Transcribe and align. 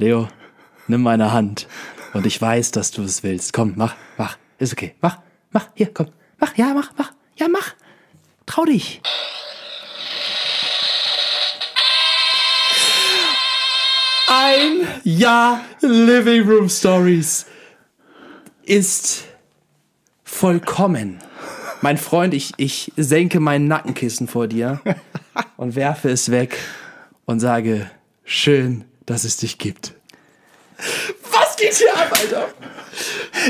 Leo, 0.00 0.28
nimm 0.88 1.02
meine 1.02 1.30
Hand. 1.30 1.68
Und 2.14 2.24
ich 2.24 2.40
weiß, 2.40 2.70
dass 2.70 2.90
du 2.90 3.02
es 3.02 3.22
willst. 3.22 3.52
Komm, 3.52 3.74
mach, 3.76 3.94
mach. 4.16 4.38
Ist 4.58 4.72
okay. 4.72 4.94
Mach, 5.02 5.18
mach. 5.50 5.68
Hier, 5.74 5.92
komm. 5.92 6.06
Mach, 6.38 6.56
ja, 6.56 6.72
mach, 6.72 6.92
mach. 6.96 7.12
Ja, 7.36 7.48
mach. 7.48 7.74
Trau 8.46 8.64
dich. 8.64 9.02
Ein 14.26 14.88
Jahr 15.04 15.60
Living 15.82 16.48
Room 16.48 16.70
Stories 16.70 17.44
ist 18.62 19.24
vollkommen. 20.24 21.18
Mein 21.82 21.98
Freund, 21.98 22.32
ich, 22.32 22.54
ich 22.56 22.90
senke 22.96 23.38
mein 23.38 23.68
Nackenkissen 23.68 24.28
vor 24.28 24.46
dir 24.46 24.80
und 25.58 25.76
werfe 25.76 26.08
es 26.08 26.30
weg 26.30 26.56
und 27.26 27.40
sage, 27.40 27.90
schön, 28.24 28.86
dass 29.06 29.24
es 29.24 29.36
dich 29.36 29.58
gibt. 29.58 29.94
Was 31.32 31.56
geht 31.56 31.74
hier 31.74 31.94
ab, 31.94 32.10
Alter? 32.18 32.48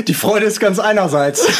Die 0.07 0.13
Freude 0.13 0.45
ist 0.45 0.59
ganz 0.59 0.79
einerseits. 0.79 1.41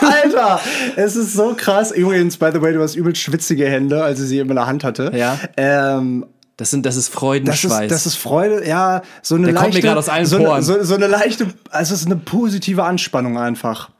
Alter, 0.00 0.60
es 0.96 1.16
ist 1.16 1.34
so 1.34 1.54
krass. 1.56 1.90
Übrigens, 1.92 2.36
by 2.36 2.50
the 2.52 2.60
way, 2.60 2.72
du 2.72 2.82
hast 2.82 2.94
übel 2.94 3.14
schwitzige 3.14 3.66
Hände, 3.68 4.02
als 4.02 4.20
ich 4.20 4.28
sie 4.28 4.38
in 4.38 4.48
der 4.48 4.66
Hand 4.66 4.84
hatte. 4.84 5.12
Ja. 5.14 5.38
Ähm, 5.56 6.26
Das, 6.56 6.70
sind, 6.70 6.84
das 6.86 6.96
ist 6.96 7.08
das 7.08 7.14
Freudenschweiß. 7.18 7.82
ist, 7.84 7.90
das 7.90 8.06
ist 8.06 8.16
Freude, 8.16 8.66
ja, 8.66 9.02
so 9.22 9.34
eine 9.34 9.46
Der 9.46 9.54
kommt 9.54 9.68
mir 9.68 9.72
leichte, 9.74 9.86
gerade 9.86 9.98
aus 9.98 10.08
allen 10.08 10.26
so, 10.26 10.36
eine, 10.36 10.44
Poren. 10.46 10.62
so, 10.62 10.82
so 10.82 10.94
eine 10.94 11.06
leichte, 11.06 11.46
also 11.70 11.94
es 11.94 12.00
ist 12.00 12.06
eine 12.06 12.16
positive 12.16 12.84
Anspannung 12.84 13.38
einfach. 13.38 13.90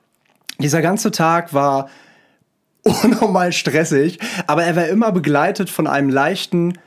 Dieser 0.58 0.82
ganze 0.82 1.10
Tag 1.10 1.55
war 1.55 1.88
unnormal 3.04 3.52
stressig, 3.52 4.18
aber 4.46 4.64
er 4.64 4.77
war 4.77 4.88
immer 4.88 5.12
begleitet 5.12 5.70
von 5.70 5.86
einem 5.86 6.09
leichten, 6.09 6.78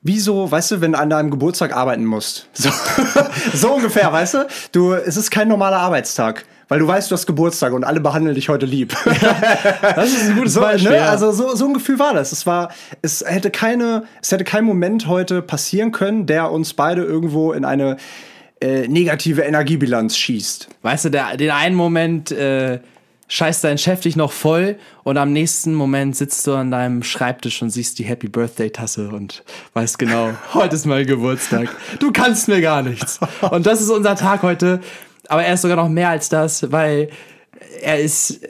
wie 0.00 0.18
so, 0.18 0.50
weißt 0.50 0.72
du, 0.72 0.80
wenn 0.80 0.92
du 0.92 0.98
an 0.98 1.10
deinem 1.10 1.30
Geburtstag 1.30 1.74
arbeiten 1.74 2.04
musst. 2.04 2.48
So, 2.54 2.70
so 3.54 3.74
ungefähr, 3.74 4.12
weißt 4.12 4.34
du? 4.34 4.46
Du, 4.72 4.92
es 4.92 5.16
ist 5.16 5.30
kein 5.30 5.48
normaler 5.48 5.78
Arbeitstag. 5.78 6.44
Weil 6.68 6.78
du 6.78 6.88
weißt, 6.88 7.10
du 7.10 7.14
hast 7.14 7.26
Geburtstag 7.26 7.74
und 7.74 7.84
alle 7.84 8.00
behandeln 8.00 8.34
dich 8.34 8.48
heute 8.48 8.64
lieb. 8.64 8.96
das 9.96 10.12
ist 10.12 10.30
ein 10.30 10.36
gutes 10.36 10.54
So, 10.54 10.60
Beispiel. 10.60 10.92
ne? 10.92 11.02
Also 11.02 11.30
so, 11.30 11.54
so 11.54 11.66
ein 11.66 11.74
Gefühl 11.74 11.98
war 11.98 12.14
das. 12.14 12.32
Es 12.32 12.46
war, 12.46 12.72
es 13.02 13.22
hätte 13.26 13.50
keine, 13.50 14.04
es 14.22 14.32
hätte 14.32 14.44
kein 14.44 14.64
Moment 14.64 15.06
heute 15.06 15.42
passieren 15.42 15.92
können, 15.92 16.26
der 16.26 16.50
uns 16.50 16.72
beide 16.72 17.02
irgendwo 17.02 17.52
in 17.52 17.66
eine 17.66 17.98
äh, 18.60 18.88
negative 18.88 19.42
Energiebilanz 19.42 20.16
schießt. 20.16 20.68
Weißt 20.80 21.04
du, 21.04 21.10
der, 21.10 21.36
den 21.36 21.50
einen 21.50 21.76
Moment 21.76 22.30
äh, 22.32 22.80
scheißt 23.28 23.64
dein 23.64 23.78
Chef 23.78 24.00
dich 24.00 24.16
noch 24.16 24.32
voll 24.32 24.78
und 25.02 25.16
am 25.18 25.32
nächsten 25.32 25.74
Moment 25.74 26.16
sitzt 26.16 26.46
du 26.46 26.54
an 26.54 26.70
deinem 26.70 27.02
Schreibtisch 27.02 27.62
und 27.62 27.70
siehst 27.70 27.98
die 27.98 28.04
Happy 28.04 28.28
Birthday 28.28 28.70
Tasse 28.70 29.08
und 29.08 29.42
weißt 29.72 29.98
genau, 29.98 30.30
heute 30.54 30.76
ist 30.76 30.86
mein 30.86 31.06
Geburtstag. 31.06 31.68
Du 31.98 32.12
kannst 32.12 32.48
mir 32.48 32.60
gar 32.60 32.82
nichts. 32.82 33.18
Und 33.50 33.66
das 33.66 33.80
ist 33.80 33.90
unser 33.90 34.16
Tag 34.16 34.42
heute. 34.42 34.80
Aber 35.28 35.42
er 35.42 35.54
ist 35.54 35.62
sogar 35.62 35.76
noch 35.76 35.88
mehr 35.88 36.10
als 36.10 36.28
das, 36.28 36.70
weil 36.70 37.08
er 37.80 37.98
ist 37.98 38.40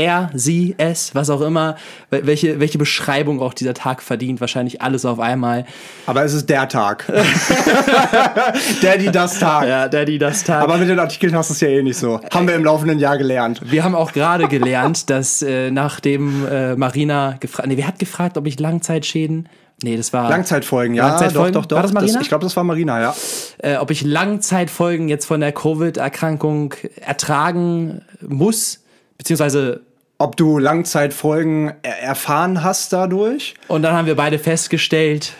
er, 0.00 0.30
sie, 0.34 0.74
es, 0.78 1.14
was 1.14 1.30
auch 1.30 1.42
immer, 1.42 1.76
wel- 2.10 2.26
welche, 2.26 2.60
welche 2.60 2.78
Beschreibung 2.78 3.40
auch 3.40 3.54
dieser 3.54 3.74
Tag 3.74 4.02
verdient, 4.02 4.40
wahrscheinlich 4.40 4.80
alles 4.80 5.04
auf 5.04 5.20
einmal. 5.20 5.66
Aber 6.06 6.24
es 6.24 6.32
ist 6.32 6.48
der 6.48 6.68
Tag. 6.68 7.04
der, 8.82 8.98
die, 8.98 9.10
das 9.10 9.38
Tag. 9.38 9.68
Ja, 9.68 9.88
Daddy, 9.88 10.18
das 10.18 10.44
Tag. 10.44 10.62
Aber 10.62 10.78
mit 10.78 10.88
den 10.88 10.98
Artikeln 10.98 11.34
hast 11.34 11.50
du 11.50 11.54
es 11.54 11.60
ja 11.60 11.68
eh 11.68 11.82
nicht 11.82 11.98
so. 11.98 12.20
Haben 12.32 12.48
wir 12.48 12.54
im 12.54 12.64
laufenden 12.64 12.98
Jahr 12.98 13.18
gelernt. 13.18 13.60
Wir 13.64 13.84
haben 13.84 13.94
auch 13.94 14.12
gerade 14.12 14.48
gelernt, 14.48 15.10
dass 15.10 15.42
äh, 15.42 15.70
nachdem 15.70 16.46
äh, 16.46 16.76
Marina 16.76 17.36
gefragt, 17.40 17.68
nee, 17.68 17.76
wer 17.76 17.86
hat 17.86 17.98
gefragt, 17.98 18.36
ob 18.38 18.46
ich 18.46 18.58
Langzeitschäden, 18.58 19.48
nee, 19.82 19.96
das 19.96 20.12
war 20.12 20.28
Langzeitfolgen, 20.28 20.94
ja. 20.94 21.08
Langzeitfolgen? 21.08 21.52
Doch, 21.52 21.62
doch, 21.62 21.68
doch. 21.68 21.76
War 21.76 21.82
das 21.82 21.92
Marina? 21.92 22.20
ich 22.20 22.28
glaube, 22.28 22.44
das 22.44 22.56
war 22.56 22.64
Marina, 22.64 23.00
ja. 23.00 23.14
äh, 23.58 23.76
ob 23.76 23.90
ich 23.90 24.02
Langzeitfolgen 24.02 25.08
jetzt 25.08 25.26
von 25.26 25.40
der 25.40 25.52
Covid-Erkrankung 25.52 26.74
ertragen 27.00 28.02
muss, 28.26 28.80
beziehungsweise 29.18 29.82
Ob 30.20 30.36
du 30.36 30.58
Langzeitfolgen 30.58 31.72
er 31.80 32.02
erfahren 32.02 32.62
hast 32.62 32.92
dadurch? 32.92 33.54
und 33.68 33.80
dann 33.82 33.94
haben 33.94 34.06
wir 34.06 34.16
beide 34.16 34.38
festgestellt, 34.38 35.32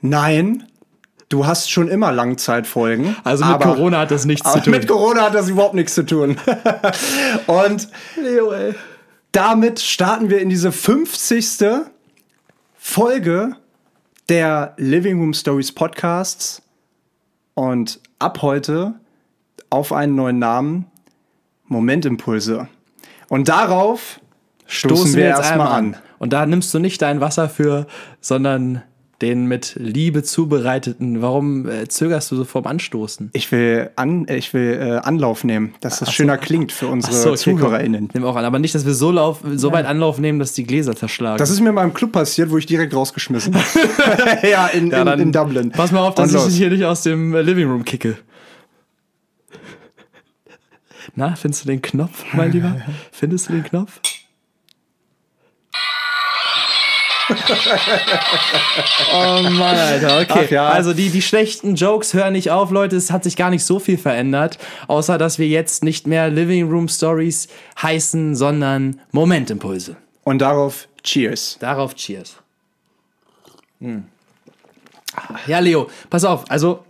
Nein. 0.00 0.64
Du 1.28 1.44
hast 1.44 1.70
schon 1.72 1.88
immer 1.88 2.12
Langzeitfolgen. 2.12 3.16
also 3.24 3.44
mit 3.44 3.60
Corona 3.60 3.98
hat 3.98 4.12
das 4.12 4.24
nichts 4.26 4.50
zu 4.50 4.60
tun. 4.62 4.70
mit 4.70 4.86
Corona 4.86 5.22
hat 5.22 5.34
das 5.34 5.48
überhaupt 5.48 5.74
nichts 5.74 5.94
zu 5.94 6.06
tun. 6.06 6.36
Und 7.48 7.88
Leo, 8.16 8.52
ey. 8.52 8.74
damit 9.32 9.80
starten 9.80 10.30
wir 10.30 10.40
in 10.40 10.48
diese 10.50 10.70
50. 10.70 11.82
Folge 12.76 13.56
der 14.28 14.74
Living 14.76 15.18
Room 15.18 15.34
Stories 15.34 15.72
Podcasts. 15.72 16.62
Und 17.54 18.00
ab 18.20 18.40
heute 18.40 18.94
auf 19.68 19.92
einen 19.92 20.14
neuen 20.14 20.38
Namen 20.38 20.86
Momentimpulse. 21.66 22.68
Und 23.28 23.48
darauf 23.48 24.20
stoßen, 24.68 25.16
wir, 25.16 25.24
erstmal 25.24 25.68
an. 25.68 25.96
Und 26.18 26.32
da 26.32 26.46
nimmst 26.46 26.72
du 26.72 26.78
nicht 26.78 27.02
dein 27.02 27.20
Wasser 27.20 27.48
für, 27.48 27.86
sondern 28.20 28.82
den 29.20 29.46
mit 29.46 29.74
Liebe 29.76 30.22
zubereiteten. 30.22 31.20
Warum 31.20 31.68
äh, 31.68 31.88
zögerst 31.88 32.30
du 32.30 32.36
so 32.36 32.44
vorm 32.44 32.66
Anstoßen? 32.66 33.30
Ich 33.32 33.50
will, 33.50 33.90
an, 33.96 34.26
ich 34.28 34.54
will 34.54 34.78
äh, 34.80 34.98
Anlauf 34.98 35.42
nehmen, 35.42 35.74
dass 35.80 35.98
das 35.98 36.12
schöner 36.12 36.38
klingt 36.38 36.70
für 36.70 36.86
unsere 36.86 37.12
Ach 37.12 37.18
so, 37.18 37.28
okay. 37.30 37.38
ZuhörerInnen. 37.38 38.10
Nimm 38.12 38.24
auch 38.24 38.36
an. 38.36 38.44
Aber 38.44 38.60
nicht, 38.60 38.76
dass 38.76 38.86
wir 38.86 38.94
so, 38.94 39.10
lauf, 39.10 39.40
so 39.54 39.72
weit 39.72 39.86
Anlauf 39.86 40.18
nehmen, 40.20 40.38
dass 40.38 40.52
die 40.52 40.62
Gläser 40.64 40.94
zerschlagen. 40.94 41.38
Das 41.38 41.50
ist 41.50 41.60
mir 41.60 41.72
mal 41.72 41.82
im 41.82 41.94
Club 41.94 42.12
passiert, 42.12 42.50
wo 42.50 42.58
ich 42.58 42.66
direkt 42.66 42.94
rausgeschmissen 42.94 43.56
Ja, 44.48 44.68
in, 44.68 44.90
Ja, 44.90 45.02
in, 45.14 45.20
in 45.20 45.32
Dublin. 45.32 45.72
Pass 45.72 45.90
mal 45.90 46.06
auf, 46.06 46.14
dass 46.14 46.32
ich 46.32 46.44
dich 46.44 46.56
hier 46.56 46.70
nicht 46.70 46.84
aus 46.84 47.02
dem 47.02 47.34
äh, 47.34 47.42
Living 47.42 47.68
Room 47.68 47.84
kicke. 47.84 48.18
Na, 51.16 51.34
findest 51.34 51.64
du 51.64 51.68
den 51.68 51.82
Knopf, 51.82 52.24
mein 52.32 52.52
Lieber? 52.52 52.76
Findest 53.12 53.48
du 53.48 53.54
den 53.54 53.64
Knopf? 53.64 54.00
Oh 59.12 59.42
Mann, 59.50 59.76
Alter, 59.76 60.20
okay. 60.20 60.44
Ach 60.46 60.50
ja. 60.50 60.68
Also 60.68 60.94
die, 60.94 61.10
die 61.10 61.22
schlechten 61.22 61.74
Jokes 61.74 62.14
hören 62.14 62.32
nicht 62.32 62.50
auf, 62.50 62.70
Leute. 62.70 62.96
Es 62.96 63.10
hat 63.10 63.24
sich 63.24 63.36
gar 63.36 63.50
nicht 63.50 63.64
so 63.64 63.78
viel 63.78 63.98
verändert, 63.98 64.58
außer 64.86 65.18
dass 65.18 65.38
wir 65.38 65.46
jetzt 65.48 65.84
nicht 65.84 66.06
mehr 66.06 66.30
Living 66.30 66.70
Room 66.70 66.88
Stories 66.88 67.48
heißen, 67.80 68.34
sondern 68.34 69.00
Momentimpulse. 69.12 69.96
Und 70.24 70.38
darauf 70.38 70.88
Cheers. 71.02 71.58
Darauf 71.60 71.94
Cheers. 71.94 72.36
Hm. 73.80 74.04
Ja, 75.46 75.58
Leo, 75.58 75.88
pass 76.10 76.24
auf. 76.24 76.50
Also, 76.50 76.84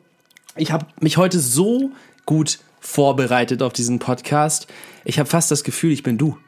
ich 0.57 0.73
habe 0.73 0.87
mich 1.01 1.17
heute 1.17 1.39
so 1.39 1.91
gut 2.27 2.59
vorbereitet 2.81 3.63
auf 3.63 3.73
diesen 3.73 3.99
Podcast. 3.99 4.67
Ich 5.05 5.19
habe 5.19 5.29
fast 5.29 5.51
das 5.51 5.65
Gefühl, 5.65 5.93
ich 5.93 6.03
bin 6.03 6.19
du. 6.19 6.39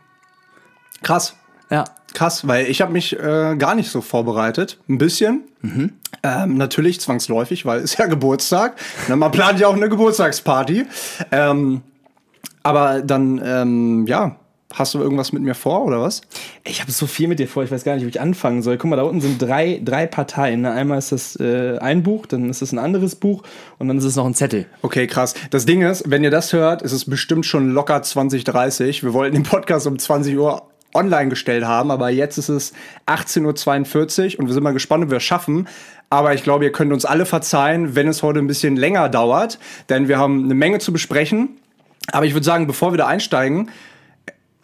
Krass. 1.02 1.36
Ja. 1.70 1.84
Krass, 2.12 2.46
weil 2.48 2.66
ich 2.66 2.80
habe 2.80 2.92
mich 2.92 3.18
äh, 3.18 3.54
gar 3.56 3.74
nicht 3.74 3.90
so 3.90 4.00
vorbereitet. 4.00 4.78
Ein 4.88 4.98
bisschen. 4.98 5.44
Mhm. 5.62 5.92
Ähm, 6.22 6.56
natürlich 6.56 7.00
zwangsläufig, 7.00 7.64
weil 7.66 7.80
es 7.80 7.96
ja 7.98 8.06
Geburtstag. 8.06 8.76
Na, 9.08 9.16
man 9.16 9.30
plant 9.30 9.60
ja 9.60 9.68
auch 9.68 9.74
eine 9.76 9.88
Geburtstagsparty. 9.88 10.86
Ähm, 11.30 11.82
aber 12.62 13.00
dann, 13.02 13.40
ähm, 13.44 14.06
ja, 14.06 14.36
hast 14.74 14.94
du 14.94 14.98
irgendwas 14.98 15.32
mit 15.32 15.42
mir 15.42 15.54
vor 15.54 15.84
oder 15.84 16.00
was? 16.00 16.20
Ich 16.64 16.80
habe 16.80 16.92
so 16.92 17.06
viel 17.06 17.28
mit 17.28 17.38
dir 17.38 17.48
vor, 17.48 17.62
ich 17.64 17.70
weiß 17.70 17.84
gar 17.84 17.94
nicht, 17.94 18.04
wo 18.04 18.08
ich 18.08 18.20
anfangen 18.20 18.62
soll. 18.62 18.76
Guck 18.76 18.90
mal, 18.90 18.96
da 18.96 19.02
unten 19.02 19.20
sind 19.20 19.40
drei, 19.40 19.80
drei 19.82 20.06
Parteien. 20.06 20.62
ne? 20.62 20.72
Einmal 20.72 20.98
ist 20.98 21.12
das 21.12 21.36
äh, 21.36 21.78
ein 21.78 22.02
Buch, 22.02 22.26
dann 22.26 22.50
ist 22.50 22.62
das 22.62 22.72
ein 22.72 22.78
anderes 22.78 23.16
Buch 23.16 23.42
und 23.78 23.88
dann 23.88 23.98
ist 23.98 24.04
es 24.04 24.16
noch 24.16 24.26
ein 24.26 24.34
Zettel. 24.34 24.66
Okay, 24.82 25.06
krass. 25.06 25.34
Das 25.50 25.66
Ding 25.66 25.82
ist, 25.82 26.10
wenn 26.10 26.22
ihr 26.24 26.30
das 26.30 26.52
hört, 26.52 26.82
ist 26.82 26.92
es 26.92 27.04
bestimmt 27.04 27.46
schon 27.46 27.70
locker 27.72 28.02
2030. 28.02 29.02
Wir 29.02 29.12
wollten 29.12 29.34
den 29.34 29.44
Podcast 29.44 29.86
um 29.86 29.98
20 29.98 30.36
Uhr 30.36 30.69
online 30.94 31.28
gestellt 31.28 31.64
haben, 31.64 31.90
aber 31.90 32.10
jetzt 32.10 32.38
ist 32.38 32.48
es 32.48 32.72
18.42 33.06 34.34
Uhr 34.34 34.40
und 34.40 34.46
wir 34.46 34.54
sind 34.54 34.62
mal 34.62 34.72
gespannt, 34.72 35.04
ob 35.04 35.10
wir 35.10 35.18
es 35.18 35.22
schaffen. 35.22 35.68
Aber 36.08 36.34
ich 36.34 36.42
glaube, 36.42 36.64
ihr 36.64 36.72
könnt 36.72 36.92
uns 36.92 37.04
alle 37.04 37.24
verzeihen, 37.24 37.94
wenn 37.94 38.08
es 38.08 38.22
heute 38.22 38.40
ein 38.40 38.48
bisschen 38.48 38.76
länger 38.76 39.08
dauert, 39.08 39.58
denn 39.88 40.08
wir 40.08 40.18
haben 40.18 40.44
eine 40.44 40.54
Menge 40.54 40.80
zu 40.80 40.92
besprechen. 40.92 41.50
Aber 42.10 42.26
ich 42.26 42.34
würde 42.34 42.44
sagen, 42.44 42.66
bevor 42.66 42.92
wir 42.92 42.98
da 42.98 43.06
einsteigen, 43.06 43.70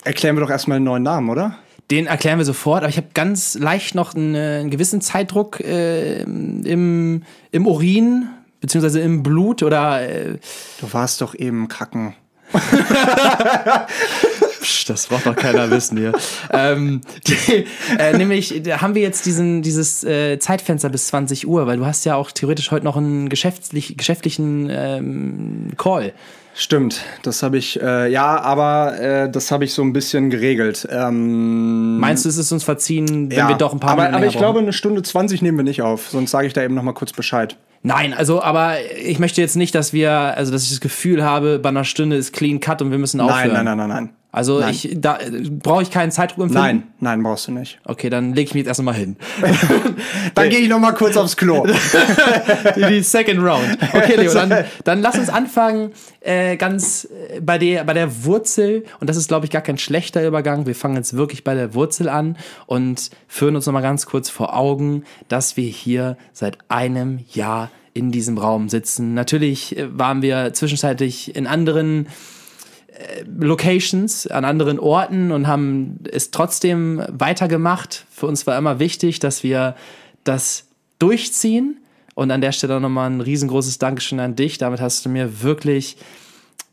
erklären 0.05 0.37
wir 0.37 0.40
doch 0.40 0.50
erstmal 0.50 0.76
einen 0.76 0.84
neuen 0.84 1.05
Namen, 1.05 1.31
oder? 1.31 1.56
Den 1.90 2.06
erklären 2.06 2.38
wir 2.38 2.44
sofort, 2.44 2.82
aber 2.82 2.88
ich 2.88 2.96
habe 2.96 3.08
ganz 3.14 3.55
leicht 3.55 3.94
noch 3.94 4.14
einen, 4.14 4.34
äh, 4.34 4.58
einen 4.61 4.70
gewissen 4.70 5.00
Zeitdruck 5.00 5.61
äh, 5.61 6.23
im, 6.23 7.23
im 7.52 7.67
Urin, 7.67 8.26
beziehungsweise 8.61 9.00
im 9.00 9.23
Blut 9.23 9.62
oder 9.62 10.02
äh, 10.02 10.38
Du 10.81 10.93
warst 10.93 11.20
doch 11.20 11.37
eben 11.37 11.69
kacken. 11.69 12.14
Psch, 14.66 14.84
das 14.86 15.06
braucht 15.06 15.26
doch 15.26 15.36
keiner 15.36 15.70
wissen 15.70 15.96
hier. 15.96 16.12
ähm, 16.50 17.00
die, 17.26 17.66
äh, 17.98 18.16
nämlich 18.16 18.62
haben 18.80 18.96
wir 18.96 19.02
jetzt 19.02 19.24
diesen, 19.24 19.62
dieses 19.62 20.02
äh, 20.02 20.38
Zeitfenster 20.40 20.88
bis 20.88 21.06
20 21.06 21.46
Uhr, 21.46 21.68
weil 21.68 21.76
du 21.76 21.86
hast 21.86 22.04
ja 22.04 22.16
auch 22.16 22.32
theoretisch 22.32 22.72
heute 22.72 22.84
noch 22.84 22.96
einen 22.96 23.28
geschäftlich, 23.28 23.96
geschäftlichen 23.96 24.68
ähm, 24.70 25.68
Call. 25.76 26.12
Stimmt, 26.58 27.02
das 27.22 27.42
habe 27.42 27.58
ich, 27.58 27.80
äh, 27.80 28.10
ja, 28.10 28.40
aber 28.40 28.98
äh, 28.98 29.30
das 29.30 29.52
habe 29.52 29.64
ich 29.64 29.74
so 29.74 29.82
ein 29.82 29.92
bisschen 29.92 30.30
geregelt. 30.30 30.88
Ähm, 30.90 31.98
Meinst 31.98 32.24
du, 32.24 32.28
es 32.28 32.38
ist 32.38 32.50
uns 32.50 32.64
verziehen, 32.64 33.30
wenn 33.30 33.38
ja, 33.38 33.48
wir 33.48 33.56
doch 33.56 33.72
ein 33.72 33.78
paar 33.78 33.90
aber, 33.90 34.02
Minuten 34.04 34.16
aber 34.16 34.26
ich 34.26 34.36
glaube, 34.36 34.58
eine 34.58 34.72
Stunde 34.72 35.02
20 35.02 35.42
nehmen 35.42 35.58
wir 35.58 35.64
nicht 35.64 35.82
auf, 35.82 36.08
sonst 36.08 36.30
sage 36.30 36.46
ich 36.46 36.54
da 36.54 36.62
eben 36.62 36.74
noch 36.74 36.82
mal 36.82 36.94
kurz 36.94 37.12
Bescheid. 37.12 37.56
Nein, 37.82 38.14
also, 38.14 38.42
aber 38.42 38.78
ich 38.98 39.18
möchte 39.18 39.40
jetzt 39.40 39.54
nicht, 39.54 39.74
dass 39.74 39.92
wir, 39.92 40.10
also, 40.10 40.50
dass 40.50 40.64
ich 40.64 40.70
das 40.70 40.80
Gefühl 40.80 41.22
habe, 41.22 41.60
bei 41.60 41.68
einer 41.68 41.84
Stunde 41.84 42.16
ist 42.16 42.32
clean 42.32 42.58
cut 42.58 42.82
und 42.82 42.90
wir 42.90 42.98
müssen 42.98 43.20
aufhören. 43.20 43.52
Nein, 43.52 43.64
nein, 43.64 43.76
nein, 43.76 43.88
nein, 43.88 44.06
nein. 44.06 44.15
Also, 44.37 44.61
Nein. 44.61 44.75
ich, 44.75 44.91
da 44.97 45.19
brauche 45.49 45.81
ich 45.81 45.91
keinen 45.91 46.12
Zeitdruck 46.12 46.43
empfinden. 46.43 46.62
Nein, 46.62 46.83
nein, 47.00 47.23
brauchst 47.23 47.49
du 47.49 47.53
nicht. 47.53 47.81
Okay, 47.87 48.11
dann 48.11 48.35
lege 48.35 48.49
ich 48.49 48.55
mich 48.55 48.67
jetzt 48.67 48.69
erst 48.69 48.83
mal 48.83 48.93
hin. 48.93 49.17
Dann 50.35 50.50
gehe 50.50 50.59
ich 50.59 50.69
noch 50.69 50.79
mal 50.79 50.93
kurz 50.93 51.17
aufs 51.17 51.38
Klo. 51.38 51.67
die 52.77 53.00
Second 53.00 53.41
Round. 53.41 53.79
Okay, 53.94 54.17
Leo, 54.17 54.35
dann, 54.35 54.65
dann 54.85 55.00
lass 55.00 55.19
uns 55.19 55.31
anfangen 55.31 55.93
äh, 56.21 56.59
ganz 56.59 57.09
äh, 57.31 57.41
bei 57.41 57.56
der, 57.56 57.85
bei 57.85 57.94
der 57.94 58.27
Wurzel. 58.27 58.85
Und 59.00 59.09
das 59.09 59.17
ist, 59.17 59.29
glaube 59.29 59.47
ich, 59.47 59.50
gar 59.50 59.62
kein 59.62 59.79
schlechter 59.79 60.27
Übergang. 60.27 60.67
Wir 60.67 60.75
fangen 60.75 60.97
jetzt 60.97 61.17
wirklich 61.17 61.43
bei 61.43 61.55
der 61.55 61.73
Wurzel 61.73 62.11
an 62.11 62.37
und 62.67 63.11
führen 63.29 63.56
uns 63.56 63.65
noch 63.65 63.73
mal 63.73 63.81
ganz 63.81 64.05
kurz 64.05 64.29
vor 64.29 64.55
Augen, 64.55 65.05
dass 65.29 65.56
wir 65.56 65.69
hier 65.69 66.19
seit 66.35 66.59
einem 66.69 67.21
Jahr 67.33 67.71
in 67.94 68.12
diesem 68.12 68.37
Raum 68.37 68.69
sitzen. 68.69 69.15
Natürlich 69.15 69.79
äh, 69.79 69.99
waren 69.99 70.21
wir 70.21 70.53
zwischenzeitlich 70.53 71.35
in 71.35 71.47
anderen 71.47 72.05
äh, 72.05 72.09
Locations, 73.38 74.26
an 74.26 74.44
anderen 74.44 74.78
Orten 74.78 75.32
und 75.32 75.46
haben 75.46 76.00
es 76.10 76.31
trotzdem 76.31 77.02
weitergemacht. 77.08 78.06
Für 78.10 78.26
uns 78.26 78.46
war 78.46 78.56
immer 78.56 78.78
wichtig, 78.78 79.19
dass 79.19 79.43
wir 79.43 79.76
das 80.25 80.66
durchziehen. 80.98 81.78
Und 82.14 82.31
an 82.31 82.40
der 82.40 82.52
Stelle 82.52 82.81
nochmal 82.81 83.10
ein 83.10 83.20
riesengroßes 83.20 83.76
Dankeschön 83.78 84.20
an 84.20 84.37
dich. 84.37 84.56
Damit 84.56 84.81
hast 84.81 85.04
du 85.04 85.10
mir 85.10 85.43
wirklich 85.43 85.98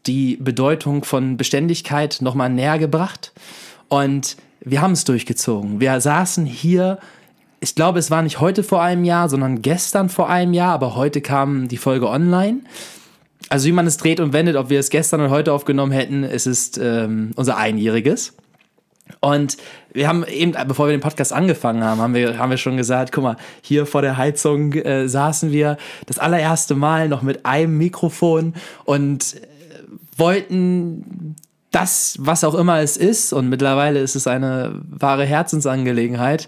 die 0.05 0.37
Bedeutung 0.37 1.03
von 1.03 1.35
Beständigkeit 1.35 2.19
nochmal 2.21 2.49
näher 2.49 2.79
gebracht. 2.79 3.33
Und 3.89 4.37
wir 4.61 4.81
haben 4.81 4.93
es 4.93 5.03
durchgezogen. 5.03 5.81
Wir 5.81 5.99
saßen 5.99 6.45
hier, 6.45 6.99
ich 7.59 7.75
glaube, 7.75 7.99
es 7.99 8.11
war 8.11 8.21
nicht 8.21 8.39
heute 8.39 8.63
vor 8.63 8.81
einem 8.81 9.03
Jahr, 9.03 9.29
sondern 9.29 9.61
gestern 9.61 10.09
vor 10.09 10.29
einem 10.29 10.53
Jahr, 10.53 10.73
aber 10.73 10.95
heute 10.95 11.21
kam 11.21 11.67
die 11.67 11.77
Folge 11.77 12.09
online. 12.09 12.61
Also 13.53 13.67
wie 13.67 13.71
man 13.71 13.85
es 13.85 13.97
dreht 13.97 14.19
und 14.19 14.33
wendet, 14.33 14.55
ob 14.55 14.71
wir 14.71 14.79
es 14.79 14.89
gestern 14.89 15.21
oder 15.21 15.29
heute 15.29 15.53
aufgenommen 15.53 15.91
hätten, 15.91 16.23
es 16.23 16.47
ist 16.47 16.79
ähm, 16.79 17.33
unser 17.35 17.55
Einjähriges. 17.55 18.33
Und 19.19 19.57
wir 19.91 20.07
haben 20.07 20.25
eben, 20.25 20.53
bevor 20.67 20.87
wir 20.87 20.91
den 20.91 21.01
Podcast 21.01 21.31
angefangen 21.31 21.83
haben, 21.83 22.01
haben 22.01 22.15
wir, 22.15 22.39
haben 22.39 22.49
wir 22.49 22.57
schon 22.57 22.77
gesagt, 22.77 23.11
guck 23.11 23.23
mal, 23.23 23.37
hier 23.61 23.85
vor 23.85 24.01
der 24.01 24.17
Heizung 24.17 24.73
äh, 24.73 25.07
saßen 25.07 25.51
wir 25.51 25.77
das 26.07 26.17
allererste 26.17 26.73
Mal 26.73 27.07
noch 27.09 27.21
mit 27.21 27.45
einem 27.45 27.77
Mikrofon 27.77 28.55
und 28.85 29.35
äh, 29.35 29.39
wollten 30.17 31.35
das, 31.69 32.15
was 32.17 32.43
auch 32.43 32.55
immer 32.55 32.79
es 32.79 32.97
ist, 32.97 33.33
und 33.33 33.49
mittlerweile 33.49 33.99
ist 33.99 34.15
es 34.15 34.25
eine 34.25 34.81
wahre 34.89 35.25
Herzensangelegenheit, 35.25 36.47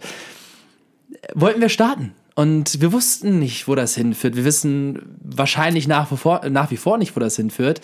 wollten 1.35 1.61
wir 1.61 1.69
starten. 1.69 2.15
Und 2.35 2.81
wir 2.81 2.91
wussten 2.91 3.39
nicht, 3.39 3.67
wo 3.67 3.75
das 3.75 3.95
hinführt. 3.95 4.35
Wir 4.35 4.43
wissen 4.43 5.17
wahrscheinlich 5.21 5.87
nach 5.87 6.11
wie, 6.11 6.17
vor, 6.17 6.41
nach 6.49 6.69
wie 6.69 6.77
vor 6.77 6.97
nicht, 6.97 7.15
wo 7.15 7.21
das 7.21 7.37
hinführt. 7.37 7.79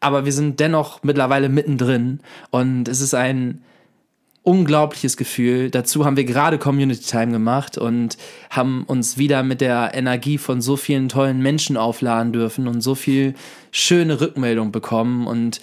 Aber 0.00 0.26
wir 0.26 0.32
sind 0.32 0.60
dennoch 0.60 1.02
mittlerweile 1.02 1.48
mittendrin. 1.48 2.20
Und 2.50 2.86
es 2.86 3.00
ist 3.00 3.14
ein 3.14 3.62
unglaubliches 4.42 5.16
Gefühl. 5.16 5.70
Dazu 5.70 6.04
haben 6.04 6.18
wir 6.18 6.24
gerade 6.24 6.58
Community 6.58 7.02
Time 7.02 7.32
gemacht 7.32 7.78
und 7.78 8.18
haben 8.50 8.84
uns 8.84 9.16
wieder 9.16 9.42
mit 9.42 9.62
der 9.62 9.92
Energie 9.94 10.36
von 10.36 10.60
so 10.60 10.76
vielen 10.76 11.08
tollen 11.08 11.40
Menschen 11.40 11.78
aufladen 11.78 12.34
dürfen 12.34 12.68
und 12.68 12.82
so 12.82 12.94
viel 12.94 13.34
schöne 13.72 14.20
Rückmeldung 14.20 14.70
bekommen. 14.70 15.26
Und 15.26 15.62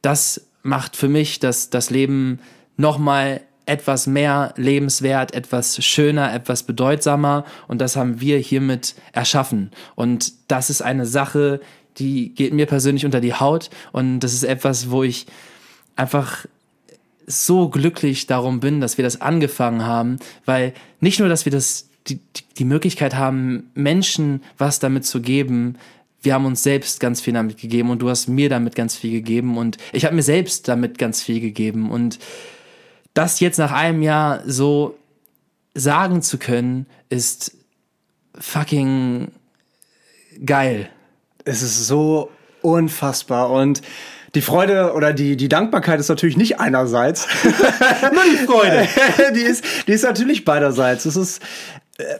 das 0.00 0.46
macht 0.62 0.94
für 0.94 1.08
mich 1.08 1.40
das, 1.40 1.70
das 1.70 1.90
Leben 1.90 2.38
nochmal 2.76 3.40
etwas 3.70 4.06
mehr 4.06 4.52
lebenswert, 4.56 5.32
etwas 5.32 5.82
schöner, 5.84 6.34
etwas 6.34 6.64
bedeutsamer. 6.64 7.44
Und 7.68 7.80
das 7.80 7.94
haben 7.94 8.20
wir 8.20 8.38
hiermit 8.38 8.96
erschaffen. 9.12 9.70
Und 9.94 10.32
das 10.48 10.70
ist 10.70 10.82
eine 10.82 11.06
Sache, 11.06 11.60
die 11.98 12.34
geht 12.34 12.52
mir 12.52 12.66
persönlich 12.66 13.04
unter 13.04 13.20
die 13.20 13.34
Haut. 13.34 13.70
Und 13.92 14.20
das 14.20 14.34
ist 14.34 14.42
etwas, 14.42 14.90
wo 14.90 15.04
ich 15.04 15.26
einfach 15.94 16.46
so 17.26 17.68
glücklich 17.68 18.26
darum 18.26 18.58
bin, 18.58 18.80
dass 18.80 18.98
wir 18.98 19.04
das 19.04 19.20
angefangen 19.20 19.86
haben, 19.86 20.18
weil 20.44 20.74
nicht 20.98 21.20
nur, 21.20 21.28
dass 21.28 21.44
wir 21.44 21.52
das, 21.52 21.88
die, 22.08 22.18
die 22.58 22.64
Möglichkeit 22.64 23.14
haben, 23.14 23.70
Menschen 23.74 24.42
was 24.58 24.80
damit 24.80 25.06
zu 25.06 25.20
geben, 25.20 25.76
wir 26.22 26.34
haben 26.34 26.44
uns 26.44 26.62
selbst 26.62 27.00
ganz 27.00 27.20
viel 27.20 27.32
damit 27.32 27.56
gegeben 27.56 27.88
und 27.88 28.02
du 28.02 28.10
hast 28.10 28.26
mir 28.26 28.48
damit 28.48 28.74
ganz 28.74 28.96
viel 28.96 29.12
gegeben 29.12 29.56
und 29.56 29.78
ich 29.92 30.04
habe 30.04 30.14
mir 30.14 30.22
selbst 30.22 30.68
damit 30.68 30.98
ganz 30.98 31.22
viel 31.22 31.40
gegeben 31.40 31.90
und 31.90 32.18
das 33.14 33.40
jetzt 33.40 33.58
nach 33.58 33.72
einem 33.72 34.02
Jahr 34.02 34.42
so 34.46 34.96
sagen 35.74 36.22
zu 36.22 36.38
können, 36.38 36.86
ist 37.08 37.56
fucking 38.38 39.32
geil. 40.44 40.88
Es 41.44 41.62
ist 41.62 41.86
so 41.86 42.30
unfassbar 42.62 43.50
und 43.50 43.82
die 44.34 44.42
Freude 44.42 44.92
oder 44.92 45.12
die, 45.12 45.36
die 45.36 45.48
Dankbarkeit 45.48 45.98
ist 45.98 46.08
natürlich 46.08 46.36
nicht 46.36 46.60
einerseits. 46.60 47.26
Nur 47.42 48.22
die 48.30 48.46
Freude. 48.46 48.86
die, 49.34 49.40
ist, 49.40 49.64
die 49.88 49.92
ist 49.92 50.04
natürlich 50.04 50.44
beiderseits. 50.44 51.04
Es 51.04 51.16
ist 51.16 51.42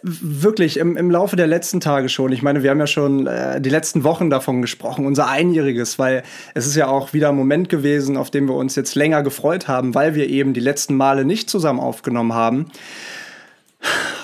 wirklich 0.03 0.77
im, 0.77 0.97
im 0.97 1.11
Laufe 1.11 1.37
der 1.37 1.47
letzten 1.47 1.81
Tage 1.81 2.09
schon. 2.09 2.33
Ich 2.33 2.43
meine, 2.43 2.63
wir 2.63 2.71
haben 2.71 2.79
ja 2.79 2.87
schon 2.87 3.27
äh, 3.27 3.61
die 3.61 3.71
letzten 3.71 4.05
Wochen 4.05 4.31
davon 4.31 4.63
gesprochen, 4.63 5.07
unser 5.07 5.29
Einjähriges, 5.29 5.99
weil 5.99 6.23
es 6.55 6.67
ist 6.67 6.77
ja 6.77 6.89
auch 6.89 7.13
wieder 7.13 7.29
ein 7.31 7.37
Moment 7.37 7.69
gewesen, 7.69 8.17
auf 8.17 8.31
den 8.31 8.47
wir 8.47 8.55
uns 8.55 8.77
jetzt 8.77 8.95
länger 8.95 9.23
gefreut 9.23 9.69
haben, 9.69 9.95
weil 9.95 10.15
wir 10.15 10.29
eben 10.29 10.55
die 10.55 10.61
letzten 10.61 10.97
Male 10.97 11.25
nicht 11.25 11.51
zusammen 11.51 11.81
aufgenommen 11.81 12.35
haben. 12.35 12.67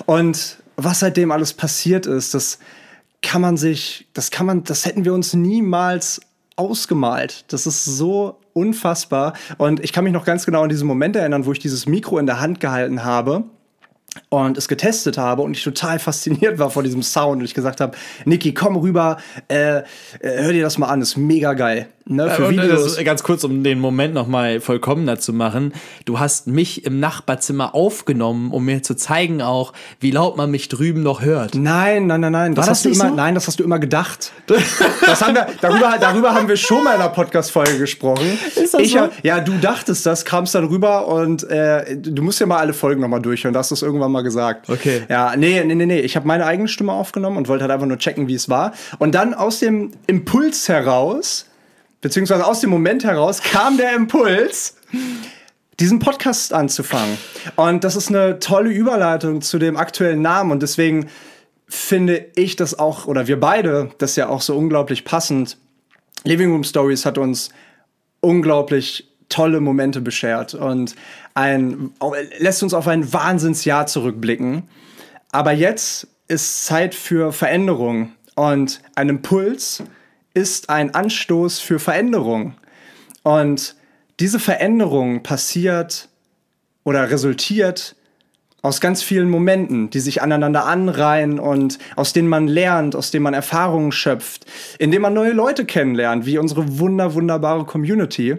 Und 0.05 0.57
was 0.75 0.99
seitdem 0.99 1.31
alles 1.31 1.53
passiert 1.53 2.05
ist, 2.05 2.33
das 2.33 2.59
kann 3.21 3.41
man 3.41 3.57
sich, 3.57 4.07
das 4.13 4.31
kann 4.31 4.45
man, 4.45 4.63
das 4.63 4.85
hätten 4.85 5.05
wir 5.05 5.13
uns 5.13 5.33
niemals 5.33 6.21
ausgemalt. 6.55 7.45
Das 7.49 7.65
ist 7.65 7.85
so 7.85 8.39
unfassbar. 8.53 9.33
Und 9.57 9.83
ich 9.83 9.93
kann 9.93 10.03
mich 10.03 10.13
noch 10.13 10.25
ganz 10.25 10.45
genau 10.45 10.63
an 10.63 10.69
diesen 10.69 10.87
Moment 10.87 11.15
erinnern, 11.15 11.45
wo 11.45 11.51
ich 11.51 11.59
dieses 11.59 11.85
Mikro 11.85 12.17
in 12.17 12.25
der 12.25 12.39
Hand 12.39 12.59
gehalten 12.59 13.03
habe 13.03 13.43
und 14.29 14.57
es 14.57 14.67
getestet 14.67 15.17
habe 15.17 15.41
und 15.41 15.55
ich 15.55 15.63
total 15.63 15.99
fasziniert 16.07 16.59
war 16.59 16.69
von 16.69 16.83
diesem 16.83 17.03
Sound 17.03 17.39
und 17.39 17.45
ich 17.45 17.53
gesagt 17.53 17.81
habe, 17.81 17.97
Niki, 18.25 18.53
komm 18.53 18.75
rüber, 18.75 19.17
äh, 19.47 19.77
äh, 19.79 19.83
hör 20.21 20.51
dir 20.51 20.63
das 20.63 20.77
mal 20.77 20.87
an, 20.87 21.01
ist 21.01 21.17
mega 21.17 21.53
geil. 21.53 21.87
Ne, 22.09 22.29
für 22.29 22.45
Und 22.45 22.51
Videos. 22.51 22.95
das, 22.95 23.03
ganz 23.03 23.21
kurz, 23.21 23.43
um 23.43 23.63
den 23.63 23.81
Moment 23.81 24.13
nochmal 24.13 24.61
vollkommener 24.61 25.19
zu 25.19 25.33
machen. 25.33 25.73
Du 26.05 26.19
hast 26.19 26.47
mich 26.47 26.85
im 26.85 27.01
Nachbarzimmer 27.01 27.75
aufgenommen, 27.75 28.51
um 28.51 28.63
mir 28.63 28.81
zu 28.81 28.95
zeigen 28.95 29.41
auch, 29.41 29.73
wie 29.99 30.11
laut 30.11 30.37
man 30.37 30.49
mich 30.49 30.69
drüben 30.69 31.03
noch 31.03 31.21
hört. 31.21 31.55
Nein, 31.55 32.07
nein, 32.07 32.21
nein, 32.21 32.31
nein. 32.31 32.55
Das 32.55 32.67
das 32.67 32.77
hast 32.77 32.85
du 32.85 32.89
immer, 32.91 33.09
so? 33.09 33.15
Nein, 33.15 33.35
das 33.35 33.47
hast 33.47 33.59
du 33.59 33.63
immer 33.63 33.79
gedacht. 33.79 34.31
Das 35.05 35.21
haben 35.21 35.35
wir, 35.35 35.47
darüber, 35.61 35.95
darüber 35.99 36.33
haben 36.33 36.47
wir 36.47 36.57
schon 36.57 36.83
mal 36.83 36.95
in 36.95 37.01
einer 37.01 37.09
Podcast-Folge 37.09 37.77
gesprochen. 37.77 38.37
Ist 38.55 38.73
das 38.73 38.81
ich 38.81 38.91
so? 38.91 38.99
hab, 38.99 39.23
ja, 39.23 39.39
du 39.39 39.53
dachtest 39.59 40.05
das, 40.05 40.25
kamst 40.25 40.53
dann 40.53 40.65
rüber 40.65 41.07
und 41.07 41.43
äh, 41.49 41.95
du 41.97 42.21
musst 42.21 42.39
ja 42.39 42.45
mal 42.45 42.57
alle 42.57 42.73
Folgen 42.73 43.01
nochmal 43.01 43.21
durchhören. 43.21 43.53
Da 43.53 43.59
hast 43.59 43.71
du 43.71 43.75
es 43.75 43.81
irgendwann 43.81 44.11
mal 44.11 44.16
gesagt. 44.23 44.69
Okay. 44.69 45.03
Ja, 45.09 45.35
nee, 45.35 45.63
nee, 45.63 45.75
nee, 45.75 45.85
nee. 45.85 45.99
Ich 45.99 46.15
habe 46.15 46.27
meine 46.27 46.45
eigene 46.45 46.67
Stimme 46.67 46.93
aufgenommen 46.93 47.37
und 47.37 47.47
wollte 47.47 47.63
halt 47.63 47.71
einfach 47.71 47.87
nur 47.87 47.97
checken, 47.97 48.27
wie 48.27 48.35
es 48.35 48.49
war. 48.49 48.73
Und 48.99 49.15
dann 49.15 49.33
aus 49.33 49.59
dem 49.59 49.91
Impuls 50.07 50.67
heraus, 50.69 51.45
beziehungsweise 52.01 52.45
aus 52.45 52.59
dem 52.61 52.69
Moment 52.69 53.03
heraus, 53.03 53.41
kam 53.41 53.77
der 53.77 53.95
Impuls, 53.95 54.75
diesen 55.79 55.99
Podcast 55.99 56.53
anzufangen. 56.53 57.17
Und 57.55 57.83
das 57.83 57.95
ist 57.95 58.09
eine 58.09 58.39
tolle 58.39 58.69
Überleitung 58.71 59.41
zu 59.41 59.59
dem 59.59 59.77
aktuellen 59.77 60.21
Namen 60.21 60.51
und 60.51 60.63
deswegen 60.63 61.07
finde 61.67 62.27
ich 62.35 62.55
das 62.55 62.79
auch, 62.79 63.07
oder 63.07 63.27
wir 63.27 63.39
beide, 63.39 63.91
das 63.97 64.15
ja 64.15 64.29
auch 64.29 64.41
so 64.41 64.57
unglaublich 64.57 65.05
passend. 65.05 65.57
Living 66.23 66.51
Room 66.51 66.63
Stories 66.63 67.05
hat 67.05 67.17
uns 67.17 67.49
unglaublich 68.21 69.11
tolle 69.29 69.59
Momente 69.59 70.01
beschert 70.01 70.53
und 70.53 70.95
ein, 71.37 71.91
lässt 72.39 72.63
uns 72.63 72.73
auf 72.73 72.87
ein 72.87 73.13
Wahnsinnsjahr 73.13 73.85
zurückblicken. 73.85 74.63
Aber 75.31 75.51
jetzt 75.51 76.07
ist 76.27 76.65
Zeit 76.65 76.95
für 76.95 77.31
Veränderung 77.31 78.11
und 78.35 78.81
ein 78.95 79.09
Impuls 79.09 79.83
ist 80.33 80.69
ein 80.69 80.95
Anstoß 80.95 81.59
für 81.59 81.77
Veränderung. 81.79 82.55
Und 83.21 83.75
diese 84.19 84.39
Veränderung 84.39 85.21
passiert 85.21 86.09
oder 86.83 87.11
resultiert 87.11 87.95
aus 88.63 88.81
ganz 88.81 89.03
vielen 89.03 89.29
Momenten, 89.29 89.91
die 89.91 89.99
sich 89.99 90.23
aneinander 90.23 90.65
anreihen 90.65 91.39
und 91.39 91.77
aus 91.95 92.13
denen 92.13 92.27
man 92.27 92.47
lernt, 92.47 92.95
aus 92.95 93.11
denen 93.11 93.23
man 93.23 93.35
Erfahrungen 93.35 93.91
schöpft, 93.91 94.47
indem 94.79 95.03
man 95.03 95.13
neue 95.13 95.33
Leute 95.33 95.65
kennenlernt, 95.65 96.25
wie 96.25 96.39
unsere 96.39 96.79
wunder, 96.79 97.13
wunderbare 97.13 97.65
Community. 97.65 98.37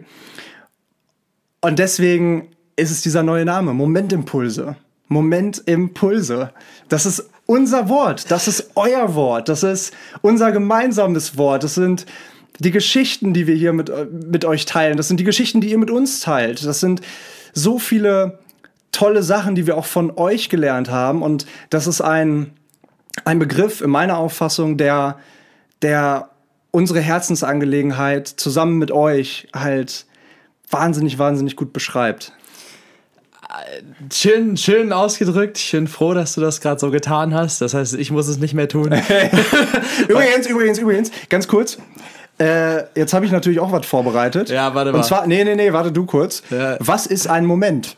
Und 1.60 1.78
deswegen 1.78 2.48
ist 2.78 2.90
es 2.90 3.00
dieser 3.02 3.22
neue 3.22 3.44
Name, 3.44 3.74
Momentimpulse. 3.74 4.76
Momentimpulse. 5.08 6.52
Das 6.88 7.06
ist 7.06 7.28
unser 7.46 7.88
Wort, 7.88 8.30
das 8.30 8.46
ist 8.46 8.70
euer 8.74 9.14
Wort, 9.14 9.48
das 9.48 9.62
ist 9.62 9.92
unser 10.20 10.52
gemeinsames 10.52 11.36
Wort. 11.36 11.64
Das 11.64 11.74
sind 11.74 12.06
die 12.58 12.70
Geschichten, 12.70 13.32
die 13.32 13.46
wir 13.46 13.54
hier 13.54 13.72
mit, 13.72 13.90
mit 14.30 14.44
euch 14.44 14.64
teilen. 14.64 14.96
Das 14.96 15.08
sind 15.08 15.18
die 15.18 15.24
Geschichten, 15.24 15.60
die 15.60 15.70
ihr 15.70 15.78
mit 15.78 15.90
uns 15.90 16.20
teilt. 16.20 16.64
Das 16.64 16.80
sind 16.80 17.00
so 17.52 17.78
viele 17.78 18.38
tolle 18.92 19.22
Sachen, 19.22 19.54
die 19.54 19.66
wir 19.66 19.76
auch 19.76 19.86
von 19.86 20.10
euch 20.16 20.48
gelernt 20.48 20.90
haben. 20.90 21.22
Und 21.22 21.46
das 21.70 21.86
ist 21.86 22.00
ein, 22.00 22.52
ein 23.24 23.38
Begriff 23.38 23.80
in 23.80 23.90
meiner 23.90 24.18
Auffassung, 24.18 24.76
der, 24.76 25.18
der 25.82 26.30
unsere 26.70 27.00
Herzensangelegenheit 27.00 28.28
zusammen 28.28 28.78
mit 28.78 28.90
euch 28.90 29.48
halt 29.54 30.06
wahnsinnig, 30.70 31.18
wahnsinnig 31.18 31.56
gut 31.56 31.72
beschreibt. 31.72 32.32
Schön, 34.12 34.56
schön 34.56 34.92
ausgedrückt. 34.92 35.58
Ich 35.58 35.70
bin 35.72 35.86
froh, 35.86 36.14
dass 36.14 36.34
du 36.34 36.40
das 36.40 36.60
gerade 36.60 36.80
so 36.80 36.90
getan 36.90 37.34
hast. 37.34 37.60
Das 37.60 37.74
heißt, 37.74 37.94
ich 37.94 38.10
muss 38.10 38.28
es 38.28 38.38
nicht 38.38 38.54
mehr 38.54 38.68
tun. 38.68 38.86
übrigens, 40.08 40.46
übrigens, 40.46 40.78
übrigens, 40.78 41.10
ganz 41.28 41.48
kurz. 41.48 41.78
Äh, 42.38 42.84
jetzt 42.94 43.12
habe 43.12 43.26
ich 43.26 43.32
natürlich 43.32 43.58
auch 43.58 43.72
was 43.72 43.86
vorbereitet. 43.86 44.48
Ja, 44.48 44.74
warte 44.74 44.92
mal. 44.92 44.98
Und 44.98 45.04
zwar, 45.04 45.26
nee, 45.26 45.42
nee, 45.44 45.56
nee, 45.56 45.72
warte 45.72 45.92
du 45.92 46.06
kurz. 46.06 46.42
Ja. 46.50 46.76
Was 46.80 47.06
ist 47.06 47.26
ein 47.28 47.46
Moment? 47.46 47.96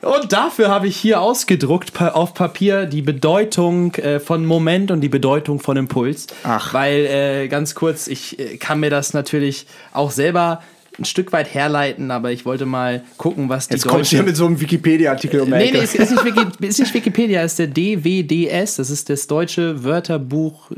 Und 0.00 0.32
dafür 0.32 0.68
habe 0.68 0.86
ich 0.86 0.96
hier 0.96 1.20
ausgedruckt 1.20 2.00
auf 2.00 2.32
Papier 2.32 2.86
die 2.86 3.02
Bedeutung 3.02 3.94
äh, 3.96 4.20
von 4.20 4.46
Moment 4.46 4.90
und 4.90 5.00
die 5.00 5.08
Bedeutung 5.08 5.58
von 5.58 5.76
Impuls. 5.76 6.28
Ach. 6.44 6.72
Weil, 6.72 7.06
äh, 7.06 7.48
ganz 7.48 7.74
kurz, 7.74 8.06
ich 8.06 8.38
äh, 8.38 8.56
kann 8.58 8.78
mir 8.78 8.90
das 8.90 9.12
natürlich 9.12 9.66
auch 9.92 10.12
selber 10.12 10.62
ein 10.98 11.04
Stück 11.04 11.32
weit 11.32 11.52
herleiten, 11.54 12.10
aber 12.10 12.32
ich 12.32 12.44
wollte 12.44 12.66
mal 12.66 13.02
gucken, 13.16 13.48
was 13.48 13.68
die 13.68 13.74
Jetzt 13.74 13.86
kommst 13.86 14.12
du 14.12 14.16
hier 14.16 14.24
mit 14.24 14.36
so 14.36 14.46
einem 14.46 14.60
Wikipedia-Artikel 14.60 15.40
um 15.40 15.46
die 15.46 15.56
Nee, 15.56 15.70
nee, 15.72 15.78
ist, 15.78 15.94
ist, 15.94 16.10
nicht 16.10 16.24
Wiki, 16.24 16.66
ist 16.66 16.78
nicht 16.80 16.94
Wikipedia, 16.94 17.42
ist 17.42 17.58
der 17.58 17.68
DWDS, 17.68 18.76
das 18.76 18.90
ist 18.90 19.08
das 19.08 19.26
deutsche 19.26 19.84
Wörterbuch. 19.84 20.72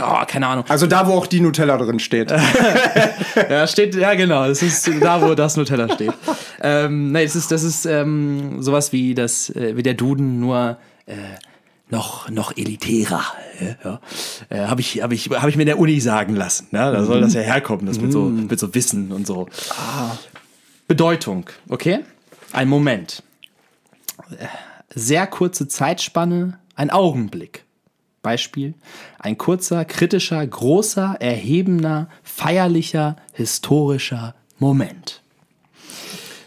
Oh, 0.00 0.24
keine 0.26 0.46
Ahnung. 0.46 0.64
Also 0.68 0.86
da, 0.86 1.06
wo 1.06 1.12
auch 1.12 1.26
die 1.26 1.40
Nutella 1.40 1.76
drin 1.76 1.98
steht. 1.98 2.32
Ja, 3.48 3.68
steht, 3.68 3.94
ja 3.94 4.14
genau, 4.14 4.48
das 4.48 4.62
ist 4.62 4.90
da, 5.00 5.22
wo 5.22 5.34
das 5.34 5.56
Nutella 5.56 5.88
steht. 5.94 6.12
ähm, 6.60 7.12
nee, 7.12 7.22
das 7.22 7.36
ist, 7.36 7.52
das 7.52 7.62
ist 7.62 7.86
ähm, 7.86 8.60
sowas 8.60 8.92
wie 8.92 9.14
das, 9.14 9.50
äh, 9.50 9.76
wie 9.76 9.84
der 9.84 9.94
Duden, 9.94 10.40
nur 10.40 10.76
äh, 11.06 11.14
noch, 11.90 12.28
noch 12.30 12.56
elitärer. 12.56 13.24
äh, 13.60 13.74
Ja. 13.84 14.00
Äh, 14.48 14.66
Habe 14.66 14.80
ich, 14.80 15.02
hab 15.02 15.12
ich, 15.12 15.28
hab 15.30 15.48
ich 15.48 15.56
mir 15.56 15.62
in 15.62 15.66
der 15.68 15.78
Uni 15.78 16.00
sagen 16.00 16.34
lassen. 16.36 16.68
Ne? 16.70 16.78
Da 16.92 17.04
soll 17.04 17.20
das 17.20 17.34
ja 17.34 17.40
herkommen, 17.40 17.86
das 17.86 18.00
mit 18.00 18.12
so, 18.12 18.24
mit 18.24 18.58
so 18.58 18.74
Wissen 18.74 19.12
und 19.12 19.26
so. 19.26 19.48
Bedeutung, 20.86 21.46
okay? 21.68 22.00
Ein 22.52 22.68
Moment. 22.68 23.22
Sehr 24.94 25.26
kurze 25.26 25.68
Zeitspanne, 25.68 26.58
ein 26.74 26.90
Augenblick. 26.90 27.64
Beispiel: 28.22 28.74
Ein 29.18 29.38
kurzer, 29.38 29.84
kritischer, 29.84 30.44
großer, 30.46 31.16
erhebender, 31.20 32.08
feierlicher, 32.22 33.16
historischer 33.32 34.34
Moment. 34.58 35.22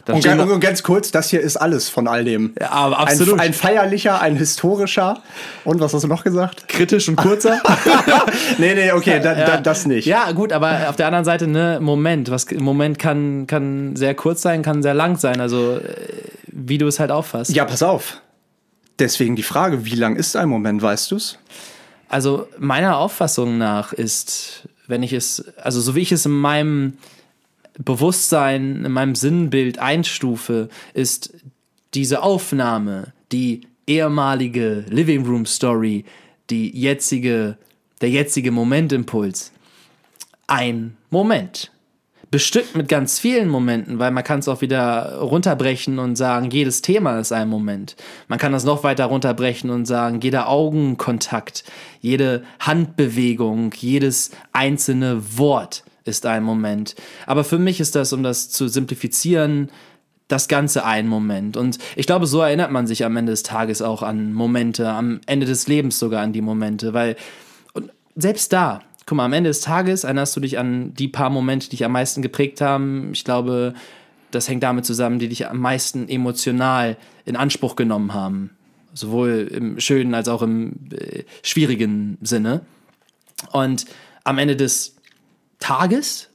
Und 0.08 0.26
noch- 0.26 0.50
und 0.50 0.60
ganz 0.60 0.84
kurz, 0.84 1.12
das 1.12 1.30
hier 1.30 1.42
ist 1.42 1.58
alles 1.58 1.90
von 1.90 2.08
all 2.08 2.24
dem. 2.24 2.54
Ja, 2.60 2.72
aber 2.72 3.00
absolut. 3.00 3.36
Ein, 3.36 3.40
ein 3.40 3.54
feierlicher, 3.54 4.20
ein 4.20 4.36
historischer. 4.36 5.22
Und 5.64 5.80
was 5.80 5.94
hast 5.94 6.04
du 6.04 6.08
noch 6.08 6.24
gesagt? 6.24 6.68
kritisch 6.68 7.08
und 7.10 7.16
kurzer. 7.16 7.62
nee, 8.58 8.74
nee, 8.74 8.92
okay, 8.92 9.20
da, 9.22 9.36
da, 9.36 9.58
das 9.58 9.86
nicht. 9.86 10.06
Ja, 10.06 10.32
gut, 10.32 10.52
aber 10.52 10.90
auf 10.90 10.96
der 10.96 11.08
anderen 11.08 11.26
Seite, 11.26 11.48
ne, 11.48 11.80
Moment. 11.82 12.32
Was, 12.32 12.50
Moment 12.52 12.98
kann, 12.98 13.46
kann 13.48 13.96
sehr 13.96 14.16
kurz 14.16 14.42
sein, 14.42 14.62
kann 14.62 14.82
sehr 14.82 14.94
lang 14.94 15.18
sein. 15.18 15.40
Also, 15.42 15.78
äh, 15.78 15.82
wie 16.48 16.78
du 16.78 16.88
es 16.88 17.00
halt 17.00 17.12
auffasst. 17.12 17.52
Ja, 17.52 17.66
pass 17.66 17.84
auf. 17.84 18.22
Deswegen 19.00 19.36
die 19.36 19.44
Frage, 19.44 19.86
wie 19.86 19.96
lang 19.96 20.16
ist 20.16 20.36
ein 20.36 20.50
Moment, 20.50 20.82
weißt 20.82 21.12
du's? 21.12 21.38
Also, 22.10 22.48
meiner 22.58 22.98
Auffassung 22.98 23.58
nach 23.58 23.94
ist, 23.94 24.68
wenn 24.88 25.04
ich 25.04 25.14
es, 25.14 25.46
also 25.58 25.80
so 25.80 25.96
wie 25.96 26.02
ich 26.02 26.12
es 26.12 26.26
in 26.26 26.34
meinem 26.34 26.98
Bewusstsein, 27.84 28.86
in 28.86 28.92
meinem 28.92 29.16
Sinnbild 29.16 29.80
einstufe, 29.80 30.70
ist 30.94 31.34
diese 31.94 32.24
Aufnahme, 32.24 33.14
die 33.32 33.62
ehemalige 33.88 34.86
Living 34.90 35.26
Room 35.26 35.46
Story, 35.46 36.06
die 36.50 36.70
jetzige, 36.78 37.58
der 38.02 38.10
jetzige 38.10 38.52
Momentimpuls, 38.52 39.52
ein 40.48 40.98
Moment. 41.10 41.72
Bestückt 42.30 42.78
mit 42.78 42.88
ganz 42.88 43.20
vielen 43.20 43.50
Momenten, 43.50 44.00
weil 44.00 44.12
man 44.12 44.24
kann 44.24 44.40
es 44.40 44.48
auch 44.48 44.62
wieder 44.62 45.18
runterbrechen 45.20 46.00
und 46.00 46.16
sagen, 46.16 46.50
jedes 46.50 46.82
Thema 46.82 47.20
ist 47.20 47.34
ein 47.34 47.50
Moment. 47.50 47.98
Man 48.30 48.40
kann 48.40 48.54
das 48.54 48.64
noch 48.64 48.86
weiter 48.86 49.06
runterbrechen 49.06 49.70
und 49.70 49.86
sagen, 49.86 50.22
jeder 50.22 50.48
Augenkontakt, 50.48 51.66
jede 52.00 52.44
Handbewegung, 52.60 53.74
jedes 53.76 54.32
einzelne 54.54 55.38
Wort 55.38 55.84
ist 56.06 56.26
ein 56.26 56.44
Moment. 56.44 56.96
Aber 57.26 57.44
für 57.44 57.60
mich 57.60 57.80
ist 57.80 57.96
das, 57.96 58.14
um 58.14 58.24
das 58.24 58.50
zu 58.50 58.68
simplifizieren, 58.68 59.70
das 60.32 60.48
Ganze 60.48 60.86
ein 60.86 61.08
Moment. 61.08 61.58
Und 61.58 61.78
ich 61.96 62.08
glaube, 62.08 62.26
so 62.26 62.42
erinnert 62.42 62.72
man 62.72 62.88
sich 62.88 63.04
am 63.04 63.18
Ende 63.18 63.34
des 63.34 63.44
Tages 63.44 63.82
auch 63.82 64.02
an 64.02 64.34
Momente, 64.34 64.90
am 64.90 65.20
Ende 65.26 65.46
des 65.46 65.68
Lebens 65.68 66.00
sogar 66.00 66.22
an 66.22 66.34
die 66.34 66.42
Momente, 66.42 66.94
weil 66.94 67.18
und 67.74 67.92
selbst 68.16 68.54
da, 68.54 68.82
guck 69.06 69.18
mal, 69.18 69.26
am 69.26 69.34
Ende 69.34 69.50
des 69.50 69.62
Tages 69.62 70.04
erinnerst 70.04 70.36
du 70.36 70.40
dich 70.40 70.58
an 70.58 70.94
die 70.94 71.10
paar 71.10 71.30
Momente, 71.30 71.66
die 71.68 71.78
dich 71.78 71.86
am 71.86 71.92
meisten 71.92 72.22
geprägt 72.22 72.62
haben. 72.62 73.10
Ich 73.14 73.26
glaube, 73.26 73.74
das 74.32 74.48
hängt 74.48 74.64
damit 74.64 74.86
zusammen, 74.86 75.20
die 75.20 75.28
dich 75.28 75.48
am 75.48 75.60
meisten 75.60 76.08
emotional 76.08 76.98
in 77.26 77.36
Anspruch 77.36 77.76
genommen 77.76 78.14
haben. 78.14 78.52
Sowohl 78.94 79.50
im 79.52 79.80
schönen 79.80 80.14
als 80.14 80.28
auch 80.28 80.42
im 80.42 80.74
äh, 80.94 81.24
schwierigen 81.44 82.18
Sinne. 82.22 82.62
Und 83.52 83.86
am 84.24 84.38
Ende 84.38 84.56
des 84.56 84.96
Tages, 85.62 86.30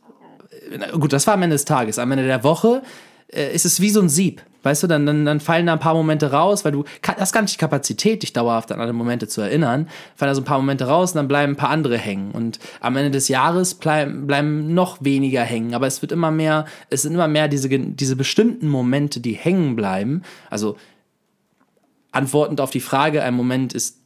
gut, 0.93 1.13
das 1.13 1.27
war 1.27 1.35
am 1.35 1.43
Ende 1.43 1.55
des 1.55 1.67
Tages, 1.67 1.99
am 1.99 2.11
Ende 2.13 2.25
der 2.25 2.43
Woche 2.43 2.83
äh, 3.29 3.55
ist 3.55 3.67
es 3.67 3.81
wie 3.81 3.91
so 3.91 4.01
ein 4.01 4.09
Sieb. 4.09 4.43
Weißt 4.63 4.83
du, 4.83 4.89
dann, 4.89 5.07
dann, 5.07 5.25
dann 5.25 5.39
fallen 5.39 5.67
da 5.67 5.75
ein 5.75 5.79
paar 5.79 5.95
Momente 5.95 6.33
raus, 6.33 6.65
weil 6.65 6.73
du 6.73 6.83
hast 7.07 7.33
gar 7.33 7.43
nicht 7.43 7.55
die 7.55 7.59
Kapazität, 7.59 8.23
dich 8.23 8.33
dauerhaft 8.33 8.73
an 8.73 8.81
alle 8.81 8.93
Momente 8.93 9.29
zu 9.29 9.41
erinnern. 9.41 9.89
Fallen 10.17 10.31
da 10.31 10.35
so 10.35 10.41
ein 10.41 10.45
paar 10.45 10.59
Momente 10.59 10.87
raus 10.89 11.13
und 11.13 11.19
dann 11.19 11.29
bleiben 11.29 11.53
ein 11.53 11.57
paar 11.57 11.71
andere 11.71 11.97
hängen. 11.97 12.33
Und 12.33 12.59
am 12.81 12.97
Ende 12.97 13.13
des 13.13 13.29
Jahres 13.29 13.75
bleiben, 13.75 14.27
bleiben 14.27 14.75
noch 14.75 15.05
weniger 15.05 15.43
hängen. 15.43 15.73
Aber 15.75 15.87
es 15.87 16.03
wird 16.03 16.11
immer 16.11 16.33
mehr, 16.33 16.65
es 16.91 17.03
sind 17.03 17.15
immer 17.15 17.29
mehr 17.29 17.47
diese, 17.47 17.69
diese 17.69 18.17
bestimmten 18.17 18.69
Momente, 18.69 19.21
die 19.21 19.35
hängen 19.35 19.77
bleiben. 19.77 20.23
Also 20.51 20.77
antwortend 22.11 22.61
auf 22.61 22.71
die 22.71 22.81
Frage, 22.81 23.23
ein 23.23 23.35
Moment 23.35 23.73
ist 23.73 24.01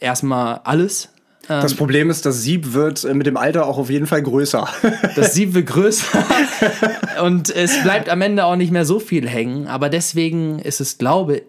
erstmal 0.00 0.60
alles. 0.64 1.13
Das 1.48 1.74
Problem 1.74 2.10
ist, 2.10 2.24
das 2.26 2.42
Sieb 2.42 2.72
wird 2.72 3.04
äh, 3.04 3.14
mit 3.14 3.26
dem 3.26 3.36
Alter 3.36 3.66
auch 3.66 3.78
auf 3.78 3.90
jeden 3.90 4.06
Fall 4.06 4.22
größer. 4.22 4.68
Das 5.16 5.34
Sieb 5.34 5.54
wird 5.54 5.66
größer 5.66 6.24
und 7.22 7.54
es 7.54 7.82
bleibt 7.82 8.08
am 8.08 8.20
Ende 8.22 8.44
auch 8.44 8.56
nicht 8.56 8.72
mehr 8.72 8.84
so 8.84 8.98
viel 8.98 9.28
hängen. 9.28 9.68
Aber 9.68 9.88
deswegen 9.88 10.58
ist 10.58 10.80
es, 10.80 10.98
glaube 10.98 11.42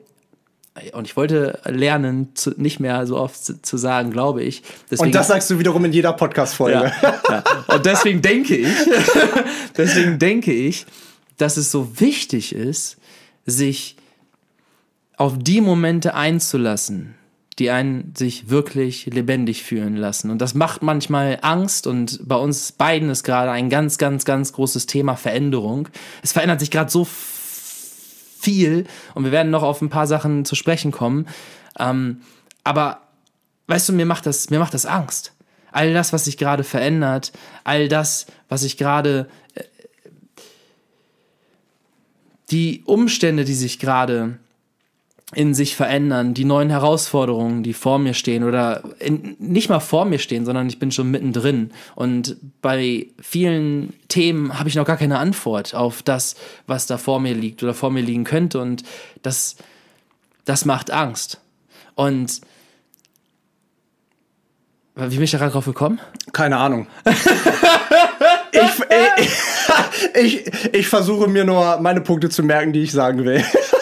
und 0.91 1.07
ich 1.07 1.15
wollte 1.15 1.59
lernen, 1.65 2.35
zu, 2.35 2.51
nicht 2.57 2.81
mehr 2.81 3.07
so 3.07 3.17
oft 3.17 3.43
zu, 3.43 3.61
zu 3.61 3.77
sagen, 3.77 4.11
glaube 4.11 4.43
ich. 4.43 4.61
Deswegen, 4.91 5.07
Und 5.07 5.15
das 5.15 5.29
sagst 5.29 5.49
du 5.49 5.57
wiederum 5.57 5.85
in 5.85 5.93
jeder 5.93 6.11
Podcast-Folge. 6.11 6.91
ja, 7.01 7.21
ja. 7.29 7.43
Und 7.73 7.85
deswegen 7.85 8.21
denke 8.21 8.57
ich, 8.57 8.67
deswegen 9.77 10.19
denke 10.19 10.51
ich, 10.51 10.85
dass 11.37 11.55
es 11.55 11.71
so 11.71 11.99
wichtig 11.99 12.53
ist, 12.53 12.97
sich 13.45 13.95
auf 15.15 15.35
die 15.37 15.61
Momente 15.61 16.13
einzulassen, 16.13 17.15
die 17.59 17.71
einen 17.71 18.13
sich 18.15 18.50
wirklich 18.50 19.05
lebendig 19.05 19.63
fühlen 19.63 19.95
lassen. 19.95 20.29
Und 20.29 20.39
das 20.39 20.53
macht 20.55 20.83
manchmal 20.83 21.39
Angst 21.41 21.88
und 21.88 22.19
bei 22.27 22.35
uns 22.35 22.74
beiden 22.74 23.09
ist 23.09 23.24
gerade 23.24 23.51
ein 23.51 23.69
ganz, 23.69 23.97
ganz, 23.97 24.25
ganz 24.25 24.51
großes 24.51 24.88
Thema 24.88 25.15
Veränderung. 25.15 25.88
Es 26.21 26.33
verändert 26.33 26.59
sich 26.59 26.69
gerade 26.71 26.91
so 26.91 27.05
viel 27.05 28.85
und 29.13 29.24
wir 29.24 29.31
werden 29.31 29.51
noch 29.51 29.63
auf 29.63 29.81
ein 29.81 29.89
paar 29.89 30.07
Sachen 30.07 30.43
zu 30.43 30.55
sprechen 30.55 30.91
kommen. 30.91 31.27
Ähm, 31.79 32.21
aber 32.63 33.01
weißt 33.67 33.89
du, 33.89 33.93
mir 33.93 34.05
macht 34.05 34.25
das, 34.25 34.50
mir 34.50 34.59
macht 34.59 34.74
das 34.74 34.85
Angst. 34.85 35.33
All 35.71 35.93
das, 35.93 36.12
was 36.13 36.25
sich 36.25 36.38
gerade 36.38 36.63
verändert, 36.63 37.31
all 37.63 37.88
das, 37.88 38.27
was 38.50 38.62
sich 38.62 38.77
gerade, 38.77 39.29
äh, 39.55 39.63
die 42.51 42.83
Umstände, 42.85 43.45
die 43.45 43.55
sich 43.55 43.79
gerade 43.79 44.39
in 45.36 45.54
sich 45.54 45.75
verändern, 45.75 46.34
die 46.34 46.46
neuen 46.46 46.70
Herausforderungen, 46.70 47.62
die 47.62 47.74
vor 47.74 48.00
mir 48.00 48.13
stehen 48.13 48.44
oder 48.44 48.84
in, 49.00 49.36
nicht 49.38 49.70
mal 49.70 49.82
vor 49.82 50.06
mir 50.06 50.20
stehen, 50.20 50.46
sondern 50.46 50.68
ich 50.68 50.80
bin 50.80 50.92
schon 50.92 51.12
mittendrin. 51.12 51.72
Und 51.94 52.38
bei 52.62 53.08
vielen 53.22 53.94
Themen 54.08 54.58
habe 54.58 54.70
ich 54.70 54.75
noch 54.75 54.86
gar 54.86 54.98
keine 54.98 55.20
Antwort 55.20 55.75
auf 55.75 56.01
das, 56.04 56.36
was 56.68 56.88
da 56.88 56.98
vor 56.98 57.20
mir 57.20 57.34
liegt 57.34 57.62
oder 57.63 57.74
vor 57.74 57.92
mir 57.92 58.01
liegen 58.01 58.24
könnte. 58.24 58.62
Und 58.62 58.84
das, 59.22 59.58
das 60.46 60.63
macht 60.63 60.89
Angst. 60.89 61.42
Und 61.96 62.42
wie 64.96 65.15
bin 65.15 65.24
ich 65.24 65.32
da 65.32 65.38
gerade 65.38 65.51
drauf 65.51 65.65
gekommen? 65.65 66.00
Keine 66.32 66.56
Ahnung. 66.56 66.88
ich, 68.54 68.62
ich, 69.18 69.32
ich, 70.13 70.74
ich 70.74 70.88
versuche 70.88 71.27
mir 71.27 71.44
nur 71.44 71.82
meine 71.82 72.00
Punkte 72.00 72.30
zu 72.30 72.42
merken, 72.44 72.72
die 72.72 72.84
ich 72.84 72.94
sagen 72.94 73.25
will. 73.25 73.44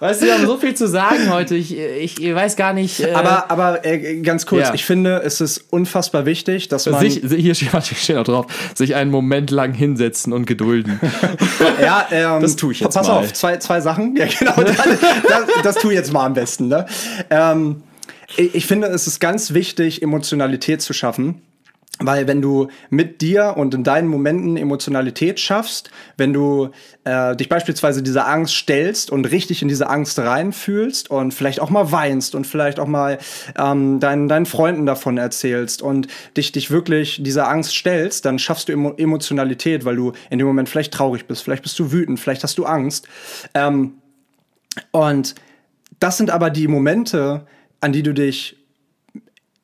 Weißt 0.00 0.22
du, 0.22 0.26
wir 0.26 0.34
haben 0.34 0.46
so 0.46 0.56
viel 0.56 0.74
zu 0.74 0.88
sagen 0.88 1.30
heute. 1.30 1.54
Ich, 1.54 1.76
ich, 1.76 2.20
ich 2.22 2.34
weiß 2.34 2.56
gar 2.56 2.72
nicht. 2.72 3.00
Äh, 3.00 3.12
Aber, 3.12 3.50
aber 3.50 3.84
äh, 3.84 4.20
ganz 4.22 4.46
kurz, 4.46 4.68
Ja. 4.68 4.74
ich 4.74 4.84
finde, 4.86 5.20
es 5.24 5.40
ist 5.42 5.64
unfassbar 5.70 6.24
wichtig, 6.26 6.68
dass 6.68 6.86
man. 6.86 7.00
sich, 7.00 7.20
hier 7.22 7.54
steht 7.54 7.70
steht 7.84 8.16
auch 8.16 8.24
drauf, 8.24 8.46
sich 8.74 8.94
einen 8.94 9.10
Moment 9.10 9.50
lang 9.50 9.74
hinsetzen 9.74 10.32
und 10.32 10.46
gedulden. 10.46 10.98
Ja, 11.80 12.06
ähm, 12.10 12.40
Das 12.42 12.56
tue 12.56 12.72
ich 12.72 12.80
jetzt 12.80 12.94
Pass 12.94 13.06
mal. 13.06 13.18
auf, 13.18 13.32
zwei, 13.32 13.56
zwei 13.58 13.80
Sachen. 13.80 14.16
Ja, 14.16 14.26
genau. 14.26 14.52
Das, 14.64 14.76
das, 14.76 15.62
das 15.62 15.74
tue 15.76 15.92
ich 15.92 15.98
jetzt 15.98 16.12
mal 16.12 16.24
am 16.26 16.34
besten. 16.34 16.68
Ne? 16.68 16.86
Ähm, 17.30 17.82
ich, 18.36 18.54
ich 18.54 18.66
finde, 18.66 18.86
es 18.88 19.06
ist 19.06 19.20
ganz 19.20 19.52
wichtig, 19.54 20.02
Emotionalität 20.02 20.82
zu 20.82 20.92
schaffen. 20.92 21.42
Weil 22.02 22.26
wenn 22.26 22.40
du 22.40 22.68
mit 22.88 23.20
dir 23.20 23.54
und 23.58 23.74
in 23.74 23.84
deinen 23.84 24.08
Momenten 24.08 24.56
Emotionalität 24.56 25.38
schaffst, 25.38 25.90
wenn 26.16 26.32
du 26.32 26.70
äh, 27.04 27.36
dich 27.36 27.50
beispielsweise 27.50 28.02
dieser 28.02 28.26
Angst 28.26 28.54
stellst 28.54 29.10
und 29.10 29.26
richtig 29.30 29.60
in 29.60 29.68
diese 29.68 29.88
Angst 29.90 30.18
reinfühlst 30.18 31.10
und 31.10 31.34
vielleicht 31.34 31.60
auch 31.60 31.68
mal 31.68 31.92
weinst 31.92 32.34
und 32.34 32.46
vielleicht 32.46 32.80
auch 32.80 32.86
mal 32.86 33.18
ähm, 33.58 34.00
deinen, 34.00 34.28
deinen 34.28 34.46
Freunden 34.46 34.86
davon 34.86 35.18
erzählst 35.18 35.82
und 35.82 36.08
dich, 36.38 36.52
dich 36.52 36.70
wirklich 36.70 37.22
dieser 37.22 37.48
Angst 37.48 37.74
stellst, 37.74 38.24
dann 38.24 38.38
schaffst 38.38 38.68
du 38.68 38.72
Emo 38.72 38.94
Emotionalität, 38.96 39.84
weil 39.84 39.96
du 39.96 40.12
in 40.30 40.38
dem 40.38 40.46
Moment 40.46 40.70
vielleicht 40.70 40.94
traurig 40.94 41.26
bist, 41.26 41.42
vielleicht 41.42 41.62
bist 41.62 41.78
du 41.78 41.92
wütend, 41.92 42.18
vielleicht 42.18 42.42
hast 42.42 42.56
du 42.56 42.64
Angst. 42.64 43.06
Ähm, 43.52 43.94
und 44.90 45.34
das 45.98 46.16
sind 46.16 46.30
aber 46.30 46.48
die 46.48 46.66
Momente, 46.66 47.46
an 47.82 47.92
die 47.92 48.02
du 48.02 48.14
dich 48.14 48.56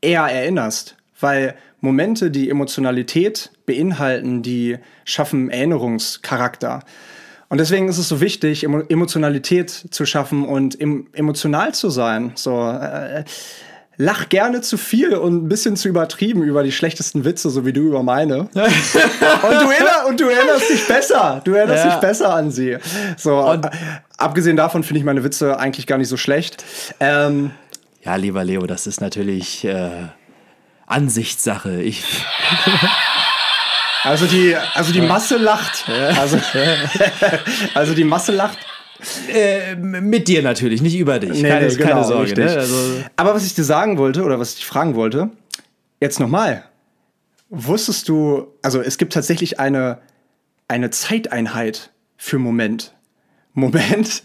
eher 0.03 0.23
erinnerst, 0.23 0.97
weil 1.19 1.55
Momente, 1.87 2.31
die 2.31 2.51
Emotionalität 2.51 3.51
beinhalten, 3.65 4.43
die 4.43 4.79
schaffen 5.05 5.49
Erinnerungscharakter. 5.51 6.81
Und 7.49 7.59
deswegen 7.59 7.89
ist 7.89 7.99
es 7.99 8.09
so 8.09 8.21
wichtig, 8.21 8.65
Emo 8.65 8.81
Emotionalität 8.89 9.71
zu 9.71 10.05
schaffen 10.05 10.45
und 10.45 10.79
em 10.81 11.07
emotional 11.13 11.73
zu 11.75 11.91
sein. 11.91 12.33
So, 12.35 12.69
äh, 12.69 13.23
lach 13.99 14.29
gerne 14.29 14.61
zu 14.63 14.77
viel 14.77 15.15
und 15.15 15.45
ein 15.45 15.49
bisschen 15.49 15.77
zu 15.77 15.89
übertrieben 15.89 16.43
über 16.43 16.63
die 16.65 16.73
schlechtesten 16.73 17.25
Witze, 17.25 17.49
so 17.51 17.65
wie 17.65 17.73
du 17.73 17.83
über 17.83 18.03
meine. 18.03 18.41
und, 18.51 18.51
du 18.53 19.71
erinner 19.71 20.07
und 20.09 20.21
du 20.21 20.25
erinnerst 20.29 20.69
dich 20.69 20.87
besser. 20.89 21.41
Du 21.45 21.53
erinnerst 21.55 21.85
Ja. 21.85 21.91
dich 21.93 22.01
besser 22.01 22.35
an 22.35 22.51
sie. 22.51 22.77
So, 23.17 23.41
äh, 23.53 23.61
abgesehen 24.19 24.57
davon 24.57 24.83
finde 24.83 24.99
ich 24.99 25.05
meine 25.05 25.23
Witze 25.23 25.59
eigentlich 25.59 25.87
gar 25.87 25.99
nicht 25.99 26.09
so 26.09 26.17
schlecht. 26.17 26.65
Ähm, 27.01 27.53
Ja, 28.05 28.17
lieber 28.17 28.43
Leo, 28.45 28.67
das 28.67 28.87
ist 28.89 29.01
natürlich 29.01 29.65
äh, 29.65 29.91
Ansichtssache. 30.87 31.83
Ich, 31.83 32.05
Also 34.07 34.27
die, 34.27 34.55
also 34.55 34.93
die 34.93 35.01
Masse 35.01 35.37
lacht. 35.37 35.85
Also, 35.89 36.39
also 37.75 37.93
die 37.93 38.05
Masse 38.05 38.31
lacht. 38.31 38.57
äh, 39.29 39.75
mit 39.75 40.29
dir 40.29 40.43
natürlich, 40.43 40.81
nicht 40.81 40.97
über 40.97 41.19
dich. 41.19 41.43
Nee, 41.43 41.49
keine, 41.49 41.67
nee, 41.67 41.75
keine 41.75 41.91
genau, 41.91 42.03
Sorge. 42.05 42.35
Ne? 42.35 42.49
Also, 42.49 42.77
Aber 43.17 43.35
was 43.35 43.45
ich 43.45 43.55
dir 43.55 43.65
sagen 43.65 43.99
wollte 43.99 44.23
oder 44.23 44.39
was 44.39 44.51
ich 44.51 44.57
dich 44.57 44.67
fragen 44.67 44.95
wollte, 44.95 45.31
jetzt 46.01 46.21
nochmal. 46.21 46.65
Wusstest 47.49 48.09
du, 48.09 48.47
also 48.63 48.81
es 48.81 48.97
gibt 48.97 49.13
tatsächlich 49.13 49.59
eine, 49.59 49.99
eine 50.69 50.91
Zeiteinheit 50.91 51.91
für 52.17 52.39
Moment. 52.39 52.95
Moment. 53.55 54.23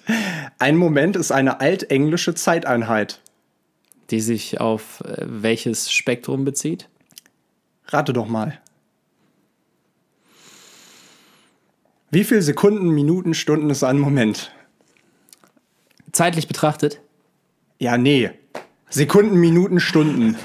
Ein 0.59 0.75
Moment 0.75 1.15
ist 1.15 1.31
eine 1.31 1.59
altenglische 1.59 2.35
Zeiteinheit. 2.35 3.19
Die 4.11 4.21
sich 4.21 4.59
auf 4.59 5.01
äh, 5.05 5.25
welches 5.25 5.91
Spektrum 5.91 6.43
bezieht? 6.45 6.89
Rate 7.87 8.13
doch 8.13 8.27
mal. 8.27 8.59
Wie 12.09 12.23
viele 12.23 12.41
Sekunden, 12.41 12.89
Minuten, 12.89 13.33
Stunden 13.33 13.69
ist 13.69 13.83
ein 13.83 13.97
Moment? 13.99 14.51
Zeitlich 16.11 16.47
betrachtet? 16.47 16.99
Ja, 17.79 17.97
nee. 17.97 18.31
Sekunden, 18.89 19.37
Minuten, 19.39 19.79
Stunden. 19.79 20.35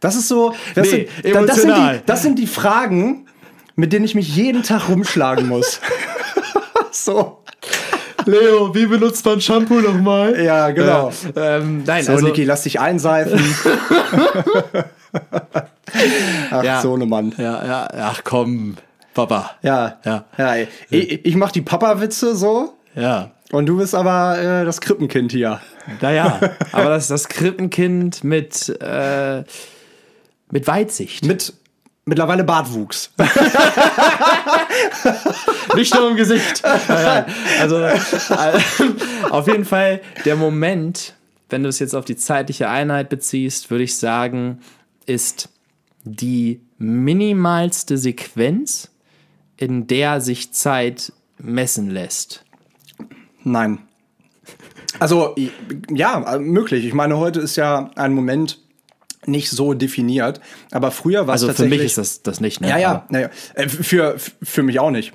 Das 0.00 0.16
ist 0.16 0.26
so. 0.26 0.54
Das, 0.74 0.90
Nee, 0.90 1.08
sind, 1.22 1.34
da- 1.34 1.42
das, 1.46 1.62
sind, 1.62 1.76
die, 1.76 2.00
das 2.06 2.22
sind 2.22 2.38
die 2.40 2.46
Fragen, 2.48 3.26
mit 3.76 3.92
denen 3.92 4.04
ich 4.04 4.16
mich 4.16 4.34
jeden 4.34 4.64
Tag 4.64 4.88
rumschlagen 4.88 5.46
muss. 5.46 5.80
so. 6.90 7.44
Leo, 8.26 8.74
wie 8.74 8.86
benutzt 8.86 9.24
man 9.24 9.40
Shampoo 9.40 9.80
nochmal? 9.80 10.42
Ja, 10.42 10.70
genau. 10.70 11.12
Ähm, 11.36 11.84
nein, 11.84 12.04
So, 12.04 12.12
also, 12.12 12.26
Niki, 12.26 12.44
lass 12.44 12.62
dich 12.62 12.78
einseifen. 12.80 13.38
Ach, 16.50 16.62
Ja. 16.64 16.80
so 16.82 16.96
ne 16.96 17.06
Mann. 17.06 17.32
ja, 17.38 17.64
ja, 17.64 17.88
ach 17.96 18.22
komm, 18.24 18.76
Papa. 19.14 19.52
Ja. 19.62 19.98
Ja. 20.04 20.24
ja. 20.36 20.56
Ich, 20.90 21.24
ich 21.24 21.36
mach 21.36 21.52
die 21.52 21.62
Papa-Witze 21.62 22.34
so. 22.36 22.74
Ja. 22.94 23.30
Und 23.52 23.66
du 23.66 23.78
bist 23.78 23.94
aber 23.94 24.38
äh, 24.38 24.64
das 24.64 24.80
Krippenkind 24.80 25.30
hier. 25.32 25.60
Naja, 26.00 26.40
aber 26.72 26.90
das, 26.90 27.06
das 27.08 27.28
Krippenkind 27.28 28.24
mit, 28.24 28.68
äh, 28.82 29.44
mit 30.50 30.66
Weitsicht. 30.66 31.24
Mit 31.24 31.54
mittlerweile 32.06 32.44
Bartwuchs. 32.44 33.10
Nicht 35.74 35.94
nur 35.94 36.10
im 36.10 36.16
Gesicht. 36.16 36.62
Also, 37.60 37.80
äh, 37.80 37.98
auf 39.30 39.48
jeden 39.48 39.64
Fall 39.64 40.00
der 40.24 40.36
Moment, 40.36 41.14
wenn 41.50 41.64
du 41.64 41.68
es 41.68 41.80
jetzt 41.80 41.94
auf 41.94 42.04
die 42.04 42.16
zeitliche 42.16 42.68
Einheit 42.68 43.08
beziehst, 43.08 43.70
würde 43.70 43.84
ich 43.84 43.96
sagen, 43.96 44.60
ist 45.04 45.48
die 46.04 46.60
minimalste 46.78 47.98
Sequenz, 47.98 48.90
in 49.56 49.88
der 49.88 50.20
sich 50.20 50.52
Zeit 50.52 51.12
messen 51.38 51.90
lässt. 51.90 52.44
Nein. 53.42 53.78
Also, 55.00 55.34
ja, 55.90 56.38
möglich. 56.38 56.86
Ich 56.86 56.94
meine, 56.94 57.18
heute 57.18 57.40
ist 57.40 57.56
ja 57.56 57.90
ein 57.96 58.12
Moment 58.12 58.60
nicht 59.28 59.50
so 59.50 59.74
definiert, 59.74 60.40
aber 60.70 60.90
früher 60.90 61.26
war 61.26 61.34
es 61.34 61.42
Also 61.42 61.46
für 61.48 61.52
tatsächlich. 61.52 61.78
mich 61.80 61.86
ist 61.86 61.98
das, 61.98 62.22
das 62.22 62.40
nicht, 62.40 62.60
ne? 62.60 62.68
Ja, 62.68 62.78
ja, 62.78 63.06
ja, 63.10 63.20
ja. 63.20 63.30
Äh, 63.54 63.68
Für, 63.68 64.16
für 64.42 64.62
mich 64.62 64.78
auch 64.80 64.90
nicht. 64.90 65.12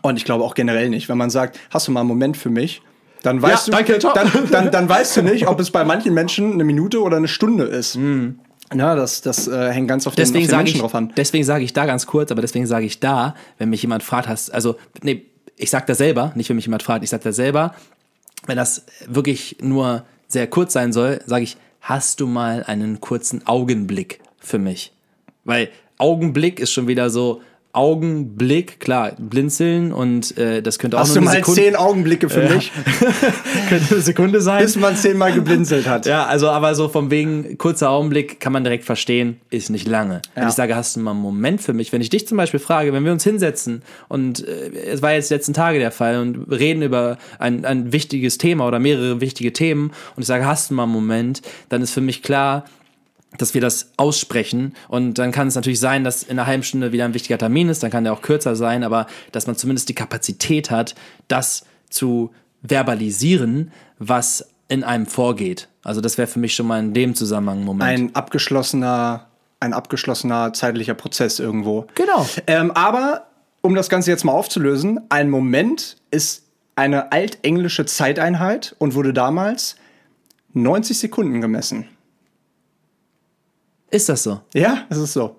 Und 0.00 0.16
ich 0.16 0.24
glaube 0.24 0.44
auch 0.44 0.54
generell 0.54 0.88
nicht. 0.88 1.08
Wenn 1.08 1.18
man 1.18 1.30
sagt, 1.30 1.58
hast 1.70 1.86
du 1.88 1.92
mal 1.92 2.00
einen 2.00 2.08
Moment 2.08 2.36
für 2.36 2.48
mich, 2.50 2.82
dann 3.22 3.40
weißt 3.42 3.68
Ja, 3.68 3.74
danke, 3.76 3.92
du, 3.94 3.98
ciao. 4.00 4.14
dann, 4.14 4.30
dann, 4.50 4.70
dann 4.70 4.88
weißt 4.88 5.18
du 5.18 5.22
nicht, 5.22 5.46
ob 5.46 5.60
es 5.60 5.70
bei 5.70 5.84
manchen 5.84 6.14
Menschen 6.14 6.52
eine 6.54 6.64
Minute 6.64 7.00
oder 7.02 7.18
eine 7.18 7.28
Stunde 7.28 7.64
ist. 7.64 7.98
Ja, 8.74 8.94
das, 8.94 9.20
das 9.20 9.48
äh, 9.48 9.70
hängt 9.70 9.88
ganz 9.88 10.06
auf 10.06 10.14
den, 10.14 10.22
Deswegen 10.22 10.44
auf 10.44 10.46
den 10.46 10.50
sage 10.50 10.62
Menschen 10.62 10.76
ich, 10.76 10.80
drauf 10.80 10.94
an. 10.94 11.12
deswegen 11.16 11.44
sage 11.44 11.62
ich 11.64 11.72
da 11.74 11.84
ganz 11.84 12.06
kurz, 12.06 12.30
aber 12.32 12.40
deswegen 12.40 12.66
sage 12.66 12.86
ich 12.86 13.00
da, 13.00 13.34
wenn 13.58 13.68
mich 13.68 13.82
jemand 13.82 14.02
fragt, 14.02 14.28
hast, 14.28 14.52
also, 14.52 14.76
nee, 15.02 15.26
ich 15.56 15.68
sag 15.70 15.86
da 15.86 15.94
selber, 15.94 16.32
nicht 16.36 16.48
wenn 16.48 16.56
mich 16.56 16.64
jemand 16.64 16.82
fragt, 16.82 17.04
ich 17.04 17.10
sag 17.10 17.20
da 17.22 17.32
selber, 17.32 17.74
wenn 18.46 18.56
das 18.56 18.86
wirklich 19.06 19.58
nur 19.60 20.04
sehr 20.26 20.46
kurz 20.46 20.72
sein 20.72 20.92
soll, 20.94 21.20
sage 21.26 21.44
ich, 21.44 21.58
hast 21.82 22.20
du 22.20 22.26
mal 22.26 22.64
einen 22.64 23.00
kurzen 23.00 23.46
Augenblick 23.46 24.20
für 24.38 24.58
mich? 24.58 24.92
Weil 25.44 25.70
Augenblick 25.98 26.58
ist 26.58 26.72
schon 26.72 26.88
wieder 26.88 27.10
so, 27.10 27.42
Augenblick, 27.74 28.80
klar, 28.80 29.12
blinzeln 29.18 29.92
und 29.92 30.36
äh, 30.36 30.60
das 30.62 30.78
könnte 30.78 30.96
auch 30.98 31.00
Hast 31.00 31.08
nur 31.14 31.14
du 31.14 31.20
eine 31.20 31.26
mal 31.30 31.36
Sekunde, 31.36 31.62
zehn 31.62 31.76
Augenblicke 31.76 32.28
für 32.28 32.48
mich, 32.54 32.70
könnte 33.70 33.94
eine 33.94 34.00
Sekunde 34.02 34.40
sein. 34.42 34.62
bis 34.62 34.76
man 34.76 34.94
zehnmal 34.96 35.32
geblinzelt 35.32 35.88
hat? 35.88 36.04
Ja, 36.06 36.26
also 36.26 36.50
aber 36.50 36.74
so 36.74 36.88
vom 36.88 37.10
wegen 37.10 37.56
kurzer 37.56 37.88
Augenblick 37.90 38.40
kann 38.40 38.52
man 38.52 38.62
direkt 38.64 38.84
verstehen, 38.84 39.40
ist 39.50 39.70
nicht 39.70 39.88
lange. 39.88 40.20
Wenn 40.34 40.42
Ja. 40.44 40.48
ich 40.50 40.54
sage, 40.54 40.76
hast 40.76 40.96
du 40.96 41.00
mal 41.00 41.12
einen 41.12 41.20
Moment 41.20 41.62
für 41.62 41.72
mich, 41.72 41.92
wenn 41.92 42.02
ich 42.02 42.10
dich 42.10 42.28
zum 42.28 42.36
Beispiel 42.36 42.60
frage, 42.60 42.92
wenn 42.92 43.04
wir 43.04 43.12
uns 43.12 43.24
hinsetzen 43.24 43.82
und 44.08 44.46
äh, 44.46 44.70
es 44.90 45.00
war 45.00 45.12
jetzt 45.14 45.30
die 45.30 45.34
letzten 45.34 45.54
Tage 45.54 45.78
der 45.78 45.92
Fall 45.92 46.18
und 46.20 46.50
reden 46.50 46.82
über 46.82 47.16
ein, 47.38 47.64
ein 47.64 47.92
wichtiges 47.92 48.36
Thema 48.38 48.66
oder 48.68 48.78
mehrere 48.80 49.20
wichtige 49.22 49.52
Themen 49.52 49.92
und 50.16 50.20
ich 50.22 50.26
sage, 50.26 50.44
hast 50.46 50.70
du 50.70 50.74
mal 50.74 50.82
einen 50.84 50.92
Moment, 50.92 51.40
dann 51.70 51.80
ist 51.80 51.92
für 51.92 52.00
mich 52.02 52.22
klar, 52.22 52.64
dass 53.38 53.54
wir 53.54 53.60
das 53.60 53.92
aussprechen 53.96 54.74
und 54.88 55.18
dann 55.18 55.32
kann 55.32 55.48
es 55.48 55.54
natürlich 55.54 55.80
sein, 55.80 56.04
dass 56.04 56.22
in 56.22 56.38
einer 56.38 56.46
halben 56.46 56.62
Stunde 56.62 56.92
wieder 56.92 57.04
ein 57.04 57.14
wichtiger 57.14 57.38
Termin 57.38 57.68
ist, 57.68 57.82
dann 57.82 57.90
kann 57.90 58.04
der 58.04 58.12
auch 58.12 58.22
kürzer 58.22 58.56
sein, 58.56 58.84
aber 58.84 59.06
dass 59.32 59.46
man 59.46 59.56
zumindest 59.56 59.88
die 59.88 59.94
Kapazität 59.94 60.70
hat, 60.70 60.94
das 61.28 61.64
zu 61.88 62.30
verbalisieren, 62.62 63.72
was 63.98 64.52
in 64.68 64.84
einem 64.84 65.06
vorgeht. 65.06 65.68
Also 65.82 66.00
das 66.00 66.18
wäre 66.18 66.28
für 66.28 66.38
mich 66.38 66.54
schon 66.54 66.66
mal 66.66 66.78
in 66.78 66.94
dem 66.94 67.14
Zusammenhang 67.14 67.60
ein 67.60 67.64
Moment. 67.64 67.90
Ein 67.90 68.14
abgeschlossener, 68.14 69.26
ein 69.60 69.72
abgeschlossener 69.72 70.52
zeitlicher 70.52 70.94
Prozess 70.94 71.38
irgendwo. 71.38 71.86
genau. 71.94 72.26
Ähm, 72.46 72.70
aber 72.72 73.26
um 73.60 73.74
das 73.74 73.88
Ganze 73.88 74.10
jetzt 74.10 74.24
mal 74.24 74.32
aufzulösen, 74.32 75.00
ein 75.08 75.30
Moment 75.30 75.96
ist 76.10 76.44
eine 76.74 77.12
altenglische 77.12 77.84
Zeiteinheit 77.86 78.74
und 78.78 78.94
wurde 78.94 79.12
damals 79.12 79.76
90 80.54 80.98
Sekunden 80.98 81.40
gemessen. 81.40 81.88
Ist 83.92 84.08
das 84.08 84.22
so? 84.22 84.40
Ja, 84.54 84.86
es 84.88 84.96
ist 84.96 85.12
so. 85.12 85.36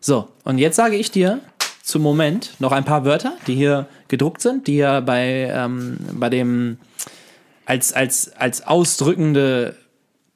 So, 0.00 0.28
und 0.44 0.58
jetzt 0.58 0.76
sage 0.76 0.94
ich 0.94 1.10
dir 1.10 1.40
zum 1.82 2.00
Moment 2.00 2.54
noch 2.60 2.70
ein 2.70 2.84
paar 2.84 3.04
Wörter, 3.04 3.36
die 3.48 3.56
hier 3.56 3.88
gedruckt 4.06 4.40
sind, 4.40 4.68
die 4.68 4.74
hier 4.74 5.00
bei, 5.00 5.50
ähm, 5.52 5.98
bei 6.12 6.30
dem 6.30 6.78
als, 7.66 7.92
als, 7.92 8.32
als 8.36 8.64
ausdrückende 8.64 9.74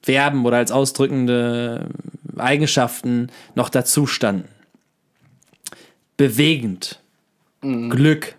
Verben 0.01 0.45
oder 0.45 0.57
als 0.57 0.73
ausdrückende 0.73 1.87
Eigenschaften 2.35 3.29
noch 3.55 3.69
dazu 3.69 4.07
standen. 4.07 4.49
Bewegend, 6.17 6.99
Glück, 7.61 8.35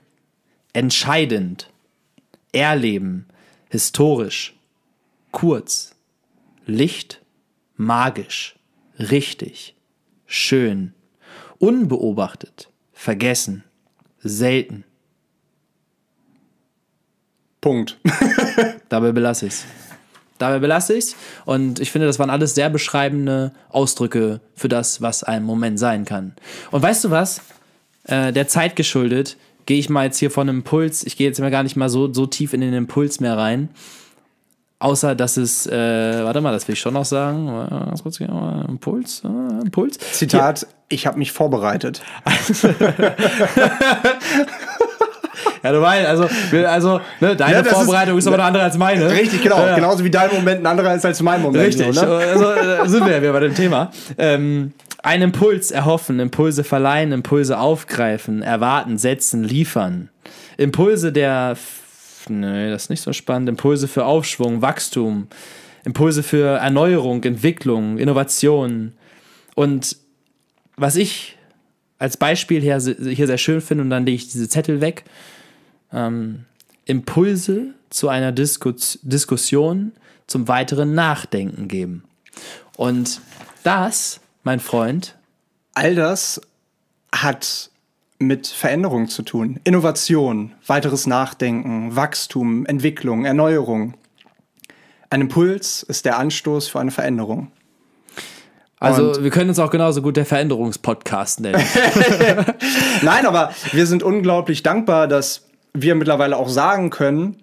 entscheidend, 0.74 1.70
erleben, 2.52 3.24
historisch, 3.70 4.54
kurz, 5.30 5.94
Licht, 6.66 7.22
magisch, 7.78 8.56
richtig, 8.98 9.74
schön, 10.26 10.94
unbeobachtet, 11.58 12.70
vergessen, 12.92 13.64
selten. 14.22 14.84
Punkt. 17.60 17.98
Dabei 18.88 19.12
belasse 19.12 19.46
ich's. 19.46 19.64
Dabei 20.38 20.58
belasse 20.58 20.94
ich's. 20.94 21.16
Und 21.46 21.80
ich 21.80 21.90
finde, 21.90 22.06
das 22.06 22.18
waren 22.18 22.30
alles 22.30 22.54
sehr 22.54 22.68
beschreibende 22.68 23.52
Ausdrücke 23.70 24.40
für 24.54 24.68
das, 24.68 25.00
was 25.00 25.24
ein 25.24 25.44
Moment 25.44 25.78
sein 25.78 26.04
kann. 26.04 26.34
Und 26.70 26.82
weißt 26.82 27.04
du 27.04 27.10
was? 27.10 27.40
Äh, 28.04 28.32
der 28.32 28.48
Zeit 28.48 28.76
geschuldet, 28.76 29.36
gehe 29.66 29.78
ich 29.78 29.88
mal 29.88 30.04
jetzt 30.04 30.18
hier 30.18 30.30
von 30.30 30.48
einem 30.48 30.58
Impuls, 30.58 31.04
ich 31.04 31.16
gehe 31.16 31.26
jetzt 31.26 31.40
mal 31.40 31.50
gar 31.50 31.62
nicht 31.62 31.76
mal 31.76 31.88
so, 31.88 32.12
so 32.12 32.26
tief 32.26 32.52
in 32.52 32.60
den 32.60 32.74
Impuls 32.74 33.20
mehr 33.20 33.36
rein. 33.36 33.70
Außer, 34.80 35.14
dass 35.14 35.36
es, 35.36 35.66
äh, 35.66 35.72
warte 36.24 36.40
mal, 36.40 36.52
das 36.52 36.68
will 36.68 36.74
ich 36.74 36.80
schon 36.80 36.94
noch 36.94 37.04
sagen. 37.06 37.92
Kurz, 38.02 38.20
Impuls, 38.20 39.22
äh, 39.24 39.62
Impuls. 39.64 39.98
Zitat, 40.12 40.66
ich 40.88 41.06
habe 41.06 41.18
mich 41.18 41.32
vorbereitet. 41.32 42.02
Ja, 45.62 45.72
du 45.72 45.80
weißt, 45.80 46.06
also, 46.06 46.28
also 46.66 47.00
ne, 47.20 47.34
deine 47.34 47.52
Ja, 47.54 47.62
das 47.62 47.72
ist- 47.72 47.78
Vorbereitung 47.78 48.18
ist, 48.18 48.26
aber 48.26 48.36
eine 48.36 48.44
andere 48.44 48.62
als 48.64 48.76
meine. 48.76 49.10
Richtig, 49.10 49.42
genau. 49.42 49.58
Ja. 49.64 49.74
Genauso 49.74 50.04
wie 50.04 50.10
dein 50.10 50.30
Moment 50.30 50.60
ein 50.60 50.66
anderer 50.66 50.94
ist 50.94 51.06
als 51.06 51.22
mein 51.22 51.40
Moment. 51.40 51.64
Richtig, 51.64 51.94
So, 51.94 52.04
ne? 52.04 52.12
also 52.16 52.50
äh, 52.52 52.86
sind 52.88 53.06
wir 53.06 53.12
ja 53.14 53.22
wieder 53.22 53.32
bei 53.32 53.40
dem 53.40 53.54
Thema. 53.54 53.90
Ähm, 54.18 54.72
einen 55.02 55.22
Impuls 55.22 55.70
erhoffen, 55.70 56.20
Impulse 56.20 56.64
verleihen, 56.64 57.12
Impulse 57.12 57.58
aufgreifen, 57.58 58.42
erwarten, 58.42 58.98
setzen, 58.98 59.42
liefern. 59.42 60.10
Impulse 60.58 61.12
der, 61.12 61.56
nee, 62.28 62.70
das 62.70 62.84
ist 62.84 62.90
nicht 62.90 63.02
so 63.02 63.12
spannend, 63.12 63.48
Impulse 63.48 63.88
für 63.88 64.04
Aufschwung, 64.04 64.62
Wachstum, 64.62 65.28
Impulse 65.84 66.22
für 66.22 66.58
Erneuerung, 66.58 67.22
Entwicklung, 67.24 67.98
Innovation. 67.98 68.92
Und 69.54 69.96
was 70.76 70.96
ich 70.96 71.36
als 71.98 72.16
Beispiel 72.16 72.60
hier, 72.60 72.78
hier 72.78 73.26
sehr 73.26 73.38
schön 73.38 73.60
finde, 73.60 73.84
und 73.84 73.90
dann 73.90 74.06
lege 74.06 74.16
ich 74.16 74.28
diese 74.30 74.48
Zettel 74.48 74.80
weg, 74.80 75.04
ähm, 75.92 76.44
Impulse 76.86 77.74
zu 77.90 78.08
einer 78.08 78.32
Diskus 78.32 78.98
Diskussion 79.02 79.92
zum 80.26 80.48
weiteren 80.48 80.94
Nachdenken 80.94 81.68
geben. 81.68 82.04
Und 82.76 83.20
das, 83.62 84.20
mein 84.42 84.58
Freund, 84.58 85.14
All 85.74 85.96
das 85.96 86.40
hat 87.12 87.70
mit 88.18 88.46
Veränderung 88.46 89.08
zu 89.08 89.22
tun. 89.22 89.60
Innovation, 89.64 90.52
weiteres 90.66 91.06
Nachdenken, 91.06 91.94
Wachstum, 91.96 92.64
Entwicklung, 92.66 93.24
Erneuerung. 93.24 93.94
Ein 95.10 95.22
Impuls 95.22 95.82
ist 95.82 96.04
der 96.04 96.18
Anstoß 96.18 96.68
für 96.68 96.80
eine 96.80 96.90
Veränderung. 96.90 97.50
also 98.80 99.10
Und- 99.10 99.22
wir 99.22 99.30
können 99.30 99.50
uns 99.50 99.58
auch 99.58 99.70
genauso 99.70 100.02
gut 100.02 100.16
der 100.16 100.26
Veränderungspodcast 100.26 101.40
nennen. 101.40 101.62
Nein, 103.02 103.26
aber 103.26 103.52
wir 103.72 103.86
sind 103.86 104.02
unglaublich 104.02 104.62
dankbar, 104.62 105.08
dass 105.08 105.46
wir 105.72 105.94
mittlerweile 105.94 106.36
auch 106.36 106.48
sagen 106.48 106.90
können, 106.90 107.36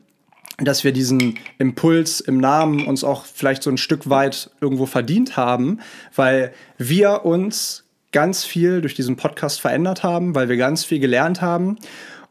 dass 0.58 0.84
wir 0.84 0.92
diesen 0.92 1.38
Impuls 1.58 2.20
im 2.20 2.38
Namen 2.38 2.86
uns 2.86 3.04
auch 3.04 3.26
vielleicht 3.26 3.64
so 3.64 3.70
ein 3.70 3.78
Stück 3.78 4.10
weit 4.10 4.52
irgendwo 4.62 4.86
verdient 4.86 5.36
haben, 5.36 5.80
weil 6.16 6.54
wir 6.78 7.26
uns 7.26 7.84
ganz 8.12 8.44
viel 8.44 8.82
durch 8.82 8.96
diesen 8.96 9.16
Podcast 9.16 9.62
verändert 9.62 10.04
haben, 10.04 10.36
weil 10.36 10.50
wir 10.50 10.58
ganz 10.58 10.84
viel 10.84 11.00
gelernt 11.00 11.42
haben. 11.42 11.78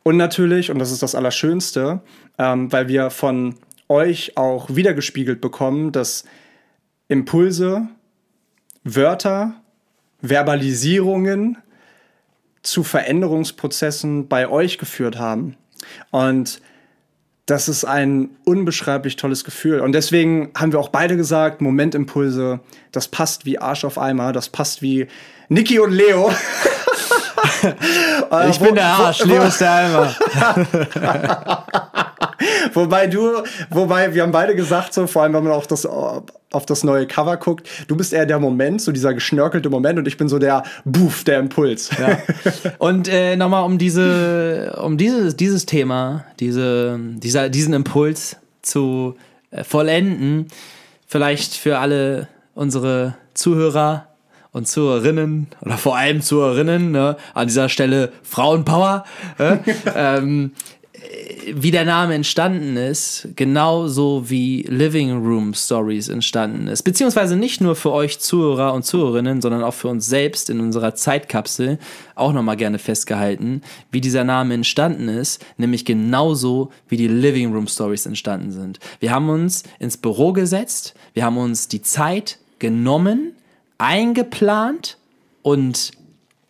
Und 0.03 0.16
natürlich, 0.16 0.71
und 0.71 0.79
das 0.79 0.93
ist 0.93 1.03
das 1.03 1.14
Allerschönste, 1.14 2.01
ähm, 2.38 2.73
weil 2.73 2.88
wir 2.88 3.11
von 3.11 3.57
euch 3.88 4.37
auch 4.37 4.69
wiedergespiegelt 4.71 5.40
bekommen, 5.40 5.93
dass 5.93 6.25
Impulse, 7.09 7.88
Wörter, 8.85 9.55
Verbalisierungen 10.23 11.59
zu 12.62 12.83
Veränderungsprozessen 12.83 14.29
bei 14.29 14.49
euch 14.49 14.79
geführt 14.79 15.19
haben. 15.19 15.57
Und 16.11 16.61
das 17.51 17.69
ist 17.69 17.85
ein 17.85 18.31
unbeschreiblich 18.45 19.17
tolles 19.17 19.43
Gefühl. 19.45 19.81
Und 19.81 19.93
deswegen 19.93 20.51
haben 20.57 20.73
wir 20.73 20.79
auch 20.79 20.91
beide 20.91 21.17
gesagt, 21.17 21.61
Momentimpulse, 21.61 22.61
das 22.93 23.09
passt 23.09 23.45
wie 23.45 23.59
Arsch 23.59 23.85
auf 23.85 23.99
Eimer, 23.99 24.33
das 24.33 24.49
passt 24.49 24.83
wie 24.83 25.09
Niki 25.49 25.79
und 25.81 25.91
Leo. 25.93 26.31
Äh, 28.31 28.51
Ich 28.51 28.61
wo- 28.61 28.65
bin 28.67 28.75
der 28.75 28.85
Arsch, 28.87 29.25
Leo 29.25 29.43
ist 29.43 29.61
der 29.61 29.73
Eimer. 29.73 30.15
Wobei 32.75 33.07
du, 33.07 33.43
wobei 33.71 34.15
wir 34.15 34.23
haben 34.23 34.33
beide 34.33 34.55
gesagt, 34.55 34.95
so 34.95 35.07
vor 35.07 35.23
allem, 35.23 35.35
wenn 35.35 35.45
man 35.45 35.53
auf 35.53 35.67
das, 35.67 35.87
auf 36.53 36.67
das 36.67 36.85
neue 36.85 37.07
Cover 37.07 37.37
guckt, 37.37 37.69
du 37.89 37.97
bist 37.97 38.13
eher 38.13 38.27
der 38.27 38.39
Moment, 38.39 38.83
so 38.83 38.93
dieser 38.93 39.15
geschnörkelte 39.15 39.71
Moment 39.71 39.99
und 39.99 40.09
ich 40.09 40.17
bin 40.17 40.29
so 40.29 40.39
der 40.39 40.65
Buff, 40.85 41.25
der 41.25 41.39
Impuls. 41.39 41.91
Ja. 41.99 42.19
Und 42.79 43.09
äh, 43.09 43.37
nochmal 43.37 43.65
um 43.65 43.79
diese, 43.79 44.79
um 44.83 44.99
dieses, 44.99 45.37
dieses 45.37 45.67
Thema, 45.67 46.25
diese, 46.41 46.99
dieser, 46.99 47.49
diesen 47.49 47.73
Impuls 47.73 48.37
zu 48.63 49.17
äh, 49.51 49.65
vollenden, 49.65 50.49
vielleicht 51.07 51.55
für 51.55 51.79
alle 51.79 52.29
unsere 52.55 53.15
Zuhörer 53.35 54.09
und 54.53 54.67
Zuhörerinnen 54.67 55.47
oder 55.61 55.79
vor 55.79 55.97
allem 55.97 56.21
Zuhörerinnen, 56.21 56.91
ne, 56.91 57.17
an 57.35 57.47
dieser 57.47 57.69
Stelle 57.69 58.13
Frauenpower, 58.23 59.05
äh, 59.39 59.59
ähm, 59.95 60.53
wie 61.55 61.70
der 61.70 61.85
Name 61.85 62.14
entstanden 62.14 62.77
ist, 62.77 63.29
genauso 63.37 64.29
wie 64.29 64.62
Living 64.62 65.12
Room 65.25 65.55
Stories 65.55 66.09
entstanden 66.09 66.68
ist. 66.68 66.83
Beziehungsweise 66.83 67.37
nicht 67.37 67.61
nur 67.61 67.77
für 67.77 67.92
euch 67.92 68.20
Zuhörer 68.20 68.75
und 68.75 68.85
Zuhörerinnen, 68.85 69.40
sondern 69.40 69.62
auch 69.62 69.75
für 69.75 69.88
uns 69.88 70.07
selbst 70.07 70.51
in 70.51 70.61
unserer 70.61 70.94
Zeitkapsel 70.94 71.79
auch 72.14 72.33
nochmal 72.33 72.57
gerne 72.57 72.79
festgehalten, 72.79 73.62
wie 73.90 74.01
dieser 74.01 74.25
Name 74.25 74.55
entstanden 74.55 75.09
ist, 75.09 75.44
nämlich 75.57 75.85
genauso 75.85 76.70
wie 76.88 76.96
die 76.96 77.09
Living 77.09 77.53
Room 77.53 77.66
Stories 77.66 78.07
entstanden 78.07 78.53
sind. 78.53 78.79
Wir 79.01 79.12
haben 79.12 79.29
uns 79.29 79.64
ins 79.79 79.96
Büro 79.96 80.33
gesetzt, 80.33 80.94
wir 81.14 81.25
haben 81.25 81.38
uns 81.38 81.68
die 81.68 81.83
Zeit 81.83 82.38
genommen, 82.59 83.33
eingeplant 83.79 84.99
und 85.42 85.92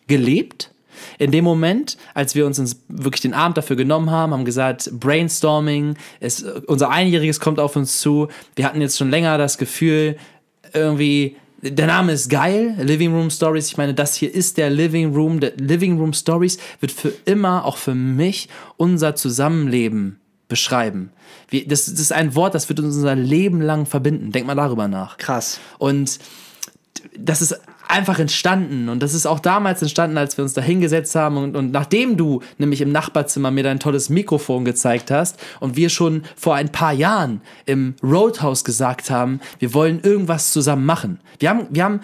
gelebt. 0.07 0.70
In 1.17 1.31
dem 1.31 1.43
Moment, 1.43 1.97
als 2.13 2.35
wir 2.35 2.45
uns 2.45 2.81
wirklich 2.87 3.21
den 3.21 3.33
Abend 3.33 3.57
dafür 3.57 3.75
genommen 3.75 4.11
haben, 4.11 4.33
haben 4.33 4.45
gesagt, 4.45 4.89
Brainstorming, 4.99 5.95
es, 6.19 6.43
unser 6.43 6.89
Einjähriges 6.89 7.39
kommt 7.39 7.59
auf 7.59 7.75
uns 7.75 7.99
zu. 7.99 8.27
Wir 8.55 8.65
hatten 8.65 8.81
jetzt 8.81 8.97
schon 8.97 9.09
länger 9.09 9.37
das 9.37 9.57
Gefühl, 9.57 10.17
irgendwie, 10.73 11.35
der 11.61 11.87
Name 11.87 12.13
ist 12.13 12.29
geil, 12.29 12.75
Living 12.79 13.13
Room 13.13 13.29
Stories. 13.29 13.67
Ich 13.67 13.77
meine, 13.77 13.93
das 13.93 14.15
hier 14.15 14.33
ist 14.33 14.57
der 14.57 14.69
Living 14.69 15.13
Room. 15.13 15.39
Der 15.39 15.53
Living 15.57 15.99
Room 15.99 16.13
Stories 16.13 16.57
wird 16.79 16.91
für 16.91 17.13
immer, 17.25 17.65
auch 17.65 17.77
für 17.77 17.93
mich, 17.93 18.49
unser 18.77 19.15
Zusammenleben 19.15 20.19
beschreiben. 20.47 21.11
Wir, 21.49 21.67
das, 21.67 21.85
das 21.85 21.99
ist 21.99 22.11
ein 22.11 22.35
Wort, 22.35 22.55
das 22.55 22.67
wird 22.67 22.79
uns 22.79 22.95
unser 22.95 23.15
Leben 23.15 23.61
lang 23.61 23.85
verbinden. 23.85 24.31
Denk 24.31 24.47
mal 24.47 24.55
darüber 24.55 24.87
nach. 24.87 25.17
Krass. 25.17 25.59
Und 25.77 26.19
das 27.17 27.41
ist 27.41 27.59
einfach 27.91 28.19
entstanden. 28.19 28.89
Und 28.89 29.03
das 29.03 29.13
ist 29.13 29.25
auch 29.25 29.39
damals 29.39 29.81
entstanden, 29.81 30.17
als 30.17 30.37
wir 30.37 30.43
uns 30.43 30.53
da 30.53 30.61
hingesetzt 30.61 31.13
haben. 31.15 31.37
Und, 31.37 31.55
und 31.55 31.71
nachdem 31.71 32.17
du 32.17 32.41
nämlich 32.57 32.81
im 32.81 32.91
Nachbarzimmer 32.91 33.51
mir 33.51 33.63
dein 33.63 33.79
tolles 33.79 34.09
Mikrofon 34.09 34.65
gezeigt 34.65 35.11
hast 35.11 35.39
und 35.59 35.75
wir 35.75 35.89
schon 35.89 36.23
vor 36.35 36.55
ein 36.55 36.71
paar 36.71 36.93
Jahren 36.93 37.41
im 37.65 37.95
Roadhouse 38.01 38.63
gesagt 38.63 39.09
haben, 39.11 39.39
wir 39.59 39.73
wollen 39.73 39.99
irgendwas 40.01 40.51
zusammen 40.51 40.85
machen. 40.85 41.19
Wir 41.39 41.49
haben, 41.49 41.67
wir 41.69 41.83
haben, 41.83 41.99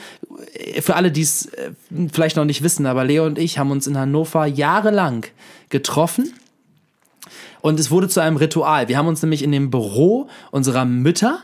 äh, 0.54 0.82
für 0.82 0.96
alle, 0.96 1.12
die 1.12 1.22
es 1.22 1.46
äh, 1.48 1.72
vielleicht 2.12 2.36
noch 2.36 2.46
nicht 2.46 2.62
wissen, 2.62 2.86
aber 2.86 3.04
Leo 3.04 3.26
und 3.26 3.40
ich 3.40 3.58
haben 3.58 3.72
uns 3.72 3.88
in 3.88 3.98
Hannover 3.98 4.46
jahrelang 4.46 5.26
getroffen. 5.70 6.34
Und 7.62 7.80
es 7.80 7.92
wurde 7.92 8.08
zu 8.08 8.20
einem 8.22 8.38
Ritual. 8.38 8.88
Wir 8.88 8.98
haben 8.98 9.08
uns 9.08 9.22
nämlich 9.22 9.44
in 9.44 9.52
dem 9.52 9.72
Büro 9.72 10.30
unserer 10.52 10.86
Mütter, 10.86 11.40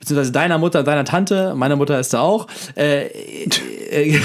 beziehungsweise 0.00 0.32
deiner 0.32 0.58
Mutter 0.58 0.82
deiner 0.82 1.04
Tante, 1.04 1.54
meine 1.54 1.76
Mutter 1.76 2.00
ist 2.00 2.12
da 2.14 2.20
auch, 2.20 2.46
äh, 2.76 3.06
äh, 3.06 4.18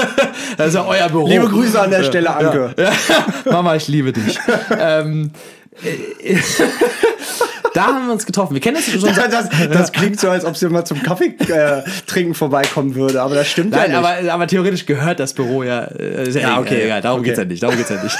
das 0.56 0.68
ist 0.68 0.74
ja 0.74 0.86
euer 0.86 1.08
Büro. 1.08 1.26
Liebe 1.28 1.48
Grüße 1.48 1.78
an 1.80 1.90
der 1.90 2.04
Stelle, 2.04 2.34
Anke. 2.34 2.74
Ja. 2.78 2.92
Mama, 3.52 3.74
ich 3.76 3.88
liebe 3.88 4.12
dich. 4.12 4.38
ähm, 4.78 5.32
äh, 5.82 6.36
da 7.74 7.86
haben 7.88 8.06
wir 8.06 8.12
uns 8.14 8.24
getroffen. 8.24 8.54
Wir 8.54 8.60
kennen 8.62 8.76
das 8.76 8.86
schon 8.90 9.00
seit 9.14 9.30
Das, 9.32 9.48
das 9.70 9.92
klingt 9.92 10.18
so, 10.18 10.30
als 10.30 10.44
ob 10.44 10.56
sie 10.56 10.68
mal 10.68 10.84
zum 10.86 11.02
Kaffee 11.02 11.34
äh, 11.48 11.82
trinken 12.06 12.34
vorbeikommen 12.34 12.94
würde, 12.94 13.20
aber 13.20 13.34
das 13.34 13.48
stimmt 13.48 13.72
Nein, 13.72 13.90
ja 13.90 14.00
nicht. 14.00 14.08
aber, 14.22 14.32
aber 14.32 14.46
theoretisch 14.46 14.86
gehört 14.86 15.20
das 15.20 15.34
Büro 15.34 15.64
ja. 15.64 15.84
Äh, 15.84 16.30
Ja, 16.30 16.58
okay. 16.60 16.76
Äh, 16.76 16.84
egal, 16.86 17.02
darum 17.02 17.20
Okay. 17.20 17.28
geht's 17.30 17.38
ja 17.38 17.44
nicht. 17.44 17.62
Darum 17.62 17.76
geht's 17.76 17.90
ja 17.90 18.02
nicht. 18.02 18.16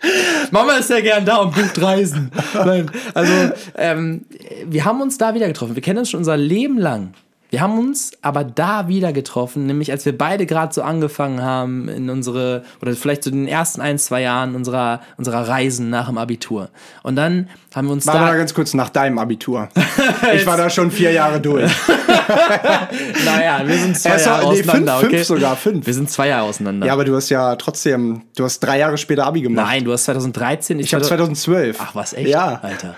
Mama 0.50 0.76
ist 0.76 0.90
ja 0.90 1.00
gern 1.00 1.24
da 1.24 1.36
und 1.38 1.54
bucht 1.54 1.80
Reisen. 1.80 2.30
Nein, 2.54 2.90
also 3.14 3.32
ähm, 3.76 4.24
wir 4.66 4.84
haben 4.84 5.00
uns 5.00 5.18
da 5.18 5.34
wieder 5.34 5.46
getroffen. 5.46 5.74
Wir 5.74 5.82
kennen 5.82 5.98
uns 5.98 6.10
schon 6.10 6.18
unser 6.18 6.36
Leben 6.36 6.78
lang. 6.78 7.14
Wir 7.50 7.62
haben 7.62 7.78
uns 7.78 8.12
aber 8.20 8.44
da 8.44 8.88
wieder 8.88 9.14
getroffen, 9.14 9.64
nämlich 9.64 9.90
als 9.90 10.04
wir 10.04 10.16
beide 10.16 10.44
gerade 10.44 10.74
so 10.74 10.82
angefangen 10.82 11.42
haben 11.42 11.88
in 11.88 12.10
unsere, 12.10 12.62
oder 12.82 12.92
vielleicht 12.92 13.24
so 13.24 13.30
den 13.30 13.48
ersten 13.48 13.80
ein, 13.80 13.98
zwei 13.98 14.20
Jahren 14.20 14.54
unserer, 14.54 15.00
unserer 15.16 15.48
Reisen 15.48 15.88
nach 15.88 16.08
dem 16.08 16.18
Abitur. 16.18 16.68
Und 17.02 17.16
dann 17.16 17.48
haben 17.74 17.86
wir 17.86 17.92
uns 17.92 18.06
Warte 18.06 18.20
da. 18.20 18.26
mal 18.26 18.36
ganz 18.36 18.52
kurz 18.52 18.74
nach 18.74 18.90
deinem 18.90 19.18
Abitur. 19.18 19.70
ich 20.34 20.46
war 20.46 20.58
da 20.58 20.68
schon 20.68 20.90
vier 20.90 21.12
Jahre 21.12 21.40
durch. 21.40 21.72
naja, 23.24 23.62
wir 23.64 23.78
sind 23.78 23.98
zwei 23.98 24.10
Erst 24.10 24.26
Jahre 24.26 24.42
nee, 24.42 24.60
auseinander, 24.60 24.98
fünf, 24.98 25.08
okay? 25.08 25.16
fünf 25.16 25.26
sogar, 25.26 25.56
fünf. 25.56 25.86
Wir 25.86 25.94
sind 25.94 26.10
zwei 26.10 26.28
Jahre 26.28 26.48
auseinander. 26.48 26.86
Ja, 26.86 26.92
aber 26.92 27.06
du 27.06 27.16
hast 27.16 27.30
ja 27.30 27.56
trotzdem, 27.56 28.22
du 28.36 28.44
hast 28.44 28.60
drei 28.60 28.78
Jahre 28.78 28.98
später 28.98 29.26
Abi 29.26 29.40
gemacht. 29.40 29.66
Nein, 29.66 29.84
du 29.84 29.92
hast 29.92 30.04
2013. 30.04 30.80
Ich 30.80 30.92
habe 30.92 31.02
2012. 31.02 31.78
Ach, 31.80 31.94
was, 31.94 32.12
echt? 32.12 32.28
Ja. 32.28 32.60
Alter. 32.62 32.96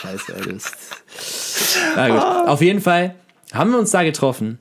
Scheiße, 0.00 0.32
das 0.48 0.72
Na 1.96 2.08
gut. 2.08 2.48
Auf 2.48 2.62
jeden 2.62 2.80
Fall 2.80 3.16
haben 3.52 3.70
wir 3.70 3.78
uns 3.78 3.90
da 3.90 4.02
getroffen. 4.02 4.58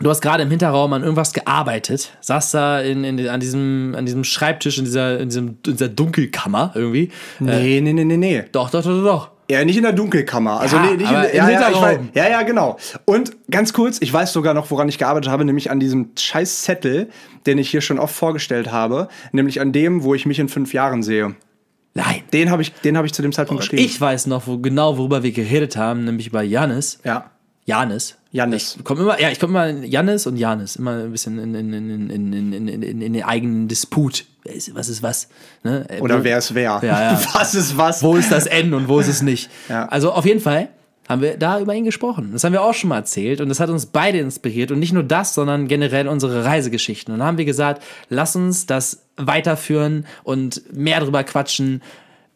Du 0.00 0.10
hast 0.10 0.20
gerade 0.20 0.44
im 0.44 0.50
Hinterraum 0.50 0.92
an 0.92 1.02
irgendwas 1.02 1.32
gearbeitet, 1.32 2.12
saß 2.20 2.52
da 2.52 2.80
in, 2.80 3.02
in, 3.02 3.28
an, 3.28 3.40
diesem, 3.40 3.96
an 3.96 4.06
diesem 4.06 4.22
Schreibtisch 4.22 4.78
in 4.78 4.84
dieser, 4.84 5.18
in, 5.18 5.28
diesem, 5.28 5.58
in 5.66 5.72
dieser 5.72 5.88
Dunkelkammer 5.88 6.70
irgendwie. 6.76 7.10
Nee, 7.40 7.80
nee, 7.80 7.92
nee, 7.92 8.04
nee, 8.04 8.16
nee. 8.16 8.44
Doch, 8.52 8.70
doch, 8.70 8.84
doch, 8.84 9.02
doch. 9.02 9.30
Ja, 9.50 9.64
nicht 9.64 9.78
in 9.78 9.82
der 9.82 9.94
Dunkelkammer. 9.94 10.60
Also 10.60 10.76
Ja, 10.76 10.82
nee, 10.82 10.96
nicht 10.98 11.10
in, 11.10 11.16
im 11.16 11.34
ja, 11.34 11.50
ja, 11.50 11.82
weiß, 11.82 11.98
ja, 12.14 12.28
ja, 12.28 12.42
genau. 12.42 12.78
Und 13.06 13.36
ganz 13.50 13.72
kurz, 13.72 13.98
ich 14.00 14.12
weiß 14.12 14.32
sogar 14.32 14.54
noch, 14.54 14.70
woran 14.70 14.88
ich 14.88 14.98
gearbeitet 14.98 15.30
habe, 15.30 15.44
nämlich 15.44 15.70
an 15.70 15.80
diesem 15.80 16.10
scheiß 16.16 16.62
Zettel, 16.62 17.08
den 17.46 17.58
ich 17.58 17.70
hier 17.70 17.80
schon 17.80 17.98
oft 17.98 18.14
vorgestellt 18.14 18.70
habe, 18.70 19.08
nämlich 19.32 19.60
an 19.60 19.72
dem, 19.72 20.04
wo 20.04 20.14
ich 20.14 20.26
mich 20.26 20.38
in 20.38 20.48
fünf 20.48 20.74
Jahren 20.74 21.02
sehe. 21.02 21.34
Nein. 21.94 22.22
Den 22.32 22.50
habe 22.50 22.62
ich, 22.62 22.72
den 22.74 22.96
habe 22.96 23.06
ich 23.06 23.14
zu 23.14 23.22
dem 23.22 23.32
Zeitpunkt 23.32 23.62
geschrieben. 23.62 23.82
Ich 23.82 23.98
weiß 24.00 24.26
noch 24.26 24.46
wo, 24.46 24.58
genau, 24.58 24.98
worüber 24.98 25.22
wir 25.22 25.32
geredet 25.32 25.76
haben, 25.76 26.04
nämlich 26.04 26.28
über 26.28 26.42
Janis. 26.42 27.00
Ja. 27.04 27.30
Janis. 27.68 28.16
Janis. 28.32 28.76
Ich 28.78 28.84
komme 28.84 29.02
immer, 29.02 29.20
ja, 29.20 29.28
ich 29.28 29.38
komme 29.38 29.50
immer 29.50 29.84
Janis 29.84 30.26
und 30.26 30.38
Janis, 30.38 30.76
immer 30.76 31.04
ein 31.04 31.12
bisschen 31.12 31.38
in, 31.38 31.54
in, 31.54 32.08
in, 32.08 32.82
in, 32.82 33.12
den 33.12 33.22
eigenen 33.22 33.68
Disput. 33.68 34.24
Was 34.72 34.88
ist 34.88 35.02
was? 35.02 35.28
Ne? 35.64 35.84
Äh, 35.90 36.00
Oder 36.00 36.24
wer 36.24 36.38
ist 36.38 36.54
wer? 36.54 36.80
Ja, 36.82 37.12
ja. 37.12 37.20
Was 37.34 37.54
ist 37.54 37.76
was? 37.76 38.02
Wo 38.02 38.16
ist 38.16 38.32
das 38.32 38.46
N 38.46 38.72
und 38.72 38.88
wo 38.88 39.00
ist 39.00 39.08
es 39.08 39.20
nicht? 39.20 39.50
Ja. 39.68 39.84
Also 39.88 40.12
auf 40.12 40.24
jeden 40.24 40.40
Fall 40.40 40.70
haben 41.06 41.20
wir 41.20 41.36
da 41.36 41.60
über 41.60 41.74
ihn 41.74 41.84
gesprochen. 41.84 42.30
Das 42.32 42.42
haben 42.42 42.54
wir 42.54 42.62
auch 42.62 42.72
schon 42.72 42.88
mal 42.88 42.96
erzählt 42.96 43.42
und 43.42 43.50
das 43.50 43.60
hat 43.60 43.68
uns 43.68 43.84
beide 43.84 44.18
inspiriert 44.18 44.70
und 44.70 44.78
nicht 44.78 44.94
nur 44.94 45.02
das, 45.02 45.34
sondern 45.34 45.68
generell 45.68 46.08
unsere 46.08 46.46
Reisegeschichten. 46.46 47.12
Und 47.12 47.20
dann 47.20 47.28
haben 47.28 47.38
wir 47.38 47.44
gesagt, 47.44 47.82
lass 48.08 48.34
uns 48.34 48.64
das 48.64 49.04
weiterführen 49.18 50.06
und 50.22 50.62
mehr 50.74 51.00
drüber 51.00 51.22
quatschen 51.22 51.82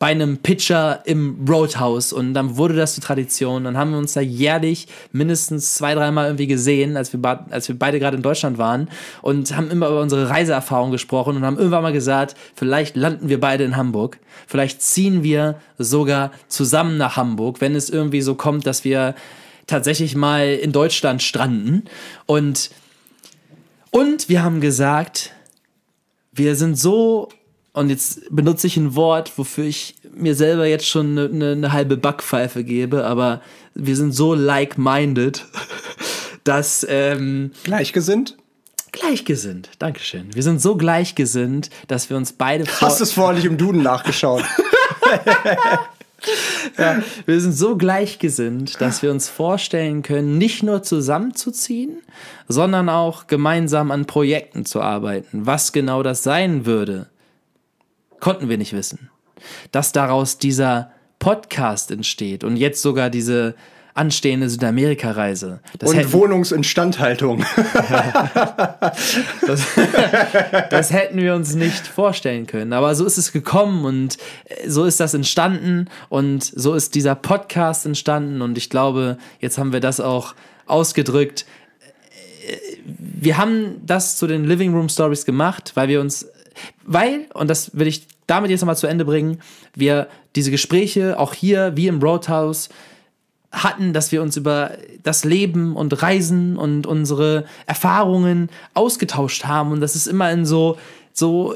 bei 0.02 0.08
einem 0.08 0.38
Pitcher 0.38 1.02
im 1.04 1.46
Roadhouse. 1.48 2.12
Und 2.12 2.34
dann 2.34 2.56
wurde 2.56 2.74
das 2.74 2.94
zur 2.94 3.04
Tradition. 3.04 3.62
Dann 3.62 3.76
haben 3.76 3.92
wir 3.92 3.98
uns 3.98 4.14
da 4.14 4.20
jährlich 4.20 4.88
mindestens 5.12 5.76
zwei, 5.76 5.94
dreimal 5.94 6.26
irgendwie 6.26 6.48
gesehen, 6.48 6.96
als 6.96 7.12
wir, 7.12 7.46
als 7.50 7.68
wir 7.68 7.78
beide 7.78 8.00
gerade 8.00 8.16
in 8.16 8.22
Deutschland 8.24 8.58
waren 8.58 8.88
und 9.20 9.54
haben 9.54 9.70
immer 9.70 9.86
über 9.86 10.00
unsere 10.00 10.28
Reiseerfahrung 10.28 10.90
gesprochen 10.90 11.36
und 11.36 11.44
haben 11.44 11.56
irgendwann 11.56 11.84
mal 11.84 11.92
gesagt, 11.92 12.34
vielleicht 12.56 12.96
landen 12.96 13.28
wir 13.28 13.38
beide 13.38 13.62
in 13.62 13.76
Hamburg, 13.76 14.18
vielleicht 14.48 14.82
ziehen 14.82 15.22
wir 15.22 15.60
sogar 15.78 16.32
zusammen 16.48 16.96
nach 16.96 17.16
Hamburg, 17.16 17.60
wenn 17.60 17.76
es 17.76 17.88
irgendwie 17.88 18.22
so 18.22 18.34
kommt, 18.34 18.66
dass 18.66 18.82
wir 18.82 19.14
tatsächlich 19.68 20.16
mal 20.16 20.48
in 20.48 20.72
Deutschland 20.72 21.22
stranden. 21.22 21.84
Und 22.26 22.70
und 23.92 24.28
wir 24.28 24.42
haben 24.42 24.60
gesagt, 24.60 25.30
wir 26.32 26.56
sind 26.56 26.76
so, 26.76 27.28
und 27.72 27.88
jetzt 27.88 28.22
benutze 28.30 28.66
ich 28.66 28.76
ein 28.76 28.94
Wort, 28.94 29.32
wofür 29.36 29.64
ich 29.64 29.94
mir 30.14 30.34
selber 30.34 30.66
jetzt 30.66 30.86
schon 30.86 31.18
eine, 31.18 31.24
eine, 31.26 31.52
eine 31.52 31.72
halbe 31.72 31.96
Backpfeife 31.96 32.64
gebe, 32.64 33.04
aber 33.04 33.40
wir 33.74 33.96
sind 33.96 34.12
so 34.12 34.34
like-minded, 34.34 35.44
dass 36.44 36.86
ähm, 36.88 37.52
Gleichgesinnt? 37.64 38.36
gleichgesinnt. 38.92 39.70
Dankeschön. 39.78 40.34
Wir 40.34 40.42
sind 40.42 40.60
so 40.60 40.76
gleichgesinnt, 40.76 41.70
dass 41.88 42.10
wir 42.10 42.16
uns 42.16 42.32
beide 42.34 42.64
Hast 42.80 43.00
du 43.00 43.04
es 43.04 43.12
vorhin 43.12 43.36
nicht 43.36 43.46
im 43.46 43.56
Duden 43.56 43.82
nachgeschaut? 43.82 44.44
Wir 47.26 47.40
sind 47.40 47.52
so 47.52 47.76
gleichgesinnt, 47.76 48.80
dass 48.80 49.02
wir 49.02 49.10
uns 49.10 49.28
vorstellen 49.28 50.02
können, 50.02 50.38
nicht 50.38 50.62
nur 50.62 50.84
zusammenzuziehen, 50.84 51.98
sondern 52.46 52.88
auch 52.88 53.26
gemeinsam 53.26 53.90
an 53.90 54.06
Projekten 54.06 54.64
zu 54.64 54.80
arbeiten. 54.80 55.46
Was 55.46 55.72
genau 55.72 56.04
das 56.04 56.22
sein 56.22 56.64
würde, 56.64 57.08
konnten 58.22 58.48
wir 58.48 58.56
nicht 58.56 58.72
wissen. 58.72 59.10
Dass 59.72 59.92
daraus 59.92 60.38
dieser 60.38 60.92
Podcast 61.18 61.90
entsteht 61.90 62.44
und 62.44 62.56
jetzt 62.56 62.80
sogar 62.80 63.10
diese 63.10 63.54
anstehende 63.94 64.48
Südamerika-Reise. 64.48 65.60
Und 65.84 65.94
hätten- 65.94 66.12
Wohnungsinstandhaltung. 66.12 67.44
Das, 69.46 69.66
das 70.70 70.92
hätten 70.92 71.18
wir 71.18 71.34
uns 71.34 71.54
nicht 71.54 71.86
vorstellen 71.86 72.46
können. 72.46 72.72
Aber 72.72 72.94
so 72.94 73.04
ist 73.04 73.18
es 73.18 73.32
gekommen 73.32 73.84
und 73.84 74.16
äh, 74.44 74.68
so 74.68 74.84
ist 74.84 75.00
das 75.00 75.14
entstanden 75.14 75.88
und 76.08 76.44
so 76.44 76.74
ist 76.74 76.94
dieser 76.94 77.14
Podcast 77.14 77.84
entstanden. 77.86 78.40
Und 78.42 78.56
ich 78.58 78.70
glaube, 78.70 79.18
jetzt 79.40 79.58
haben 79.58 79.72
wir 79.72 79.80
das 79.80 80.00
auch 80.00 80.34
ausgedrückt. 80.66 81.44
Äh, 82.46 82.56
Wir 82.86 83.36
haben 83.38 83.80
das 83.84 84.16
zu 84.16 84.26
den 84.26 84.44
Living 84.44 84.72
Room 84.74 84.88
Stories 84.88 85.24
gemacht, 85.24 85.72
weil 85.74 85.88
wir 85.88 86.00
uns, 86.00 86.26
weil, 86.84 87.26
und 87.34 87.48
das 87.48 87.76
will 87.76 87.86
ich 87.86 88.06
damit 88.26 88.50
jetzt 88.50 88.60
nochmal 88.60 88.76
zu 88.76 88.86
Ende 88.86 89.04
bringen, 89.04 89.38
wir 89.74 90.08
diese 90.36 90.50
Gespräche 90.50 91.18
auch 91.18 91.34
hier 91.34 91.76
wie 91.76 91.88
im 91.88 92.00
Roadhouse 92.00 92.68
hatten, 93.50 93.92
dass 93.92 94.12
wir 94.12 94.22
uns 94.22 94.36
über 94.36 94.72
das 95.02 95.24
Leben 95.24 95.76
und 95.76 96.02
Reisen 96.02 96.56
und 96.56 96.86
unsere 96.86 97.44
Erfahrungen 97.66 98.48
ausgetauscht 98.72 99.44
haben. 99.44 99.72
Und 99.72 99.80
das 99.80 99.94
ist 99.94 100.06
immer 100.06 100.30
in 100.32 100.46
so 100.46 100.78
so 101.12 101.54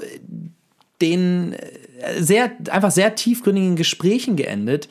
den 1.00 1.54
äh, 1.54 2.22
sehr 2.22 2.52
einfach 2.70 2.90
sehr 2.90 3.14
tiefgründigen 3.14 3.76
Gesprächen 3.76 4.36
geendet, 4.36 4.88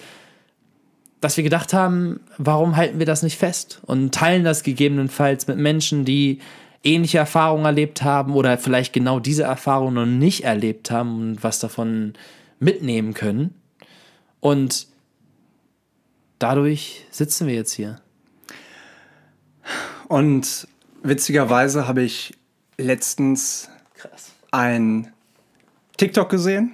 dass 1.21 1.37
wir 1.37 1.43
gedacht 1.43 1.73
haben, 1.73 2.19
warum 2.37 2.75
halten 2.75 2.99
wir 2.99 3.05
das 3.05 3.23
nicht 3.23 3.37
fest? 3.37 3.81
Und 3.85 4.13
teilen 4.13 4.43
das 4.43 4.63
gegebenenfalls 4.63 5.47
mit 5.47 5.57
Menschen, 5.57 6.05
die 6.05 6.39
ähnliche 6.85 7.17
Erfahrungen 7.17 7.65
erlebt 7.65 8.03
haben 8.03 8.33
oder 8.33 8.57
vielleicht 8.57 8.93
genau 8.93 9.19
diese 9.19 9.43
Erfahrungen 9.43 9.95
noch 9.95 10.05
nicht 10.05 10.43
erlebt 10.43 10.91
haben 10.91 11.19
und 11.19 11.43
was 11.43 11.59
davon 11.59 12.13
mitnehmen 12.59 13.13
können. 13.13 13.53
Und 14.39 14.87
dadurch 16.39 17.05
sitzen 17.09 17.47
wir 17.47 17.55
jetzt 17.55 17.73
hier. 17.73 17.99
Und 20.07 20.67
witzigerweise 21.01 21.87
habe 21.87 22.03
ich 22.03 22.33
letztens 22.77 23.69
Krass. 23.95 24.33
ein 24.51 25.11
TikTok 25.97 26.29
gesehen. 26.29 26.73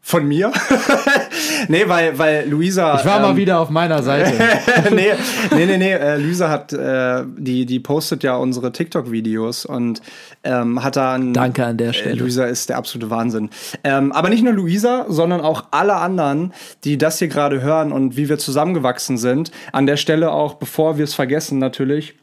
Von 0.00 0.26
mir. 0.26 0.52
nee, 1.68 1.84
weil, 1.86 2.18
weil 2.18 2.48
Luisa. 2.48 2.98
Ich 2.98 3.04
war 3.04 3.20
mal 3.20 3.30
ähm, 3.30 3.36
wieder 3.36 3.60
auf 3.60 3.70
meiner 3.70 4.02
Seite. 4.02 4.32
nee, 4.94 5.12
nee, 5.54 5.66
nee, 5.66 5.78
nee. 5.78 5.92
Äh, 5.92 6.16
Luisa 6.18 6.48
hat, 6.48 6.72
äh, 6.72 7.24
die, 7.36 7.66
die 7.66 7.80
postet 7.80 8.22
ja 8.22 8.36
unsere 8.36 8.72
TikTok-Videos 8.72 9.66
und 9.66 10.02
ähm, 10.42 10.82
hat 10.82 10.96
da 10.96 11.14
ein. 11.14 11.32
Danke 11.32 11.64
an 11.64 11.76
der 11.76 11.90
Äh, 11.90 11.94
Stelle. 11.94 12.16
Luisa 12.16 12.44
ist 12.44 12.68
der 12.68 12.76
absolute 12.76 13.10
Wahnsinn. 13.10 13.50
Ähm, 13.82 14.12
aber 14.12 14.28
nicht 14.28 14.42
nur 14.42 14.52
Luisa, 14.52 15.06
sondern 15.08 15.40
auch 15.40 15.64
alle 15.70 15.96
anderen, 15.96 16.52
die 16.84 16.98
das 16.98 17.18
hier 17.18 17.28
gerade 17.28 17.62
hören 17.62 17.92
und 17.92 18.16
wie 18.16 18.28
wir 18.28 18.38
zusammengewachsen 18.38 19.18
sind. 19.18 19.50
An 19.72 19.86
der 19.86 19.96
Stelle 19.96 20.32
auch, 20.32 20.54
bevor 20.54 20.98
wir 20.98 21.04
es 21.04 21.14
vergessen, 21.14 21.58
natürlich. 21.58 22.14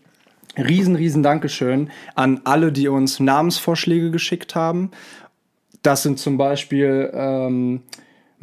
Riesen, 0.58 0.96
riesen 0.96 1.24
Dankeschön 1.24 1.90
an 2.16 2.42
alle, 2.44 2.72
die 2.74 2.90
uns 2.90 3.20
Namensvorschläge 3.22 4.12
geschickt 4.12 4.54
haben. 4.54 4.92
Das 5.82 6.04
sind 6.04 6.20
zum 6.20 6.38
Beispiel 6.38 7.10
ähm, 7.14 7.82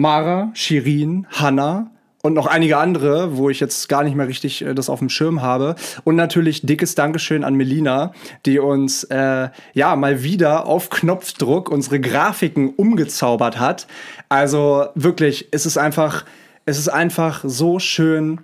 Mara, 0.01 0.53
Shirin, 0.55 1.27
Hanna 1.29 1.91
und 2.23 2.35
noch 2.35 2.47
einige 2.47 2.77
andere, 2.77 3.37
wo 3.37 3.51
ich 3.51 3.59
jetzt 3.59 3.89
gar 3.89 4.05
nicht 4.05 4.15
mehr 4.15 4.29
richtig 4.29 4.65
äh, 4.65 4.75
das 4.75 4.89
auf 4.89 5.01
dem 5.01 5.09
Schirm 5.09 5.43
habe. 5.43 5.75
Und 6.05 6.15
natürlich 6.15 6.63
dickes 6.63 6.95
Dankeschön 6.95 7.43
an 7.43 7.55
Melina, 7.55 8.13
die 8.47 8.61
uns 8.61 9.03
äh, 9.05 9.49
ja 9.75 9.97
mal 9.97 10.23
wieder 10.23 10.67
auf 10.67 10.89
Knopfdruck 10.89 11.69
unsere 11.69 11.99
Grafiken 11.99 12.71
umgezaubert 12.71 13.59
hat. 13.59 13.89
Also 14.29 14.87
wirklich, 14.95 15.49
es 15.51 15.67
ist 15.67 15.79
einfach, 15.79 16.25
es 16.65 16.79
ist 16.79 16.89
einfach 16.89 17.43
so 17.45 17.81
schön, 17.81 18.41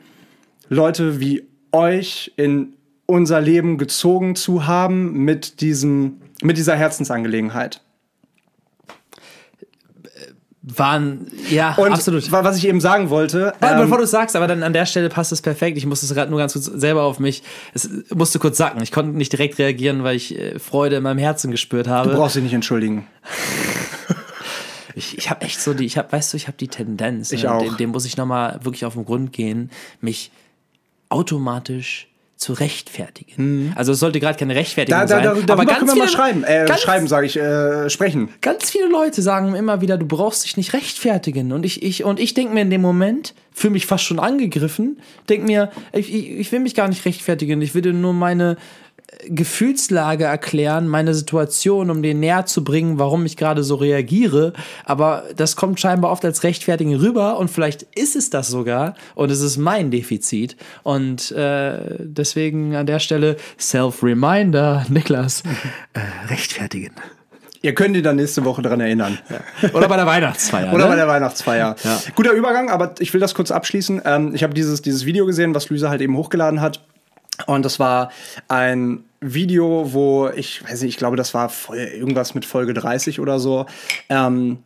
Leute 0.69 1.21
wie 1.21 1.47
euch 1.71 2.33
in 2.37 2.75
unser 3.07 3.41
Leben 3.41 3.79
gezogen 3.79 4.35
zu 4.35 4.67
haben 4.67 5.13
mit 5.25 5.61
diesem, 5.61 6.21
mit 6.43 6.57
dieser 6.57 6.75
Herzensangelegenheit. 6.75 7.84
Waren, 10.67 11.27
ja, 11.51 11.75
Und 11.75 11.93
absolut. 11.93 12.33
wa- 12.33 12.43
was 12.43 12.57
ich 12.57 12.67
eben 12.67 12.81
sagen 12.81 13.11
wollte, 13.11 13.53
Warte, 13.61 13.75
ähm, 13.75 13.83
bevor 13.83 13.99
du 13.99 14.05
es 14.05 14.11
sagst, 14.11 14.35
aber 14.35 14.47
dann 14.47 14.63
an 14.63 14.73
der 14.73 14.87
Stelle 14.87 15.11
passt 15.11 15.31
es 15.31 15.43
perfekt. 15.43 15.77
Ich 15.77 15.85
musste 15.85 16.07
es 16.07 16.15
gerade 16.15 16.31
nur 16.31 16.39
ganz 16.39 16.55
kurz 16.55 16.65
selber 16.65 17.03
auf 17.03 17.19
mich. 17.21 17.43
Es 17.75 17.91
musste 18.15 18.39
kurz 18.39 18.57
sacken. 18.57 18.83
Ich 18.83 18.91
konnte 18.91 19.15
nicht 19.17 19.31
direkt 19.31 19.59
reagieren, 19.59 20.05
weil 20.05 20.17
ich 20.17 20.39
äh, 20.39 20.59
Freude 20.59 20.97
in 20.97 21.03
meinem 21.03 21.19
Herzen 21.19 21.51
gespürt 21.51 21.87
du 21.87 21.91
habe. 21.91 22.15
brauchst 22.15 22.37
dich 22.37 22.43
nicht 22.45 22.55
entschuldigen. 22.55 23.07
Ich, 24.97 25.19
ich 25.19 25.29
habe 25.29 25.43
echt 25.43 25.61
so 25.61 25.75
die, 25.75 25.85
ich 25.87 25.99
habe, 25.99 26.13
weißt 26.13 26.33
du, 26.33 26.37
ich 26.37 26.47
habe 26.47 26.57
die 26.57 26.69
Tendenz, 26.69 27.33
Ich 27.33 27.43
ne, 27.43 27.53
auch. 27.53 27.61
Dem, 27.61 27.77
dem 27.77 27.91
muss 27.91 28.05
ich 28.05 28.17
nochmal 28.17 28.61
wirklich 28.63 28.85
auf 28.85 28.95
den 28.95 29.05
Grund 29.05 29.33
gehen, 29.33 29.71
mich 30.01 30.31
automatisch 31.09 32.07
zu 32.37 32.53
rechtfertigen. 32.53 33.73
Also 33.77 33.93
es 33.93 34.01
sollte 34.01 34.21
gerade 34.21 34.39
keine 34.39 34.55
Rechtfertigung 34.55 35.01
Da, 35.01 35.07
da, 35.07 35.21
da, 35.21 35.35
sein. 35.37 35.47
darüber 35.47 35.75
können 35.75 35.89
wir 35.89 35.95
mal 35.95 36.07
viele- 36.07 36.09
schreiben. 36.17 36.45
Äh, 36.45 36.65
ganz- 36.67 36.81
schreiben, 36.81 37.07
sage 37.09 37.27
ich, 37.27 37.37
äh, 37.37 37.89
sprechen. 37.89 38.29
Ganz 38.41 38.71
viele 38.71 38.89
Leute 38.89 39.23
sagen 39.23 39.55
immer 39.55 39.81
wieder, 39.81 39.97
du 39.97 40.07
brauchst 40.07 40.45
dich 40.45 40.57
nicht 40.57 40.73
rechtfertigen. 40.73 41.53
Und 41.53 41.65
ich, 41.65 41.83
ich, 41.83 42.05
und 42.05 42.19
ich 42.21 42.35
denke 42.35 42.53
mir 42.55 42.63
in 42.63 42.71
dem 42.71 42.81
Moment, 42.83 43.35
fühle 43.53 43.73
mich 43.75 43.87
fast 43.87 44.05
schon 44.05 44.19
angegriffen, 44.19 44.99
denke 45.29 45.47
mir, 45.47 45.71
ich, 45.93 46.13
ich, 46.13 46.31
ich 46.31 46.53
will 46.53 46.61
mich 46.61 46.75
gar 46.75 46.89
nicht 46.89 47.05
rechtfertigen. 47.05 47.63
Ich 47.63 47.75
will 47.75 47.83
dir 47.83 47.93
nur 47.93 48.13
meine 48.13 48.57
Gefühlslage 49.27 50.25
erklären, 50.25 50.89
meine 50.89 51.15
Situation, 51.15 51.91
um 51.91 52.03
dir 52.03 52.15
näher 52.15 52.47
zu 52.47 52.65
bringen, 52.65 52.99
warum 52.99 53.27
ich 53.27 53.37
gerade 53.37 53.63
so 53.63 53.77
reagiere. 53.77 54.53
Aber 54.85 55.25
das 55.37 55.57
kommt 55.57 55.81
scheinbar 55.81 56.11
oft 56.11 56.25
als 56.25 56.43
Rechtfertigen 56.43 56.95
rüber 56.97 57.39
und 57.39 57.51
vielleicht 57.51 57.83
ist 57.95 58.17
es 58.17 58.31
das 58.31 58.49
sogar 58.49 58.95
und 59.15 59.31
es 59.31 59.41
ist 59.41 59.57
mein 59.57 59.91
Defizit. 59.91 60.57
Und 60.83 61.31
äh, 61.33 61.79
deswegen 61.99 62.75
an 62.77 62.87
der 62.87 62.99
Stelle 62.99 63.37
Self-Reminder, 63.59 64.87
Niklas, 64.89 65.43
äh, 65.93 66.01
rechtfertigen. 66.29 66.93
Ihr 67.65 67.75
könnt 67.75 67.97
ihr 67.97 68.03
dann 68.03 68.17
nächste 68.17 68.45
Woche 68.45 68.61
dran 68.61 68.79
erinnern. 68.81 69.19
Oder 69.73 69.89
bei 69.89 69.97
der 69.97 70.05
Weihnachtsfeier. 70.05 70.71
Oder 70.71 70.85
ne? 70.85 70.91
bei 70.91 70.97
der 70.97 71.09
Weihnachtsfeier. 71.09 71.77
Ja. 71.83 71.99
Guter 72.15 72.33
Übergang, 72.33 72.69
aber 72.69 72.95
ich 72.99 73.15
will 73.15 73.23
das 73.23 73.35
kurz 73.35 73.51
abschließen. 73.51 74.03
Ähm, 74.05 74.35
ich 74.35 74.43
habe 74.43 74.53
dieses, 74.53 74.83
dieses 74.83 75.07
Video 75.07 75.25
gesehen, 75.25 75.55
was 75.55 75.71
Luisa 75.71 75.89
halt 75.89 76.03
eben 76.03 76.15
hochgeladen 76.15 76.61
hat. 76.61 76.85
Und 77.47 77.65
das 77.65 77.81
war 77.81 78.11
ein 78.49 79.05
Video, 79.21 79.93
wo 79.93 80.29
ich 80.29 80.63
weiß 80.63 80.83
nicht, 80.83 80.91
ich 80.91 80.97
glaube, 80.97 81.17
das 81.17 81.35
war 81.35 81.51
irgendwas 81.75 82.35
mit 82.35 82.45
Folge 82.45 82.75
30 82.75 83.21
oder 83.21 83.39
so. 83.39 83.67
Ähm, 84.09 84.59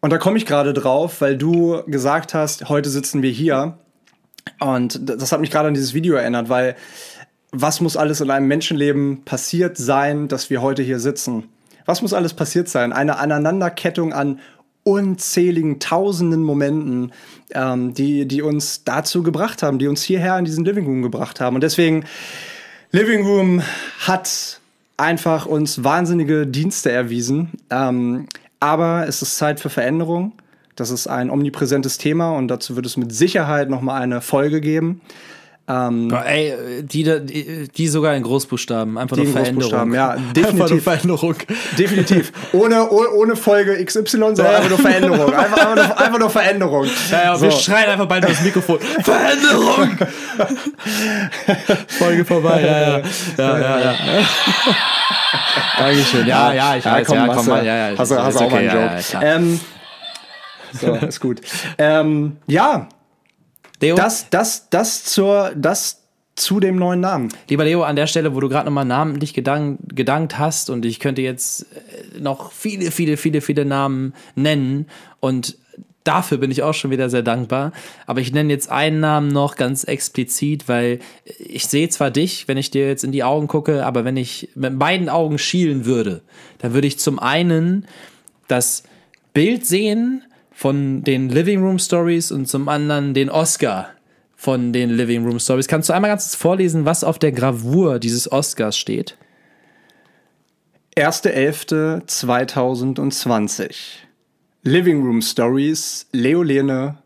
und 0.00 0.10
da 0.10 0.18
komme 0.18 0.38
ich 0.38 0.46
gerade 0.46 0.72
drauf, 0.72 1.20
weil 1.20 1.36
du 1.36 1.82
gesagt 1.86 2.32
hast, 2.34 2.68
heute 2.68 2.88
sitzen 2.88 3.22
wir 3.22 3.30
hier. 3.30 3.78
Und 4.58 5.08
das 5.08 5.32
hat 5.32 5.40
mich 5.40 5.50
gerade 5.50 5.68
an 5.68 5.74
dieses 5.74 5.94
Video 5.94 6.14
erinnert, 6.14 6.48
weil 6.48 6.76
was 7.52 7.80
muss 7.80 7.96
alles 7.96 8.20
in 8.20 8.30
einem 8.30 8.46
Menschenleben 8.46 9.24
passiert 9.24 9.76
sein, 9.76 10.28
dass 10.28 10.50
wir 10.50 10.62
heute 10.62 10.82
hier 10.82 11.00
sitzen? 11.00 11.48
Was 11.84 12.02
muss 12.02 12.14
alles 12.14 12.34
passiert 12.34 12.68
sein? 12.68 12.92
Eine 12.92 13.18
Aneinanderkettung 13.18 14.12
an 14.12 14.38
unzähligen, 14.90 15.78
tausenden 15.78 16.42
Momenten, 16.42 17.12
ähm, 17.52 17.94
die, 17.94 18.26
die 18.26 18.42
uns 18.42 18.84
dazu 18.84 19.22
gebracht 19.22 19.62
haben, 19.62 19.78
die 19.78 19.88
uns 19.88 20.02
hierher 20.02 20.38
in 20.38 20.44
diesen 20.44 20.64
Living 20.64 20.86
Room 20.86 21.02
gebracht 21.02 21.40
haben. 21.40 21.54
Und 21.56 21.62
deswegen, 21.62 22.04
Living 22.90 23.24
Room 23.24 23.62
hat 24.00 24.60
einfach 24.96 25.46
uns 25.46 25.84
wahnsinnige 25.84 26.46
Dienste 26.46 26.90
erwiesen. 26.90 27.50
Ähm, 27.70 28.26
aber 28.58 29.06
es 29.08 29.22
ist 29.22 29.36
Zeit 29.36 29.60
für 29.60 29.70
Veränderung. 29.70 30.32
Das 30.76 30.90
ist 30.90 31.06
ein 31.06 31.30
omnipräsentes 31.30 31.98
Thema 31.98 32.36
und 32.36 32.48
dazu 32.48 32.76
wird 32.76 32.86
es 32.86 32.96
mit 32.96 33.12
Sicherheit 33.12 33.70
noch 33.70 33.80
mal 33.80 34.00
eine 34.00 34.20
Folge 34.20 34.60
geben. 34.60 35.00
Ja, 35.70 36.22
Ey, 36.22 36.54
die, 36.82 37.04
die, 37.04 37.68
die 37.68 37.88
sogar 37.88 38.14
in 38.14 38.22
Großbuchstaben. 38.24 38.98
Einfach 38.98 39.16
Die 39.16 39.22
nur 39.24 39.32
Veränderung. 39.32 39.92
Ja, 39.94 40.10
Einfach 40.10 40.24
nur 40.24 40.32
definitiv. 40.34 40.82
Veränderung. 40.84 41.34
Definitiv. 41.78 42.32
Ohne, 42.52 42.88
ohne, 42.90 43.08
ohne 43.10 43.36
Folge 43.36 43.84
XY, 43.84 44.02
sondern 44.10 44.46
einfach 44.46 44.68
nur 44.70 44.78
Veränderung. 44.78 45.32
Einfach, 45.32 45.58
einfach, 45.58 45.74
nur, 45.76 46.00
einfach 46.00 46.18
nur 46.18 46.30
Veränderung. 46.30 46.86
Ja, 47.10 47.22
ja, 47.24 47.36
So. 47.36 47.42
wir 47.42 47.50
schreien 47.52 47.90
einfach 47.90 48.06
beide 48.06 48.26
das 48.28 48.40
Mikrofon. 48.42 48.78
Veränderung! 48.80 49.96
Folge 51.98 52.24
vorbei, 52.24 52.60
ja, 52.62 52.80
ja. 52.80 53.02
Ja, 53.38 53.58
ja, 53.58 53.80
ja. 53.80 53.94
Dankeschön. 55.78 56.26
Ja, 56.26 56.52
ja, 56.52 56.76
ich 56.76 56.84
weiß, 56.84 57.08
ja, 57.08 57.14
komm 57.26 57.36
hast 57.36 57.46
du- 57.46 57.50
mal. 57.50 57.64
Ja, 57.66 57.90
ja, 57.90 57.98
Hast 57.98 58.10
hast 58.16 58.36
auch 58.36 58.50
mal 58.50 58.56
einen 58.58 58.66
ja, 58.66 58.74
Joke. 58.94 59.02
ja, 59.12 59.22
ähm, 59.22 59.60
so, 60.72 60.94
ist 60.94 61.20
gut. 61.20 61.40
ähm, 61.78 62.36
ja, 62.46 62.88
Leo, 63.80 63.96
das, 63.96 64.28
das, 64.30 64.68
das, 64.70 65.04
zur, 65.04 65.52
das 65.56 66.02
zu 66.36 66.60
dem 66.60 66.76
neuen 66.76 67.00
Namen. 67.00 67.28
lieber 67.48 67.64
Leo, 67.64 67.82
an 67.82 67.96
der 67.96 68.06
Stelle, 68.06 68.34
wo 68.34 68.40
du 68.40 68.48
gerade 68.48 68.66
nochmal 68.66 68.84
namentlich 68.84 69.34
gedankt, 69.34 69.94
gedankt 69.94 70.38
hast 70.38 70.70
und 70.70 70.84
ich 70.86 71.00
könnte 71.00 71.22
jetzt 71.22 71.62
äh, 71.62 72.20
noch 72.20 72.52
viele, 72.52 72.90
viele, 72.90 73.16
viele, 73.16 73.40
viele 73.40 73.64
Namen 73.64 74.14
nennen 74.34 74.86
und 75.20 75.56
dafür 76.04 76.38
bin 76.38 76.50
ich 76.50 76.62
auch 76.62 76.72
schon 76.72 76.90
wieder 76.90 77.10
sehr 77.10 77.22
dankbar. 77.22 77.72
Aber 78.06 78.20
ich 78.20 78.32
nenne 78.32 78.52
jetzt 78.52 78.70
einen 78.70 79.00
Namen 79.00 79.28
noch 79.28 79.56
ganz 79.56 79.84
explizit, 79.84 80.68
weil 80.68 81.00
ich 81.38 81.66
sehe 81.66 81.88
zwar 81.88 82.10
dich, 82.10 82.48
wenn 82.48 82.56
ich 82.56 82.70
dir 82.70 82.88
jetzt 82.88 83.04
in 83.04 83.12
die 83.12 83.22
Augen 83.22 83.48
gucke, 83.48 83.84
aber 83.84 84.04
wenn 84.04 84.16
ich 84.16 84.48
mit 84.54 84.78
beiden 84.78 85.08
Augen 85.08 85.38
schielen 85.38 85.84
würde, 85.84 86.22
dann 86.58 86.72
würde 86.72 86.86
ich 86.86 86.98
zum 86.98 87.18
einen 87.18 87.86
das 88.48 88.82
Bild 89.34 89.66
sehen 89.66 90.24
von 90.60 91.02
den 91.04 91.30
Living 91.30 91.62
Room 91.62 91.78
Stories 91.78 92.30
und 92.30 92.46
zum 92.46 92.68
anderen 92.68 93.14
den 93.14 93.30
Oscar 93.30 93.92
von 94.36 94.74
den 94.74 94.90
Living 94.90 95.24
Room 95.24 95.38
Stories. 95.38 95.68
Kannst 95.68 95.88
du 95.88 95.94
einmal 95.94 96.10
ganz 96.10 96.24
kurz 96.24 96.34
vorlesen, 96.34 96.84
was 96.84 97.02
auf 97.02 97.18
der 97.18 97.32
Gravur 97.32 97.98
dieses 97.98 98.30
Oscars 98.30 98.76
steht? 98.76 99.16
1.11.2020. 100.98 103.70
Living 104.62 105.02
Room 105.02 105.22
Stories, 105.22 106.06
Leo 106.12 106.42
Lene, 106.42 106.98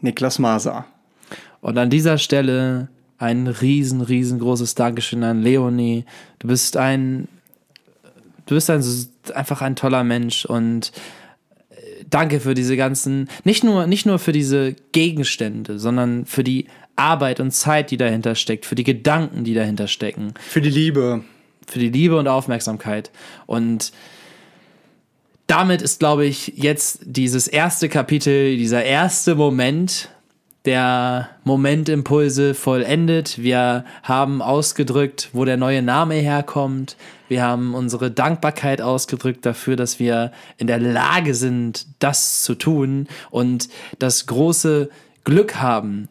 Niklas 0.00 0.38
Maser. 0.38 0.86
Und 1.60 1.76
an 1.76 1.90
dieser 1.90 2.16
Stelle 2.16 2.88
ein 3.18 3.46
riesen, 3.46 4.00
riesengroßes 4.00 4.74
Dankeschön 4.74 5.22
an 5.22 5.42
Leonie. 5.42 6.06
Du 6.38 6.48
bist 6.48 6.78
ein, 6.78 7.28
du 8.46 8.54
bist 8.54 8.70
ein, 8.70 8.82
einfach 9.34 9.60
ein 9.60 9.76
toller 9.76 10.02
Mensch 10.02 10.46
und 10.46 10.92
danke 12.12 12.38
für 12.40 12.54
diese 12.54 12.76
ganzen, 12.76 13.28
nicht 13.42 13.64
nur, 13.64 13.86
nicht 13.86 14.06
nur 14.06 14.18
für 14.20 14.32
diese 14.32 14.76
Gegenstände, 14.92 15.78
sondern 15.78 16.26
für 16.26 16.44
die 16.44 16.66
Arbeit 16.94 17.40
und 17.40 17.50
Zeit, 17.50 17.90
die 17.90 17.96
dahinter 17.96 18.34
steckt, 18.34 18.66
für 18.66 18.74
die 18.74 18.84
Gedanken, 18.84 19.44
die 19.44 19.54
dahinter 19.54 19.88
stecken. 19.88 20.34
Für 20.38 20.60
die 20.60 20.70
Liebe. 20.70 21.24
für 21.66 21.78
die 21.78 21.88
Liebe 21.88 22.18
und 22.18 22.28
Aufmerksamkeit. 22.28 23.10
Und 23.46 23.92
damit 25.46 25.82
ist, 25.82 25.98
glaube 26.00 26.26
ich, 26.26 26.52
jetzt 26.56 27.00
dieses 27.04 27.48
erste 27.48 27.88
Kapitel, 27.88 28.56
dieser 28.56 28.84
erste 28.84 29.34
Moment 29.34 30.10
der 30.64 31.30
Momentimpulse 31.44 32.54
vollendet. 32.54 33.42
Wir 33.42 33.84
haben 34.02 34.42
ausgedrückt, 34.42 35.30
wo 35.32 35.44
der 35.44 35.56
neue 35.56 35.82
Name 35.82 36.14
herkommt. 36.14 36.96
Wir 37.32 37.42
haben 37.42 37.74
unsere 37.74 38.10
Dankbarkeit 38.10 38.82
ausgedrückt 38.82 39.46
dafür, 39.46 39.74
dass 39.74 39.98
wir 39.98 40.32
in 40.58 40.66
der 40.66 40.78
Lage 40.78 41.34
sind, 41.34 41.86
das 41.98 42.42
zu 42.42 42.54
tun 42.54 43.08
und 43.30 43.70
das 43.98 44.26
große 44.26 44.90
Glück 45.24 45.56
haben, 45.56 46.10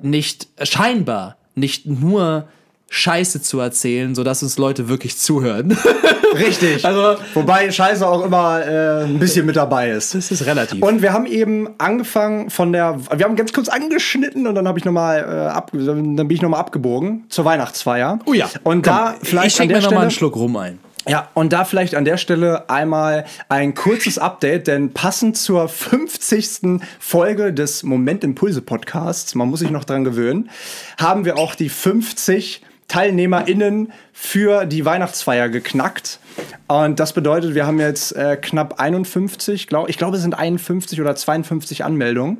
nicht 0.00 0.48
scheinbar 0.62 1.36
nicht 1.58 1.86
nur 1.86 2.48
Scheiße 2.90 3.42
zu 3.42 3.60
erzählen, 3.60 4.14
sodass 4.14 4.42
uns 4.42 4.56
Leute 4.56 4.88
wirklich 4.88 5.18
zuhören. 5.18 5.76
Richtig. 6.38 6.84
Also- 6.84 7.20
Wobei 7.34 7.70
Scheiße 7.70 8.06
auch 8.06 8.24
immer 8.24 8.64
äh, 8.66 9.04
ein 9.04 9.18
bisschen 9.18 9.44
mit 9.46 9.56
dabei 9.56 9.90
ist. 9.90 10.14
Das 10.14 10.30
ist 10.30 10.46
relativ. 10.46 10.82
Und 10.82 11.02
wir 11.02 11.12
haben 11.12 11.26
eben 11.26 11.68
angefangen 11.78 12.48
von 12.50 12.72
der, 12.72 12.98
wir 13.14 13.24
haben 13.24 13.36
ganz 13.36 13.52
kurz 13.52 13.68
angeschnitten 13.68 14.46
und 14.46 14.54
dann 14.54 14.66
habe 14.66 14.78
ich 14.78 14.84
noch 14.84 14.92
mal, 14.92 15.18
äh, 15.18 15.48
ab, 15.54 15.70
dann 15.72 16.16
bin 16.16 16.30
ich 16.30 16.40
nochmal 16.42 16.60
abgebogen 16.60 17.24
zur 17.28 17.44
Weihnachtsfeier. 17.44 18.18
oh 18.24 18.32
ja. 18.32 18.48
Und 18.64 18.86
da 18.86 19.14
vielleicht 19.22 19.56
ich 19.56 19.60
an 19.60 19.68
schenke 19.68 19.74
der 19.74 19.82
mir 19.82 19.84
noch 19.84 19.90
mal 19.90 19.96
Stelle, 19.96 20.00
einen 20.00 20.10
Schluck 20.10 20.36
rum 20.36 20.56
ein. 20.56 20.78
ja, 21.06 21.28
und 21.34 21.52
da 21.52 21.64
vielleicht 21.64 21.94
an 21.94 22.04
der 22.06 22.16
Stelle 22.16 22.68
einmal 22.70 23.24
ein 23.50 23.74
kurzes 23.74 24.18
Update, 24.18 24.66
denn 24.66 24.92
passend 24.94 25.36
zur 25.36 25.68
50. 25.68 26.80
Folge 26.98 27.52
des 27.52 27.82
Moment 27.82 28.24
Impulse 28.24 28.62
Podcasts, 28.62 29.34
man 29.34 29.48
muss 29.48 29.60
sich 29.60 29.70
noch 29.70 29.84
dran 29.84 30.04
gewöhnen, 30.04 30.50
haben 30.98 31.24
wir 31.26 31.36
auch 31.38 31.54
die 31.54 31.68
50 31.68 32.62
TeilnehmerInnen 32.88 33.92
für 34.12 34.64
die 34.64 34.84
Weihnachtsfeier 34.84 35.48
geknackt. 35.48 36.18
Und 36.66 36.98
das 36.98 37.12
bedeutet, 37.12 37.54
wir 37.54 37.66
haben 37.66 37.78
jetzt 37.78 38.12
äh, 38.12 38.36
knapp 38.40 38.80
51, 38.80 39.66
glaub, 39.66 39.88
ich 39.88 39.98
glaube, 39.98 40.16
es 40.16 40.22
sind 40.22 40.38
51 40.38 41.00
oder 41.00 41.14
52 41.14 41.84
Anmeldungen 41.84 42.38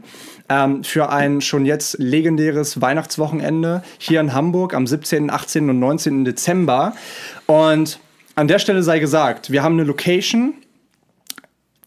ähm, 0.49 0.85
für 0.85 1.11
ein 1.11 1.41
schon 1.41 1.67
jetzt 1.67 1.99
legendäres 1.99 2.81
Weihnachtswochenende 2.81 3.83
hier 3.99 4.21
in 4.21 4.33
Hamburg 4.33 4.75
am 4.75 4.87
17., 4.87 5.31
18. 5.31 5.71
und 5.71 5.79
19. 5.79 6.25
Dezember. 6.25 6.95
Und 7.47 8.01
an 8.35 8.49
der 8.49 8.59
Stelle 8.59 8.83
sei 8.83 8.99
gesagt, 8.99 9.51
wir 9.51 9.63
haben 9.63 9.75
eine 9.75 9.85
Location, 9.85 10.55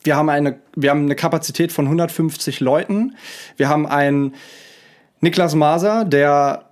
wir 0.04 0.15
haben 0.15 0.30
eine, 0.30 0.60
wir 0.76 0.89
haben 0.89 1.06
eine 1.06 1.15
Kapazität 1.15 1.71
von 1.71 1.86
150 1.86 2.60
Leuten. 2.60 3.15
Wir 3.58 3.69
haben 3.69 3.86
einen 3.86 4.34
Niklas 5.19 5.54
Maser, 5.54 6.06
der 6.06 6.65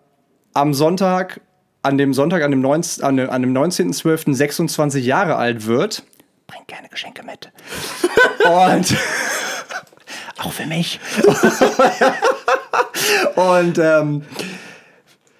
am 0.53 0.73
Sonntag, 0.73 1.41
an 1.81 1.97
dem 1.97 2.13
Sonntag, 2.13 2.43
an 2.43 2.51
dem, 2.51 2.61
19, 2.61 3.03
an 3.03 3.17
dem, 3.17 3.29
an 3.29 3.41
dem 3.41 3.53
19.12. 3.53 4.33
26 4.33 5.05
Jahre 5.05 5.35
alt 5.35 5.65
wird. 5.65 6.03
Bringt 6.47 6.67
gerne 6.67 6.89
Geschenke 6.89 7.23
mit. 7.23 7.51
Und 8.45 8.95
auch 10.39 10.51
für 10.51 10.65
mich. 10.65 10.99
Und 13.35 13.77
ähm, 13.77 14.23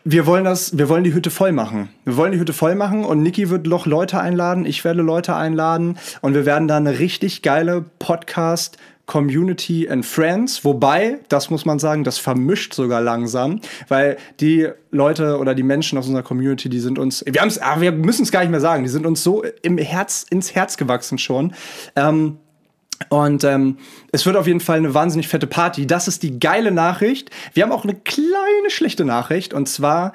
wir 0.05 0.26
wollen 0.26 0.45
das, 0.45 0.78
wir 0.78 0.89
wollen 0.89 1.03
die 1.03 1.14
Hütte 1.14 1.30
voll 1.30 1.51
machen. 1.51 1.89
Wir 2.05 2.16
wollen 2.16 2.32
die 2.32 2.39
Hütte 2.39 2.53
voll 2.53 2.74
machen 2.74 3.03
und 3.03 3.22
Niki 3.22 3.49
wird 3.49 3.68
noch 3.68 3.86
Leute 3.86 4.20
einladen, 4.20 4.66
ich 4.66 4.84
werde 4.84 5.01
Leute 5.01 5.36
einladen 5.36 5.97
und 6.22 6.34
wir 6.34 6.45
werden 6.45 6.68
da 6.68 6.78
eine 6.78 6.99
richtig 6.99 7.41
geile 7.41 7.84
Podcast 7.99 8.78
Community 9.10 9.89
and 9.89 10.05
Friends. 10.05 10.64
Wobei, 10.64 11.20
das 11.30 11.49
muss 11.49 11.66
man 11.66 11.80
sagen, 11.80 12.03
das 12.03 12.20
vermischt 12.20 12.76
sogar 12.76 13.01
langsam, 13.01 13.60
weil 13.88 14.18
die 14.39 14.70
Leute 14.91 15.39
oder 15.39 15.55
die 15.55 15.64
Menschen 15.64 15.97
aus 15.97 16.05
unserer 16.05 16.22
Community, 16.22 16.70
die 16.70 16.80
sind 16.80 16.99
uns, 16.99 17.26
wir, 17.26 17.41
ah, 17.41 17.82
wir 17.82 17.91
müssen 17.91 18.22
es 18.22 18.32
gar 18.32 18.41
nicht 18.41 18.51
mehr 18.51 18.60
sagen, 18.60 18.84
die 18.84 18.89
sind 18.89 19.07
uns 19.07 19.24
so 19.24 19.43
im 19.64 19.80
Herz, 19.80 20.28
ins 20.30 20.53
Herz 20.53 20.78
gewachsen 20.78 21.18
schon. 21.18 21.55
Ähm, 21.95 22.38
und 23.08 23.45
ähm, 23.45 23.78
es 24.12 24.26
wird 24.26 24.36
auf 24.36 24.45
jeden 24.45 24.60
Fall 24.60 24.78
eine 24.78 24.93
wahnsinnig 24.93 25.30
fette 25.30 25.47
Party. 25.47 25.88
Das 25.88 26.08
ist 26.08 26.22
die 26.22 26.38
geile 26.38 26.72
Nachricht. 26.72 27.32
Wir 27.54 27.64
haben 27.64 27.72
auch 27.72 27.86
eine 27.86 27.95
kleine 27.95 28.70
schlechte 28.70 29.06
Nachricht. 29.06 29.54
Und 29.54 29.70
zwar 29.70 30.12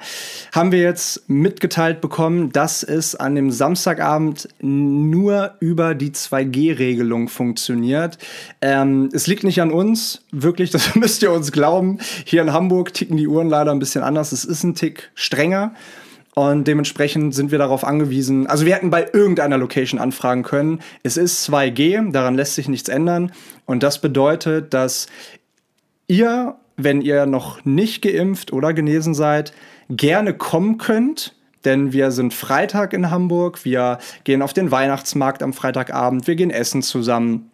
haben 0.53 0.71
wir 0.71 0.79
jetzt 0.79 1.27
mitgeteilt 1.27 1.99
bekommen, 1.99 2.51
dass 2.51 2.83
es 2.83 3.15
an 3.15 3.33
dem 3.35 3.51
Samstagabend 3.51 4.49
nur 4.59 5.55
über 5.59 5.95
die 5.95 6.11
2G-Regelung 6.11 7.27
funktioniert. 7.27 8.19
Ähm, 8.61 9.09
es 9.11 9.25
liegt 9.25 9.43
nicht 9.43 9.61
an 9.61 9.71
uns, 9.71 10.21
wirklich, 10.31 10.69
das 10.71 10.93
müsst 10.95 11.23
ihr 11.23 11.31
uns 11.31 11.51
glauben. 11.51 11.99
Hier 12.23 12.43
in 12.43 12.53
Hamburg 12.53 12.93
ticken 12.93 13.17
die 13.17 13.27
Uhren 13.27 13.49
leider 13.49 13.71
ein 13.71 13.79
bisschen 13.79 14.03
anders. 14.03 14.31
Es 14.31 14.45
ist 14.45 14.63
ein 14.63 14.75
Tick 14.75 15.11
strenger. 15.15 15.73
Und 16.37 16.67
dementsprechend 16.67 17.33
sind 17.33 17.51
wir 17.51 17.57
darauf 17.57 17.85
angewiesen. 17.85 18.45
Also 18.45 18.65
wir 18.65 18.75
hätten 18.75 18.89
bei 18.89 19.07
irgendeiner 19.13 19.57
Location 19.57 20.01
anfragen 20.01 20.43
können. 20.43 20.81
Es 21.01 21.15
ist 21.15 21.49
2G, 21.49 22.11
daran 22.11 22.35
lässt 22.35 22.55
sich 22.55 22.67
nichts 22.67 22.89
ändern. 22.89 23.31
Und 23.65 23.83
das 23.83 24.01
bedeutet, 24.01 24.73
dass 24.73 25.07
ihr, 26.07 26.55
wenn 26.75 26.99
ihr 26.99 27.25
noch 27.25 27.63
nicht 27.63 28.01
geimpft 28.01 28.51
oder 28.51 28.73
genesen 28.73 29.13
seid, 29.13 29.53
gerne 29.89 30.33
kommen 30.33 30.77
könnt. 30.77 31.35
Denn 31.63 31.93
wir 31.93 32.11
sind 32.11 32.33
Freitag 32.33 32.91
in 32.91 33.09
Hamburg. 33.09 33.63
Wir 33.63 33.97
gehen 34.25 34.41
auf 34.41 34.51
den 34.51 34.71
Weihnachtsmarkt 34.71 35.41
am 35.41 35.53
Freitagabend. 35.53 36.27
Wir 36.27 36.35
gehen 36.35 36.51
essen 36.51 36.81
zusammen. 36.81 37.49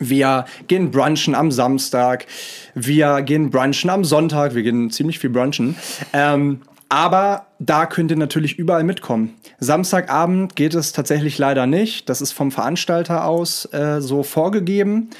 Wir 0.00 0.46
gehen 0.66 0.90
brunchen 0.90 1.36
am 1.36 1.52
Samstag. 1.52 2.26
Wir 2.74 3.22
gehen 3.22 3.50
brunchen 3.50 3.88
am 3.88 4.02
Sonntag. 4.02 4.56
Wir 4.56 4.64
gehen 4.64 4.90
ziemlich 4.90 5.20
viel 5.20 5.30
brunchen. 5.30 5.76
Ähm, 6.12 6.60
aber 6.88 7.46
da 7.58 7.86
könnt 7.86 8.10
ihr 8.10 8.16
natürlich 8.16 8.58
überall 8.58 8.84
mitkommen. 8.84 9.34
Samstagabend 9.58 10.56
geht 10.56 10.74
es 10.74 10.92
tatsächlich 10.92 11.38
leider 11.38 11.66
nicht. 11.66 12.08
Das 12.08 12.20
ist 12.20 12.32
vom 12.32 12.52
Veranstalter 12.52 13.24
aus 13.24 13.66
äh, 13.72 14.00
so 14.00 14.22
vorgegeben. 14.22 15.10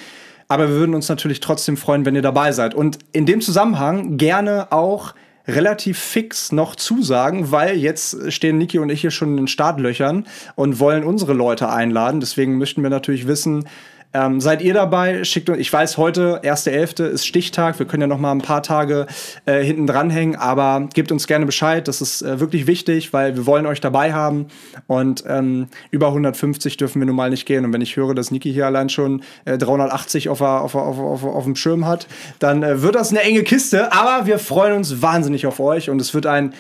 Aber 0.49 0.69
wir 0.69 0.77
würden 0.77 0.95
uns 0.95 1.09
natürlich 1.09 1.41
trotzdem 1.41 1.77
freuen, 1.77 2.05
wenn 2.07 2.15
ihr 2.15 2.23
dabei 2.23 2.53
seid. 2.53 2.75
Und 2.75 2.99
in 3.13 3.27
dem 3.27 3.41
Zusammenhang 3.41 4.17
gerne 4.17 4.71
auch 4.71 5.15
relativ 5.49 5.99
fix 5.99 6.53
noch 6.53 6.77
zusagen, 6.77 7.53
weil 7.53 7.77
jetzt 7.77 8.33
stehen 8.33 8.59
Niki 8.59 8.79
und 8.79 8.91
ich 8.91 9.01
hier 9.01 9.11
schon 9.11 9.31
in 9.31 9.37
den 9.37 9.49
Startlöchern 9.49 10.27
und 10.55 10.81
wollen 10.81 11.05
unsere 11.05 11.33
Leute 11.33 11.69
einladen. 11.71 12.21
Deswegen 12.21 12.59
möchten 12.59 12.83
wir 12.83 12.91
natürlich 12.91 13.27
wissen, 13.27 13.69
ähm, 14.17 14.41
seid 14.41 14.63
ihr 14.63 14.73
dabei? 14.73 15.25
Schickt 15.25 15.51
uns, 15.51 15.59
ich 15.59 15.71
weiß, 15.71 15.99
heute, 15.99 16.41
1.11. 16.43 17.05
ist 17.05 17.27
Stichtag. 17.27 17.79
Wir 17.79 17.87
können 17.87 18.03
ja 18.03 18.07
noch 18.07 18.19
mal 18.19 18.33
ein 18.33 18.41
paar 18.41 18.63
Tage 18.63 19.07
äh, 19.45 19.63
hinten 19.63 19.87
dranhängen, 19.87 20.37
aber 20.37 20.89
gebt 20.95 21.13
uns 21.13 21.27
gerne 21.27 21.45
Bescheid. 21.45 21.87
Das 21.87 22.01
ist 22.01 22.23
äh, 22.23 22.41
wirklich 22.41 22.67
wichtig, 22.67 23.13
weil 23.13 23.37
wir 23.37 23.45
wollen 23.45 23.67
euch 23.67 23.83
dabei 23.83 24.15
haben. 24.15 24.47
Und 24.87 25.25
ähm, 25.29 25.69
über 25.91 26.09
150 26.09 26.79
dürfen 26.79 27.01
wir 27.01 27.07
nun 27.07 27.17
mal 27.17 27.29
nicht 27.29 27.45
gehen. 27.45 27.67
Und 27.67 27.75
wenn 27.75 27.83
ich 27.83 27.97
höre, 27.97 28.15
dass 28.15 28.31
Niki 28.31 28.53
hier 28.53 28.65
allein 28.65 28.89
schon 28.89 29.23
äh, 29.45 29.59
380 29.59 30.31
auf, 30.31 30.41
auf, 30.41 30.75
auf, 30.75 30.99
auf, 30.99 31.23
auf 31.23 31.45
dem 31.45 31.55
Schirm 31.55 31.87
hat, 31.87 32.07
dann 32.39 32.63
äh, 32.63 32.81
wird 32.81 32.95
das 32.95 33.11
eine 33.11 33.21
enge 33.21 33.43
Kiste. 33.43 33.93
Aber 33.93 34.27
wir 34.27 34.39
freuen 34.39 34.77
uns 34.77 35.03
wahnsinnig 35.03 35.47
auf 35.47 35.61
euch 35.61 35.91
und 35.91 36.01
es 36.01 36.15
wird 36.15 36.25
ein 36.25 36.55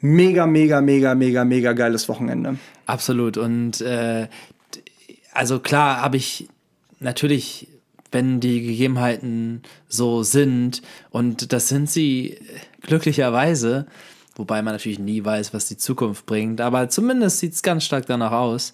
mega, 0.00 0.46
mega, 0.46 0.80
mega, 0.80 1.16
mega, 1.16 1.44
mega 1.44 1.72
geiles 1.72 2.08
Wochenende. 2.08 2.58
Absolut. 2.86 3.38
Und 3.38 3.80
äh, 3.80 4.28
also 5.32 5.58
klar 5.58 6.00
habe 6.00 6.16
ich 6.16 6.48
natürlich, 7.00 7.68
wenn 8.10 8.40
die 8.40 8.62
Gegebenheiten 8.62 9.62
so 9.88 10.22
sind, 10.22 10.82
und 11.10 11.52
das 11.52 11.68
sind 11.68 11.90
sie 11.90 12.38
glücklicherweise, 12.82 13.86
wobei 14.34 14.62
man 14.62 14.74
natürlich 14.74 14.98
nie 14.98 15.24
weiß, 15.24 15.54
was 15.54 15.66
die 15.66 15.76
Zukunft 15.76 16.26
bringt, 16.26 16.60
aber 16.60 16.88
zumindest 16.88 17.38
sieht 17.38 17.54
es 17.54 17.62
ganz 17.62 17.84
stark 17.84 18.06
danach 18.06 18.32
aus. 18.32 18.72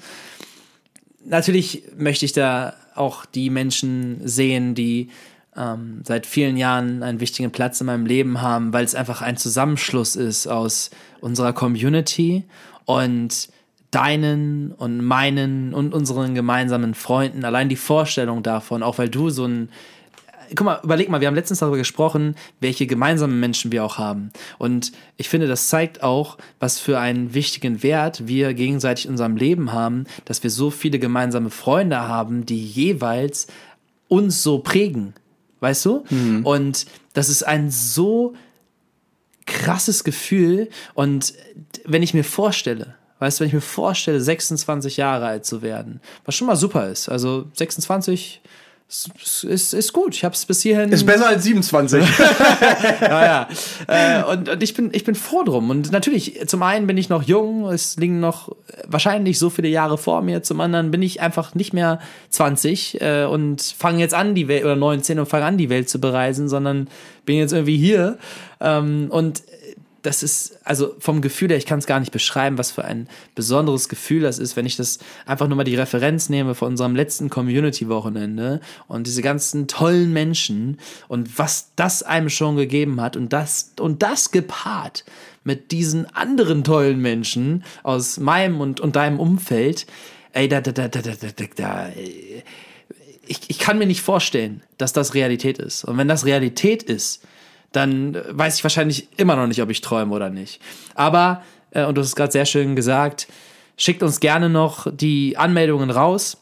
Natürlich 1.24 1.84
möchte 1.96 2.24
ich 2.24 2.32
da 2.32 2.74
auch 2.94 3.24
die 3.24 3.48
Menschen 3.48 4.20
sehen, 4.26 4.74
die 4.74 5.08
ähm, 5.56 6.02
seit 6.04 6.26
vielen 6.26 6.56
Jahren 6.56 7.02
einen 7.02 7.20
wichtigen 7.20 7.52
Platz 7.52 7.80
in 7.80 7.86
meinem 7.86 8.06
Leben 8.06 8.40
haben, 8.40 8.72
weil 8.72 8.84
es 8.84 8.94
einfach 8.94 9.22
ein 9.22 9.36
Zusammenschluss 9.36 10.16
ist 10.16 10.46
aus 10.46 10.90
unserer 11.20 11.52
Community 11.52 12.44
und 12.84 13.48
deinen 13.92 14.72
und 14.72 15.04
meinen 15.04 15.72
und 15.74 15.94
unseren 15.94 16.34
gemeinsamen 16.34 16.94
Freunden. 16.94 17.44
Allein 17.44 17.68
die 17.68 17.76
Vorstellung 17.76 18.42
davon, 18.42 18.82
auch 18.82 18.98
weil 18.98 19.08
du 19.08 19.30
so 19.30 19.46
ein 19.46 19.68
guck 20.54 20.64
mal, 20.64 20.80
überleg 20.82 21.08
mal, 21.08 21.20
wir 21.20 21.28
haben 21.28 21.34
letztens 21.34 21.60
darüber 21.60 21.76
gesprochen, 21.76 22.34
welche 22.60 22.86
gemeinsamen 22.86 23.38
Menschen 23.40 23.72
wir 23.72 23.84
auch 23.84 23.98
haben. 23.98 24.32
Und 24.58 24.92
ich 25.16 25.28
finde, 25.28 25.46
das 25.46 25.68
zeigt 25.68 26.02
auch, 26.02 26.38
was 26.58 26.78
für 26.78 26.98
einen 26.98 27.34
wichtigen 27.34 27.82
Wert 27.82 28.26
wir 28.26 28.54
gegenseitig 28.54 29.06
in 29.06 29.12
unserem 29.12 29.36
Leben 29.36 29.72
haben, 29.72 30.04
dass 30.24 30.42
wir 30.42 30.50
so 30.50 30.70
viele 30.70 30.98
gemeinsame 30.98 31.50
Freunde 31.50 32.00
haben, 32.00 32.46
die 32.46 32.64
jeweils 32.64 33.46
uns 34.08 34.42
so 34.42 34.58
prägen. 34.58 35.14
Weißt 35.60 35.84
du? 35.84 36.04
Mhm. 36.10 36.44
Und 36.44 36.86
das 37.12 37.28
ist 37.28 37.44
ein 37.44 37.70
so 37.70 38.34
krasses 39.46 40.04
Gefühl. 40.04 40.68
Und 40.94 41.34
wenn 41.84 42.02
ich 42.02 42.14
mir 42.14 42.24
vorstelle, 42.24 42.96
Weißt 43.22 43.38
du, 43.38 43.42
wenn 43.42 43.48
ich 43.50 43.54
mir 43.54 43.60
vorstelle, 43.60 44.20
26 44.20 44.96
Jahre 44.96 45.26
alt 45.26 45.46
zu 45.46 45.62
werden, 45.62 46.00
was 46.24 46.34
schon 46.34 46.48
mal 46.48 46.56
super 46.56 46.88
ist. 46.88 47.08
Also 47.08 47.44
26 47.54 48.40
ist, 48.88 49.44
ist, 49.44 49.74
ist 49.74 49.92
gut. 49.92 50.16
Ich 50.16 50.24
habe 50.24 50.34
es 50.34 50.44
bis 50.44 50.60
hierhin. 50.62 50.90
Ist 50.90 51.06
besser 51.06 51.28
als 51.28 51.44
27. 51.44 52.04
naja. 53.00 53.48
Äh, 53.88 54.22
und, 54.24 54.48
und 54.48 54.62
ich 54.62 54.74
bin, 54.74 54.90
ich 54.92 55.04
bin 55.04 55.14
froh 55.14 55.44
drum. 55.44 55.70
Und 55.70 55.92
natürlich, 55.92 56.46
zum 56.46 56.62
einen 56.62 56.86
bin 56.86 56.96
ich 56.96 57.08
noch 57.08 57.22
jung, 57.22 57.68
es 57.68 57.96
liegen 57.96 58.20
noch 58.20 58.54
wahrscheinlich 58.86 59.38
so 59.38 59.50
viele 59.50 59.68
Jahre 59.68 59.98
vor 59.98 60.22
mir. 60.22 60.42
Zum 60.42 60.60
anderen 60.60 60.90
bin 60.90 61.02
ich 61.02 61.20
einfach 61.20 61.54
nicht 61.54 61.72
mehr 61.72 62.00
20 62.30 63.00
äh, 63.00 63.24
und 63.24 63.62
fange 63.62 64.00
jetzt 64.00 64.14
an, 64.14 64.34
die 64.34 64.48
Welt, 64.48 64.64
oder 64.64 64.76
19 64.76 65.18
und 65.18 65.26
fange 65.26 65.44
an, 65.44 65.58
die 65.58 65.68
Welt 65.68 65.88
zu 65.88 66.00
bereisen, 66.00 66.48
sondern 66.48 66.88
bin 67.24 67.36
jetzt 67.36 67.52
irgendwie 67.52 67.76
hier. 67.76 68.18
Ähm, 68.60 69.08
und 69.10 69.42
das 70.02 70.22
ist, 70.22 70.58
also 70.64 70.94
vom 70.98 71.22
Gefühl 71.22 71.50
her, 71.50 71.56
ich 71.56 71.66
kann 71.66 71.78
es 71.78 71.86
gar 71.86 72.00
nicht 72.00 72.12
beschreiben, 72.12 72.58
was 72.58 72.72
für 72.72 72.84
ein 72.84 73.08
besonderes 73.34 73.88
Gefühl 73.88 74.22
das 74.22 74.38
ist, 74.38 74.56
wenn 74.56 74.66
ich 74.66 74.76
das 74.76 74.98
einfach 75.26 75.46
nur 75.46 75.56
mal 75.56 75.64
die 75.64 75.76
Referenz 75.76 76.28
nehme 76.28 76.54
von 76.54 76.72
unserem 76.72 76.96
letzten 76.96 77.30
Community-Wochenende 77.30 78.60
und 78.88 79.06
diese 79.06 79.22
ganzen 79.22 79.68
tollen 79.68 80.12
Menschen 80.12 80.78
und 81.08 81.38
was 81.38 81.70
das 81.76 82.02
einem 82.02 82.30
schon 82.30 82.56
gegeben 82.56 83.00
hat 83.00 83.16
und 83.16 83.32
das, 83.32 83.72
und 83.78 84.02
das 84.02 84.32
gepaart 84.32 85.04
mit 85.44 85.70
diesen 85.70 86.06
anderen 86.14 86.64
tollen 86.64 87.00
Menschen 87.00 87.64
aus 87.82 88.18
meinem 88.18 88.60
und, 88.60 88.80
und 88.80 88.96
deinem 88.96 89.20
Umfeld, 89.20 89.86
ey, 90.32 90.48
da, 90.48 90.60
da, 90.60 90.72
da, 90.72 90.88
da, 90.88 91.00
da, 91.00 91.14
da, 91.14 91.44
da 91.54 91.88
ich, 93.24 93.38
ich 93.48 93.58
kann 93.58 93.78
mir 93.78 93.86
nicht 93.86 94.02
vorstellen, 94.02 94.62
dass 94.78 94.92
das 94.92 95.14
Realität 95.14 95.58
ist. 95.58 95.84
Und 95.84 95.96
wenn 95.96 96.08
das 96.08 96.26
Realität 96.26 96.82
ist, 96.82 97.22
dann 97.72 98.16
weiß 98.28 98.56
ich 98.56 98.62
wahrscheinlich 98.64 99.08
immer 99.16 99.36
noch 99.36 99.46
nicht, 99.46 99.62
ob 99.62 99.70
ich 99.70 99.80
träume 99.80 100.14
oder 100.14 100.30
nicht. 100.30 100.60
Aber, 100.94 101.42
äh, 101.70 101.84
und 101.84 101.96
du 101.96 102.00
hast 102.00 102.08
es 102.08 102.16
gerade 102.16 102.32
sehr 102.32 102.46
schön 102.46 102.76
gesagt, 102.76 103.28
schickt 103.76 104.02
uns 104.02 104.20
gerne 104.20 104.48
noch 104.48 104.86
die 104.92 105.36
Anmeldungen 105.36 105.90
raus. 105.90 106.38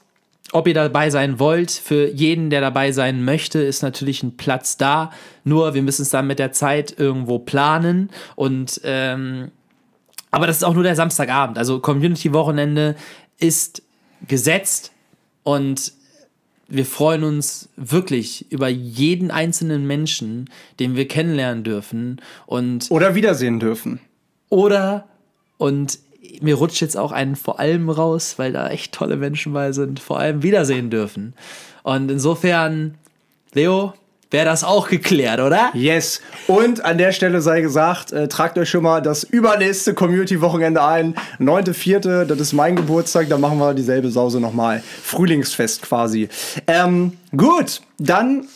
Ob 0.52 0.66
ihr 0.66 0.74
dabei 0.74 1.10
sein 1.10 1.38
wollt, 1.38 1.70
für 1.70 2.08
jeden, 2.10 2.50
der 2.50 2.60
dabei 2.60 2.90
sein 2.90 3.24
möchte, 3.24 3.60
ist 3.60 3.82
natürlich 3.82 4.22
ein 4.24 4.36
Platz 4.36 4.76
da. 4.76 5.12
Nur 5.44 5.74
wir 5.74 5.82
müssen 5.82 6.02
es 6.02 6.10
dann 6.10 6.26
mit 6.26 6.40
der 6.40 6.50
Zeit 6.50 6.98
irgendwo 6.98 7.38
planen. 7.38 8.10
Und 8.34 8.80
ähm, 8.82 9.52
aber 10.32 10.46
das 10.46 10.58
ist 10.58 10.64
auch 10.64 10.74
nur 10.74 10.82
der 10.82 10.96
Samstagabend. 10.96 11.58
Also 11.58 11.80
Community-Wochenende 11.80 12.96
ist 13.38 13.82
gesetzt 14.26 14.92
und 15.42 15.92
wir 16.70 16.86
freuen 16.86 17.24
uns 17.24 17.68
wirklich 17.76 18.50
über 18.50 18.68
jeden 18.68 19.30
einzelnen 19.30 19.86
Menschen, 19.86 20.48
den 20.78 20.96
wir 20.96 21.06
kennenlernen 21.08 21.64
dürfen 21.64 22.20
und 22.46 22.90
oder 22.90 23.14
wiedersehen 23.14 23.58
dürfen. 23.60 24.00
Oder 24.48 25.08
und 25.58 25.98
mir 26.40 26.54
rutscht 26.54 26.80
jetzt 26.80 26.96
auch 26.96 27.12
einen 27.12 27.36
vor 27.36 27.58
allem 27.58 27.90
raus, 27.90 28.38
weil 28.38 28.52
da 28.52 28.70
echt 28.70 28.92
tolle 28.92 29.16
Menschen 29.16 29.52
bei 29.52 29.72
sind, 29.72 30.00
vor 30.00 30.18
allem 30.18 30.42
wiedersehen 30.42 30.90
dürfen. 30.90 31.34
Und 31.82 32.10
insofern, 32.10 32.94
Leo, 33.52 33.94
wäre 34.30 34.44
das 34.44 34.64
auch 34.64 34.88
geklärt, 34.88 35.40
oder? 35.40 35.70
Yes. 35.74 36.20
Und 36.46 36.84
an 36.84 36.98
der 36.98 37.12
Stelle 37.12 37.40
sei 37.40 37.60
gesagt, 37.60 38.12
äh, 38.12 38.28
tragt 38.28 38.56
euch 38.58 38.70
schon 38.70 38.82
mal 38.82 39.00
das 39.02 39.24
übernächste 39.24 39.94
Community-Wochenende 39.94 40.82
ein. 40.82 41.14
9.4., 41.38 42.24
das 42.24 42.38
ist 42.40 42.52
mein 42.52 42.76
Geburtstag, 42.76 43.28
da 43.28 43.38
machen 43.38 43.58
wir 43.58 43.74
dieselbe 43.74 44.10
Sause 44.10 44.40
nochmal. 44.40 44.82
Frühlingsfest 45.02 45.82
quasi. 45.82 46.28
Ähm, 46.66 47.14
gut, 47.36 47.80
dann 47.98 48.46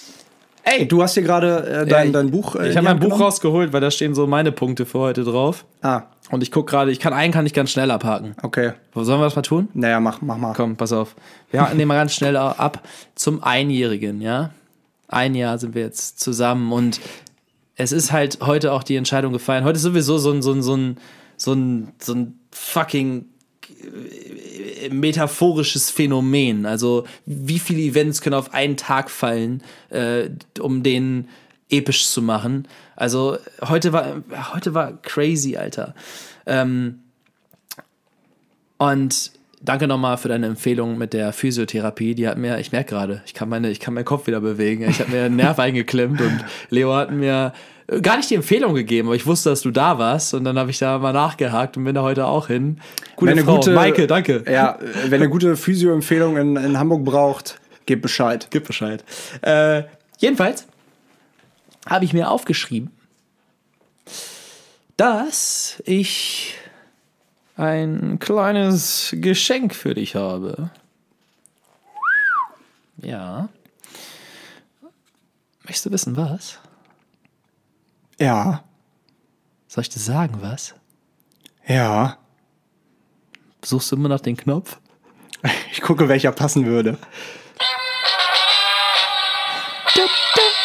Ey, 0.66 0.88
du 0.88 1.02
hast 1.02 1.12
hier 1.12 1.22
gerade 1.22 1.82
äh, 1.82 1.86
dein, 1.86 2.10
dein 2.12 2.30
Buch. 2.30 2.56
äh, 2.56 2.70
ich 2.70 2.76
habe 2.76 2.86
mein 2.86 2.98
Buch 2.98 3.20
rausgeholt, 3.20 3.74
weil 3.74 3.82
da 3.82 3.90
stehen 3.90 4.14
so 4.14 4.26
meine 4.26 4.50
Punkte 4.50 4.86
für 4.86 4.98
heute 4.98 5.22
drauf. 5.22 5.66
Ah, 5.82 6.04
Und 6.30 6.42
ich 6.42 6.50
gucke 6.50 6.70
gerade, 6.70 6.90
ich 6.90 7.00
kann 7.00 7.12
einen 7.12 7.34
kann 7.34 7.44
ich 7.44 7.52
ganz 7.52 7.70
schnell 7.70 7.90
abhaken. 7.90 8.34
okay. 8.42 8.72
Sollen 8.94 9.20
wir 9.20 9.24
das 9.24 9.36
mal 9.36 9.42
tun? 9.42 9.68
Naja, 9.74 10.00
mach, 10.00 10.22
mach 10.22 10.38
mal. 10.38 10.54
Komm, 10.54 10.76
pass 10.76 10.92
auf. 10.92 11.14
Wir 11.50 11.60
haken 11.60 11.76
den 11.76 11.86
mal 11.86 11.96
ganz 11.96 12.14
schnell 12.14 12.36
ab 12.38 12.80
zum 13.14 13.42
Einjährigen, 13.42 14.22
ja? 14.22 14.50
Ein 15.14 15.34
Jahr 15.36 15.58
sind 15.58 15.74
wir 15.74 15.82
jetzt 15.82 16.18
zusammen 16.18 16.72
und 16.72 17.00
es 17.76 17.92
ist 17.92 18.12
halt 18.12 18.40
heute 18.40 18.72
auch 18.72 18.82
die 18.82 18.96
Entscheidung 18.96 19.32
gefallen. 19.32 19.64
Heute 19.64 19.76
ist 19.76 19.82
sowieso 19.82 20.18
so 20.18 20.32
ein, 20.32 20.42
so 20.42 20.52
ein, 20.52 20.62
so 20.62 20.74
ein, 20.74 20.98
so 21.36 21.52
ein, 21.52 21.92
so 21.98 22.14
ein 22.14 22.38
fucking 22.50 23.26
äh, 23.68 24.88
metaphorisches 24.90 25.90
Phänomen. 25.90 26.66
Also, 26.66 27.04
wie 27.26 27.58
viele 27.58 27.80
Events 27.80 28.22
können 28.22 28.34
auf 28.34 28.52
einen 28.54 28.76
Tag 28.76 29.10
fallen, 29.10 29.62
äh, 29.90 30.30
um 30.60 30.82
den 30.82 31.28
episch 31.70 32.08
zu 32.08 32.20
machen? 32.20 32.66
Also, 32.96 33.38
heute 33.60 33.92
war, 33.92 34.22
heute 34.52 34.74
war 34.74 35.00
crazy, 35.02 35.56
Alter. 35.56 35.94
Ähm, 36.46 37.00
und 38.78 39.30
danke 39.64 39.86
nochmal 39.86 40.16
für 40.18 40.28
deine 40.28 40.46
Empfehlung 40.46 40.98
mit 40.98 41.12
der 41.12 41.32
Physiotherapie. 41.32 42.14
Die 42.14 42.28
hat 42.28 42.38
mir, 42.38 42.58
ich 42.58 42.72
merke 42.72 42.90
gerade, 42.90 43.22
ich 43.26 43.34
kann 43.34 43.48
meine, 43.48 43.70
ich 43.70 43.80
kann 43.80 43.94
meinen 43.94 44.04
Kopf 44.04 44.26
wieder 44.26 44.40
bewegen. 44.40 44.88
Ich 44.88 45.00
habe 45.00 45.10
mir 45.10 45.24
einen 45.24 45.36
Nerv 45.36 45.58
eingeklemmt 45.60 46.20
und 46.20 46.44
Leo 46.70 46.94
hat 46.94 47.10
mir 47.10 47.52
äh, 47.86 48.00
gar 48.00 48.16
nicht 48.16 48.30
die 48.30 48.34
Empfehlung 48.34 48.74
gegeben, 48.74 49.08
aber 49.08 49.16
ich 49.16 49.26
wusste, 49.26 49.50
dass 49.50 49.62
du 49.62 49.70
da 49.70 49.98
warst 49.98 50.34
und 50.34 50.44
dann 50.44 50.58
habe 50.58 50.70
ich 50.70 50.78
da 50.78 50.98
mal 50.98 51.12
nachgehakt 51.12 51.76
und 51.76 51.84
bin 51.84 51.94
da 51.94 52.02
heute 52.02 52.26
auch 52.26 52.46
hin. 52.48 52.78
Gute 53.16 53.30
Wenn 53.32 53.38
eine 53.38 53.46
Frau. 53.46 53.56
gute- 53.56 53.72
Maike, 53.72 54.06
danke. 54.06 54.44
Ja, 54.50 54.78
wenn 55.06 55.20
eine 55.20 55.30
gute 55.30 55.56
Physio-Empfehlung 55.56 56.36
in, 56.36 56.56
in 56.56 56.78
Hamburg 56.78 57.04
braucht, 57.04 57.58
gebt 57.86 58.02
Bescheid. 58.02 58.48
Gib 58.50 58.66
Bescheid. 58.66 59.04
Äh, 59.42 59.82
jedenfalls 60.18 60.66
habe 61.88 62.04
ich 62.04 62.12
mir 62.14 62.30
aufgeschrieben, 62.30 62.90
dass 64.96 65.82
ich 65.84 66.54
ein 67.56 68.18
kleines 68.18 69.14
Geschenk 69.18 69.74
für 69.74 69.94
dich 69.94 70.14
habe. 70.16 70.70
Ja. 72.98 73.48
Möchtest 75.64 75.86
du 75.86 75.90
wissen, 75.92 76.16
was? 76.16 76.58
Ja, 78.18 78.62
Soll 79.66 79.82
ich 79.82 79.88
dir 79.88 79.98
sagen, 80.00 80.36
was? 80.40 80.74
ja. 81.66 82.16
Suchst 83.64 83.90
du 83.90 83.96
immer 83.96 84.10
noch 84.10 84.20
den 84.20 84.36
Knopf? 84.36 84.78
Ich 85.72 85.80
gucke, 85.80 86.08
welcher 86.08 86.32
passen 86.32 86.66
würde. 86.66 86.98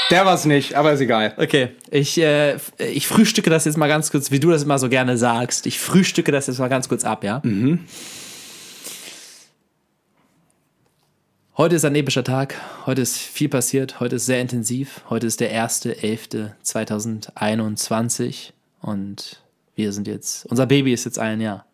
Der 0.09 0.25
war's 0.25 0.45
nicht, 0.45 0.73
aber 0.73 0.93
ist 0.93 1.01
egal. 1.01 1.35
Okay, 1.37 1.69
ich, 1.91 2.19
äh, 2.19 2.57
ich 2.79 3.07
frühstücke 3.07 3.51
das 3.51 3.65
jetzt 3.65 3.77
mal 3.77 3.87
ganz 3.87 4.09
kurz, 4.09 4.31
wie 4.31 4.39
du 4.39 4.49
das 4.49 4.63
immer 4.63 4.79
so 4.79 4.89
gerne 4.89 5.17
sagst. 5.17 5.67
Ich 5.67 5.79
frühstücke 5.79 6.31
das 6.31 6.47
jetzt 6.47 6.57
mal 6.57 6.67
ganz 6.67 6.89
kurz 6.89 7.03
ab, 7.03 7.23
ja? 7.23 7.43
Heute 11.57 11.75
ist 11.75 11.85
ein 11.85 11.93
epischer 11.93 12.23
Tag. 12.23 12.55
Heute 12.87 13.01
ist 13.01 13.17
viel 13.17 13.49
passiert. 13.49 13.99
Heute 13.99 14.15
ist 14.15 14.25
sehr 14.25 14.41
intensiv. 14.41 15.01
Heute 15.09 15.27
ist 15.27 15.41
der 15.41 15.53
1.11.2021 15.53 18.53
und 18.81 19.43
wir 19.75 19.91
sind 19.91 20.07
jetzt, 20.07 20.47
unser 20.47 20.65
Baby 20.65 20.93
ist 20.93 21.05
jetzt 21.05 21.19
ein 21.19 21.39
Jahr. 21.39 21.67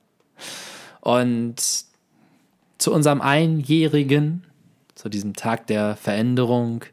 Und 0.99 1.55
zu 2.79 2.93
unserem 2.93 3.21
Einjährigen, 3.21 4.43
zu 4.95 5.07
diesem 5.07 5.35
Tag 5.35 5.67
der 5.67 5.95
Veränderung, 5.95 6.83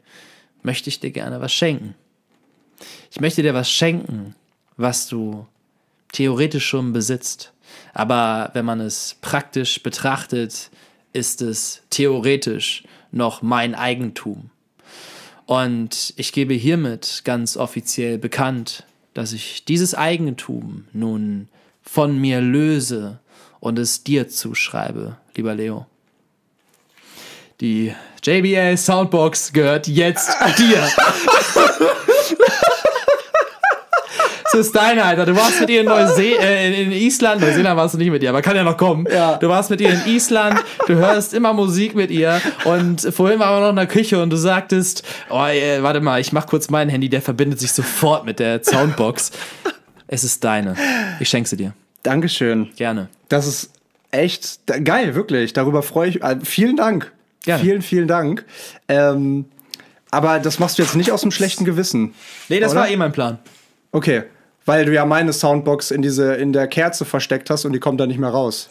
möchte 0.62 0.88
ich 0.88 1.00
dir 1.00 1.10
gerne 1.10 1.40
was 1.40 1.52
schenken. 1.52 1.94
Ich 3.10 3.20
möchte 3.20 3.42
dir 3.42 3.54
was 3.54 3.70
schenken, 3.70 4.34
was 4.76 5.08
du 5.08 5.46
theoretisch 6.12 6.66
schon 6.66 6.92
besitzt. 6.92 7.52
Aber 7.94 8.50
wenn 8.54 8.64
man 8.64 8.80
es 8.80 9.16
praktisch 9.20 9.82
betrachtet, 9.82 10.70
ist 11.12 11.42
es 11.42 11.82
theoretisch 11.90 12.84
noch 13.10 13.42
mein 13.42 13.74
Eigentum. 13.74 14.50
Und 15.46 16.14
ich 16.16 16.32
gebe 16.32 16.54
hiermit 16.54 17.22
ganz 17.24 17.56
offiziell 17.56 18.18
bekannt, 18.18 18.84
dass 19.14 19.32
ich 19.32 19.64
dieses 19.64 19.94
Eigentum 19.94 20.86
nun 20.92 21.48
von 21.82 22.18
mir 22.18 22.40
löse 22.40 23.20
und 23.60 23.78
es 23.78 24.04
dir 24.04 24.28
zuschreibe, 24.28 25.18
lieber 25.36 25.54
Leo. 25.54 25.86
Die 27.62 27.94
JBL 28.24 28.76
Soundbox 28.76 29.52
gehört 29.52 29.86
jetzt 29.86 30.28
dir. 30.58 30.82
Das 34.50 34.54
ist 34.66 34.74
deine, 34.74 35.04
Alter. 35.04 35.26
Du 35.26 35.36
warst 35.36 35.60
mit 35.60 35.70
ihr 35.70 35.82
in, 35.82 35.86
Neuse 35.86 36.24
äh, 36.24 36.82
in 36.82 36.90
Island. 36.90 37.40
Neuseeland 37.40 37.76
warst 37.76 37.94
du 37.94 37.98
nicht 37.98 38.10
mit 38.10 38.20
ihr, 38.20 38.30
aber 38.30 38.42
kann 38.42 38.56
ja 38.56 38.64
noch 38.64 38.76
kommen. 38.76 39.06
Ja. 39.08 39.36
Du 39.36 39.48
warst 39.48 39.70
mit 39.70 39.80
ihr 39.80 39.90
in 39.90 40.12
Island, 40.12 40.60
du 40.88 40.94
hörst 40.96 41.34
immer 41.34 41.52
Musik 41.52 41.94
mit 41.94 42.10
ihr 42.10 42.40
und 42.64 43.00
vorhin 43.14 43.38
waren 43.38 43.54
wir 43.54 43.60
noch 43.60 43.70
in 43.70 43.76
der 43.76 43.86
Küche 43.86 44.20
und 44.20 44.30
du 44.30 44.36
sagtest, 44.36 45.04
oh, 45.30 45.44
ey, 45.44 45.80
warte 45.84 46.00
mal, 46.00 46.20
ich 46.20 46.32
mach 46.32 46.48
kurz 46.48 46.68
mein 46.68 46.88
Handy, 46.88 47.08
der 47.08 47.22
verbindet 47.22 47.60
sich 47.60 47.70
sofort 47.70 48.26
mit 48.26 48.40
der 48.40 48.64
Soundbox. 48.64 49.30
Es 50.08 50.24
ist 50.24 50.42
deine. 50.42 50.74
Ich 51.20 51.28
schenke 51.28 51.48
sie 51.48 51.56
dir. 51.56 51.74
Dankeschön. 52.02 52.70
Gerne. 52.74 53.08
Das 53.28 53.46
ist 53.46 53.70
echt 54.10 54.58
geil, 54.82 55.14
wirklich. 55.14 55.52
Darüber 55.52 55.84
freue 55.84 56.08
ich. 56.08 56.22
Äh, 56.24 56.40
vielen 56.42 56.76
Dank. 56.76 57.12
Gerne. 57.42 57.62
Vielen, 57.62 57.82
vielen 57.82 58.08
Dank. 58.08 58.44
Ähm, 58.88 59.46
aber 60.10 60.38
das 60.38 60.58
machst 60.58 60.78
du 60.78 60.82
jetzt 60.82 60.94
nicht 60.94 61.10
aus 61.10 61.22
dem 61.22 61.30
schlechten 61.30 61.64
Gewissen. 61.64 62.14
Nee, 62.48 62.60
das 62.60 62.72
Oder? 62.72 62.82
war 62.82 62.88
eh 62.88 62.96
mein 62.96 63.12
Plan. 63.12 63.38
Okay. 63.90 64.24
Weil 64.64 64.84
du 64.84 64.92
ja 64.92 65.04
meine 65.04 65.32
Soundbox 65.32 65.90
in 65.90 66.02
diese 66.02 66.34
in 66.34 66.52
der 66.52 66.68
Kerze 66.68 67.04
versteckt 67.04 67.50
hast 67.50 67.64
und 67.64 67.72
die 67.72 67.80
kommt 67.80 68.00
da 68.00 68.06
nicht 68.06 68.20
mehr 68.20 68.30
raus. 68.30 68.68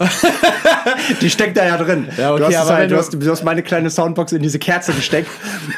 die 1.22 1.30
steckt 1.30 1.58
da 1.58 1.66
ja 1.66 1.78
drin. 1.78 2.08
Ja, 2.18 2.32
okay, 2.32 2.39
du, 2.39 2.58
hast 2.58 2.70
halt, 2.70 2.92
du, 2.92 2.98
hast, 2.98 3.14
du 3.14 3.30
hast 3.30 3.44
meine 3.44 3.62
kleine 3.62 3.89
Soundbox 3.89 4.32
in 4.32 4.42
diese 4.42 4.58
Kerze 4.58 4.94
gesteckt 4.94 5.30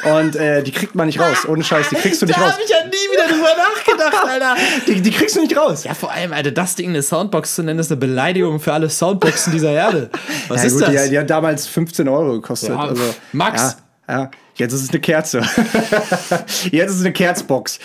und 0.04 0.36
äh, 0.36 0.62
die 0.62 0.72
kriegt 0.72 0.94
man 0.94 1.08
nicht 1.08 1.20
raus. 1.20 1.48
Ohne 1.48 1.64
Scheiß, 1.64 1.90
die 1.90 1.96
kriegst 1.96 2.22
du 2.22 2.28
nicht 2.28 2.38
da 2.38 2.44
raus. 2.44 2.54
habe 2.54 2.62
ich 2.64 2.70
ja 2.70 2.86
nie 2.86 2.92
wieder 2.92 3.28
drüber 3.28 3.56
nachgedacht, 3.58 4.28
Alter. 4.30 4.56
Die, 4.88 5.02
die 5.02 5.12
kriegst 5.12 5.36
du 5.36 5.42
nicht 5.42 5.58
raus. 5.58 5.84
Ja, 5.84 5.96
vor 5.96 6.12
allem, 6.12 6.32
Alter, 6.32 6.52
das 6.52 6.76
Ding 6.76 6.90
eine 6.90 7.02
Soundbox 7.02 7.56
zu 7.56 7.64
nennen, 7.64 7.80
ist 7.80 7.92
eine 7.92 8.00
Beleidigung 8.00 8.60
für 8.60 8.74
alle 8.74 8.90
Soundboxen 8.90 9.52
dieser 9.52 9.72
Erde. 9.72 10.10
Was 10.48 10.62
ja, 10.62 10.68
ist 10.68 10.74
gut, 10.74 10.84
das? 10.84 11.04
Die, 11.06 11.10
die 11.10 11.20
hat 11.20 11.30
damals 11.30 11.68
15 11.68 12.08
Euro 12.08 12.34
gekostet. 12.34 12.70
Ja, 12.70 12.80
also, 12.80 13.04
Max. 13.32 13.62
Ja, 13.62 13.84
ja, 14.08 14.32
jetzt 14.56 14.74
ist 14.74 14.84
es 14.84 14.90
eine 14.90 15.00
Kerze. 15.00 15.40
jetzt 16.72 16.90
ist 16.92 16.96
es 16.98 17.02
eine 17.02 17.14
Kerzbox. 17.14 17.80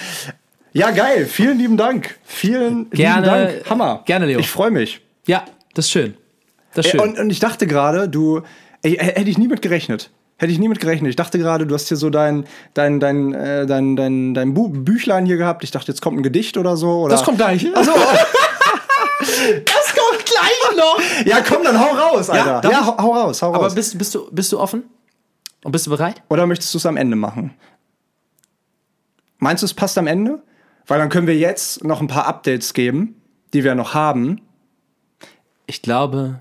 Ja, 0.72 0.90
geil. 0.90 1.26
Vielen 1.26 1.58
lieben 1.58 1.76
Dank. 1.76 2.18
Vielen 2.24 2.90
Gerne- 2.90 3.26
lieben 3.26 3.52
Dank. 3.58 3.70
Hammer. 3.70 4.02
gerne, 4.06 4.26
Leo. 4.26 4.38
Ich 4.38 4.50
freue 4.50 4.70
mich. 4.70 5.00
Ja, 5.26 5.44
das 5.74 5.86
ist 5.86 5.90
schön. 5.90 6.14
Das 6.74 6.86
ist 6.86 6.94
Ey, 6.94 7.00
schön. 7.00 7.08
und, 7.10 7.18
und 7.18 7.30
ich 7.30 7.40
dachte 7.40 7.66
gerade, 7.66 8.08
du, 8.08 8.42
ey, 8.82 8.92
hätte 8.96 9.28
ich 9.30 9.38
nie 9.38 9.48
mit 9.48 9.62
gerechnet. 9.62 10.10
Hätte 10.36 10.52
ich 10.52 10.58
nie 10.60 10.68
mit 10.68 10.78
gerechnet. 10.78 11.10
Ich 11.10 11.16
dachte 11.16 11.38
gerade, 11.38 11.66
du 11.66 11.74
hast 11.74 11.88
hier 11.88 11.96
so 11.96 12.10
dein, 12.10 12.44
dein, 12.74 13.00
dein, 13.00 13.34
äh, 13.34 13.66
dein, 13.66 13.96
dein, 13.96 14.34
dein 14.34 14.54
Bu 14.54 14.68
Büchlein 14.68 15.26
hier 15.26 15.36
gehabt. 15.36 15.64
Ich 15.64 15.70
dachte, 15.72 15.90
jetzt 15.90 16.00
kommt 16.00 16.18
ein 16.18 16.22
Gedicht 16.22 16.56
oder 16.56 16.76
so. 16.76 17.00
Oder 17.02 17.16
das 17.16 17.24
kommt 17.24 17.38
gleich. 17.38 17.66
Achso, 17.74 17.90
Das 19.64 19.94
kommt 19.94 20.24
gleich 20.24 20.76
noch. 20.76 21.00
ja, 21.26 21.40
komm, 21.40 21.64
dann 21.64 21.78
hau 21.80 21.92
raus, 21.94 22.30
Alter. 22.30 22.60
Ja, 22.62 22.70
ich? 22.80 22.86
hau, 22.86 22.96
hau 22.98 23.12
raus, 23.14 23.42
hau 23.42 23.48
Aber 23.48 23.64
raus. 23.64 23.74
bist, 23.74 23.98
bist, 23.98 24.14
du, 24.14 24.28
bist 24.30 24.52
du 24.52 24.60
offen? 24.60 24.84
Und 25.64 25.72
bist 25.72 25.86
du 25.86 25.90
bereit? 25.90 26.22
Oder 26.28 26.46
möchtest 26.46 26.72
du 26.72 26.78
es 26.78 26.86
am 26.86 26.96
Ende 26.96 27.16
machen? 27.16 27.54
Meinst 29.38 29.62
du, 29.62 29.66
es 29.66 29.74
passt 29.74 29.98
am 29.98 30.06
Ende? 30.06 30.40
Weil 30.88 30.98
dann 30.98 31.10
können 31.10 31.26
wir 31.26 31.36
jetzt 31.36 31.84
noch 31.84 32.00
ein 32.00 32.08
paar 32.08 32.26
Updates 32.26 32.74
geben, 32.74 33.20
die 33.52 33.62
wir 33.62 33.74
noch 33.74 33.94
haben. 33.94 34.40
Ich 35.66 35.82
glaube, 35.82 36.40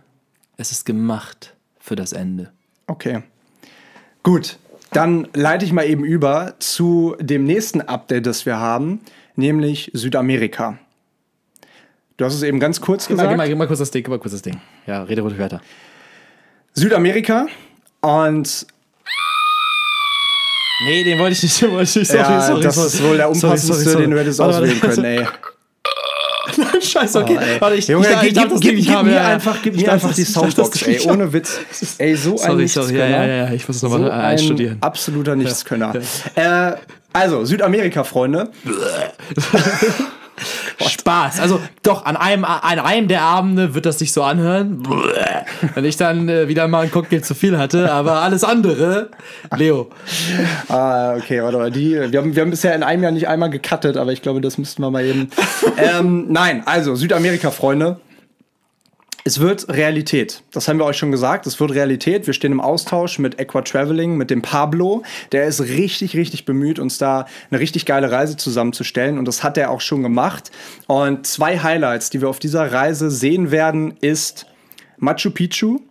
es 0.56 0.72
ist 0.72 0.86
gemacht 0.86 1.56
für 1.80 1.96
das 1.96 2.14
Ende. 2.14 2.52
Okay. 2.88 3.24
Gut, 4.24 4.58
dann 4.94 5.28
leite 5.34 5.66
ich 5.66 5.74
mal 5.74 5.86
eben 5.86 6.04
über 6.06 6.56
zu 6.60 7.16
dem 7.20 7.44
nächsten 7.44 7.82
Update, 7.82 8.26
das 8.26 8.46
wir 8.46 8.58
haben, 8.58 9.02
nämlich 9.36 9.92
Südamerika. 9.94 10.80
Du 12.16 12.26
hast 12.26 12.34
es 12.34 12.42
eben 12.42 12.60
ganz 12.60 12.82
kurz 12.82 13.08
Gib 13.08 13.18
mal, 13.18 13.24
gesagt. 13.24 13.34
gib, 13.34 13.38
mal, 13.38 13.48
gib 13.48 13.58
mal 13.58 13.68
kurz 13.68 13.80
das 13.80 13.92
Ding, 13.92 14.04
gib 14.04 14.10
mal 14.10 14.20
kurz 14.20 14.32
das 14.32 14.42
Ding. 14.42 14.60
Ja, 14.88 15.04
rede 15.04 15.22
ruhig 15.22 15.38
weiter. 15.38 15.62
Südamerika 16.74 17.48
und 18.02 18.66
Nee, 20.86 21.04
den 21.04 21.18
wollte 21.20 21.34
ich 21.34 21.44
nicht, 21.44 21.62
den 21.62 21.72
wollte 21.72 21.90
ich 21.90 21.96
nicht. 21.96 22.08
Sorry, 22.12 22.22
ja, 22.22 22.42
sorry, 22.42 22.62
das 22.62 22.76
sorry. 22.76 22.88
ist 22.88 23.04
wohl 23.04 23.18
der 23.18 23.26
Sorry, 23.28 23.40
sorry, 23.40 23.52
unpassendste, 23.54 23.90
sorry. 23.90 24.04
den 24.04 24.12
du 24.12 24.20
hättest 24.20 24.40
Warte, 24.40 24.58
auswählen 24.58 24.80
können, 24.80 25.06
ey. 25.06 25.28
Scheiße, 26.82 27.20
okay. 27.20 27.38
Oh. 27.40 27.62
Warte, 27.62 27.76
ich, 27.76 27.88
Junge, 27.88 28.08
ich, 28.08 28.28
ich 28.28 28.34
darf 28.34 28.44
gib, 28.46 28.52
das 28.54 28.60
gib, 28.62 28.76
gib 28.86 29.04
mir 29.04 29.14
ja, 29.14 29.28
einfach, 29.28 29.58
gib 29.62 29.76
Ich 29.76 29.86
mir 29.86 29.92
einfach 29.92 30.14
die 30.14 30.22
ich 30.22 30.30
Soundbox, 30.30 30.82
ey, 30.84 31.00
ohne 31.02 31.32
Witz. 31.34 31.60
Ey, 31.98 32.16
so 32.16 32.32
ein 32.32 32.38
Sorry, 32.38 32.68
sorry, 32.68 32.98
ja, 32.98 33.08
ja, 33.08 33.26
ja, 33.26 33.54
ich 33.54 33.68
muss 33.68 33.78
es 33.78 33.82
So 33.82 33.90
nochmal 33.90 34.12
ein 34.12 34.22
einstudieren. 34.22 34.78
absoluter 34.82 35.36
Nichtskönner. 35.36 35.94
Äh, 36.36 36.72
also, 37.12 37.44
Südamerika, 37.46 38.04
Freunde. 38.04 38.50
Spaß. 41.08 41.40
Also 41.40 41.62
doch, 41.84 42.06
an 42.06 42.18
einem, 42.18 42.44
an 42.44 42.80
einem 42.80 43.08
der 43.08 43.22
Abende 43.22 43.74
wird 43.74 43.86
das 43.86 43.98
sich 44.00 44.12
so 44.12 44.24
anhören, 44.24 44.86
wenn 45.74 45.86
ich 45.86 45.96
dann 45.96 46.28
äh, 46.28 46.50
wieder 46.50 46.68
mal 46.68 46.82
einen 46.82 46.92
Cocktail 46.92 47.22
zu 47.22 47.34
viel 47.34 47.58
hatte, 47.58 47.94
aber 47.94 48.22
alles 48.22 48.44
andere, 48.44 49.10
Leo. 49.56 49.90
Ah, 50.70 51.16
okay, 51.16 51.42
warte 51.42 51.58
mal, 51.58 51.72
die, 51.72 51.94
wir 52.12 52.20
haben, 52.20 52.36
wir 52.36 52.42
haben 52.42 52.50
bisher 52.50 52.76
in 52.76 52.84
einem 52.84 53.02
Jahr 53.02 53.12
nicht 53.12 53.28
einmal 53.28 53.50
gecuttet, 53.50 53.96
aber 53.96 54.12
ich 54.12 54.22
glaube, 54.22 54.42
das 54.42 54.58
müssten 54.58 54.82
wir 54.82 54.92
mal 54.92 55.06
eben. 55.06 55.30
ähm, 55.78 56.26
nein, 56.30 56.64
also 56.66 56.96
Südamerika, 56.96 57.52
Freunde. 57.52 58.00
Es 59.28 59.42
wird 59.42 59.68
Realität. 59.68 60.42
Das 60.54 60.70
haben 60.70 60.80
wir 60.80 60.86
euch 60.86 60.96
schon 60.96 61.12
gesagt. 61.12 61.48
Es 61.48 61.60
wird 61.60 61.72
Realität. 61.72 62.28
Wir 62.28 62.34
stehen 62.34 62.54
im 62.54 62.62
Austausch 62.62 63.20
mit 63.20 63.42
Equa 63.42 63.62
Traveling, 63.62 64.16
mit 64.16 64.30
dem 64.30 64.42
Pablo. 64.42 65.04
Der 65.34 65.48
ist 65.48 65.60
richtig, 65.60 66.16
richtig 66.16 66.46
bemüht, 66.46 66.80
uns 66.80 66.98
da 66.98 67.26
eine 67.52 67.60
richtig 67.60 67.86
geile 67.86 68.10
Reise 68.10 68.38
zusammenzustellen. 68.38 69.18
Und 69.18 69.28
das 69.28 69.44
hat 69.44 69.58
er 69.58 69.70
auch 69.70 69.82
schon 69.82 70.02
gemacht. 70.02 70.50
Und 70.88 71.28
zwei 71.28 71.60
Highlights, 71.60 72.10
die 72.10 72.22
wir 72.22 72.30
auf 72.30 72.40
dieser 72.40 72.72
Reise 72.72 73.12
sehen 73.12 73.52
werden, 73.52 73.98
ist 74.00 74.46
Machu 74.96 75.30
Picchu, 75.32 75.82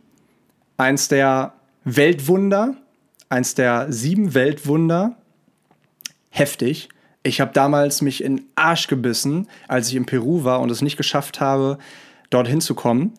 eins 0.78 1.09
der 1.09 1.53
Weltwunder, 1.84 2.74
eins 3.28 3.55
der 3.55 3.93
sieben 3.93 4.32
Weltwunder. 4.32 5.14
Heftig. 6.30 6.89
Ich 7.22 7.43
habe 7.43 7.53
damals 7.53 8.01
mich 8.01 8.24
in 8.24 8.47
Arsch 8.55 8.87
gebissen, 8.87 9.47
als 9.68 9.91
ich 9.91 9.97
in 9.97 10.07
Peru 10.07 10.45
war 10.45 10.61
und 10.61 10.70
es 10.70 10.80
nicht 10.80 10.97
geschafft 10.97 11.39
habe, 11.39 11.76
dorthin 12.30 12.62
zu 12.62 12.74
kommen 12.74 13.12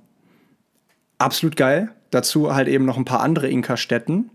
absolut 1.18 1.55
geil. 1.55 1.89
Dazu 2.11 2.53
halt 2.53 2.68
eben 2.68 2.86
noch 2.86 2.97
ein 2.97 3.05
paar 3.05 3.22
andere 3.22 3.49
Inka-Städten. 3.49 4.30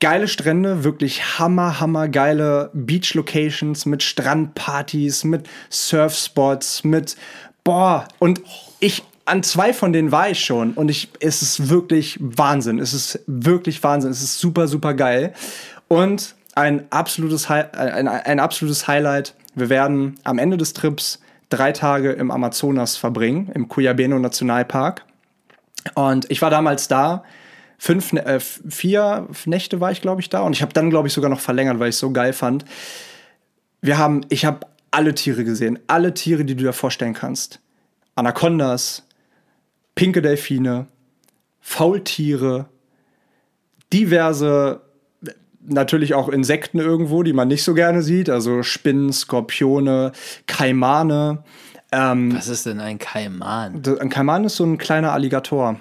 Geile 0.00 0.28
Strände, 0.28 0.82
wirklich 0.82 1.38
hammer, 1.38 1.78
hammer 1.78 2.08
geile 2.08 2.70
Beach-Locations 2.72 3.84
mit 3.84 4.02
Strandpartys, 4.02 5.24
mit 5.24 5.46
Surfspots, 5.68 6.84
mit 6.84 7.16
boah. 7.64 8.08
Und 8.18 8.40
ich, 8.80 9.02
an 9.26 9.42
zwei 9.42 9.74
von 9.74 9.92
denen 9.92 10.10
war 10.10 10.30
ich 10.30 10.42
schon 10.42 10.72
und 10.72 10.88
ich, 10.90 11.10
es 11.20 11.42
ist 11.42 11.68
wirklich 11.68 12.18
Wahnsinn. 12.18 12.78
Es 12.78 12.94
ist 12.94 13.20
wirklich 13.26 13.82
Wahnsinn. 13.82 14.10
Es 14.10 14.22
ist 14.22 14.38
super, 14.38 14.68
super 14.68 14.94
geil. 14.94 15.34
Und 15.86 16.34
ein 16.54 16.86
absolutes, 16.90 17.50
ein, 17.50 18.08
ein 18.08 18.40
absolutes 18.40 18.88
Highlight. 18.88 19.34
Wir 19.54 19.68
werden 19.68 20.14
am 20.24 20.38
Ende 20.38 20.56
des 20.56 20.72
Trips 20.72 21.20
drei 21.50 21.72
Tage 21.72 22.12
im 22.12 22.30
Amazonas 22.30 22.96
verbringen, 22.96 23.50
im 23.54 23.68
Cuyabeno 23.68 24.18
Nationalpark. 24.18 25.04
Und 25.94 26.30
ich 26.30 26.42
war 26.42 26.50
damals 26.50 26.88
da. 26.88 27.24
Fünf, 27.78 28.12
äh, 28.12 28.40
vier 28.40 29.28
Nächte 29.46 29.80
war 29.80 29.90
ich, 29.90 30.02
glaube 30.02 30.20
ich, 30.20 30.28
da. 30.28 30.42
Und 30.42 30.52
ich 30.52 30.62
habe 30.62 30.72
dann, 30.72 30.90
glaube 30.90 31.08
ich, 31.08 31.14
sogar 31.14 31.30
noch 31.30 31.40
verlängert, 31.40 31.78
weil 31.78 31.88
ich 31.88 31.94
es 31.94 32.00
so 32.00 32.12
geil 32.12 32.32
fand. 32.32 32.64
Wir 33.80 33.96
haben, 33.96 34.22
ich 34.28 34.44
habe 34.44 34.66
alle 34.90 35.14
Tiere 35.14 35.44
gesehen. 35.44 35.78
Alle 35.86 36.12
Tiere, 36.14 36.44
die 36.44 36.54
du 36.54 36.64
dir 36.64 36.72
vorstellen 36.72 37.14
kannst. 37.14 37.60
Anacondas, 38.14 39.04
pinke 39.94 40.20
Delfine, 40.20 40.88
Faultiere, 41.60 42.68
diverse, 43.92 44.82
natürlich 45.62 46.14
auch 46.14 46.28
Insekten 46.28 46.78
irgendwo, 46.78 47.22
die 47.22 47.32
man 47.32 47.48
nicht 47.48 47.62
so 47.62 47.74
gerne 47.74 48.02
sieht. 48.02 48.28
Also 48.30 48.62
Spinnen, 48.62 49.12
Skorpione, 49.12 50.12
Kaimane. 50.46 51.44
Ähm, 51.92 52.34
Was 52.36 52.48
ist 52.48 52.66
denn 52.66 52.80
ein 52.80 52.98
Kaiman? 52.98 53.82
Ein 54.00 54.08
Kaiman 54.08 54.44
ist 54.44 54.56
so 54.56 54.64
ein 54.64 54.78
kleiner 54.78 55.12
Alligator. 55.12 55.76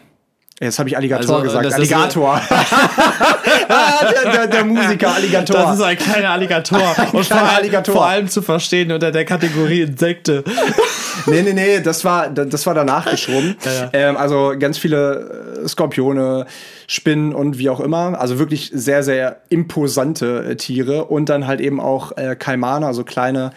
Jetzt 0.62 0.78
habe 0.78 0.90
ich 0.90 0.98
Alligator 0.98 1.38
also, 1.38 1.58
gesagt. 1.58 1.74
Alligator. 1.74 2.42
ah, 3.70 4.12
der, 4.12 4.32
der, 4.32 4.48
der, 4.48 4.66
Musiker 4.66 5.16
Alligator. 5.16 5.56
Das 5.56 5.76
ist 5.76 5.82
ein 5.82 5.98
kleiner 5.98 6.32
Alligator. 6.32 6.82
Ein 6.98 7.10
Und 7.12 7.26
kleiner 7.26 7.46
vor, 7.46 7.56
Alligator. 7.56 7.96
vor 7.96 8.06
allem 8.06 8.28
zu 8.28 8.42
verstehen 8.42 8.92
unter 8.92 9.12
der 9.12 9.24
Kategorie 9.24 9.84
Insekte. 9.84 10.44
nee, 11.28 11.44
nee, 11.44 11.54
nee, 11.54 11.80
das 11.80 12.04
war, 12.04 12.30
das 12.30 12.66
war 12.66 12.74
danach 12.74 13.10
geschoben. 13.10 13.56
Ja, 13.64 13.72
ja. 13.72 13.90
Ähm, 13.94 14.18
also 14.18 14.54
ganz 14.60 14.78
viele 14.78 15.62
äh, 15.64 15.68
Skorpione, 15.68 16.46
Spinnen 16.88 17.34
und 17.34 17.58
wie 17.58 17.70
auch 17.70 17.80
immer. 17.80 18.20
Also 18.20 18.38
wirklich 18.38 18.70
sehr, 18.74 19.02
sehr 19.04 19.38
imposante 19.48 20.44
äh, 20.44 20.56
Tiere. 20.58 21.06
Und 21.06 21.30
dann 21.30 21.48
halt 21.48 21.62
eben 21.62 21.80
auch 21.80 22.18
äh, 22.18 22.36
Kaimane, 22.36 22.86
also 22.86 23.06
kleine 23.06 23.52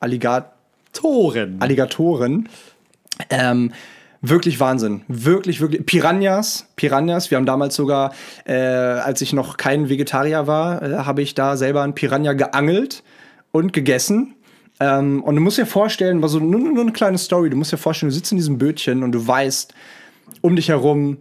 Alligatoren. 0.00 0.55
Alligatoren. 1.04 1.56
Alligatoren. 1.60 2.48
Ähm, 3.30 3.72
wirklich 4.20 4.60
Wahnsinn. 4.60 5.02
Wirklich, 5.08 5.60
wirklich. 5.60 5.84
Piranhas. 5.86 6.68
Piranhas. 6.76 7.30
Wir 7.30 7.38
haben 7.38 7.46
damals 7.46 7.74
sogar, 7.74 8.12
äh, 8.44 8.54
als 8.54 9.20
ich 9.20 9.32
noch 9.32 9.56
kein 9.56 9.88
Vegetarier 9.88 10.46
war, 10.46 10.82
äh, 10.82 10.96
habe 10.98 11.22
ich 11.22 11.34
da 11.34 11.56
selber 11.56 11.82
ein 11.82 11.94
Piranha 11.94 12.32
geangelt 12.32 13.02
und 13.52 13.72
gegessen. 13.72 14.34
Ähm, 14.78 15.22
und 15.22 15.36
du 15.36 15.40
musst 15.40 15.58
dir 15.58 15.66
vorstellen, 15.66 16.20
war 16.22 16.30
nur, 16.30 16.60
nur 16.60 16.82
eine 16.82 16.92
kleine 16.92 17.18
Story. 17.18 17.50
Du 17.50 17.56
musst 17.56 17.72
dir 17.72 17.78
vorstellen, 17.78 18.10
du 18.10 18.14
sitzt 18.14 18.32
in 18.32 18.38
diesem 18.38 18.58
Bötchen 18.58 19.02
und 19.02 19.12
du 19.12 19.26
weißt, 19.26 19.74
um 20.42 20.56
dich 20.56 20.68
herum 20.68 21.18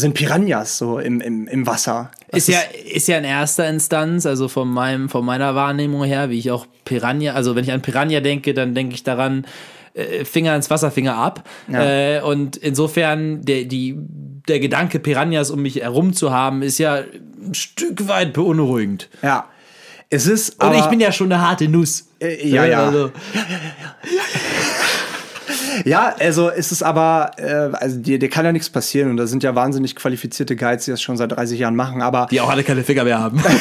sind 0.00 0.14
Piranhas 0.14 0.78
so 0.78 0.98
im, 0.98 1.20
im, 1.20 1.46
im 1.46 1.66
Wasser. 1.66 2.10
ist 2.28 2.48
ja, 2.48 2.58
ist 2.92 3.08
ja 3.08 3.18
in 3.18 3.24
erster 3.24 3.68
Instanz, 3.68 4.26
also 4.26 4.48
von, 4.48 4.68
meinem, 4.68 5.08
von 5.08 5.24
meiner 5.24 5.54
Wahrnehmung 5.54 6.04
her, 6.04 6.30
wie 6.30 6.38
ich 6.38 6.50
auch 6.50 6.66
Piranha, 6.84 7.34
also 7.34 7.54
wenn 7.54 7.64
ich 7.64 7.72
an 7.72 7.82
Piranha 7.82 8.20
denke, 8.20 8.54
dann 8.54 8.74
denke 8.74 8.94
ich 8.94 9.04
daran, 9.04 9.46
äh, 9.94 10.24
Finger 10.24 10.56
ins 10.56 10.70
Wasser, 10.70 10.90
Finger 10.90 11.16
ab. 11.16 11.48
Ja. 11.68 11.84
Äh, 11.84 12.20
und 12.22 12.56
insofern, 12.56 13.42
der, 13.42 13.64
die, 13.64 13.96
der 14.48 14.60
Gedanke, 14.60 14.98
Piranhas 14.98 15.50
um 15.50 15.62
mich 15.62 15.76
herum 15.76 16.12
zu 16.12 16.32
haben, 16.32 16.62
ist 16.62 16.78
ja 16.78 16.96
ein 16.96 17.54
Stück 17.54 18.08
weit 18.08 18.32
beunruhigend. 18.32 19.08
Ja. 19.22 19.48
Es 20.12 20.26
ist. 20.26 20.62
Und 20.62 20.74
ich 20.74 20.86
bin 20.86 20.98
ja 20.98 21.12
schon 21.12 21.32
eine 21.32 21.40
harte 21.40 21.68
Nuss. 21.68 22.08
Äh, 22.20 22.48
ja, 22.48 22.64
ja. 22.64 22.86
Also. 22.86 22.98
ja, 22.98 23.40
ja, 23.48 23.48
ja. 23.48 23.94
Ja, 24.04 24.79
also 26.18 26.48
ist 26.48 26.72
es 26.72 26.82
aber, 26.82 27.32
äh, 27.36 27.70
also 27.76 27.98
dir, 27.98 28.18
dir 28.18 28.28
kann 28.28 28.44
ja 28.44 28.52
nichts 28.52 28.70
passieren 28.70 29.10
und 29.10 29.16
da 29.16 29.26
sind 29.26 29.42
ja 29.42 29.54
wahnsinnig 29.54 29.96
qualifizierte 29.96 30.56
Guides, 30.56 30.84
die 30.84 30.90
das 30.90 31.02
schon 31.02 31.16
seit 31.16 31.32
30 31.32 31.58
Jahren 31.58 31.76
machen, 31.76 32.02
aber. 32.02 32.26
Die 32.30 32.40
auch 32.40 32.50
alle 32.50 32.64
keine 32.64 32.84
Finger 32.84 33.04
mehr 33.04 33.18
haben. 33.18 33.42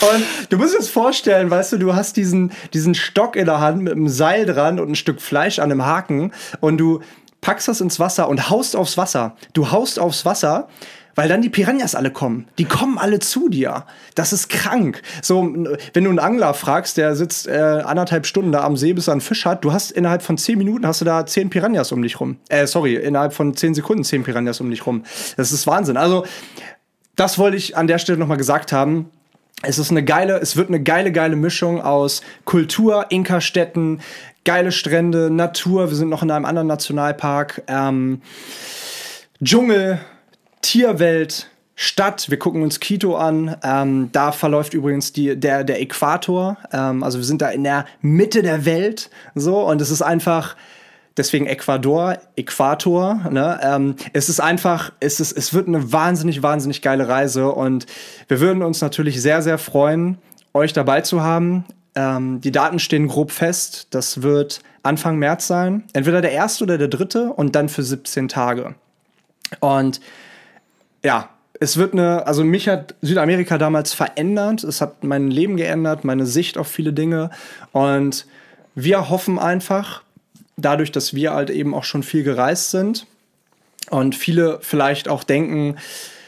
Und 0.00 0.24
du 0.50 0.58
musst 0.58 0.74
dir 0.74 0.78
das 0.78 0.88
vorstellen, 0.88 1.50
weißt 1.50 1.72
du, 1.72 1.78
du 1.78 1.94
hast 1.94 2.16
diesen, 2.16 2.52
diesen 2.72 2.94
Stock 2.94 3.36
in 3.36 3.46
der 3.46 3.60
Hand 3.60 3.82
mit 3.82 3.92
einem 3.92 4.08
Seil 4.08 4.44
dran 4.44 4.80
und 4.80 4.90
ein 4.90 4.94
Stück 4.96 5.20
Fleisch 5.20 5.58
an 5.58 5.70
einem 5.70 5.84
Haken 5.84 6.32
und 6.60 6.78
du 6.78 7.00
packst 7.40 7.68
das 7.68 7.80
ins 7.80 8.00
Wasser 8.00 8.28
und 8.28 8.50
haust 8.50 8.76
aufs 8.76 8.96
Wasser. 8.96 9.36
Du 9.52 9.70
haust 9.70 9.98
aufs 9.98 10.24
Wasser 10.24 10.68
weil 11.14 11.28
dann 11.28 11.42
die 11.42 11.48
Piranhas 11.48 11.94
alle 11.94 12.10
kommen. 12.10 12.46
Die 12.58 12.64
kommen 12.64 12.98
alle 12.98 13.18
zu 13.18 13.48
dir. 13.48 13.84
Das 14.14 14.32
ist 14.32 14.48
krank. 14.48 15.02
So, 15.22 15.42
wenn 15.92 16.04
du 16.04 16.10
einen 16.10 16.18
Angler 16.18 16.54
fragst, 16.54 16.96
der 16.96 17.16
sitzt 17.16 17.46
äh, 17.46 17.82
anderthalb 17.84 18.26
Stunden 18.26 18.52
da 18.52 18.64
am 18.64 18.76
See, 18.76 18.92
bis 18.92 19.08
er 19.08 19.12
einen 19.12 19.20
Fisch 19.20 19.46
hat, 19.46 19.64
du 19.64 19.72
hast 19.72 19.90
innerhalb 19.90 20.22
von 20.22 20.38
zehn 20.38 20.58
Minuten 20.58 20.86
hast 20.86 21.00
du 21.00 21.04
da 21.04 21.26
zehn 21.26 21.50
Piranhas 21.50 21.92
um 21.92 22.02
dich 22.02 22.20
rum. 22.20 22.38
Äh, 22.48 22.66
sorry, 22.66 22.96
innerhalb 22.96 23.32
von 23.32 23.54
zehn 23.56 23.74
Sekunden 23.74 24.04
zehn 24.04 24.22
Piranhas 24.24 24.60
um 24.60 24.70
dich 24.70 24.86
rum. 24.86 25.04
Das 25.36 25.52
ist 25.52 25.66
Wahnsinn. 25.66 25.96
Also, 25.96 26.24
das 27.16 27.38
wollte 27.38 27.56
ich 27.56 27.76
an 27.76 27.86
der 27.86 27.98
Stelle 27.98 28.18
nochmal 28.18 28.38
gesagt 28.38 28.72
haben. 28.72 29.10
Es 29.62 29.78
ist 29.78 29.90
eine 29.90 30.04
geile, 30.04 30.38
es 30.40 30.56
wird 30.56 30.68
eine 30.68 30.82
geile, 30.82 31.12
geile 31.12 31.36
Mischung 31.36 31.80
aus 31.80 32.22
Kultur, 32.44 33.06
Inka-Städten, 33.08 34.00
geile 34.44 34.72
Strände, 34.72 35.30
Natur. 35.30 35.90
Wir 35.90 35.96
sind 35.96 36.10
noch 36.10 36.22
in 36.22 36.30
einem 36.30 36.44
anderen 36.44 36.68
Nationalpark. 36.68 37.62
Ähm, 37.68 38.20
Dschungel, 39.42 40.00
Tierwelt, 40.64 41.50
Stadt. 41.76 42.30
Wir 42.30 42.38
gucken 42.38 42.62
uns 42.62 42.80
Quito 42.80 43.16
an. 43.16 43.54
Ähm, 43.62 44.08
da 44.12 44.32
verläuft 44.32 44.72
übrigens 44.72 45.12
die, 45.12 45.36
der, 45.36 45.62
der 45.62 45.80
Äquator. 45.82 46.56
Ähm, 46.72 47.02
also 47.02 47.18
wir 47.18 47.24
sind 47.24 47.42
da 47.42 47.50
in 47.50 47.64
der 47.64 47.84
Mitte 48.00 48.42
der 48.42 48.64
Welt. 48.64 49.10
So, 49.34 49.60
und 49.68 49.80
es 49.82 49.90
ist 49.90 50.02
einfach. 50.02 50.56
Deswegen 51.16 51.46
Ecuador, 51.46 52.18
Äquator. 52.34 53.30
Ne? 53.30 53.60
Ähm, 53.62 53.94
es 54.14 54.28
ist 54.28 54.40
einfach, 54.40 54.90
es, 54.98 55.20
ist, 55.20 55.30
es 55.32 55.54
wird 55.54 55.68
eine 55.68 55.92
wahnsinnig, 55.92 56.42
wahnsinnig 56.42 56.82
geile 56.82 57.06
Reise 57.06 57.52
und 57.52 57.86
wir 58.26 58.40
würden 58.40 58.64
uns 58.64 58.80
natürlich 58.80 59.22
sehr, 59.22 59.40
sehr 59.40 59.58
freuen, 59.58 60.18
euch 60.54 60.72
dabei 60.72 61.02
zu 61.02 61.22
haben. 61.22 61.66
Ähm, 61.94 62.40
die 62.40 62.50
Daten 62.50 62.80
stehen 62.80 63.06
grob 63.06 63.30
fest. 63.30 63.86
Das 63.90 64.22
wird 64.22 64.60
Anfang 64.82 65.16
März 65.18 65.46
sein. 65.46 65.84
Entweder 65.92 66.20
der 66.20 66.32
erste 66.32 66.64
oder 66.64 66.78
der 66.78 66.88
dritte 66.88 67.32
und 67.32 67.54
dann 67.54 67.68
für 67.68 67.84
17 67.84 68.26
Tage. 68.26 68.74
Und 69.60 70.00
ja, 71.04 71.30
es 71.60 71.76
wird 71.76 71.92
eine, 71.92 72.26
also 72.26 72.42
mich 72.42 72.68
hat 72.68 72.94
Südamerika 73.00 73.58
damals 73.58 73.92
verändert. 73.92 74.64
Es 74.64 74.80
hat 74.80 75.04
mein 75.04 75.30
Leben 75.30 75.56
geändert, 75.56 76.04
meine 76.04 76.26
Sicht 76.26 76.58
auf 76.58 76.66
viele 76.66 76.92
Dinge. 76.92 77.30
Und 77.72 78.26
wir 78.74 79.08
hoffen 79.08 79.38
einfach, 79.38 80.02
dadurch, 80.56 80.90
dass 80.90 81.14
wir 81.14 81.32
halt 81.32 81.50
eben 81.50 81.74
auch 81.74 81.84
schon 81.84 82.02
viel 82.02 82.24
gereist 82.24 82.70
sind 82.70 83.06
und 83.90 84.14
viele 84.14 84.58
vielleicht 84.62 85.08
auch 85.08 85.24
denken, 85.24 85.76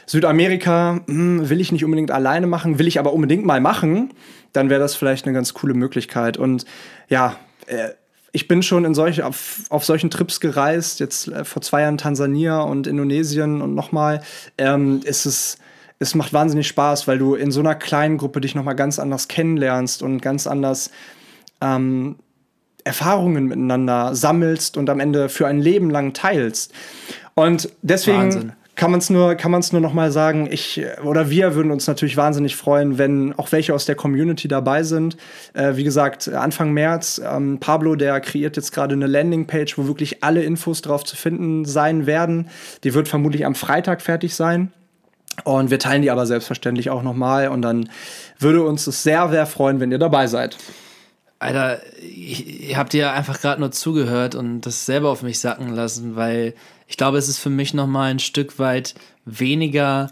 Südamerika 0.07 1.01
hm, 1.07 1.49
will 1.49 1.61
ich 1.61 1.72
nicht 1.72 1.85
unbedingt 1.85 2.12
alleine 2.12 2.47
machen, 2.47 2.79
will 2.79 2.87
ich 2.87 2.99
aber 2.99 3.12
unbedingt 3.12 3.45
mal 3.45 3.61
machen, 3.61 4.12
dann 4.53 4.70
wäre 4.70 4.81
das 4.81 4.95
vielleicht 4.95 5.27
eine 5.27 5.35
ganz 5.35 5.55
coole 5.55 5.74
Möglichkeit. 5.74 6.37
Und 6.37 6.64
ja, 7.09 7.37
äh, 7.66 7.91
ich 8.33 8.49
bin 8.49 8.62
schon 8.62 8.85
in 8.85 8.95
solche, 8.95 9.24
auf, 9.24 9.62
auf 9.70 9.85
solchen 9.85 10.11
Trips 10.11 10.41
gereist, 10.41 11.01
jetzt 11.01 11.29
äh, 11.29 11.45
vor 11.45 11.62
zwei 11.62 11.83
Jahren 11.83 11.99
Tansania 11.99 12.61
und 12.61 12.87
Indonesien 12.87 13.62
und 13.62 13.74
nochmal. 13.74 14.22
Ähm, 14.59 15.01
es, 15.05 15.59
es 15.99 16.14
macht 16.14 16.33
wahnsinnig 16.33 16.68
Spaß, 16.68 17.09
weil 17.09 17.18
du 17.18 17.35
in 17.35 17.51
so 17.51 17.61
einer 17.61 17.74
kleinen 17.74 18.18
Gruppe 18.18 18.41
dich 18.41 18.55
nochmal 18.55 18.77
ganz 18.77 18.99
anders 18.99 19.29
kennenlernst 19.29 20.03
und 20.03 20.20
ganz 20.20 20.47
anders 20.47 20.91
ähm, 21.61 22.16
Erfahrungen 22.85 23.47
miteinander 23.47 24.14
sammelst 24.14 24.77
und 24.77 24.89
am 24.91 25.01
Ende 25.01 25.29
für 25.29 25.47
ein 25.47 25.59
Leben 25.59 25.91
lang 25.91 26.12
teilst. 26.12 26.72
Und 27.35 27.70
deswegen 27.83 28.18
Wahnsinn. 28.18 28.53
Kann 28.77 28.91
man 28.91 29.01
es 29.01 29.09
nur, 29.09 29.35
kann 29.35 29.51
nur 29.72 29.81
noch 29.81 29.93
sagen. 30.11 30.47
Ich 30.51 30.85
oder 31.03 31.31
wir 31.31 31.55
würden 31.55 31.72
uns 31.72 31.87
natürlich 31.87 32.16
wahnsinnig 32.16 32.57
freuen, 32.57 32.99
wenn 32.99 33.33
auch 33.39 33.51
welche 33.51 33.74
aus 33.74 33.87
der 33.87 33.95
Community 33.95 34.49
dabei 34.49 34.83
sind. 34.83 35.16
Äh, 35.55 35.77
wie 35.77 35.85
gesagt, 35.85 36.29
Anfang 36.29 36.72
März, 36.72 37.20
ähm, 37.24 37.59
Pablo, 37.59 37.97
der 37.97 38.20
kreiert 38.20 38.57
jetzt 38.57 38.72
gerade 38.72 38.95
eine 38.95 39.07
Landingpage, 39.07 39.79
wo 39.79 39.87
wirklich 39.87 40.22
alle 40.22 40.45
Infos 40.45 40.83
drauf 40.83 41.05
zu 41.05 41.16
finden 41.16 41.64
sein 41.64 42.07
werden. 42.07 42.49
Die 42.85 42.93
wird 42.93 43.09
vermutlich 43.09 43.47
am 43.47 43.55
Freitag 43.55 44.03
fertig 44.03 44.35
sein. 44.35 44.72
Und 45.45 45.70
wir 45.70 45.79
teilen 45.79 46.03
die 46.03 46.11
aber 46.11 46.27
selbstverständlich 46.27 46.91
auch 46.91 47.03
nochmal. 47.03 47.49
Und 47.49 47.62
dann 47.62 47.89
würde 48.39 48.62
uns 48.62 48.87
es 48.87 49.03
sehr, 49.03 49.29
sehr 49.31 49.47
freuen, 49.47 49.81
wenn 49.81 49.91
ihr 49.91 49.99
dabei 49.99 50.27
seid. 50.27 50.59
Alter, 51.39 51.81
ich, 52.01 52.70
ich 52.70 52.77
hab 52.77 52.89
dir 52.91 53.12
einfach 53.12 53.41
gerade 53.41 53.61
nur 53.61 53.70
zugehört 53.70 54.35
und 54.35 54.62
das 54.62 54.87
selber 54.87 55.11
auf 55.11 55.22
mich 55.22 55.39
sacken 55.39 55.68
lassen, 55.68 56.16
weil 56.16 56.55
ich 56.87 56.97
glaube, 56.97 57.18
es 57.18 57.28
ist 57.28 57.39
für 57.39 57.51
mich 57.51 57.74
nochmal 57.74 58.11
ein 58.11 58.18
Stück 58.18 58.59
weit 58.59 58.95
weniger 59.24 60.11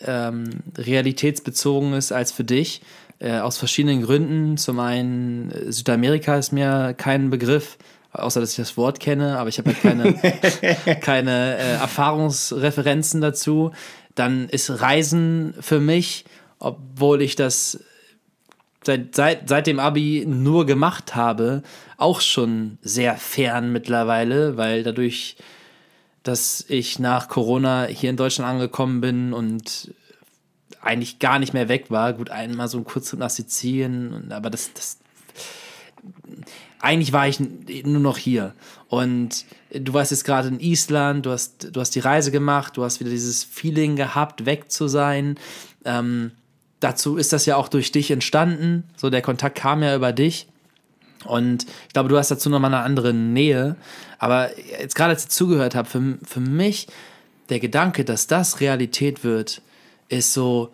ähm, 0.00 0.50
realitätsbezogen 0.76 1.94
ist 1.94 2.12
als 2.12 2.32
für 2.32 2.44
dich. 2.44 2.82
Äh, 3.20 3.38
aus 3.38 3.58
verschiedenen 3.58 4.02
Gründen. 4.02 4.56
Zum 4.56 4.80
einen, 4.80 5.50
äh, 5.50 5.72
Südamerika 5.72 6.36
ist 6.36 6.52
mir 6.52 6.94
kein 6.94 7.30
Begriff, 7.30 7.78
außer 8.12 8.40
dass 8.40 8.50
ich 8.50 8.56
das 8.56 8.76
Wort 8.76 9.00
kenne, 9.00 9.38
aber 9.38 9.48
ich 9.48 9.58
habe 9.58 9.70
halt 9.70 9.80
keine, 9.80 10.14
keine 11.00 11.56
äh, 11.56 11.72
Erfahrungsreferenzen 11.74 13.20
dazu. 13.20 13.70
Dann 14.14 14.48
ist 14.48 14.80
Reisen 14.80 15.54
für 15.60 15.80
mich, 15.80 16.24
obwohl 16.58 17.22
ich 17.22 17.36
das 17.36 17.80
seit, 18.84 19.14
seit, 19.14 19.48
seit 19.48 19.66
dem 19.66 19.78
Abi 19.78 20.24
nur 20.26 20.66
gemacht 20.66 21.14
habe, 21.14 21.62
auch 21.96 22.20
schon 22.20 22.78
sehr 22.82 23.16
fern 23.16 23.72
mittlerweile, 23.72 24.56
weil 24.56 24.82
dadurch, 24.82 25.36
dass 26.24 26.64
ich 26.68 26.98
nach 26.98 27.28
Corona 27.28 27.84
hier 27.84 28.10
in 28.10 28.16
Deutschland 28.16 28.50
angekommen 28.50 29.00
bin 29.00 29.32
und 29.32 29.94
eigentlich 30.80 31.18
gar 31.18 31.38
nicht 31.38 31.54
mehr 31.54 31.68
weg 31.68 31.90
war. 31.90 32.12
Gut, 32.14 32.30
einmal 32.30 32.68
so 32.68 32.78
ein 32.78 32.84
Kurztrip 32.84 33.20
nach 33.20 33.30
Sizilien, 33.30 34.32
aber 34.32 34.50
das, 34.50 34.72
das 34.72 34.98
eigentlich 36.80 37.12
war 37.12 37.28
ich 37.28 37.40
nur 37.40 38.00
noch 38.00 38.18
hier. 38.18 38.54
Und 38.88 39.44
du 39.72 39.94
warst 39.94 40.10
jetzt 40.10 40.24
gerade 40.24 40.48
in 40.48 40.60
Island, 40.60 41.26
du 41.26 41.30
hast, 41.30 41.74
du 41.74 41.80
hast 41.80 41.94
die 41.94 42.00
Reise 42.00 42.30
gemacht, 42.30 42.76
du 42.76 42.84
hast 42.84 43.00
wieder 43.00 43.10
dieses 43.10 43.44
Feeling 43.44 43.96
gehabt, 43.96 44.44
weg 44.44 44.70
zu 44.70 44.88
sein. 44.88 45.38
Ähm, 45.84 46.32
dazu 46.80 47.16
ist 47.16 47.32
das 47.32 47.46
ja 47.46 47.56
auch 47.56 47.68
durch 47.68 47.92
dich 47.92 48.10
entstanden. 48.10 48.84
So, 48.96 49.08
der 49.08 49.22
Kontakt 49.22 49.56
kam 49.56 49.82
ja 49.82 49.96
über 49.96 50.12
dich. 50.12 50.46
Und 51.26 51.66
ich 51.86 51.92
glaube, 51.92 52.08
du 52.08 52.18
hast 52.18 52.30
dazu 52.30 52.50
nochmal 52.50 52.74
eine 52.74 52.82
andere 52.82 53.12
Nähe. 53.14 53.76
Aber 54.18 54.50
jetzt 54.80 54.94
gerade, 54.94 55.10
als 55.10 55.24
ich 55.24 55.30
zugehört 55.30 55.74
habe, 55.74 55.88
für, 55.88 56.18
für 56.24 56.40
mich 56.40 56.86
der 57.48 57.60
Gedanke, 57.60 58.04
dass 58.04 58.26
das 58.26 58.60
Realität 58.60 59.24
wird, 59.24 59.62
ist 60.08 60.32
so, 60.32 60.70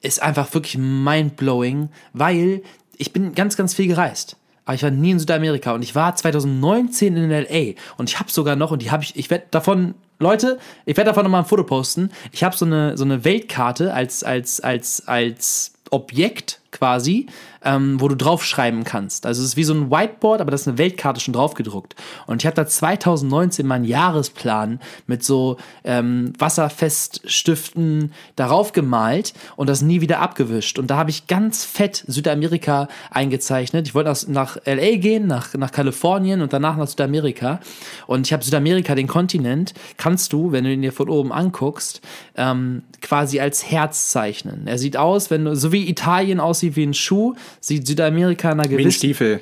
ist 0.00 0.22
einfach 0.22 0.52
wirklich 0.54 0.78
mindblowing, 0.78 1.90
weil 2.12 2.62
ich 2.96 3.12
bin 3.12 3.34
ganz, 3.34 3.56
ganz 3.56 3.74
viel 3.74 3.88
gereist 3.88 4.36
aber 4.64 4.74
ich 4.74 4.82
war 4.82 4.90
nie 4.90 5.10
in 5.10 5.18
Südamerika 5.18 5.72
und 5.72 5.82
ich 5.82 5.94
war 5.94 6.14
2019 6.14 7.16
in 7.16 7.30
LA 7.30 7.74
und 7.96 8.08
ich 8.08 8.18
habe 8.18 8.30
sogar 8.30 8.56
noch 8.56 8.70
und 8.70 8.82
die 8.82 8.90
habe 8.90 9.02
ich 9.02 9.16
ich 9.16 9.30
werde 9.30 9.46
davon 9.50 9.94
Leute, 10.18 10.58
ich 10.86 10.96
werde 10.96 11.10
davon 11.10 11.24
nochmal 11.24 11.42
ein 11.42 11.48
Foto 11.48 11.64
posten. 11.64 12.10
Ich 12.30 12.44
habe 12.44 12.56
so 12.56 12.64
eine 12.64 12.96
so 12.96 13.04
eine 13.04 13.24
Weltkarte 13.24 13.92
als 13.92 14.22
als 14.22 14.60
als 14.60 15.06
als 15.08 15.72
Objekt 15.90 16.60
quasi, 16.72 17.26
ähm, 17.64 18.00
wo 18.00 18.08
du 18.08 18.16
draufschreiben 18.16 18.84
kannst. 18.84 19.26
Also 19.26 19.42
es 19.42 19.48
ist 19.48 19.56
wie 19.56 19.64
so 19.64 19.74
ein 19.74 19.90
Whiteboard, 19.90 20.40
aber 20.40 20.50
da 20.50 20.54
ist 20.56 20.66
eine 20.66 20.78
Weltkarte 20.78 21.20
schon 21.20 21.34
drauf 21.34 21.54
gedruckt. 21.54 21.94
Und 22.26 22.42
ich 22.42 22.46
habe 22.46 22.56
da 22.56 22.66
2019 22.66 23.66
meinen 23.66 23.84
Jahresplan 23.84 24.80
mit 25.06 25.22
so 25.22 25.58
ähm, 25.84 26.32
Wasserfeststiften 26.38 28.12
darauf 28.36 28.72
gemalt 28.72 29.34
und 29.56 29.68
das 29.68 29.82
nie 29.82 30.00
wieder 30.00 30.20
abgewischt. 30.20 30.78
Und 30.78 30.88
da 30.88 30.96
habe 30.96 31.10
ich 31.10 31.26
ganz 31.26 31.64
fett 31.64 32.04
Südamerika 32.06 32.88
eingezeichnet. 33.10 33.86
Ich 33.86 33.94
wollte 33.94 34.12
nach 34.32 34.56
LA 34.64 34.96
gehen, 34.96 35.26
nach, 35.26 35.54
nach 35.54 35.70
Kalifornien 35.70 36.40
und 36.40 36.52
danach 36.52 36.76
nach 36.76 36.88
Südamerika. 36.88 37.60
Und 38.06 38.26
ich 38.26 38.32
habe 38.32 38.42
Südamerika, 38.42 38.94
den 38.94 39.06
Kontinent, 39.06 39.74
kannst 39.98 40.32
du, 40.32 40.52
wenn 40.52 40.64
du 40.64 40.72
ihn 40.72 40.82
dir 40.82 40.92
von 40.92 41.08
oben 41.08 41.32
anguckst, 41.32 42.00
ähm, 42.36 42.82
quasi 43.00 43.40
als 43.40 43.70
Herz 43.70 44.10
zeichnen. 44.10 44.66
Er 44.66 44.78
sieht 44.78 44.96
aus, 44.96 45.30
wenn 45.30 45.44
du, 45.44 45.54
so 45.54 45.70
wie 45.72 45.88
Italien 45.88 46.40
aussieht 46.40 46.61
wie 46.62 46.84
ein 46.84 46.94
Schuh, 46.94 47.34
sieht 47.60 47.86
Südamerika 47.86 48.52
in 48.52 48.60
einer 48.60 48.68
gewissen... 48.68 48.78
Wie 48.78 48.88
ein 48.88 48.92
Stiefel. 48.92 49.40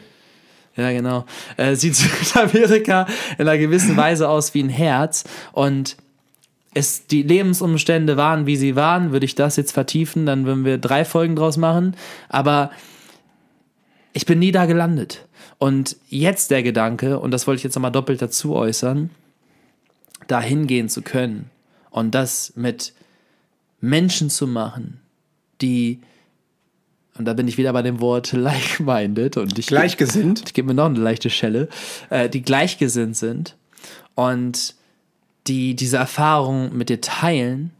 Ja, 0.77 0.93
genau. 0.93 1.27
Äh, 1.57 1.75
sieht 1.75 1.95
Südamerika 1.97 3.07
in 3.39 3.47
einer 3.47 3.59
gewissen 3.59 3.97
Weise 3.97 4.29
aus 4.29 4.55
wie 4.55 4.62
ein 4.62 4.68
Herz. 4.68 5.25
Und 5.53 5.97
es 6.75 7.07
die 7.07 7.23
Lebensumstände 7.23 8.16
waren, 8.16 8.47
wie 8.47 8.57
sie 8.57 8.77
waren, 8.77 9.12
würde 9.12 9.27
ich 9.27 9.35
das 9.35 9.57
jetzt 9.57 9.73
vertiefen, 9.73 10.27
dann 10.27 10.47
würden 10.47 10.64
wir 10.64 10.79
drei 10.79 11.05
Folgen 11.05 11.37
draus 11.37 11.57
machen. 11.57 11.97
Aber 12.29 12.71
ich 14.12 14.27
bin 14.27 14.39
nie 14.39 14.53
da 14.53 14.66
gelandet. 14.66 15.27
Und 15.59 15.97
jetzt 16.09 16.51
der 16.51 16.62
Gedanke, 16.62 17.18
und 17.18 17.33
das 17.33 17.47
wollte 17.47 17.59
ich 17.59 17.64
jetzt 17.64 17.75
nochmal 17.75 17.93
doppelt 17.93 18.23
dazu 18.23 18.55
äußern, 18.55 19.11
da 20.27 20.41
hingehen 20.41 20.89
zu 20.89 21.03
können 21.03 21.51
und 21.91 22.14
das 22.14 22.53
mit 22.57 22.95
Menschen 23.81 24.31
zu 24.31 24.47
machen, 24.47 25.01
die 25.61 26.01
und 27.21 27.27
da 27.27 27.35
bin 27.35 27.47
ich 27.47 27.59
wieder 27.59 27.75
bei 27.75 27.83
dem 27.83 28.01
Wort 28.01 28.33
like-minded 28.33 29.37
und 29.37 29.59
ich 29.59 29.66
gleichgesinnt. 29.66 30.43
Ich 30.47 30.55
gebe 30.55 30.68
mir 30.68 30.75
noch 30.75 30.87
eine 30.87 30.99
leichte 30.99 31.29
Schelle, 31.29 31.68
äh, 32.09 32.31
die 32.31 32.41
gleichgesinnt 32.41 33.14
sind 33.14 33.57
und 34.14 34.75
die 35.47 35.77
diese 35.77 35.99
Erfahrung 35.99 36.75
mit 36.75 36.89
dir 36.89 37.03
teilen. 37.03 37.73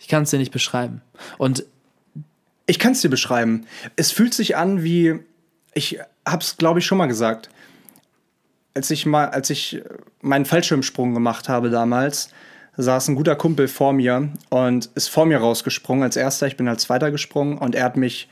Ich 0.00 0.08
kann 0.08 0.24
es 0.24 0.30
dir 0.30 0.38
nicht 0.38 0.50
beschreiben. 0.50 1.00
Und 1.38 1.64
ich 2.66 2.80
kann 2.80 2.90
es 2.90 3.02
dir 3.02 3.08
beschreiben. 3.08 3.66
Es 3.94 4.10
fühlt 4.10 4.34
sich 4.34 4.56
an 4.56 4.82
wie, 4.82 5.20
ich 5.74 6.00
habe 6.26 6.42
es 6.42 6.56
glaube 6.56 6.80
ich 6.80 6.86
schon 6.86 6.98
mal 6.98 7.06
gesagt, 7.06 7.50
als 8.74 8.90
ich 8.90 9.06
mal, 9.06 9.28
als 9.28 9.50
ich 9.50 9.80
meinen 10.22 10.44
Fallschirmsprung 10.44 11.14
gemacht 11.14 11.48
habe 11.48 11.70
damals, 11.70 12.30
saß 12.76 13.08
ein 13.08 13.14
guter 13.14 13.36
Kumpel 13.36 13.68
vor 13.68 13.92
mir 13.92 14.28
und 14.50 14.90
ist 14.94 15.08
vor 15.08 15.26
mir 15.26 15.38
rausgesprungen 15.38 16.02
als 16.02 16.16
erster. 16.16 16.46
Ich 16.46 16.56
bin 16.56 16.68
als 16.68 16.82
zweiter 16.82 17.10
gesprungen 17.10 17.58
und 17.58 17.74
er 17.74 17.84
hat 17.84 17.96
mich 17.96 18.28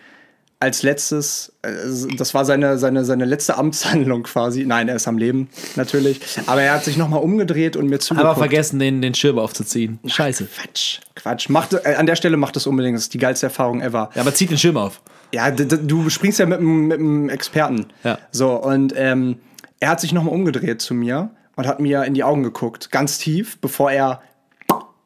als 0.61 0.83
letztes, 0.83 1.53
äh, 1.63 1.71
das 2.17 2.33
war 2.33 2.45
seine, 2.45 2.79
seine, 2.79 3.05
seine 3.05 3.25
letzte 3.27 3.59
Amtshandlung 3.59 4.23
quasi. 4.23 4.65
Nein, 4.65 4.89
er 4.89 4.97
ist 4.97 5.07
am 5.07 5.19
Leben, 5.19 5.49
natürlich. 5.77 6.21
Aber 6.47 6.63
er 6.63 6.75
hat 6.75 6.85
sich 6.85 6.97
nochmal 6.97 7.21
umgedreht 7.21 7.77
und 7.77 7.89
mir 7.89 7.99
zugeguckt. 7.99 8.27
Aber 8.27 8.39
vergessen, 8.39 8.79
den, 8.79 9.03
den 9.03 9.15
Schirm 9.15 9.39
aufzuziehen. 9.39 9.99
Scheiße. 10.07 10.47
Quatsch, 10.47 11.01
Quatsch. 11.15 11.49
Macht, 11.51 11.75
äh, 11.75 11.95
an 11.97 12.07
der 12.07 12.17
Stelle 12.17 12.37
macht 12.37 12.57
das 12.57 12.67
unbedingt. 12.67 12.97
Das 12.97 13.05
ist 13.05 13.15
die 13.15 13.19
geilste 13.19 13.47
Erfahrung 13.47 13.83
ever. 13.83 14.11
Ja, 14.15 14.23
aber 14.23 14.35
zieht 14.35 14.51
den 14.51 14.59
Schirm 14.59 14.77
auf. 14.77 15.03
Ja, 15.33 15.51
du 15.51 16.09
springst 16.09 16.39
ja 16.39 16.47
mit 16.47 16.61
einem 16.61 17.29
Experten. 17.29 17.87
Ja. 18.03 18.19
So, 18.31 18.53
und 18.53 18.95
ähm, 18.97 19.37
er 19.81 19.91
hat 19.91 20.01
sich 20.01 20.13
nochmal 20.13 20.33
umgedreht 20.33 20.81
zu 20.81 20.95
mir 20.95 21.31
und 21.57 21.67
hat 21.67 21.81
mir 21.81 22.05
in 22.05 22.15
die 22.15 22.25
Augen 22.25 22.43
geguckt, 22.43 22.91
ganz 22.91 23.19
tief, 23.19 23.59
bevor 23.61 23.91
er 23.91 24.23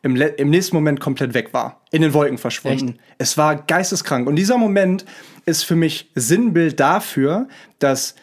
im, 0.02 0.16
im, 0.16 0.50
nächsten 0.50 0.76
Moment 0.76 1.00
komplett 1.00 1.34
weg 1.34 1.52
war, 1.52 1.80
in 1.90 2.02
den 2.02 2.14
Wolken 2.14 2.38
verschwunden. 2.38 2.90
Echt? 2.90 3.00
Es 3.18 3.38
war 3.38 3.56
geisteskrank. 3.56 4.28
Und 4.28 4.36
dieser 4.36 4.58
Moment 4.58 5.04
ist 5.44 5.64
für 5.64 5.76
mich 5.76 6.10
Sinnbild 6.14 6.78
dafür, 6.78 7.48
dass 7.78 8.14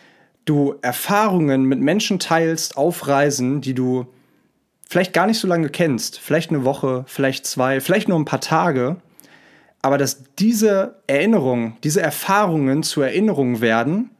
du 0.45 0.75
Erfahrungen 0.81 1.65
mit 1.65 1.79
Menschen 1.79 2.19
teilst 2.19 2.77
auf 2.77 3.07
Reisen, 3.07 3.61
die 3.61 3.73
du 3.73 4.05
vielleicht 4.87 5.13
gar 5.13 5.27
nicht 5.27 5.39
so 5.39 5.47
lange 5.47 5.69
kennst, 5.69 6.19
vielleicht 6.19 6.51
eine 6.51 6.63
Woche, 6.63 7.03
vielleicht 7.07 7.45
zwei, 7.45 7.81
vielleicht 7.81 8.07
nur 8.07 8.19
ein 8.19 8.25
paar 8.25 8.41
Tage, 8.41 8.97
aber 9.81 9.97
dass 9.97 10.23
diese 10.39 11.01
Erinnerungen, 11.07 11.77
diese 11.83 12.01
Erfahrungen 12.01 12.83
zu 12.83 13.01
Erinnerungen 13.01 13.61
werden, 13.61 14.11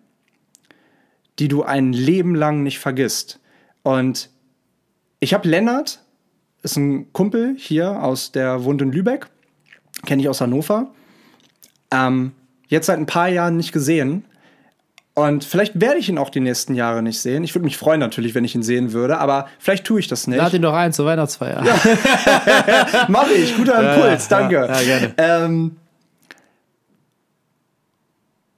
die 1.40 1.48
du 1.48 1.64
ein 1.64 1.94
Leben 1.94 2.36
lang 2.36 2.64
nicht 2.64 2.80
vergisst. 2.80 3.40
Und 3.84 4.30
ich 5.20 5.34
habe 5.34 5.48
Lennart 5.48 6.05
ist 6.66 6.76
ein 6.76 7.14
Kumpel 7.14 7.56
hier 7.58 8.04
aus 8.04 8.32
der 8.32 8.66
Wund 8.66 8.82
in 8.82 8.92
Lübeck. 8.92 9.28
Kenne 10.06 10.22
ich 10.22 10.28
aus 10.28 10.42
Hannover. 10.42 10.92
Ähm, 11.92 12.34
jetzt 12.68 12.88
seit 12.88 12.98
ein 12.98 13.06
paar 13.06 13.30
Jahren 13.30 13.56
nicht 13.56 13.72
gesehen. 13.72 14.26
Und 15.14 15.46
vielleicht 15.46 15.80
werde 15.80 15.98
ich 15.98 16.10
ihn 16.10 16.18
auch 16.18 16.30
die 16.30 16.42
nächsten 16.42 16.76
Jahre 16.76 17.02
nicht 17.02 17.22
sehen. 17.22 17.46
Ich 17.46 17.56
würde 17.56 17.64
mich 17.64 17.78
freuen 17.78 18.02
natürlich, 18.02 18.36
wenn 18.36 18.44
ich 18.44 18.54
ihn 18.54 18.64
sehen 18.64 18.92
würde, 18.92 19.18
aber 19.20 19.48
vielleicht 19.60 19.86
tue 19.86 20.02
ich 20.02 20.10
das 20.10 20.28
nicht. 20.28 20.38
Lad 20.38 20.54
ihn 20.54 20.62
doch 20.62 20.74
ein 20.74 20.92
zur 20.92 21.06
Weihnachtsfeier. 21.06 21.64
Ja. 21.64 23.06
Mache 23.08 23.34
ich. 23.34 23.56
Guter 23.56 23.96
Impuls, 23.96 24.28
ja, 24.30 24.38
danke. 24.38 24.56
Ja, 24.56 24.82
gerne. 24.82 25.14
Ähm, 25.18 25.78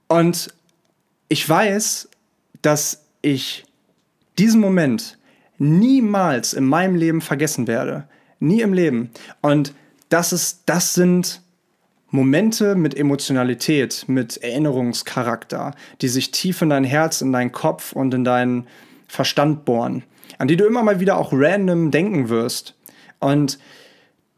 und 0.08 0.48
ich 1.28 1.48
weiß, 1.48 2.10
dass 2.64 3.04
ich 3.22 3.66
diesen 4.40 4.62
Moment 4.62 5.17
niemals 5.58 6.54
in 6.54 6.66
meinem 6.66 6.96
Leben 6.96 7.22
vergessen 7.22 7.68
werde. 7.68 8.08
Nie 8.40 8.62
im 8.62 8.74
Leben. 8.74 9.12
Und 9.42 9.74
das 10.10 10.34
ist, 10.34 10.64
das 10.66 10.94
sind 10.94 11.42
Momente 12.10 12.76
mit 12.76 12.96
Emotionalität, 12.96 14.06
mit 14.08 14.38
Erinnerungscharakter, 14.38 15.74
die 16.02 16.08
sich 16.08 16.32
tief 16.32 16.62
in 16.62 16.70
dein 16.70 16.84
Herz, 16.84 17.22
in 17.22 17.34
deinen 17.34 17.52
Kopf 17.52 17.92
und 17.92 18.14
in 18.14 18.24
deinen 18.24 18.68
Verstand 19.08 19.66
bohren, 19.66 20.04
an 20.38 20.48
die 20.48 20.58
du 20.58 20.66
immer 20.66 20.84
mal 20.84 21.00
wieder 21.00 21.18
auch 21.18 21.34
random 21.34 21.92
denken 21.92 22.30
wirst. 22.30 22.76
Und 23.20 23.60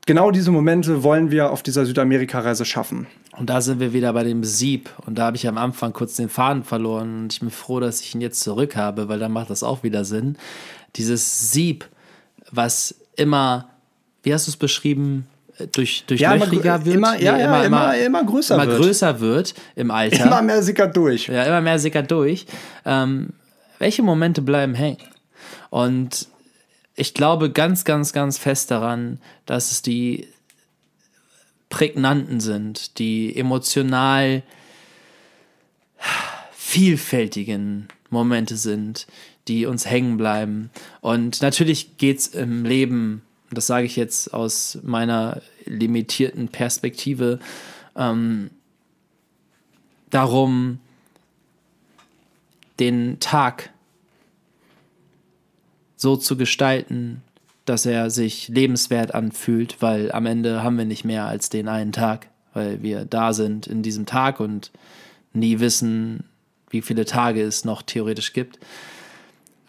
genau 0.05 0.31
diese 0.31 0.51
Momente 0.51 1.03
wollen 1.03 1.29
wir 1.29 1.51
auf 1.51 1.61
dieser 1.61 1.85
Südamerika-Reise 1.85 2.65
schaffen. 2.65 3.07
Und 3.37 3.49
da 3.49 3.61
sind 3.61 3.79
wir 3.79 3.93
wieder 3.93 4.11
bei 4.13 4.23
dem 4.23 4.43
Sieb. 4.43 4.89
Und 5.05 5.17
da 5.17 5.25
habe 5.25 5.37
ich 5.37 5.47
am 5.47 5.57
Anfang 5.57 5.93
kurz 5.93 6.15
den 6.15 6.29
Faden 6.29 6.63
verloren. 6.63 7.23
Und 7.23 7.33
ich 7.33 7.39
bin 7.39 7.51
froh, 7.51 7.79
dass 7.79 8.01
ich 8.01 8.15
ihn 8.15 8.21
jetzt 8.21 8.41
zurück 8.41 8.75
habe, 8.75 9.07
weil 9.07 9.19
dann 9.19 9.31
macht 9.31 9.49
das 9.49 9.63
auch 9.63 9.83
wieder 9.83 10.03
Sinn. 10.03 10.37
Dieses 10.95 11.51
Sieb, 11.51 11.87
was 12.51 12.95
immer, 13.15 13.69
wie 14.23 14.33
hast 14.33 14.47
du 14.47 14.51
es 14.51 14.57
beschrieben, 14.57 15.27
durch, 15.73 16.05
durch 16.07 16.21
Ja, 16.21 16.33
immer 16.33 16.45
löchriger 16.45 16.75
grö- 16.77 16.85
wird, 16.85 16.95
immer- 16.95 17.19
ja, 17.19 17.37
ja, 17.37 17.63
immer- 17.63 17.97
immer 17.97 18.23
größer 18.23 18.55
immer 18.55 18.67
wird. 18.67 18.81
größer 18.81 19.19
wird 19.19 19.53
im 19.75 19.91
Alter. 19.91 20.25
Immer 20.25 20.41
mehr 20.41 20.63
sickert 20.63 20.95
durch. 20.95 21.27
Ja, 21.27 21.43
immer 21.43 21.61
mehr 21.61 21.79
sickert 21.79 22.09
durch. 22.11 22.45
Ähm, 22.85 23.29
welche 23.77 24.01
Momente 24.01 24.41
bleiben 24.41 24.73
hängen? 24.73 24.97
Und 25.69 26.27
ich 26.95 27.13
glaube 27.13 27.51
ganz, 27.51 27.83
ganz, 27.83 28.13
ganz 28.13 28.37
fest 28.37 28.71
daran, 28.71 29.19
dass 29.45 29.71
es 29.71 29.81
die 29.81 30.27
prägnanten 31.69 32.39
sind, 32.39 32.97
die 32.97 33.35
emotional 33.37 34.43
vielfältigen 36.51 37.87
Momente 38.09 38.57
sind, 38.57 39.07
die 39.49 39.65
uns 39.65 39.85
hängen 39.85 40.17
bleiben. 40.17 40.69
Und 41.01 41.41
natürlich 41.41 41.97
geht 41.97 42.19
es 42.19 42.27
im 42.27 42.63
Leben, 42.63 43.23
das 43.51 43.67
sage 43.67 43.85
ich 43.85 43.95
jetzt 43.95 44.33
aus 44.33 44.77
meiner 44.83 45.41
limitierten 45.65 46.47
Perspektive, 46.47 47.39
ähm, 47.95 48.51
darum, 50.09 50.79
den 52.79 53.19
Tag 53.19 53.71
so 55.97 56.15
zu 56.15 56.37
gestalten, 56.37 57.21
dass 57.65 57.85
er 57.85 58.09
sich 58.09 58.47
lebenswert 58.47 59.13
anfühlt, 59.13 59.81
weil 59.81 60.11
am 60.11 60.25
Ende 60.25 60.63
haben 60.63 60.77
wir 60.77 60.85
nicht 60.85 61.03
mehr 61.03 61.25
als 61.25 61.49
den 61.49 61.67
einen 61.67 61.91
Tag, 61.91 62.27
weil 62.53 62.81
wir 62.81 63.05
da 63.05 63.33
sind 63.33 63.67
in 63.67 63.83
diesem 63.83 64.05
Tag 64.05 64.39
und 64.39 64.71
nie 65.33 65.59
wissen, 65.59 66.23
wie 66.69 66.81
viele 66.81 67.05
Tage 67.05 67.41
es 67.41 67.65
noch 67.65 67.81
theoretisch 67.81 68.33
gibt. 68.33 68.59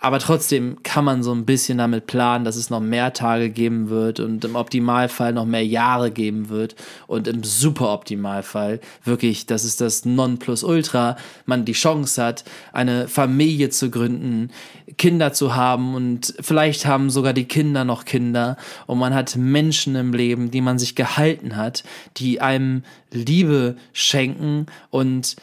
Aber 0.03 0.19
trotzdem 0.19 0.83
kann 0.83 1.05
man 1.05 1.23
so 1.23 1.31
ein 1.33 1.45
bisschen 1.45 1.77
damit 1.77 2.07
planen, 2.07 2.47
dass 2.47 2.57
es 2.57 2.71
noch 2.71 2.81
mehr 2.81 3.13
Tage 3.13 3.51
geben 3.51 3.91
wird 3.91 4.19
und 4.19 4.43
im 4.47 4.57
Optimalfall 4.57 5.35
noch 5.35 5.45
mehr 5.45 5.65
Jahre 5.65 6.11
geben 6.11 6.49
wird. 6.49 6.75
Und 7.07 7.29
im 7.29 7.45
Superoptimalfall 7.45 8.81
wirklich, 9.05 9.45
das 9.45 9.65
ist 9.65 9.83
das 9.83 10.07
Nonplusultra, 10.07 11.17
man 11.45 11.67
die 11.67 11.75
Chance 11.75 12.25
hat, 12.25 12.45
eine 12.73 13.09
Familie 13.09 13.69
zu 13.69 13.91
gründen, 13.91 14.51
Kinder 14.97 15.35
zu 15.35 15.55
haben 15.55 15.95
und 15.95 16.35
vielleicht 16.41 16.87
haben 16.87 17.11
sogar 17.11 17.35
die 17.35 17.45
Kinder 17.45 17.85
noch 17.85 18.07
Kinder. 18.07 18.57
Und 18.87 18.99
man 18.99 19.15
hat 19.15 19.37
Menschen 19.37 19.97
im 19.97 20.15
Leben, 20.15 20.51
die 20.51 20.63
man 20.63 20.79
sich 20.79 20.95
gehalten 20.95 21.57
hat, 21.57 21.85
die 22.17 22.41
einem 22.41 22.85
Liebe 23.13 23.77
schenken 23.93 24.65
und 24.89 25.37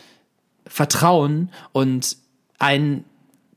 Vertrauen 0.66 1.52
und 1.74 2.18
einen 2.58 3.06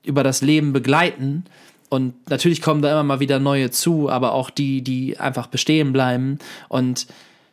über 0.03 0.23
das 0.23 0.43
Leben 0.43 0.73
begleiten. 0.73 1.45
Und 1.89 2.15
natürlich 2.31 2.63
kommen 2.63 2.83
da 2.83 2.93
immer 2.93 3.03
mal 3.03 3.21
wieder 3.21 3.39
neue 3.39 3.71
zu, 3.71 4.09
aber 4.09 4.33
auch 4.33 4.51
die, 4.51 4.83
die 4.83 5.19
einfach 5.19 5.49
bestehen 5.49 5.93
bleiben. 5.93 6.39
Und 6.69 7.07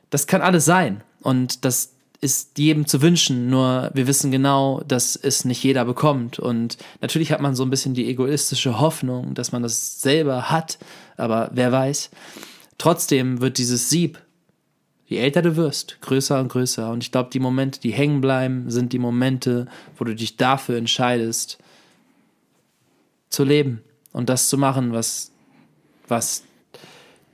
das 0.10 0.28
kann 0.28 0.42
alles 0.42 0.66
sein. 0.66 1.02
Und 1.22 1.66
das 1.66 1.94
ist 2.20 2.58
jedem 2.58 2.88
zu 2.88 3.02
wünschen, 3.02 3.50
nur 3.50 3.92
wir 3.94 4.08
wissen 4.08 4.32
genau, 4.32 4.82
dass 4.88 5.16
es 5.16 5.46
nicht 5.46 5.64
jeder 5.64 5.86
bekommt. 5.86 6.40
Und 6.40 6.78
natürlich 7.02 7.32
hat 7.32 7.42
man 7.42 7.56
so 7.56 7.64
ein 7.64 7.70
bisschen 7.70 7.94
die 7.94 8.10
egoistische 8.10 8.80
Hoffnung, 8.80 9.34
dass 9.34 9.52
man 9.52 9.64
das 9.64 10.02
selber 10.02 10.50
hat, 10.50 10.80
aber 11.16 11.52
wer 11.54 11.72
weiß. 11.72 12.10
Trotzdem 12.78 13.42
wird 13.42 13.58
dieses 13.58 13.90
Sieb, 13.90 14.20
je 15.06 15.18
älter 15.18 15.42
du 15.42 15.56
wirst, 15.56 16.00
größer 16.02 16.40
und 16.40 16.50
größer. 16.50 16.90
Und 16.92 17.04
ich 17.04 17.12
glaube, 17.12 17.30
die 17.32 17.40
Momente, 17.40 17.80
die 17.80 17.92
hängen 17.92 18.22
bleiben, 18.22 18.70
sind 18.70 18.94
die 18.94 19.00
Momente, 19.00 19.68
wo 19.98 20.04
du 20.04 20.16
dich 20.16 20.38
dafür 20.38 20.78
entscheidest, 20.78 21.60
zu 23.30 23.44
leben 23.44 23.82
und 24.12 24.30
das 24.30 24.50
zu 24.50 24.58
machen, 24.58 24.94
was, 24.94 25.32
was 26.08 26.44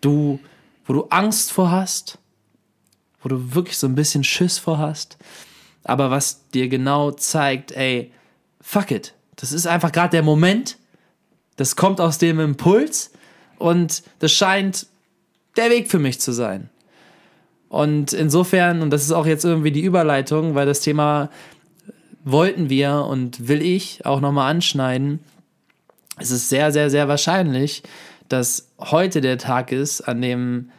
du, 0.02 0.40
wo 0.86 0.94
du 0.94 1.04
Angst 1.10 1.52
vor 1.52 1.72
hast, 1.72 2.18
wo 3.22 3.30
du 3.30 3.56
wirklich 3.56 3.78
so 3.78 3.88
ein 3.88 3.96
bisschen 3.96 4.24
Schiss 4.24 4.58
vor 4.58 4.78
hast, 4.78 5.18
aber 5.84 6.12
was 6.12 6.50
dir 6.50 6.68
genau 6.68 7.12
zeigt, 7.12 7.72
ey, 7.72 8.12
fuck 8.62 8.92
it, 8.92 9.14
das 9.36 9.52
ist 9.52 9.68
einfach 9.68 9.92
gerade 9.92 10.12
der 10.12 10.24
Moment, 10.24 10.78
das 11.56 11.76
kommt 11.76 12.02
aus 12.02 12.18
dem 12.18 12.40
Impuls 12.40 13.12
und 13.60 14.04
das 14.20 14.32
scheint 14.32 14.88
der 15.56 15.70
Weg 15.70 15.90
für 15.90 16.00
mich 16.00 16.20
zu 16.20 16.32
sein. 16.32 16.70
Und 17.70 18.14
insofern, 18.14 18.82
und 18.82 18.92
das 18.92 19.04
ist 19.04 19.12
auch 19.12 19.26
jetzt 19.26 19.46
irgendwie 19.46 19.72
die 19.72 19.82
Überleitung, 19.82 20.54
weil 20.54 20.66
das 20.66 20.82
Thema 20.82 21.30
wollten 22.24 22.70
wir 22.70 23.06
und 23.10 23.48
will 23.48 23.62
ich 23.62 24.06
auch 24.06 24.22
nochmal 24.22 24.52
anschneiden, 24.52 25.20
es 26.18 26.32
ist 26.32 26.50
sehr, 26.50 26.72
sehr, 26.72 26.90
sehr 26.90 27.08
wahrscheinlich, 27.08 27.84
dass 28.30 28.72
heute 28.80 29.22
der 29.22 29.38
Tag 29.38 29.72
ist, 29.72 30.02
an 30.02 30.22
dem 30.22 30.70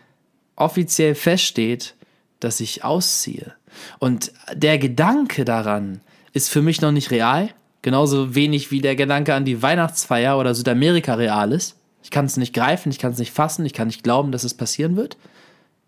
offiziell 0.57 1.15
feststeht, 1.15 1.95
dass 2.41 2.61
ich 2.61 2.85
ausziehe. 2.85 3.55
Und 3.99 4.33
der 4.55 4.79
Gedanke 4.79 5.45
daran 5.45 6.01
ist 6.33 6.49
für 6.49 6.63
mich 6.63 6.81
noch 6.81 6.93
nicht 6.93 7.11
real, 7.11 7.51
genauso 7.83 8.35
wenig 8.35 8.71
wie 8.71 8.81
der 8.81 8.97
Gedanke 8.97 9.35
an 9.35 9.45
die 9.45 9.63
Weihnachtsfeier 9.63 10.39
oder 10.39 10.55
Südamerika 10.55 11.15
real 11.15 11.53
ist. 11.53 11.77
Ich 12.03 12.11
kann 12.11 12.27
es 12.27 12.37
nicht 12.37 12.55
greifen, 12.55 12.91
ich 12.91 12.99
kann 12.99 13.13
es 13.13 13.19
nicht 13.19 13.33
fassen, 13.33 13.65
ich 13.65 13.73
kann 13.73 13.89
nicht 13.89 14.05
glauben, 14.05 14.31
dass 14.31 14.45
es 14.45 14.55
passieren 14.55 14.97
wird. 14.97 15.17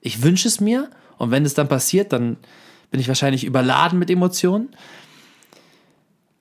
Ich 0.01 0.23
wünsche 0.23 0.49
es 0.49 0.61
mir 0.61 0.91
und 1.19 1.31
wenn 1.31 1.45
es 1.45 1.55
dann 1.55 1.69
passiert, 1.69 2.13
dann 2.13 2.37
bin 2.91 3.01
ich 3.01 3.09
wahrscheinlich 3.09 3.45
überladen 3.45 3.99
mit 3.99 4.11
Emotionen. 4.11 4.71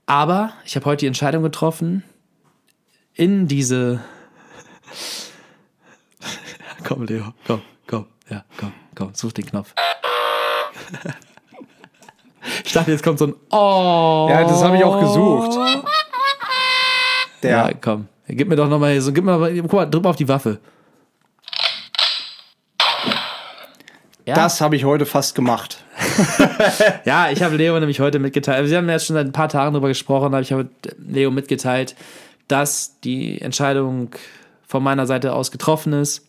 Aber 0.06 0.53
ich 0.66 0.76
habe 0.76 0.86
heute 0.86 1.01
die 1.01 1.08
Entscheidung 1.08 1.43
getroffen, 1.43 2.03
in 3.16 3.47
diese. 3.47 4.01
komm, 6.84 7.03
Leo, 7.05 7.34
komm, 7.47 7.61
komm, 7.88 8.05
ja, 8.30 8.43
komm, 8.57 8.74
komm, 8.93 9.13
such 9.13 9.34
den 9.34 9.45
Knopf. 9.45 9.74
ich 12.63 12.74
dachte, 12.74 12.91
jetzt 12.91 13.03
kommt 13.03 13.20
so 13.20 13.28
ein 13.28 13.36
Oh. 13.51 14.28
Ja, 14.30 14.43
das 14.43 14.61
habe 14.61 14.78
ich 14.78 14.84
auch 14.84 14.99
gesucht. 14.99 15.57
Der, 17.41 17.51
Ja, 17.51 17.74
komm. 17.74 18.07
Gib 18.28 18.47
mir 18.49 18.55
doch 18.55 18.68
nochmal 18.68 18.91
hier 18.91 19.01
so, 19.01 19.13
gib 19.13 19.24
mir 19.24 19.38
mal, 19.38 19.53
guck 19.61 19.74
mal, 19.74 19.86
drück 19.86 20.03
mal 20.03 20.09
auf 20.09 20.16
die 20.16 20.28
Waffe. 20.28 20.59
Ja, 24.26 24.34
Das 24.34 24.59
habe 24.59 24.76
ich 24.76 24.86
heute 24.86 25.05
fast 25.05 25.36
gemacht. 25.36 25.84
ja 27.05 27.30
ich 27.30 27.43
habe 27.43 27.55
Leo 27.55 27.80
nämlich 27.80 27.99
heute 27.99 28.18
mitgeteilt. 28.18 28.68
Wir 28.68 28.78
haben 28.78 28.89
jetzt 28.89 29.05
schon 29.05 29.13
seit 29.16 29.28
ein 29.28 29.32
paar 29.32 29.49
Tagen 29.49 29.74
darüber 29.74 29.88
gesprochen, 29.88 30.26
aber 30.26 30.41
ich 30.41 30.51
habe 30.51 30.68
Leo 30.97 31.30
mitgeteilt, 31.30 31.95
dass 32.48 33.00
die 33.02 33.41
Entscheidung 33.41 34.12
von 34.68 34.84
meiner 34.84 35.08
Seite 35.08 35.34
aus 35.34 35.52
getroffen 35.52 35.93
ist. 35.93 36.28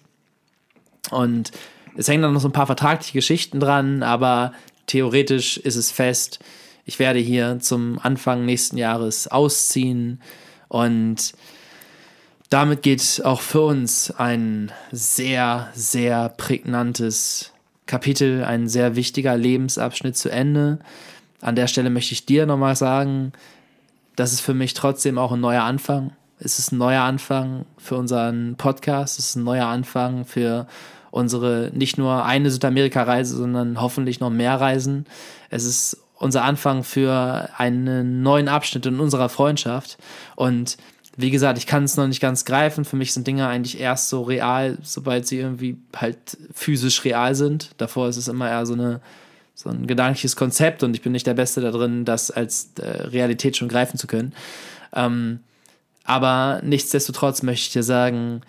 Und 1.10 1.52
es 1.96 2.08
hängen 2.08 2.22
dann 2.22 2.32
noch 2.32 2.40
so 2.40 2.48
ein 2.48 2.52
paar 2.52 2.66
vertragliche 2.66 3.12
Geschichten 3.12 3.60
dran, 3.60 4.02
aber 4.02 4.52
theoretisch 4.86 5.56
ist 5.56 5.76
es 5.76 5.90
fest. 5.90 6.40
Ich 6.84 6.98
werde 6.98 7.18
hier 7.18 7.58
zum 7.60 7.98
Anfang 8.00 8.44
nächsten 8.44 8.76
Jahres 8.76 9.28
ausziehen 9.28 10.20
und 10.68 11.34
damit 12.50 12.82
geht 12.82 13.22
auch 13.24 13.40
für 13.40 13.62
uns 13.62 14.12
ein 14.12 14.70
sehr, 14.92 15.68
sehr 15.74 16.28
prägnantes 16.28 17.52
Kapitel, 17.86 18.44
ein 18.44 18.68
sehr 18.68 18.94
wichtiger 18.94 19.36
Lebensabschnitt 19.36 20.16
zu 20.16 20.28
Ende. 20.28 20.78
An 21.40 21.56
der 21.56 21.66
Stelle 21.66 21.90
möchte 21.90 22.12
ich 22.12 22.24
dir 22.24 22.46
nochmal 22.46 22.76
sagen, 22.76 23.32
das 24.16 24.32
ist 24.32 24.40
für 24.40 24.54
mich 24.54 24.74
trotzdem 24.74 25.18
auch 25.18 25.32
ein 25.32 25.40
neuer 25.40 25.62
Anfang. 25.62 26.12
Es 26.38 26.58
ist 26.58 26.72
ein 26.72 26.78
neuer 26.78 27.02
Anfang 27.02 27.66
für 27.78 27.96
unseren 27.96 28.56
Podcast. 28.56 29.18
Es 29.18 29.30
ist 29.30 29.36
ein 29.36 29.44
neuer 29.44 29.66
Anfang 29.66 30.24
für 30.24 30.66
unsere 31.10 31.70
nicht 31.72 31.96
nur 31.96 32.24
eine 32.24 32.50
Südamerika-Reise, 32.50 33.36
sondern 33.36 33.80
hoffentlich 33.80 34.20
noch 34.20 34.30
mehr 34.30 34.60
Reisen. 34.60 35.06
Es 35.48 35.64
ist 35.64 35.98
unser 36.18 36.44
Anfang 36.44 36.82
für 36.82 37.48
einen 37.56 38.22
neuen 38.22 38.48
Abschnitt 38.48 38.86
in 38.86 39.00
unserer 39.00 39.28
Freundschaft. 39.28 39.98
Und 40.34 40.76
wie 41.16 41.30
gesagt, 41.30 41.58
ich 41.58 41.66
kann 41.66 41.84
es 41.84 41.96
noch 41.96 42.06
nicht 42.06 42.20
ganz 42.20 42.44
greifen. 42.44 42.84
Für 42.84 42.96
mich 42.96 43.12
sind 43.12 43.26
Dinge 43.26 43.46
eigentlich 43.48 43.80
erst 43.80 44.10
so 44.10 44.22
real, 44.22 44.76
sobald 44.82 45.26
sie 45.26 45.38
irgendwie 45.38 45.78
halt 45.94 46.36
physisch 46.52 47.04
real 47.04 47.34
sind. 47.34 47.70
Davor 47.78 48.08
ist 48.08 48.18
es 48.18 48.28
immer 48.28 48.50
eher 48.50 48.66
so 48.66 48.74
eine 48.74 49.00
so 49.56 49.68
ein 49.70 49.88
gedankliches 49.88 50.36
Konzept 50.36 50.84
und 50.84 50.94
ich 50.94 51.02
bin 51.02 51.10
nicht 51.10 51.26
der 51.26 51.34
Beste 51.34 51.60
da 51.60 51.72
drin, 51.72 52.04
das 52.04 52.30
als 52.30 52.70
äh, 52.78 52.86
Realität 52.86 53.56
schon 53.56 53.68
greifen 53.68 53.98
zu 53.98 54.06
können. 54.06 54.32
Ähm, 54.94 55.40
Aber 56.04 56.60
nichtsdestotrotz 56.62 57.42
möchte 57.42 57.66
ich 57.66 57.72
dir 57.72 57.82
sagen, 57.82 58.42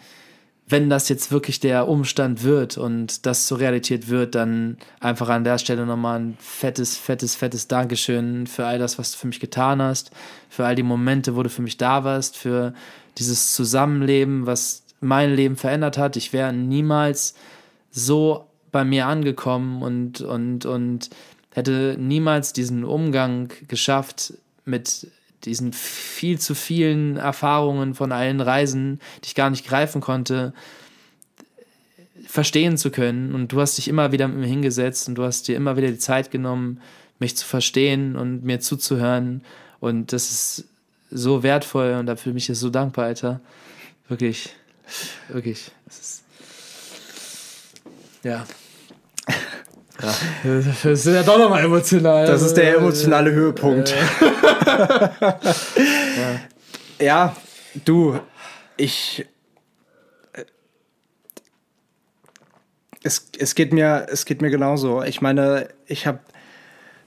wenn 0.69 0.89
das 0.89 1.07
jetzt 1.07 1.31
wirklich 1.31 1.61
der 1.61 1.87
Umstand 1.87 2.43
wird 2.43 2.77
und 2.77 3.25
das 3.25 3.47
zur 3.47 3.59
Realität 3.59 4.09
wird, 4.09 4.35
dann 4.35 4.77
einfach 4.99 5.29
an 5.29 5.45
der 5.45 5.57
Stelle 5.59 5.85
nochmal 5.85 6.19
ein 6.19 6.37
fettes, 6.39 6.97
fettes, 6.97 7.35
fettes 7.35 7.69
Dankeschön 7.69 8.45
für 8.47 8.65
all 8.65 8.77
das, 8.77 8.99
was 8.99 9.13
du 9.13 9.17
für 9.17 9.27
mich 9.27 9.39
getan 9.39 9.81
hast, 9.81 10.11
für 10.49 10.65
all 10.65 10.75
die 10.75 10.83
Momente, 10.83 11.37
wo 11.37 11.43
du 11.43 11.49
für 11.49 11.61
mich 11.61 11.77
da 11.77 12.03
warst, 12.03 12.35
für 12.35 12.73
dieses 13.17 13.53
Zusammenleben, 13.53 14.45
was 14.45 14.83
mein 14.99 15.33
Leben 15.33 15.55
verändert 15.55 15.97
hat. 15.97 16.17
Ich 16.17 16.33
wäre 16.33 16.51
niemals 16.51 17.33
so 17.89 18.45
bei 18.71 18.83
mir 18.83 19.07
angekommen 19.07 19.81
und, 19.81 20.21
und, 20.21 20.65
und 20.65 21.09
hätte 21.51 21.95
niemals 21.99 22.53
diesen 22.53 22.83
Umgang 22.83 23.51
geschafft 23.67 24.33
mit 24.65 25.07
diesen 25.43 25.73
viel 25.73 26.39
zu 26.39 26.55
vielen 26.55 27.17
Erfahrungen 27.17 27.93
von 27.93 28.11
allen 28.11 28.41
Reisen, 28.41 28.99
die 29.23 29.27
ich 29.27 29.35
gar 29.35 29.49
nicht 29.49 29.65
greifen 29.65 30.01
konnte, 30.01 30.53
verstehen 32.25 32.77
zu 32.77 32.91
können. 32.91 33.33
Und 33.33 33.51
du 33.51 33.61
hast 33.61 33.77
dich 33.77 33.87
immer 33.87 34.11
wieder 34.11 34.27
mit 34.27 34.37
mir 34.37 34.47
hingesetzt 34.47 35.07
und 35.07 35.15
du 35.15 35.23
hast 35.23 35.47
dir 35.47 35.55
immer 35.55 35.77
wieder 35.77 35.87
die 35.87 35.97
Zeit 35.97 36.31
genommen, 36.31 36.81
mich 37.19 37.37
zu 37.37 37.45
verstehen 37.45 38.15
und 38.15 38.43
mir 38.43 38.59
zuzuhören. 38.59 39.41
Und 39.79 40.11
das 40.13 40.29
ist 40.29 40.65
so 41.09 41.43
wertvoll 41.43 41.93
und 41.93 42.07
dafür 42.07 42.33
bin 42.33 42.37
ich 42.37 42.47
so 42.47 42.69
dankbar, 42.69 43.05
Alter. 43.05 43.39
Wirklich, 44.09 44.49
wirklich. 45.29 45.71
Das 45.85 45.99
ist, 45.99 46.23
ja. 48.23 48.45
Ja. 50.01 50.13
Das 50.83 50.85
ist 50.85 51.05
ja 51.05 51.23
doch 51.23 51.37
nochmal 51.37 51.63
emotional. 51.63 52.25
Das 52.25 52.41
ist 52.41 52.55
der 52.55 52.77
emotionale 52.77 53.31
Höhepunkt. 53.31 53.93
ja. 54.67 56.39
ja, 56.99 57.35
du, 57.85 58.19
ich. 58.77 59.25
Es, 63.03 63.29
es, 63.37 63.55
geht 63.55 63.73
mir, 63.73 64.07
es 64.11 64.25
geht 64.25 64.41
mir 64.41 64.49
genauso. 64.49 65.03
Ich 65.03 65.21
meine, 65.21 65.69
ich 65.85 66.07
habe. 66.07 66.19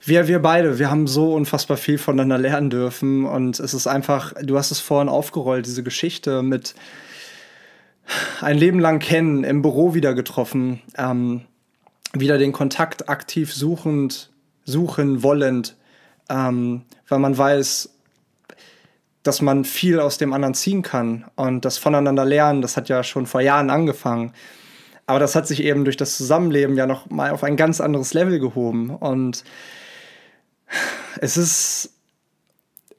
Wir, 0.03 0.29
wir 0.29 0.41
beide, 0.41 0.79
wir 0.79 0.91
haben 0.91 1.07
so 1.07 1.35
unfassbar 1.35 1.77
viel 1.77 1.99
voneinander 1.99 2.39
lernen 2.39 2.71
dürfen. 2.71 3.27
Und 3.27 3.61
es 3.61 3.75
ist 3.75 3.87
einfach, 3.87 4.33
du 4.41 4.57
hast 4.57 4.71
es 4.71 4.81
vorhin 4.81 5.11
aufgerollt, 5.11 5.67
diese 5.67 5.83
Geschichte 5.83 6.43
mit 6.43 6.75
ein 8.41 8.59
Leben 8.59 8.79
lang 8.79 8.99
kennen, 8.99 9.45
im 9.45 9.63
Büro 9.63 9.95
wieder 9.95 10.15
getroffen. 10.15 10.83
Ähm, 10.97 11.43
wieder 12.13 12.39
den 12.39 12.53
Kontakt 12.53 13.09
aktiv 13.09 13.55
suchend, 13.55 14.31
suchen 14.65 15.23
wollend, 15.23 15.77
ähm, 16.29 16.83
weil 17.09 17.19
man 17.19 17.37
weiß, 17.37 17.91
dass 19.23 19.43
man 19.43 19.65
viel 19.65 20.01
aus 20.01 20.19
dem 20.19 20.33
anderen 20.33 20.55
ziehen 20.55 20.83
kann 20.83 21.27
und 21.37 21.65
das 21.65 21.79
voneinander 21.79 22.25
lernen, 22.25 22.63
das 22.63 22.77
hat 22.77 22.89
ja 22.89 23.05
schon 23.05 23.27
vor 23.27 23.43
Jahren 23.43 23.71
angefangen. 23.71 24.33
Aber 25.07 25.19
das 25.19 25.35
hat 25.35 25.47
sich 25.47 25.63
eben 25.63 25.85
durch 25.85 25.97
das 25.97 26.17
Zusammenleben 26.17 26.77
ja 26.77 26.87
noch 26.87 27.11
mal 27.11 27.31
auf 27.31 27.45
ein 27.45 27.57
ganz 27.57 27.81
anderes 27.81 28.15
Level 28.15 28.39
gehoben 28.39 28.91
und 28.91 29.45
es 31.21 31.37
ist 31.37 31.95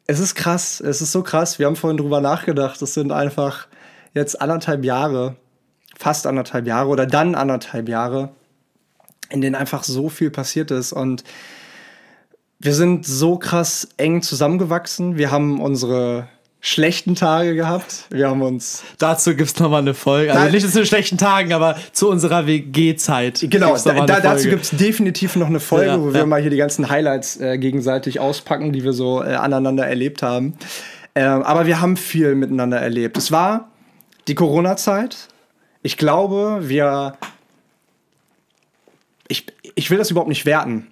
es 0.08 0.20
ist 0.20 0.36
krass, 0.36 0.82
es 0.82 1.02
ist 1.02 1.14
so 1.14 1.24
krass. 1.24 1.58
Wir 1.58 1.68
haben 1.68 1.78
vorhin 1.78 1.98
drüber 1.98 2.20
nachgedacht. 2.20 2.82
Das 2.82 2.94
sind 2.94 3.14
einfach 3.14 3.68
jetzt 4.14 4.42
anderthalb 4.42 4.84
Jahre, 4.84 5.36
fast 5.98 6.28
anderthalb 6.28 6.68
Jahre 6.68 6.90
oder 6.90 7.06
dann 7.06 7.36
anderthalb 7.36 7.90
Jahre, 7.90 8.30
in 9.30 9.42
denen 9.42 9.56
einfach 9.56 9.84
so 9.84 10.10
viel 10.10 10.32
passiert 10.32 10.72
ist 10.72 10.94
und 10.94 11.24
wir 12.60 12.76
sind 12.76 13.08
so 13.08 13.38
krass 13.38 13.88
eng 13.98 14.22
zusammengewachsen. 14.22 15.18
Wir 15.18 15.32
haben 15.32 15.60
unsere 15.60 16.28
schlechten 16.60 17.16
Tage 17.16 17.56
gehabt. 17.56 18.06
Wir 18.12 18.30
haben 18.30 18.44
uns. 18.44 18.84
Dazu 19.00 19.36
gibt 19.36 19.50
es 19.50 19.60
nochmal 19.60 19.82
eine 19.82 19.96
Folge. 19.96 20.32
Also 20.32 20.52
nicht 20.52 20.70
zu 20.70 20.78
den 20.78 20.86
schlechten 20.86 21.18
Tagen, 21.18 21.54
aber 21.54 21.76
zu 21.92 22.08
unserer 22.08 22.46
WG-Zeit. 22.46 23.48
Genau, 23.50 23.76
da, 23.76 24.06
da, 24.06 24.20
dazu 24.20 24.48
gibt 24.48 24.66
es 24.66 24.70
definitiv 24.70 25.36
noch 25.36 25.48
eine 25.48 25.60
Folge, 25.60 25.88
ja, 25.88 26.00
wo 26.00 26.10
ja. 26.10 26.14
wir 26.14 26.26
mal 26.28 26.40
hier 26.40 26.52
die 26.52 26.58
ganzen 26.58 26.88
Highlights 26.88 27.38
äh, 27.38 27.58
gegenseitig 27.58 28.20
auspacken, 28.20 28.72
die 28.72 28.84
wir 28.84 28.94
so 28.94 29.24
äh, 29.24 29.34
aneinander 29.34 29.88
erlebt 29.88 30.22
haben. 30.22 30.54
Äh, 31.16 31.24
aber 31.24 31.66
wir 31.66 31.82
haben 31.82 31.98
viel 31.98 32.36
miteinander 32.36 32.80
erlebt. 32.80 33.18
Es 33.18 33.32
war 33.32 33.71
die 34.28 34.36
Corona-Zeit. 34.36 35.28
Ich 35.84 35.98
glaube, 35.98 36.60
wir 36.62 37.18
ich, 39.28 39.46
ich 39.76 39.90
will 39.90 39.98
das 39.98 40.12
überhaupt 40.12 40.30
nicht 40.30 40.46
werten, 40.46 40.88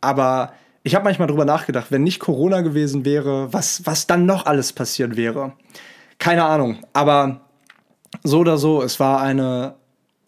aber 0.00 0.54
ich 0.82 0.94
habe 0.94 1.04
manchmal 1.04 1.28
drüber 1.28 1.44
nachgedacht, 1.44 1.86
wenn 1.90 2.02
nicht 2.02 2.18
Corona 2.18 2.62
gewesen 2.62 3.04
wäre, 3.04 3.52
was, 3.52 3.86
was 3.86 4.06
dann 4.06 4.26
noch 4.26 4.46
alles 4.46 4.72
passiert 4.72 5.16
wäre. 5.16 5.52
Keine 6.18 6.44
Ahnung, 6.44 6.78
aber 6.92 7.42
so 8.22 8.38
oder 8.40 8.56
so, 8.56 8.82
es 8.82 9.00
war 9.00 9.20
eine 9.20 9.74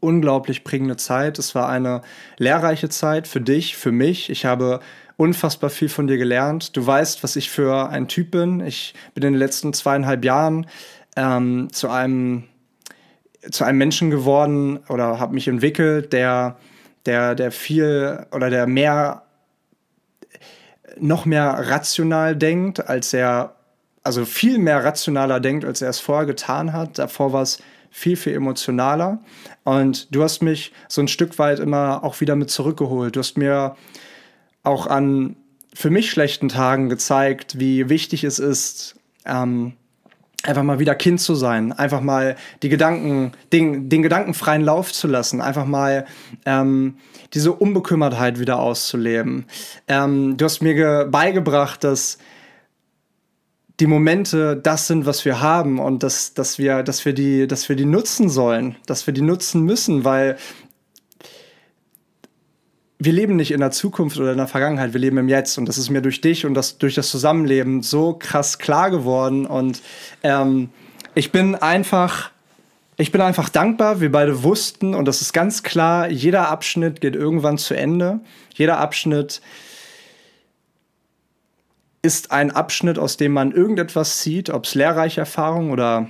unglaublich 0.01 0.65
prägende 0.65 0.97
Zeit. 0.97 1.39
Es 1.39 1.55
war 1.55 1.69
eine 1.69 2.03
lehrreiche 2.37 2.89
Zeit 2.89 3.27
für 3.27 3.41
dich, 3.41 3.77
für 3.77 3.93
mich. 3.93 4.31
Ich 4.31 4.45
habe 4.45 4.81
unfassbar 5.17 5.71
viel 5.71 5.89
von 5.89 6.07
dir 6.07 6.19
gelernt. 6.19 6.77
Du 6.77 6.87
weißt, 6.87 7.23
was 7.23 7.37
ich 7.37 7.51
für 7.51 7.89
ein 7.89 8.09
Typ 8.09 8.33
bin. 8.33 8.61
Ich 8.61 8.95
bin 9.15 9.25
in 9.25 9.33
den 9.33 9.39
letzten 9.39 9.73
zweieinhalb 9.73 10.25
Jahren 10.25 10.67
ähm, 11.17 11.69
zu 11.73 11.89
einem 11.89 12.45
zu 13.51 13.65
einem 13.65 13.79
Menschen 13.79 14.11
geworden 14.11 14.81
oder 14.89 15.21
habe 15.21 15.35
mich 15.35 15.47
entwickelt, 15.47 16.13
der 16.13 16.57
der, 17.07 17.35
der 17.35 17.53
viel 17.53 18.27
oder 18.33 18.51
der 18.51 18.67
mehr, 18.67 19.23
noch 20.99 21.25
mehr 21.25 21.47
rational 21.71 22.37
denkt, 22.37 22.89
als 22.89 23.13
er, 23.13 23.55
also 24.03 24.25
viel 24.25 24.59
mehr 24.59 24.85
rationaler 24.85 25.41
denkt, 25.41 25.65
als 25.65 25.83
er 25.83 25.91
es 25.91 26.01
vorher 26.01 26.27
getan 26.27 26.73
hat. 26.73 26.99
Davor 26.99 27.33
war 27.33 27.43
es 27.43 27.59
viel, 27.91 28.17
viel 28.17 28.35
emotionaler. 28.35 29.21
Und 29.65 30.15
du 30.15 30.23
hast 30.23 30.43
mich 30.43 30.73
so 30.89 31.01
ein 31.01 31.09
Stück 31.09 31.39
weit 31.39 31.59
immer 31.61 32.05
auch 32.05 32.21
wieder 32.21 32.37
mit 32.37 32.51
zurückgeholt. 32.51 33.17
Du 33.17 33.21
hast 33.21 33.39
mir 33.39 33.77
auch 34.63 34.87
an 34.87 35.37
für 35.73 35.91
mich 35.91 36.11
schlechten 36.11 36.49
Tagen 36.49 36.89
gezeigt, 36.89 37.59
wie 37.59 37.89
wichtig 37.89 38.25
es 38.25 38.39
ist, 38.39 38.97
ähm, 39.27 39.75
einfach 40.43 40.63
mal 40.63 40.79
wieder 40.79 40.95
Kind 40.95 41.21
zu 41.21 41.35
sein, 41.35 41.73
einfach 41.73 42.01
mal 42.01 42.37
die 42.63 42.69
Gedanken, 42.69 43.33
den, 43.53 43.89
den 43.89 44.03
gedankenfreien 44.03 44.63
Lauf 44.63 44.93
zu 44.93 45.09
lassen, 45.09 45.41
einfach 45.41 45.67
mal 45.67 46.07
ähm, 46.45 46.97
diese 47.35 47.53
Unbekümmertheit 47.53 48.39
wieder 48.39 48.61
auszuleben. 48.61 49.47
Ähm, 49.89 50.37
du 50.37 50.45
hast 50.45 50.63
mir 50.63 51.07
beigebracht, 51.11 51.83
dass 51.85 52.19
die 53.81 53.87
Momente 53.87 54.57
das 54.57 54.87
sind, 54.87 55.05
was 55.05 55.25
wir 55.25 55.41
haben 55.41 55.79
und 55.79 56.03
dass, 56.03 56.33
dass, 56.33 56.59
wir, 56.59 56.83
dass, 56.83 57.05
wir 57.05 57.13
die, 57.13 57.47
dass 57.47 57.69
wir 57.69 57.77
die 57.77 57.85
nutzen 57.85 58.31
sollen, 58.31 58.77
dass 58.87 59.07
wir 59.07 59.13
die 59.13 59.23
nutzen 59.23 59.63
müssen, 59.63 60.05
weil 60.05 60.39
wir 62.99 63.13
leben 63.13 63.37
nicht 63.37 63.51
in 63.51 63.61
der 63.61 63.71
Zukunft 63.71 64.19
oder 64.19 64.33
in 64.33 64.39
der 64.39 64.47
Vergangenheit, 64.47 64.93
wir 64.95 65.01
leben 65.01 65.19
im 65.19 65.29
Jetzt. 65.29 65.59
Und 65.59 65.67
das 65.67 65.77
ist 65.77 65.91
mir 65.91 66.01
durch 66.01 66.21
dich 66.21 66.47
und 66.47 66.55
das, 66.55 66.79
durch 66.79 66.95
das 66.95 67.11
Zusammenleben 67.11 67.83
so 67.83 68.15
krass 68.15 68.59
klar 68.59 68.91
geworden. 68.91 69.47
Und 69.47 69.83
ähm, 70.23 70.71
ich 71.15 71.31
bin 71.31 71.55
einfach, 71.55 72.31
ich 72.97 73.13
bin 73.13 73.21
einfach 73.21 73.51
dankbar. 73.51 74.01
Wir 74.01 74.11
beide 74.11 74.43
wussten, 74.43 74.95
und 74.95 75.07
das 75.07 75.21
ist 75.21 75.35
ganz 75.35 75.63
klar, 75.63 76.09
jeder 76.09 76.49
Abschnitt 76.49 77.03
geht 77.03 77.15
irgendwann 77.15 77.59
zu 77.59 77.75
Ende. 77.75 78.21
Jeder 78.55 78.79
Abschnitt 78.79 79.43
ist 82.01 82.31
ein 82.31 82.51
Abschnitt, 82.51 82.99
aus 82.99 83.19
dem 83.19 83.33
man 83.33 83.53
irgendetwas 83.53 84.23
sieht, 84.23 84.49
ob 84.49 84.65
es 84.65 84.75
lehrreiche 84.75 85.21
Erfahrungen 85.21 85.71
oder 85.71 86.09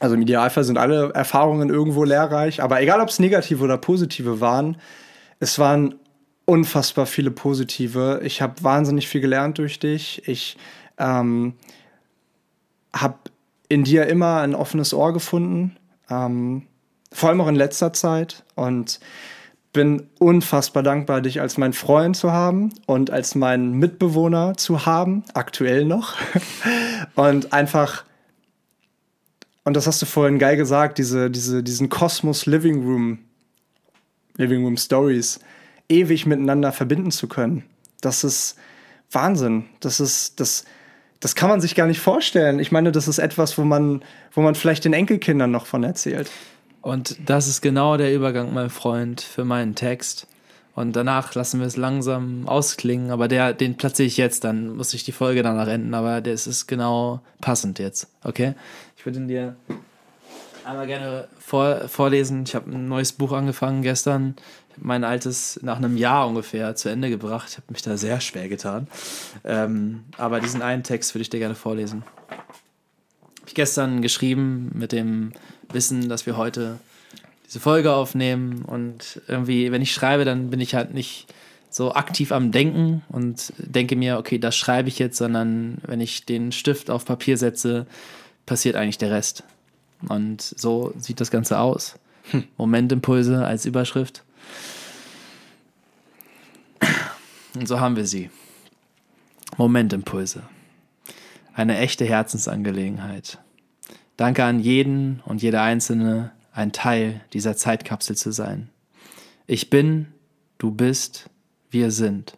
also 0.00 0.16
im 0.16 0.22
Idealfall 0.22 0.64
sind 0.64 0.76
alle 0.76 1.12
Erfahrungen 1.14 1.70
irgendwo 1.70 2.02
lehrreich, 2.02 2.60
aber 2.60 2.82
egal 2.82 3.00
ob 3.00 3.08
es 3.08 3.20
negative 3.20 3.62
oder 3.62 3.78
positive 3.78 4.40
waren, 4.40 4.76
es 5.44 5.58
waren 5.58 5.96
unfassbar 6.46 7.04
viele 7.04 7.30
positive. 7.30 8.22
Ich 8.24 8.40
habe 8.40 8.64
wahnsinnig 8.64 9.08
viel 9.08 9.20
gelernt 9.20 9.58
durch 9.58 9.78
dich. 9.78 10.26
Ich 10.26 10.56
ähm, 10.98 11.52
habe 12.94 13.18
in 13.68 13.84
dir 13.84 14.06
immer 14.06 14.40
ein 14.40 14.54
offenes 14.54 14.94
Ohr 14.94 15.12
gefunden, 15.12 15.76
ähm, 16.08 16.62
vor 17.12 17.28
allem 17.28 17.42
auch 17.42 17.48
in 17.48 17.56
letzter 17.56 17.92
Zeit. 17.92 18.42
Und 18.54 19.00
bin 19.74 20.08
unfassbar 20.18 20.82
dankbar, 20.82 21.20
dich 21.20 21.42
als 21.42 21.58
mein 21.58 21.74
Freund 21.74 22.16
zu 22.16 22.32
haben 22.32 22.72
und 22.86 23.10
als 23.10 23.34
meinen 23.34 23.74
Mitbewohner 23.74 24.56
zu 24.56 24.86
haben, 24.86 25.24
aktuell 25.34 25.84
noch. 25.84 26.14
und 27.16 27.52
einfach, 27.52 28.04
und 29.64 29.76
das 29.76 29.86
hast 29.86 30.00
du 30.00 30.06
vorhin 30.06 30.38
geil 30.38 30.56
gesagt, 30.56 30.96
diese, 30.96 31.30
diese, 31.30 31.62
diesen 31.62 31.90
Kosmos 31.90 32.46
Living 32.46 32.82
Room 32.82 33.18
Living 34.36 34.64
Room 34.64 34.76
Stories 34.76 35.40
ewig 35.88 36.26
miteinander 36.26 36.72
verbinden 36.72 37.10
zu 37.10 37.28
können. 37.28 37.64
Das 38.00 38.24
ist 38.24 38.56
Wahnsinn. 39.10 39.66
Das 39.80 40.00
ist, 40.00 40.40
das, 40.40 40.64
das 41.20 41.34
kann 41.34 41.48
man 41.48 41.60
sich 41.60 41.74
gar 41.74 41.86
nicht 41.86 42.00
vorstellen. 42.00 42.58
Ich 42.58 42.72
meine, 42.72 42.92
das 42.92 43.08
ist 43.08 43.18
etwas, 43.18 43.56
wo 43.58 43.64
man, 43.64 44.02
wo 44.32 44.40
man 44.40 44.54
vielleicht 44.54 44.84
den 44.84 44.92
Enkelkindern 44.92 45.50
noch 45.50 45.66
von 45.66 45.84
erzählt. 45.84 46.30
Und 46.82 47.16
das 47.24 47.48
ist 47.48 47.62
genau 47.62 47.96
der 47.96 48.14
Übergang, 48.14 48.52
mein 48.52 48.68
Freund, 48.70 49.20
für 49.20 49.44
meinen 49.44 49.74
Text. 49.74 50.26
Und 50.74 50.96
danach 50.96 51.34
lassen 51.34 51.60
wir 51.60 51.66
es 51.66 51.76
langsam 51.76 52.48
ausklingen, 52.48 53.10
aber 53.10 53.28
der, 53.28 53.52
den 53.52 53.76
platziere 53.76 54.06
ich 54.06 54.16
jetzt, 54.16 54.42
dann 54.42 54.76
muss 54.76 54.92
ich 54.92 55.04
die 55.04 55.12
Folge 55.12 55.42
danach 55.42 55.68
enden, 55.68 55.94
aber 55.94 56.20
das 56.20 56.48
ist 56.48 56.66
genau 56.66 57.20
passend 57.40 57.78
jetzt, 57.78 58.08
okay? 58.24 58.54
Ich 58.96 59.06
würde 59.06 59.20
ihn 59.20 59.28
dir 59.28 59.56
einmal 60.64 60.86
gerne 60.86 61.28
vor, 61.38 61.88
vorlesen. 61.88 62.44
Ich 62.46 62.54
habe 62.54 62.70
ein 62.70 62.88
neues 62.88 63.12
Buch 63.12 63.32
angefangen 63.32 63.82
gestern. 63.82 64.36
Ich 64.70 64.82
mein 64.82 65.04
altes 65.04 65.60
nach 65.62 65.76
einem 65.76 65.96
Jahr 65.96 66.26
ungefähr 66.26 66.74
zu 66.74 66.88
Ende 66.88 67.10
gebracht. 67.10 67.48
Ich 67.50 67.56
habe 67.56 67.66
mich 67.72 67.82
da 67.82 67.96
sehr 67.96 68.20
schwer 68.20 68.48
getan. 68.48 68.88
Ähm, 69.44 70.04
aber 70.16 70.40
diesen 70.40 70.62
einen 70.62 70.82
Text 70.82 71.14
würde 71.14 71.22
ich 71.22 71.30
dir 71.30 71.38
gerne 71.38 71.54
vorlesen. 71.54 72.04
Habe 72.30 73.48
ich 73.48 73.54
gestern 73.54 74.02
geschrieben 74.02 74.70
mit 74.74 74.92
dem 74.92 75.32
Wissen, 75.72 76.08
dass 76.08 76.26
wir 76.26 76.36
heute 76.36 76.78
diese 77.46 77.60
Folge 77.60 77.92
aufnehmen 77.92 78.62
und 78.62 79.22
irgendwie, 79.28 79.70
wenn 79.70 79.82
ich 79.82 79.92
schreibe, 79.92 80.24
dann 80.24 80.50
bin 80.50 80.60
ich 80.60 80.74
halt 80.74 80.94
nicht 80.94 81.26
so 81.70 81.94
aktiv 81.94 82.32
am 82.32 82.52
Denken 82.52 83.02
und 83.08 83.52
denke 83.58 83.96
mir, 83.96 84.18
okay, 84.18 84.38
das 84.38 84.56
schreibe 84.56 84.88
ich 84.88 84.98
jetzt, 84.98 85.18
sondern 85.18 85.78
wenn 85.86 86.00
ich 86.00 86.24
den 86.24 86.52
Stift 86.52 86.88
auf 86.88 87.04
Papier 87.04 87.36
setze, 87.36 87.86
passiert 88.46 88.76
eigentlich 88.76 88.98
der 88.98 89.10
Rest. 89.10 89.44
Und 90.08 90.42
so 90.42 90.92
sieht 90.98 91.20
das 91.20 91.30
Ganze 91.30 91.58
aus. 91.58 91.98
Hm. 92.30 92.44
Momentimpulse 92.56 93.44
als 93.44 93.66
Überschrift. 93.66 94.24
Und 97.54 97.68
so 97.68 97.80
haben 97.80 97.96
wir 97.96 98.06
sie. 98.06 98.30
Momentimpulse. 99.56 100.42
Eine 101.54 101.78
echte 101.78 102.04
Herzensangelegenheit. 102.04 103.38
Danke 104.16 104.44
an 104.44 104.60
jeden 104.60 105.20
und 105.24 105.42
jede 105.42 105.60
Einzelne, 105.60 106.32
ein 106.52 106.72
Teil 106.72 107.20
dieser 107.32 107.56
Zeitkapsel 107.56 108.16
zu 108.16 108.32
sein. 108.32 108.70
Ich 109.46 109.70
bin, 109.70 110.06
du 110.58 110.70
bist, 110.70 111.30
wir 111.70 111.90
sind. 111.90 112.36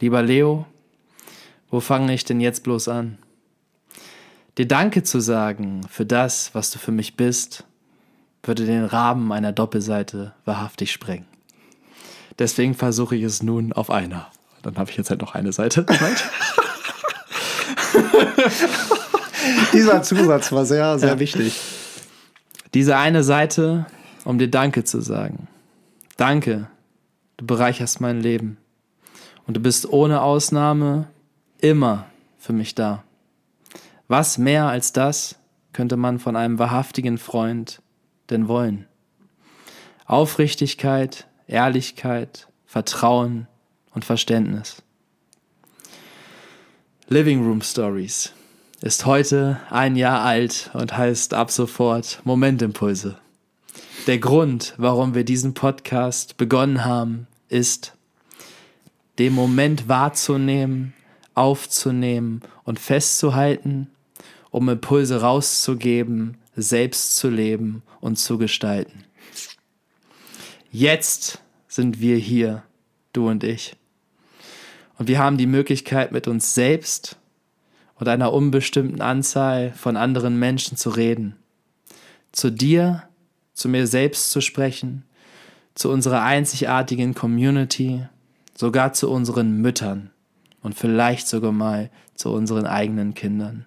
Lieber 0.00 0.22
Leo, 0.22 0.66
wo 1.70 1.80
fange 1.80 2.14
ich 2.14 2.24
denn 2.24 2.40
jetzt 2.40 2.62
bloß 2.64 2.88
an? 2.88 3.18
Dir 4.58 4.66
Danke 4.66 5.04
zu 5.04 5.20
sagen 5.20 5.82
für 5.88 6.04
das, 6.04 6.50
was 6.52 6.72
du 6.72 6.80
für 6.80 6.90
mich 6.90 7.16
bist, 7.16 7.62
würde 8.42 8.66
den 8.66 8.84
Rahmen 8.84 9.24
meiner 9.24 9.52
Doppelseite 9.52 10.34
wahrhaftig 10.44 10.90
sprengen. 10.90 11.26
Deswegen 12.40 12.74
versuche 12.74 13.14
ich 13.14 13.22
es 13.22 13.40
nun 13.40 13.72
auf 13.72 13.88
einer. 13.88 14.26
Dann 14.62 14.76
habe 14.76 14.90
ich 14.90 14.96
jetzt 14.96 15.10
halt 15.10 15.20
noch 15.20 15.36
eine 15.36 15.52
Seite. 15.52 15.86
Dieser 19.72 20.02
Zusatz 20.02 20.50
war 20.50 20.66
sehr, 20.66 20.98
sehr 20.98 21.10
ja. 21.10 21.18
wichtig. 21.20 21.60
Diese 22.74 22.96
eine 22.96 23.22
Seite, 23.22 23.86
um 24.24 24.38
dir 24.38 24.50
Danke 24.50 24.82
zu 24.82 25.00
sagen. 25.00 25.46
Danke, 26.16 26.66
du 27.36 27.46
bereicherst 27.46 28.00
mein 28.00 28.20
Leben. 28.20 28.56
Und 29.46 29.56
du 29.56 29.60
bist 29.60 29.88
ohne 29.88 30.20
Ausnahme 30.20 31.06
immer 31.60 32.06
für 32.38 32.52
mich 32.52 32.74
da. 32.74 33.04
Was 34.08 34.38
mehr 34.38 34.66
als 34.66 34.92
das 34.92 35.36
könnte 35.74 35.98
man 35.98 36.18
von 36.18 36.34
einem 36.34 36.58
wahrhaftigen 36.58 37.18
Freund 37.18 37.82
denn 38.30 38.48
wollen? 38.48 38.86
Aufrichtigkeit, 40.06 41.26
Ehrlichkeit, 41.46 42.48
Vertrauen 42.64 43.48
und 43.92 44.06
Verständnis. 44.06 44.82
Living 47.08 47.44
Room 47.44 47.60
Stories 47.60 48.32
ist 48.80 49.04
heute 49.04 49.60
ein 49.68 49.94
Jahr 49.94 50.22
alt 50.22 50.70
und 50.72 50.96
heißt 50.96 51.34
ab 51.34 51.50
sofort 51.50 52.22
Momentimpulse. 52.24 53.18
Der 54.06 54.18
Grund, 54.18 54.72
warum 54.78 55.14
wir 55.14 55.24
diesen 55.24 55.52
Podcast 55.52 56.38
begonnen 56.38 56.86
haben, 56.86 57.26
ist, 57.50 57.92
den 59.18 59.34
Moment 59.34 59.86
wahrzunehmen, 59.86 60.94
aufzunehmen 61.34 62.40
und 62.64 62.78
festzuhalten, 62.78 63.90
um 64.50 64.68
Impulse 64.68 65.20
rauszugeben, 65.20 66.36
selbst 66.56 67.16
zu 67.16 67.28
leben 67.30 67.82
und 68.00 68.18
zu 68.18 68.38
gestalten. 68.38 69.04
Jetzt 70.70 71.42
sind 71.68 72.00
wir 72.00 72.16
hier, 72.16 72.62
du 73.12 73.28
und 73.28 73.44
ich. 73.44 73.76
Und 74.98 75.08
wir 75.08 75.18
haben 75.18 75.38
die 75.38 75.46
Möglichkeit, 75.46 76.12
mit 76.12 76.26
uns 76.26 76.54
selbst 76.54 77.16
und 77.94 78.08
einer 78.08 78.32
unbestimmten 78.32 79.00
Anzahl 79.00 79.72
von 79.72 79.96
anderen 79.96 80.38
Menschen 80.38 80.76
zu 80.76 80.90
reden. 80.90 81.36
Zu 82.32 82.50
dir, 82.50 83.04
zu 83.54 83.68
mir 83.68 83.86
selbst 83.86 84.30
zu 84.30 84.40
sprechen, 84.40 85.04
zu 85.74 85.90
unserer 85.90 86.22
einzigartigen 86.22 87.14
Community, 87.14 88.06
sogar 88.54 88.92
zu 88.92 89.10
unseren 89.10 89.60
Müttern 89.60 90.10
und 90.62 90.74
vielleicht 90.74 91.28
sogar 91.28 91.52
mal 91.52 91.90
zu 92.14 92.30
unseren 92.30 92.66
eigenen 92.66 93.14
Kindern. 93.14 93.64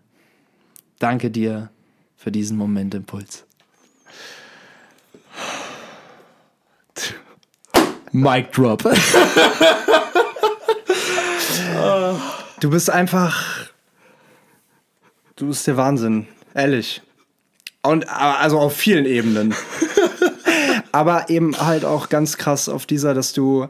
Danke 1.01 1.31
dir 1.31 1.69
für 2.15 2.31
diesen 2.31 2.57
Momentimpuls. 2.57 3.45
Mic 8.11 8.51
drop. 8.51 8.83
du 12.59 12.69
bist 12.69 12.89
einfach 12.89 13.71
Du 15.41 15.47
bist 15.47 15.65
der 15.65 15.75
Wahnsinn, 15.75 16.27
ehrlich. 16.53 17.01
Und 17.81 18.07
also 18.07 18.59
auf 18.59 18.75
vielen 18.75 19.07
Ebenen. 19.07 19.55
aber 20.91 21.31
eben 21.31 21.57
halt 21.57 21.83
auch 21.83 22.09
ganz 22.09 22.37
krass 22.37 22.69
auf 22.69 22.85
dieser, 22.85 23.15
dass 23.15 23.33
du 23.33 23.67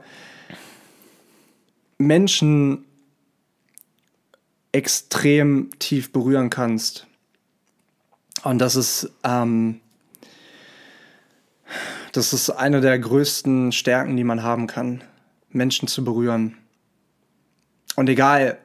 Menschen 1.97 2.83
extrem 4.73 5.69
tief 5.79 6.11
berühren 6.11 6.49
kannst. 6.49 7.07
Und 8.43 8.59
das 8.59 8.75
ist, 8.75 9.11
ähm, 9.23 9.81
das 12.11 12.33
ist 12.33 12.49
eine 12.49 12.81
der 12.81 12.97
größten 12.97 13.71
Stärken, 13.71 14.17
die 14.17 14.23
man 14.23 14.43
haben 14.43 14.67
kann, 14.67 15.03
Menschen 15.49 15.87
zu 15.87 16.03
berühren. 16.03 16.57
Und 17.95 18.09
egal, 18.09 18.57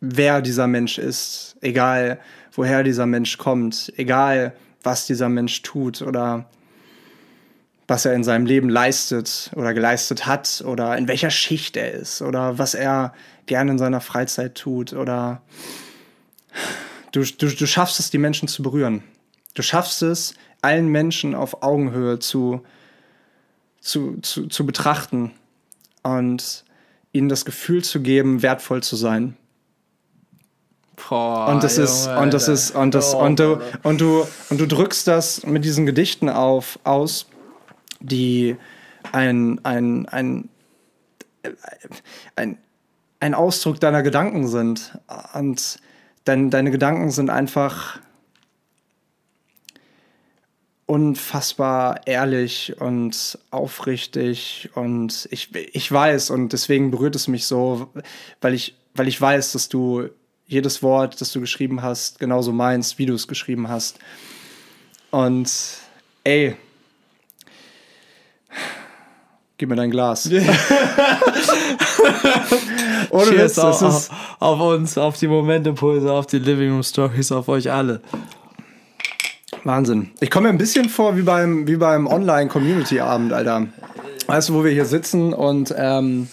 wer 0.00 0.40
dieser 0.42 0.66
Mensch 0.66 0.98
ist, 0.98 1.56
egal 1.60 2.18
woher 2.52 2.82
dieser 2.82 3.06
Mensch 3.06 3.38
kommt, 3.38 3.92
egal 3.96 4.54
was 4.82 5.06
dieser 5.06 5.28
Mensch 5.28 5.62
tut 5.62 6.02
oder 6.02 6.48
was 7.86 8.04
er 8.04 8.14
in 8.14 8.24
seinem 8.24 8.46
Leben 8.46 8.68
leistet 8.68 9.50
oder 9.56 9.74
geleistet 9.74 10.26
hat 10.26 10.62
oder 10.66 10.96
in 10.96 11.08
welcher 11.08 11.30
Schicht 11.30 11.76
er 11.76 11.92
ist 11.92 12.22
oder 12.22 12.58
was 12.58 12.74
er 12.74 13.14
gerne 13.46 13.72
in 13.72 13.78
seiner 13.78 14.00
Freizeit 14.00 14.54
tut 14.54 14.92
oder 14.92 15.42
du, 17.12 17.22
du, 17.22 17.48
du 17.48 17.66
schaffst 17.66 18.00
es, 18.00 18.10
die 18.10 18.18
Menschen 18.18 18.48
zu 18.48 18.62
berühren. 18.62 19.02
Du 19.54 19.62
schaffst 19.62 20.02
es, 20.02 20.34
allen 20.62 20.88
Menschen 20.88 21.34
auf 21.34 21.62
Augenhöhe 21.62 22.18
zu, 22.18 22.62
zu, 23.80 24.18
zu, 24.20 24.46
zu 24.46 24.66
betrachten 24.66 25.32
und 26.02 26.64
ihnen 27.12 27.28
das 27.28 27.44
Gefühl 27.44 27.82
zu 27.82 28.00
geben, 28.00 28.42
wertvoll 28.42 28.82
zu 28.82 28.96
sein. 28.96 29.36
Boah, 31.08 31.48
und 31.48 31.62
das 31.62 31.76
Junge, 31.76 31.88
ist 31.88 32.08
und 32.08 32.34
das 32.34 32.48
ist 32.48 32.70
und 32.72 32.94
das 32.94 33.14
oh, 33.14 33.20
und 33.24 33.38
du 33.38 33.60
und 33.84 34.00
du 34.00 34.26
und 34.50 34.60
du 34.60 34.66
drückst 34.66 35.06
das 35.06 35.46
mit 35.46 35.64
diesen 35.64 35.86
Gedichten 35.86 36.28
auf 36.28 36.80
aus, 36.82 37.26
die 38.00 38.56
ein 39.12 39.60
ein 39.64 40.06
ein 40.08 40.48
ein, 42.34 42.58
ein 43.20 43.34
Ausdruck 43.34 43.80
deiner 43.80 44.02
Gedanken 44.02 44.48
sind 44.48 44.98
und 45.34 45.78
dein, 46.28 46.50
deine 46.50 46.70
Gedanken 46.70 47.10
sind 47.10 47.30
einfach 47.30 47.98
unfassbar 50.86 52.06
ehrlich 52.06 52.80
und 52.80 53.38
aufrichtig 53.50 54.70
und 54.74 55.28
ich, 55.30 55.54
ich 55.54 55.92
weiß 55.92 56.30
und 56.30 56.52
deswegen 56.52 56.90
berührt 56.90 57.14
es 57.14 57.28
mich 57.28 57.46
so, 57.46 57.90
weil 58.40 58.54
ich, 58.54 58.74
weil 58.94 59.08
ich 59.08 59.20
weiß, 59.20 59.52
dass 59.52 59.68
du 59.68 60.08
jedes 60.46 60.82
Wort, 60.82 61.20
das 61.20 61.32
du 61.32 61.40
geschrieben 61.40 61.82
hast, 61.82 62.18
genauso 62.18 62.52
meinst, 62.52 62.98
wie 62.98 63.04
du 63.04 63.12
es 63.12 63.28
geschrieben 63.28 63.68
hast. 63.68 63.98
Und 65.10 65.50
ey, 66.24 66.56
gib 69.58 69.68
mir 69.68 69.76
dein 69.76 69.90
Glas. 69.90 70.30
Ohne 73.10 73.26
Cheers 73.26 73.56
Witz, 73.56 73.58
auf, 73.58 73.82
auf, 73.82 74.10
auf, 74.38 74.60
uns, 74.60 74.96
auf 74.96 75.18
die 75.18 75.26
Momentimpulse, 75.26 76.10
auf 76.10 76.26
die 76.26 76.38
Living 76.38 76.70
Room 76.70 76.84
Stories, 76.84 77.32
auf 77.32 77.48
euch 77.48 77.70
alle. 77.70 78.00
Wahnsinn. 79.64 80.10
Ich 80.20 80.30
komme 80.30 80.48
mir 80.48 80.54
ein 80.54 80.58
bisschen 80.58 80.88
vor 80.88 81.16
wie 81.16 81.22
beim, 81.22 81.66
wie 81.66 81.76
beim 81.76 82.06
Online-Community-Abend, 82.06 83.32
Alter. 83.32 83.66
Weißt 84.26 84.48
du, 84.48 84.54
wo 84.54 84.62
wir 84.62 84.70
hier 84.70 84.84
sitzen 84.84 85.32
und 85.32 85.74
ähm, 85.76 86.28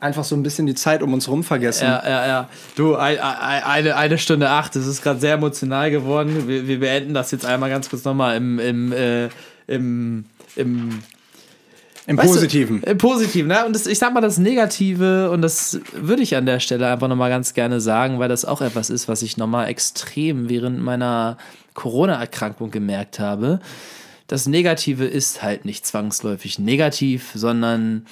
einfach 0.00 0.24
so 0.24 0.34
ein 0.34 0.42
bisschen 0.42 0.66
die 0.66 0.74
Zeit 0.74 1.02
um 1.02 1.12
uns 1.12 1.28
rum 1.28 1.44
vergessen. 1.44 1.84
Ja, 1.84 2.02
ja, 2.08 2.26
ja. 2.26 2.48
Du, 2.76 2.96
eine, 2.96 3.94
eine 3.96 4.18
Stunde 4.18 4.48
acht, 4.48 4.74
das 4.76 4.86
ist 4.86 5.02
gerade 5.02 5.20
sehr 5.20 5.34
emotional 5.34 5.90
geworden. 5.90 6.48
Wir, 6.48 6.66
wir, 6.66 6.80
beenden 6.80 7.12
das 7.12 7.30
jetzt 7.32 7.44
einmal 7.44 7.68
ganz 7.68 7.90
kurz 7.90 8.04
nochmal 8.04 8.36
im, 8.36 8.58
im, 8.58 8.92
äh, 8.92 9.28
im, 9.66 10.24
im 10.54 11.02
Im 12.06 12.16
Weißt 12.16 12.28
du, 12.28 12.34
Positiven. 12.34 12.82
Im 12.82 12.98
Positiven, 12.98 13.48
ne? 13.48 13.66
Und 13.66 13.74
das, 13.74 13.86
ich 13.86 13.98
sag 13.98 14.14
mal, 14.14 14.20
das 14.20 14.38
Negative, 14.38 15.30
und 15.30 15.42
das 15.42 15.80
würde 15.92 16.22
ich 16.22 16.36
an 16.36 16.46
der 16.46 16.60
Stelle 16.60 16.88
einfach 16.88 17.08
nochmal 17.08 17.30
ganz 17.30 17.52
gerne 17.52 17.80
sagen, 17.80 18.20
weil 18.20 18.28
das 18.28 18.44
auch 18.44 18.60
etwas 18.60 18.90
ist, 18.90 19.08
was 19.08 19.22
ich 19.22 19.36
nochmal 19.36 19.68
extrem 19.68 20.48
während 20.48 20.80
meiner 20.80 21.36
Corona-Erkrankung 21.74 22.70
gemerkt 22.70 23.18
habe. 23.18 23.60
Das 24.28 24.46
Negative 24.46 25.04
ist 25.04 25.42
halt 25.42 25.64
nicht 25.64 25.84
zwangsläufig 25.84 26.58
negativ, 26.60 27.30
sondern 27.34 28.06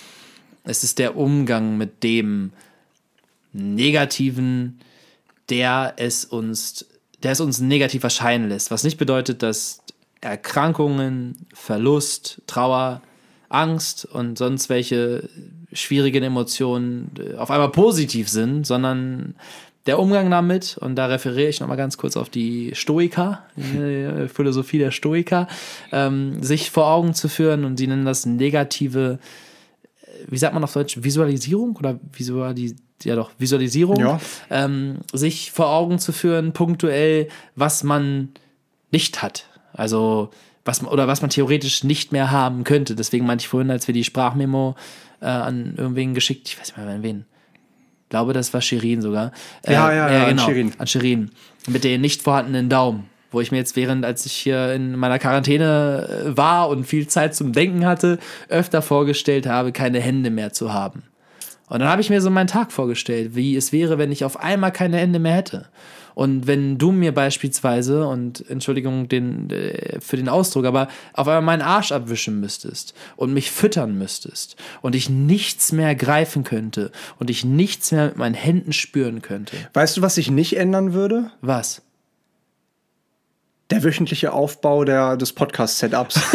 es 0.65 0.83
ist 0.83 0.99
der 0.99 1.17
Umgang 1.17 1.77
mit 1.77 2.03
dem 2.03 2.53
Negativen, 3.53 4.81
der 5.51 5.95
es 5.97 6.25
uns, 6.25 6.87
der 7.23 7.33
es 7.33 7.41
uns 7.41 7.61
negativ 7.61 8.03
erscheinen 8.03 8.49
lässt. 8.49 8.73
Was 8.73 8.83
nicht 8.83 8.99
bedeutet, 8.99 9.43
dass 9.43 9.83
Erkrankungen, 10.21 11.47
Verlust, 11.53 12.43
Trauer, 12.47 13.03
Angst 13.55 14.05
und 14.05 14.37
sonst 14.39 14.69
welche 14.69 15.29
schwierigen 15.73 16.23
Emotionen 16.23 17.11
äh, 17.19 17.37
auf 17.37 17.51
einmal 17.51 17.71
positiv 17.71 18.29
sind, 18.29 18.67
sondern 18.67 19.35
der 19.87 19.99
Umgang 19.99 20.31
damit, 20.31 20.79
und 20.79 20.97
da 20.97 21.07
referiere 21.07 21.49
ich 21.51 21.61
nochmal 21.61 21.77
ganz 21.77 21.99
kurz 21.99 22.17
auf 22.17 22.31
die 22.31 22.71
Stoiker, 22.75 23.43
die 23.57 24.29
Philosophie 24.29 24.79
der 24.79 24.91
Stoiker, 24.91 25.47
ähm, 25.93 26.43
sich 26.43 26.71
vor 26.71 26.87
Augen 26.87 27.13
zu 27.15 27.29
führen 27.29 27.65
und 27.65 27.77
sie 27.77 27.87
nennen 27.87 28.05
das 28.07 28.25
negative, 28.27 29.19
äh, 30.03 30.07
wie 30.29 30.39
sagt 30.39 30.55
man 30.55 30.65
auf 30.65 30.73
Deutsch, 30.73 31.03
Visualisierung 31.03 31.77
oder 31.77 31.99
Visualis 32.13 32.75
ja 33.03 33.17
doch, 33.17 33.33
Visualisierung, 33.39 33.99
Ja. 33.99 34.21
ähm, 34.51 34.99
sich 35.13 35.51
vor 35.53 35.69
Augen 35.69 35.99
zu 35.99 36.13
führen, 36.13 36.53
punktuell, 36.53 37.29
was 37.57 37.83
man 37.85 38.31
nicht 38.93 39.21
hat. 39.21 39.47
Also, 39.75 40.31
was 40.65 40.83
man, 40.83 40.93
oder 40.93 41.07
was 41.07 41.21
man 41.21 41.31
theoretisch 41.31 41.85
nicht 41.85 42.13
mehr 42.13 42.31
haben 42.31 42.65
könnte. 42.65 42.95
Deswegen 42.95 43.27
meinte 43.27 43.43
ich 43.43 43.49
vorhin, 43.49 43.71
als 43.71 43.87
wir 43.87 43.95
die 43.95 44.05
Sprachmemo 44.05 44.77
äh, 45.21 45.27
an 45.27 45.75
irgendwen 45.77 46.15
geschickt, 46.15 46.49
ich 46.49 46.59
weiß 46.59 46.69
nicht 46.69 46.77
mehr 46.77 46.95
an 46.95 47.03
wen. 47.03 47.27
Ich 48.05 48.09
glaube, 48.11 48.33
das 48.33 48.55
war 48.55 48.61
Shirin 48.61 49.03
sogar. 49.03 49.33
Äh, 49.63 49.73
Ja, 49.73 49.93
ja, 49.93 50.11
ja, 50.11 50.23
an 50.25 50.29
genau, 50.31 50.45
Shirin. 50.45 50.73
An 50.79 50.87
Shirin. 50.87 51.31
Mit 51.67 51.85
den 51.85 52.01
nicht 52.01 52.23
vorhandenen 52.23 52.69
Daumen. 52.69 53.09
Wo 53.31 53.41
ich 53.41 53.51
mir 53.51 53.59
jetzt 53.59 53.75
während, 53.75 54.05
als 54.05 54.27
ich 54.27 54.33
hier 54.33 54.73
in 54.73 54.97
meiner 54.97 55.19
Quarantäne 55.19 56.25
äh, 56.27 56.37
war 56.37 56.69
und 56.69 56.85
viel 56.87 57.09
Zeit 57.09 57.35
zum 57.35 57.53
Denken 57.53 57.85
hatte, 57.85 58.19
öfter 58.49 58.81
vorgestellt 58.81 59.47
habe, 59.47 59.73
keine 59.73 60.01
Hände 60.01 60.31
mehr 60.31 60.53
zu 60.53 60.73
haben. 60.73 61.03
Und 61.69 61.81
dann 61.81 61.89
habe 61.89 62.01
ich 62.01 62.11
mir 62.11 62.21
so 62.21 62.31
meinen 62.31 62.47
Tag 62.47 62.71
vorgestellt, 62.71 63.35
wie 63.35 63.57
es 63.57 63.73
wäre, 63.73 63.99
wenn 63.99 64.13
ich 64.13 64.25
auf 64.25 64.39
einmal 64.39 64.71
keine 64.71 64.99
Hände 64.99 65.19
mehr 65.19 65.35
hätte. 65.35 65.67
Und 66.15 66.47
wenn 66.47 66.79
du 66.79 66.93
mir 66.93 67.13
beispielsweise, 67.13 68.07
und 68.07 68.49
Entschuldigung 68.49 69.09
den, 69.09 69.51
äh, 69.51 70.01
für 70.01 70.17
den 70.17 70.29
Ausdruck, 70.29 70.65
aber 70.65 70.89
auf 71.13 71.27
einmal 71.29 71.43
meinen 71.43 71.63
Arsch 71.63 71.93
abwischen 71.93 72.41
müsstest 72.41 72.95
und 73.17 73.33
mich 73.33 73.51
füttern 73.51 73.99
müsstest 73.99 74.57
und 74.83 74.95
ich 74.95 75.09
nichts 75.11 75.73
mehr 75.73 75.95
greifen 75.95 76.45
könnte 76.45 76.93
und 77.19 77.31
ich 77.31 77.45
nichts 77.45 77.93
mehr 77.93 78.07
mit 78.07 78.17
meinen 78.17 78.35
Händen 78.35 78.73
spüren 78.73 79.23
könnte. 79.23 79.57
Weißt 79.73 79.97
du, 79.97 80.03
was 80.03 80.15
sich 80.17 80.31
nicht 80.31 80.57
ändern 80.57 80.93
würde? 80.93 81.31
Was? 81.41 81.83
Der 83.71 83.83
wöchentliche 83.83 84.33
Aufbau 84.33 84.85
der, 84.85 85.17
des 85.17 85.33
Podcast-Setups. 85.33 86.21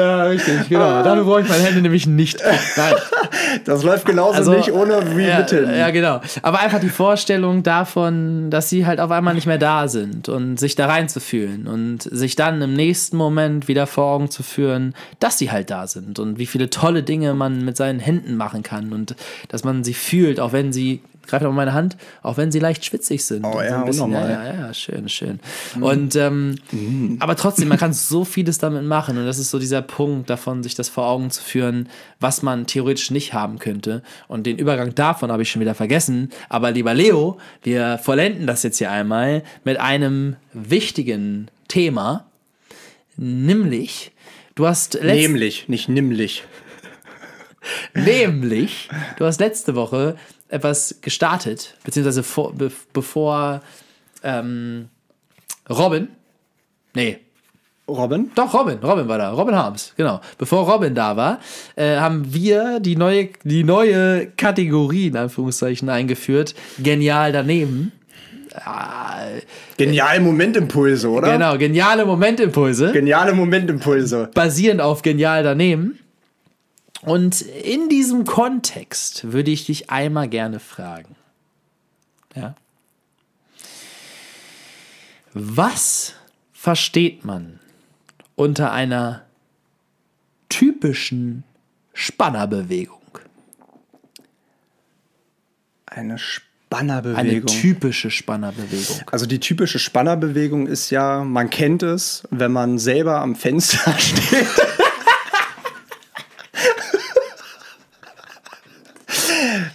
Ja, 0.00 0.22
richtig, 0.22 0.68
genau. 0.70 1.02
Dafür 1.02 1.24
brauche 1.24 1.42
ich 1.42 1.48
meine 1.48 1.62
Hände 1.62 1.82
nämlich 1.82 2.06
nicht. 2.06 2.42
Nein. 2.76 2.94
Das 3.64 3.82
läuft 3.82 4.06
genauso 4.06 4.38
Also, 4.38 4.52
nicht 4.52 4.72
ohne 4.72 5.16
wie 5.16 5.24
ja, 5.24 5.38
mit 5.38 5.50
hinten. 5.50 5.74
Ja, 5.74 5.90
genau. 5.90 6.20
Aber 6.42 6.60
einfach 6.60 6.80
die 6.80 6.88
Vorstellung 6.88 7.62
davon, 7.62 8.50
dass 8.50 8.68
sie 8.68 8.86
halt 8.86 9.00
auf 9.00 9.10
einmal 9.10 9.34
nicht 9.34 9.46
mehr 9.46 9.58
da 9.58 9.88
sind 9.88 10.28
und 10.28 10.58
sich 10.58 10.74
da 10.74 10.86
reinzufühlen 10.86 11.66
und 11.66 12.02
sich 12.02 12.36
dann 12.36 12.60
im 12.62 12.74
nächsten 12.74 13.16
Moment 13.16 13.68
wieder 13.68 13.86
vor 13.86 14.06
Augen 14.06 14.30
zu 14.30 14.42
führen, 14.42 14.94
dass 15.18 15.38
sie 15.38 15.50
halt 15.50 15.70
da 15.70 15.86
sind 15.86 16.18
und 16.18 16.38
wie 16.38 16.46
viele 16.46 16.70
tolle 16.70 17.02
Dinge 17.02 17.34
man 17.34 17.64
mit 17.64 17.76
seinen 17.76 18.00
Händen 18.00 18.36
machen 18.36 18.62
kann 18.62 18.92
und 18.92 19.14
dass 19.48 19.64
man 19.64 19.84
sie 19.84 19.94
fühlt, 19.94 20.40
auch 20.40 20.52
wenn 20.52 20.72
sie 20.72 21.00
greift 21.26 21.44
auf 21.44 21.54
meine 21.54 21.72
Hand, 21.72 21.96
auch 22.22 22.36
wenn 22.36 22.50
sie 22.50 22.58
leicht 22.58 22.84
schwitzig 22.84 23.24
sind. 23.24 23.44
Oh 23.44 23.60
ja, 23.60 23.80
ein 23.80 23.84
bisschen, 23.84 24.12
ja, 24.12 24.28
ja, 24.28 24.54
ja, 24.54 24.74
schön, 24.74 25.08
schön. 25.08 25.40
Und 25.80 26.16
ähm, 26.16 26.56
aber 27.20 27.36
trotzdem, 27.36 27.68
man 27.68 27.78
kann 27.78 27.92
so 27.92 28.24
vieles 28.24 28.58
damit 28.58 28.84
machen 28.84 29.16
und 29.16 29.26
das 29.26 29.38
ist 29.38 29.50
so 29.50 29.58
dieser 29.58 29.82
Punkt 29.82 30.28
davon, 30.30 30.62
sich 30.62 30.74
das 30.74 30.88
vor 30.88 31.06
Augen 31.06 31.30
zu 31.30 31.42
führen, 31.42 31.88
was 32.18 32.42
man 32.42 32.66
theoretisch 32.66 33.10
nicht 33.10 33.32
haben 33.32 33.58
könnte. 33.58 34.02
Und 34.28 34.46
den 34.46 34.58
Übergang 34.58 34.94
davon 34.94 35.30
habe 35.30 35.42
ich 35.42 35.50
schon 35.50 35.60
wieder 35.60 35.74
vergessen. 35.74 36.30
Aber 36.48 36.70
lieber 36.70 36.94
Leo, 36.94 37.38
wir 37.62 37.98
vollenden 37.98 38.46
das 38.46 38.62
jetzt 38.62 38.78
hier 38.78 38.90
einmal 38.90 39.42
mit 39.64 39.78
einem 39.78 40.36
wichtigen 40.52 41.48
Thema, 41.68 42.26
nämlich 43.16 44.12
du 44.54 44.66
hast 44.66 45.00
Nämlich, 45.02 45.68
nicht 45.68 45.88
nimmlich. 45.88 46.44
Nämlich, 47.94 48.88
du 49.18 49.24
hast 49.26 49.40
letzte 49.40 49.74
Woche 49.74 50.16
etwas 50.50 50.96
gestartet, 51.00 51.74
beziehungsweise 51.84 52.22
vor, 52.22 52.52
be, 52.52 52.70
bevor 52.92 53.62
ähm, 54.22 54.88
Robin, 55.68 56.08
nee, 56.94 57.18
Robin? 57.88 58.30
doch 58.34 58.52
Robin, 58.54 58.78
Robin 58.78 59.08
war 59.08 59.18
da, 59.18 59.30
Robin 59.30 59.54
Harms, 59.54 59.94
genau. 59.96 60.20
Bevor 60.38 60.68
Robin 60.70 60.94
da 60.94 61.16
war, 61.16 61.40
äh, 61.76 61.96
haben 61.96 62.32
wir 62.32 62.80
die 62.80 62.96
neue, 62.96 63.30
die 63.44 63.64
neue 63.64 64.26
Kategorie 64.36 65.08
in 65.08 65.16
Anführungszeichen 65.16 65.88
eingeführt, 65.88 66.54
genial 66.78 67.32
daneben. 67.32 67.92
Geniale 69.76 70.20
Momentimpulse, 70.20 71.08
oder? 71.08 71.32
Genau, 71.32 71.56
geniale 71.56 72.04
Momentimpulse. 72.04 72.92
Geniale 72.92 73.32
Momentimpulse. 73.32 74.30
basierend 74.34 74.80
auf 74.80 75.02
genial 75.02 75.42
daneben. 75.42 75.98
Und 77.02 77.40
in 77.40 77.88
diesem 77.88 78.24
Kontext 78.24 79.32
würde 79.32 79.50
ich 79.50 79.66
dich 79.66 79.90
einmal 79.90 80.28
gerne 80.28 80.60
fragen. 80.60 81.16
Ja. 82.34 82.54
Was 85.32 86.14
versteht 86.52 87.24
man 87.24 87.58
unter 88.36 88.72
einer 88.72 89.24
typischen 90.48 91.44
Spannerbewegung? 91.94 92.98
Eine 95.86 96.12
Eine 96.12 96.18
Spannerbewegung. 96.18 97.46
typische 97.46 98.10
Spannerbewegung. 98.10 99.02
also 99.10 99.26
die 99.26 99.40
typische 99.40 99.78
Spannerbewegung 99.78 100.66
ist 100.66 100.90
ja, 100.90 101.24
man 101.24 101.50
kennt 101.50 101.82
es, 101.82 102.22
wenn 102.30 102.52
man 102.52 102.78
selber 102.78 103.20
am 103.20 103.34
Fenster 103.36 103.92
steht. 103.98 104.46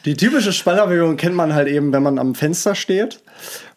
Die 0.06 0.16
typische 0.16 0.54
Spannerbewegung 0.54 1.18
kennt 1.18 1.36
man 1.36 1.56
halt 1.56 1.68
eben, 1.68 1.92
wenn 1.92 2.04
man 2.04 2.20
am 2.20 2.36
Fenster 2.36 2.76
steht. 2.76 3.22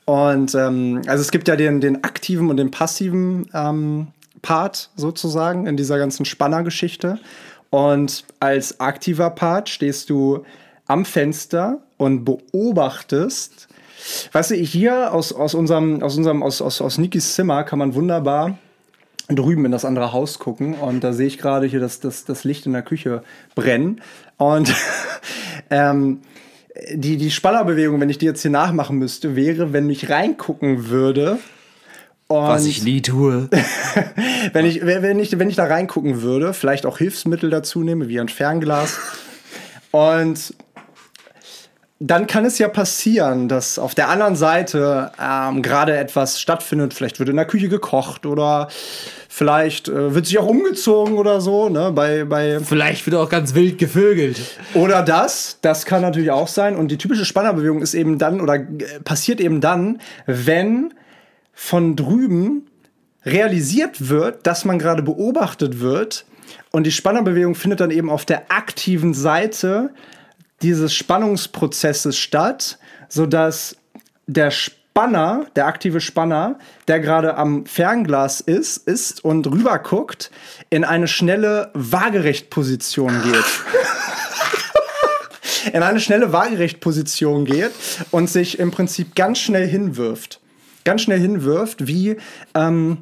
Und 0.05 0.55
ähm, 0.55 1.03
also 1.07 1.23
es 1.23 1.31
gibt 1.31 1.49
ja 1.49 1.57
den, 1.57 1.81
den 1.81 2.05
aktiven 2.05 2.51
und 2.51 2.59
den 2.59 2.71
passiven 2.71 3.47
ähm, 3.55 4.09
Part 4.43 4.91
sozusagen 4.95 5.67
in 5.67 5.77
dieser 5.77 5.99
ganzen 5.99 6.27
Spannergeschichte. 6.27 7.19
Und 7.71 8.25
als 8.41 8.79
aktiver 8.79 9.31
Part 9.31 9.71
stehst 9.71 10.11
du 10.11 10.45
am 10.87 11.05
Fenster 11.05 11.83
und 11.97 12.25
beobachtest. 12.25 13.69
Weißt 14.33 14.51
du, 14.51 14.55
hier 14.55 15.13
aus, 15.13 15.33
aus 15.33 15.55
unserem, 15.55 16.03
aus 16.03 16.17
unserem, 16.17 16.43
aus, 16.43 16.61
aus, 16.63 16.81
aus 16.81 16.99
Nikis 16.99 17.35
Zimmer 17.35 17.65
kann 17.65 17.79
man 17.79 17.95
wunderbar 17.95 18.59
drüben 19.29 19.65
in 19.65 19.73
das 19.73 19.85
andere 19.85 20.13
Haus 20.13 20.39
gucken 20.39 20.75
und 20.75 21.05
da 21.05 21.13
sehe 21.13 21.27
ich 21.27 21.39
gerade 21.39 21.67
hier 21.67 21.81
das, 21.81 22.01
das, 22.01 22.25
das 22.25 22.45
Licht 22.45 22.67
in 22.67 22.73
der 22.73 22.83
Küche 22.83 23.23
brennen. 23.55 24.01
Und 24.39 24.75
ähm, 25.71 26.21
die, 26.93 27.17
die 27.17 27.31
Spannerbewegung, 27.31 28.01
wenn 28.01 28.09
ich 28.09 28.19
die 28.19 28.27
jetzt 28.27 28.43
hier 28.43 28.51
nachmachen 28.51 28.97
müsste, 28.99 29.37
wäre, 29.37 29.73
wenn 29.73 29.91
ich 29.91 30.11
reingucken 30.11 30.89
würde. 30.89 31.39
Und 32.29 32.47
Was 32.47 32.67
ich 32.67 32.83
nie 32.83 33.03
tue. 33.03 33.49
wenn 34.53 34.67
ich, 34.67 34.85
wenn, 34.85 35.19
ich, 35.19 35.39
wenn 35.39 35.49
ich 35.49 35.57
da 35.57 35.65
reingucken 35.65 36.23
würde, 36.23 36.53
vielleicht 36.53 36.87
auch 36.87 36.99
Hilfsmittel 36.99 37.51
dazu 37.51 37.83
nehme, 37.83 38.09
wie 38.09 38.21
ein 38.21 38.29
Fernglas. 38.29 38.99
Und 39.91 40.55
dann 42.01 42.27
kann 42.27 42.45
es 42.45 42.59
ja 42.59 42.69
passieren, 42.69 43.49
dass 43.49 43.79
auf 43.79 43.95
der 43.95 44.09
anderen 44.09 44.37
Seite 44.37 45.11
ähm, 45.21 45.63
gerade 45.63 45.97
etwas 45.97 46.41
stattfindet. 46.41 46.95
Vielleicht 46.95 47.19
wird 47.19 47.29
in 47.29 47.37
der 47.37 47.47
Küche 47.47 47.69
gekocht 47.69 48.25
oder 48.25 48.69
vielleicht 49.29 49.89
äh, 49.89 50.15
wird 50.15 50.27
sich 50.27 50.39
auch 50.39 50.47
umgezogen 50.47 51.19
oder 51.19 51.41
so. 51.41 51.69
Ne? 51.69 51.93
Bei, 51.93 52.25
bei 52.25 52.59
Vielleicht 52.61 53.07
wird 53.07 53.15
auch 53.15 53.29
ganz 53.29 53.55
wild 53.55 53.79
gevögelt. 53.79 54.41
oder 54.75 55.03
das, 55.03 55.59
das 55.61 55.85
kann 55.85 56.03
natürlich 56.03 56.31
auch 56.31 56.49
sein. 56.49 56.75
Und 56.75 56.91
die 56.91 56.97
typische 56.97 57.27
Spannerbewegung 57.27 57.83
ist 57.83 57.95
eben 57.95 58.19
dann 58.19 58.41
oder 58.41 58.55
äh, 58.55 59.01
passiert 59.05 59.41
eben 59.41 59.61
dann, 59.61 60.01
wenn 60.27 60.95
von 61.53 61.95
drüben 61.95 62.67
realisiert 63.25 64.09
wird, 64.09 64.47
dass 64.47 64.65
man 64.65 64.79
gerade 64.79 65.03
beobachtet 65.03 65.81
wird. 65.81 66.25
Und 66.71 66.85
die 66.85 66.93
Spannerbewegung 66.93 67.55
findet 67.55 67.81
dann 67.81 67.91
eben 67.91 68.11
auf 68.11 68.25
der 68.25 68.51
aktiven 68.51 69.13
Seite 69.13 69.91
dieses 70.63 70.95
Spannungsprozesses 70.95 72.17
statt, 72.17 72.79
sodass 73.09 73.77
der 74.27 74.51
Spanner, 74.99 75.47
der 75.55 75.67
aktive 75.67 76.01
Spanner, 76.01 76.59
der 76.89 76.99
gerade 76.99 77.37
am 77.37 77.67
Fernglas 77.67 78.41
ist, 78.41 78.79
ist 78.79 79.25
und 79.25 79.47
rüber 79.47 79.79
guckt, 79.79 80.33
in 80.71 80.83
eine 80.83 81.07
schnelle 81.07 81.71
Waagerechtposition 81.73 83.23
geht. 83.23 83.45
in 85.73 85.85
eine 85.85 86.01
schnelle 86.01 86.33
Waagerechtposition 86.33 87.45
geht 87.45 87.71
und 88.11 88.29
sich 88.29 88.59
im 88.59 88.73
Prinzip 88.73 89.15
ganz 89.15 89.39
schnell 89.39 89.69
hinwirft. 89.69 90.41
Ganz 90.83 91.03
schnell 91.03 91.21
hinwirft, 91.21 91.87
wie 91.87 92.17
ähm, 92.57 92.99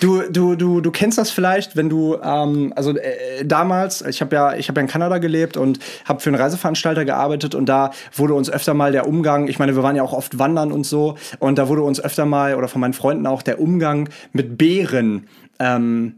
Du, 0.00 0.22
du, 0.30 0.56
du, 0.56 0.80
du 0.80 0.90
kennst 0.90 1.18
das 1.18 1.30
vielleicht, 1.30 1.76
wenn 1.76 1.88
du, 1.88 2.16
ähm, 2.22 2.72
also 2.76 2.96
äh, 2.96 3.44
damals, 3.44 4.02
ich 4.02 4.20
habe 4.20 4.34
ja, 4.34 4.52
habe 4.52 4.58
ja 4.58 4.80
in 4.80 4.86
Kanada 4.86 5.18
gelebt 5.18 5.56
und 5.56 5.78
habe 6.04 6.20
für 6.20 6.30
einen 6.30 6.40
Reiseveranstalter 6.40 7.04
gearbeitet 7.04 7.54
und 7.54 7.66
da 7.66 7.90
wurde 8.14 8.34
uns 8.34 8.50
öfter 8.50 8.74
mal 8.74 8.92
der 8.92 9.06
Umgang, 9.06 9.48
ich 9.48 9.58
meine, 9.58 9.74
wir 9.76 9.82
waren 9.82 9.96
ja 9.96 10.02
auch 10.02 10.12
oft 10.12 10.38
wandern 10.38 10.72
und 10.72 10.84
so, 10.84 11.16
und 11.38 11.58
da 11.58 11.68
wurde 11.68 11.82
uns 11.82 12.00
öfter 12.00 12.26
mal 12.26 12.54
oder 12.54 12.68
von 12.68 12.80
meinen 12.80 12.94
Freunden 12.94 13.26
auch 13.26 13.42
der 13.42 13.60
Umgang 13.60 14.08
mit 14.32 14.58
Bären 14.58 15.28
ähm, 15.58 16.16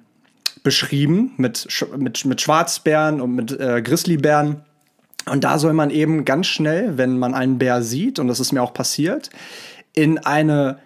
beschrieben, 0.62 1.32
mit, 1.36 1.68
mit, 1.96 2.24
mit 2.24 2.40
Schwarzbären 2.40 3.20
und 3.20 3.34
mit 3.34 3.58
äh, 3.58 3.82
Grizzlybären. 3.82 4.62
Und 5.30 5.44
da 5.44 5.58
soll 5.58 5.74
man 5.74 5.90
eben 5.90 6.24
ganz 6.24 6.46
schnell, 6.46 6.96
wenn 6.96 7.18
man 7.18 7.34
einen 7.34 7.58
Bär 7.58 7.82
sieht, 7.82 8.18
und 8.18 8.28
das 8.28 8.40
ist 8.40 8.52
mir 8.52 8.62
auch 8.62 8.72
passiert, 8.72 9.30
in 9.94 10.18
eine 10.18 10.78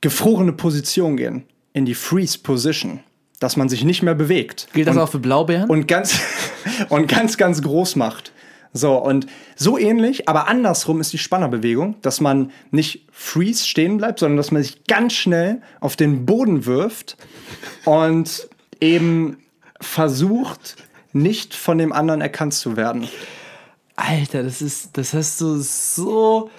gefrorene 0.00 0.52
Position 0.52 1.16
gehen 1.16 1.44
in 1.72 1.84
die 1.84 1.94
Freeze 1.94 2.38
Position, 2.38 3.00
dass 3.40 3.56
man 3.56 3.68
sich 3.68 3.84
nicht 3.84 4.02
mehr 4.02 4.14
bewegt. 4.14 4.68
Gilt 4.72 4.88
das 4.88 4.96
und, 4.96 5.02
auch 5.02 5.08
für 5.08 5.18
Blaubeeren? 5.18 5.68
Und 5.68 5.88
ganz, 5.88 6.20
und 6.88 7.08
ganz, 7.08 7.36
ganz 7.36 7.62
groß 7.62 7.96
macht. 7.96 8.32
So, 8.74 8.96
und 8.96 9.26
so 9.54 9.76
ähnlich, 9.76 10.28
aber 10.30 10.48
andersrum 10.48 11.00
ist 11.00 11.12
die 11.12 11.18
Spannerbewegung, 11.18 11.96
dass 12.00 12.22
man 12.22 12.50
nicht 12.70 13.06
freeze 13.12 13.66
stehen 13.66 13.98
bleibt, 13.98 14.20
sondern 14.20 14.38
dass 14.38 14.50
man 14.50 14.62
sich 14.62 14.84
ganz 14.84 15.12
schnell 15.12 15.60
auf 15.80 15.94
den 15.94 16.24
Boden 16.24 16.64
wirft 16.64 17.18
und 17.84 18.48
eben 18.80 19.38
versucht, 19.78 20.76
nicht 21.12 21.54
von 21.54 21.76
dem 21.76 21.92
anderen 21.92 22.22
erkannt 22.22 22.54
zu 22.54 22.76
werden. 22.76 23.08
Alter, 23.96 24.42
das 24.42 24.62
ist, 24.62 24.96
das 24.96 25.12
hast 25.12 25.40
du 25.42 25.58
so 25.58 26.50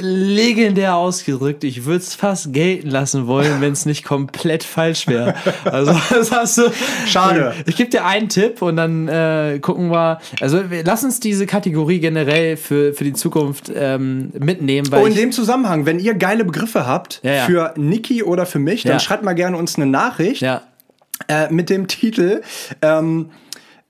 legendär 0.00 0.96
ausgedrückt. 0.96 1.64
Ich 1.64 1.84
würde 1.84 1.98
es 1.98 2.14
fast 2.14 2.52
gelten 2.52 2.88
lassen 2.90 3.26
wollen, 3.26 3.60
wenn 3.60 3.72
es 3.72 3.86
nicht 3.86 4.04
komplett 4.04 4.64
falsch 4.64 5.06
wäre. 5.06 5.34
Also 5.64 5.92
das 6.10 6.30
hast 6.30 6.58
du. 6.58 6.62
Schade. 7.06 7.54
Ich 7.66 7.76
gebe 7.76 7.90
dir 7.90 8.04
einen 8.04 8.28
Tipp 8.28 8.62
und 8.62 8.76
dann 8.76 9.08
äh, 9.08 9.58
gucken 9.60 9.90
wir. 9.90 10.20
Also 10.40 10.62
lass 10.84 11.04
uns 11.04 11.20
diese 11.20 11.46
Kategorie 11.46 12.00
generell 12.00 12.56
für, 12.56 12.92
für 12.92 13.04
die 13.04 13.12
Zukunft 13.12 13.70
ähm, 13.74 14.30
mitnehmen. 14.38 14.90
Weil 14.90 15.02
oh, 15.02 15.06
in 15.06 15.14
dem 15.14 15.32
Zusammenhang, 15.32 15.86
wenn 15.86 15.98
ihr 15.98 16.14
geile 16.14 16.44
Begriffe 16.44 16.86
habt 16.86 17.20
ja, 17.22 17.34
ja. 17.34 17.44
für 17.46 17.74
Niki 17.76 18.22
oder 18.22 18.46
für 18.46 18.58
mich, 18.58 18.82
dann 18.82 18.92
Ja. 18.94 19.00
schreibt 19.00 19.24
mal 19.24 19.34
gerne 19.34 19.56
uns 19.56 19.76
eine 19.76 19.86
Nachricht 19.86 20.42
äh, 20.42 21.50
mit 21.50 21.70
dem 21.70 21.88
Titel. 21.88 22.42
Ähm, 22.82 23.30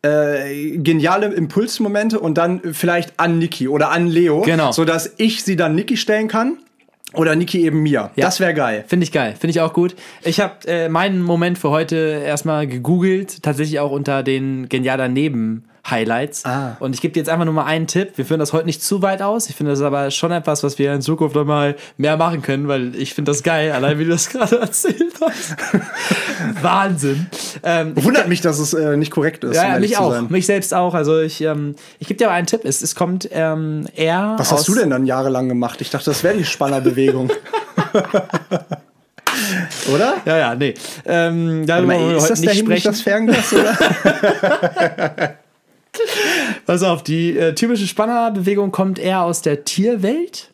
äh, 0.02 0.78
geniale 0.78 1.26
Impulsmomente 1.26 2.20
und 2.20 2.38
dann 2.38 2.60
vielleicht 2.72 3.18
an 3.18 3.38
Niki 3.38 3.68
oder 3.68 3.90
an 3.90 4.06
Leo, 4.06 4.42
Genau. 4.42 4.72
sodass 4.72 5.12
ich 5.16 5.42
sie 5.44 5.56
dann 5.56 5.74
Niki 5.74 5.96
stellen 5.96 6.28
kann 6.28 6.58
oder 7.14 7.34
Niki 7.34 7.64
eben 7.64 7.82
mir. 7.82 8.10
Ja. 8.16 8.26
Das 8.26 8.38
wäre 8.40 8.54
geil. 8.54 8.84
Finde 8.86 9.04
ich 9.04 9.12
geil, 9.12 9.34
finde 9.38 9.50
ich 9.50 9.60
auch 9.60 9.72
gut. 9.72 9.96
Ich 10.22 10.40
habe 10.40 10.54
äh, 10.66 10.88
meinen 10.88 11.22
Moment 11.22 11.58
für 11.58 11.70
heute 11.70 11.96
erstmal 12.24 12.66
gegoogelt, 12.66 13.42
tatsächlich 13.42 13.80
auch 13.80 13.90
unter 13.90 14.22
den 14.22 14.68
genialer 14.68 15.08
Neben 15.08 15.64
Highlights. 15.90 16.44
Ah. 16.44 16.77
Und 16.81 16.94
ich 16.94 17.01
gebe 17.01 17.15
dir 17.15 17.20
jetzt 17.20 17.28
einfach 17.28 17.44
nur 17.44 17.55
mal 17.55 17.65
einen 17.65 17.86
Tipp. 17.86 18.12
Wir 18.16 18.24
führen 18.24 18.40
das 18.40 18.52
heute 18.52 18.66
nicht 18.66 18.82
zu 18.82 19.02
weit 19.02 19.23
aus. 19.23 19.48
Ich 19.48 19.56
finde 19.56 19.73
das 19.73 19.81
aber 19.81 20.10
schon 20.10 20.32
etwas, 20.32 20.62
was 20.62 20.78
wir 20.78 20.93
in 20.93 21.02
Zukunft 21.02 21.36
noch 21.36 21.44
mal 21.44 21.77
mehr 21.97 22.16
machen 22.16 22.43
können, 22.43 22.69
weil 22.69 22.94
ich 22.94 23.15
finde 23.15 23.31
das 23.31 23.43
geil, 23.43 23.73
allein 23.73 23.98
wie 23.98 24.05
du 24.05 24.10
das 24.10 24.28
gerade 24.31 24.60
erzählt 24.60 25.15
hast. 25.20 25.56
Wahnsinn. 26.62 27.27
Ähm, 27.62 27.93
Wundert 27.97 28.28
mich, 28.28 28.40
dass 28.40 28.59
es 28.59 28.74
äh, 28.74 28.97
nicht 28.97 29.10
korrekt 29.10 29.44
ist. 29.44 29.51
um 29.51 29.56
ja, 29.56 29.74
ehrlich 29.74 29.90
mich 29.90 29.98
auch, 29.98 30.12
sein. 30.12 30.27
mich 30.28 30.47
selbst 30.47 30.74
auch. 30.74 30.94
Also 30.94 31.20
ich, 31.20 31.40
ähm, 31.40 31.74
ich 31.98 32.09
gebe 32.09 32.19
dir 32.19 32.27
aber 32.27 32.35
einen 32.35 32.47
Tipp. 32.47 32.60
Es, 32.65 32.82
es 32.82 32.94
kommt 32.94 33.28
ähm, 33.32 33.86
eher 33.94 34.35
Was 34.39 34.52
hast 34.52 34.69
du 34.69 34.74
denn 34.74 34.90
dann 34.90 35.06
jahrelang 35.06 35.48
gemacht? 35.48 35.81
Ich 35.81 35.90
dachte, 35.90 36.06
das 36.06 36.23
wäre 36.23 36.36
die 36.36 36.44
Spannerbewegung. 36.44 37.31
oder? 39.93 40.15
Ja, 40.24 40.39
ja, 40.39 40.55
nee. 40.55 40.74
Ähm, 41.06 41.65
darüber 41.66 41.98
wir 41.98 42.16
ist 42.16 42.31
das 42.31 42.40
der 42.40 42.51
nicht 42.51 42.60
Hinrich 42.60 42.82
sprechen. 42.82 42.93
das 42.93 43.01
Fernglas, 43.02 43.52
oder? 43.52 43.77
Pass 46.66 46.82
auf, 46.82 47.02
die 47.02 47.36
äh, 47.36 47.54
typische 47.54 47.86
Spannerbewegung 47.86 48.72
kommt 48.72 48.98
eher 48.98 49.22
aus 49.22 49.42
der 49.42 49.64
Tierwelt. 49.64 50.50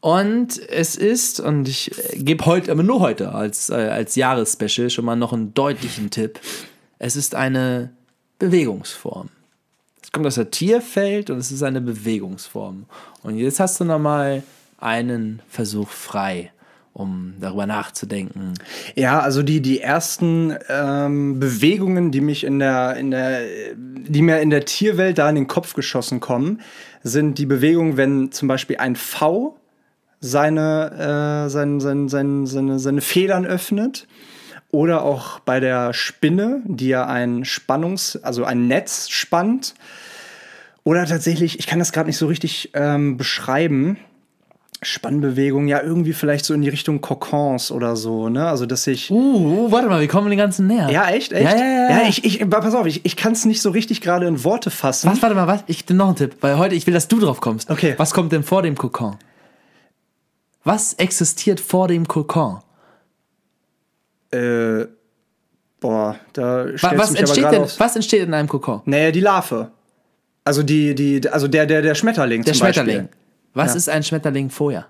Und 0.00 0.60
es 0.68 0.96
ist, 0.96 1.40
und 1.40 1.68
ich 1.68 1.90
äh, 2.12 2.18
gebe 2.18 2.44
heute, 2.44 2.70
aber 2.70 2.82
nur 2.82 3.00
heute 3.00 3.32
als, 3.32 3.70
äh, 3.70 3.74
als 3.74 4.16
Jahresspecial 4.16 4.90
schon 4.90 5.04
mal 5.04 5.16
noch 5.16 5.32
einen 5.32 5.54
deutlichen 5.54 6.10
Tipp. 6.10 6.40
Es 6.98 7.16
ist 7.16 7.34
eine 7.34 7.90
Bewegungsform. 8.38 9.30
Es 10.02 10.12
kommt 10.12 10.26
aus 10.26 10.34
der 10.34 10.50
Tierwelt 10.50 11.30
und 11.30 11.38
es 11.38 11.50
ist 11.50 11.62
eine 11.62 11.80
Bewegungsform. 11.80 12.84
Und 13.22 13.38
jetzt 13.38 13.60
hast 13.60 13.80
du 13.80 13.84
noch 13.84 13.98
mal 13.98 14.42
einen 14.78 15.40
Versuch 15.48 15.88
frei, 15.88 16.52
um 16.94 17.34
darüber 17.40 17.66
nachzudenken. 17.66 18.54
Ja, 18.94 19.18
also 19.18 19.42
die, 19.42 19.60
die 19.60 19.80
ersten 19.80 20.56
ähm, 20.68 21.40
Bewegungen, 21.40 22.12
die 22.12 22.20
mich 22.20 22.44
in 22.44 22.60
der, 22.60 22.96
in 22.96 23.10
der, 23.10 23.40
die 23.76 24.22
mir 24.22 24.40
in 24.40 24.50
der 24.50 24.64
Tierwelt 24.64 25.18
da 25.18 25.28
in 25.28 25.34
den 25.34 25.48
Kopf 25.48 25.74
geschossen 25.74 26.20
kommen, 26.20 26.60
sind 27.02 27.38
die 27.38 27.46
Bewegungen, 27.46 27.96
wenn 27.96 28.30
zum 28.32 28.48
Beispiel 28.48 28.76
ein 28.76 28.94
V 28.94 29.58
seine, 30.20 31.44
äh, 31.46 31.50
sein, 31.50 31.80
sein, 31.80 32.08
sein, 32.08 32.46
seine, 32.46 32.78
seine 32.78 33.00
Federn 33.00 33.44
öffnet. 33.44 34.06
Oder 34.70 35.02
auch 35.02 35.38
bei 35.40 35.60
der 35.60 35.92
Spinne, 35.92 36.62
die 36.64 36.88
ja 36.88 37.06
ein 37.06 37.44
Spannungs-, 37.44 38.20
also 38.22 38.44
ein 38.44 38.66
Netz 38.66 39.08
spannt. 39.08 39.74
Oder 40.84 41.06
tatsächlich, 41.06 41.58
ich 41.58 41.66
kann 41.66 41.78
das 41.78 41.92
gerade 41.92 42.08
nicht 42.08 42.18
so 42.18 42.26
richtig 42.26 42.70
ähm, 42.74 43.16
beschreiben. 43.16 43.98
Spannbewegung, 44.84 45.66
ja, 45.66 45.82
irgendwie 45.82 46.12
vielleicht 46.12 46.44
so 46.44 46.54
in 46.54 46.62
die 46.62 46.68
Richtung 46.68 47.00
Kokons 47.00 47.70
oder 47.70 47.96
so, 47.96 48.28
ne? 48.28 48.46
Also, 48.46 48.66
dass 48.66 48.86
ich. 48.86 49.10
Uh, 49.10 49.70
warte 49.70 49.88
mal, 49.88 50.00
wir 50.00 50.08
kommen 50.08 50.28
den 50.30 50.38
ganzen 50.38 50.66
näher. 50.66 50.88
Ja, 50.90 51.08
echt, 51.08 51.32
echt? 51.32 51.44
Ja, 51.50 51.56
ja, 51.56 51.64
ja, 51.64 51.90
ja. 52.02 52.08
ich, 52.08 52.24
ich, 52.24 52.48
pass 52.48 52.74
auf, 52.74 52.86
ich, 52.86 53.04
ich 53.04 53.16
kann 53.16 53.32
es 53.32 53.44
nicht 53.44 53.60
so 53.62 53.70
richtig 53.70 54.00
gerade 54.00 54.26
in 54.26 54.44
Worte 54.44 54.70
fassen. 54.70 55.10
Was, 55.10 55.22
warte 55.22 55.34
mal, 55.34 55.46
was? 55.46 55.64
Ich 55.66 55.88
noch 55.88 56.06
einen 56.08 56.16
Tipp, 56.16 56.36
weil 56.40 56.58
heute, 56.58 56.74
ich 56.74 56.86
will, 56.86 56.94
dass 56.94 57.08
du 57.08 57.18
drauf 57.20 57.40
kommst. 57.40 57.70
Okay. 57.70 57.94
Was 57.96 58.12
kommt 58.12 58.32
denn 58.32 58.42
vor 58.42 58.62
dem 58.62 58.76
Kokon? 58.76 59.16
Was 60.64 60.94
existiert 60.94 61.60
vor 61.60 61.88
dem 61.88 62.08
Kokon? 62.08 62.60
Äh, 64.30 64.86
boah, 65.80 66.16
da 66.32 66.66
Was 66.66 66.82
mich 66.82 66.84
aber 66.84 67.18
entsteht, 67.20 67.44
denn, 67.52 67.62
aufs- 67.62 67.78
was 67.78 67.94
entsteht 67.94 68.22
in 68.22 68.34
einem 68.34 68.48
Kokon? 68.48 68.80
Naja, 68.86 69.10
die 69.10 69.20
Larve. 69.20 69.70
Also 70.44 70.62
die, 70.62 70.94
die, 70.94 71.26
also 71.28 71.48
der, 71.48 71.66
der, 71.66 71.82
der 71.82 71.94
Schmetterling 71.94 72.42
Der 72.42 72.52
zum 72.52 72.60
Schmetterling. 72.60 72.96
Beispiel. 73.02 73.18
Was 73.54 73.70
Ja. 73.72 73.76
ist 73.76 73.88
ein 73.88 74.02
Schmetterling 74.02 74.50
vorher? 74.50 74.86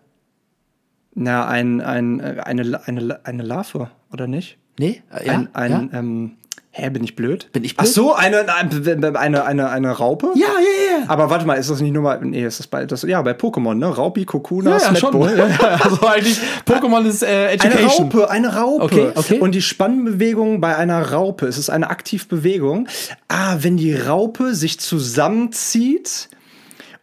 Na, 1.14 1.46
ein, 1.46 1.80
ein, 1.80 2.18
äh, 2.20 2.40
eine, 2.44 2.80
eine, 2.86 3.20
eine 3.24 3.42
Larve, 3.42 3.88
oder 4.12 4.26
nicht? 4.26 4.58
Nee? 4.78 5.02
Äh, 5.12 5.26
Ja? 5.26 5.32
Ein, 5.34 5.48
ein 5.54 5.90
ja? 5.92 5.98
ähm, 5.98 6.32
hä, 6.72 6.90
bin 6.90 7.04
ich 7.04 7.14
blöd? 7.14 7.50
Bin 7.52 7.62
ich 7.62 7.74
Ach 7.76 7.84
blöd? 7.84 7.94
so, 7.94 8.14
eine, 8.14 8.52
eine, 8.52 9.16
eine, 9.20 9.44
eine, 9.44 9.68
eine 9.70 9.90
Raupe? 9.92 10.32
ja, 10.34 10.46
ja, 10.48 10.98
ja. 10.98 11.04
Aber 11.08 11.30
warte 11.30 11.46
mal, 11.46 11.54
ist 11.54 11.70
das 11.70 11.80
nicht 11.80 11.92
nur 11.92 12.02
mal, 12.02 12.18
nee, 12.24 12.44
ist 12.44 12.58
das 12.58 12.66
bei, 12.66 12.84
das, 12.84 13.02
ja, 13.02 13.22
bei 13.22 13.30
Pokémon, 13.32 13.74
ne? 13.74 13.86
Raupi, 13.86 14.24
Kokuna, 14.24 14.78
Ja, 14.78 14.78
ja, 14.78 14.94
schon. 14.96 15.16
Ne? 15.20 15.36
Ja, 15.36 15.68
also 15.84 16.04
eigentlich, 16.06 16.40
Pokémon 16.66 17.04
ist 17.06 17.22
äh, 17.22 17.26
Eine 17.26 17.52
Education. 17.52 18.06
Raupe, 18.10 18.30
eine 18.30 18.56
Raupe. 18.56 18.82
Okay, 18.84 19.10
okay. 19.14 19.38
Und 19.38 19.54
die 19.54 19.62
Spannbewegung 19.62 20.60
bei 20.60 20.74
einer 20.76 21.12
Raupe, 21.12 21.46
es 21.46 21.58
ist 21.58 21.70
eine 21.70 21.90
Aktivbewegung. 21.90 22.88
Ah, 23.28 23.58
wenn 23.60 23.76
die 23.76 23.94
Raupe 23.94 24.54
sich 24.56 24.80
zusammenzieht, 24.80 26.28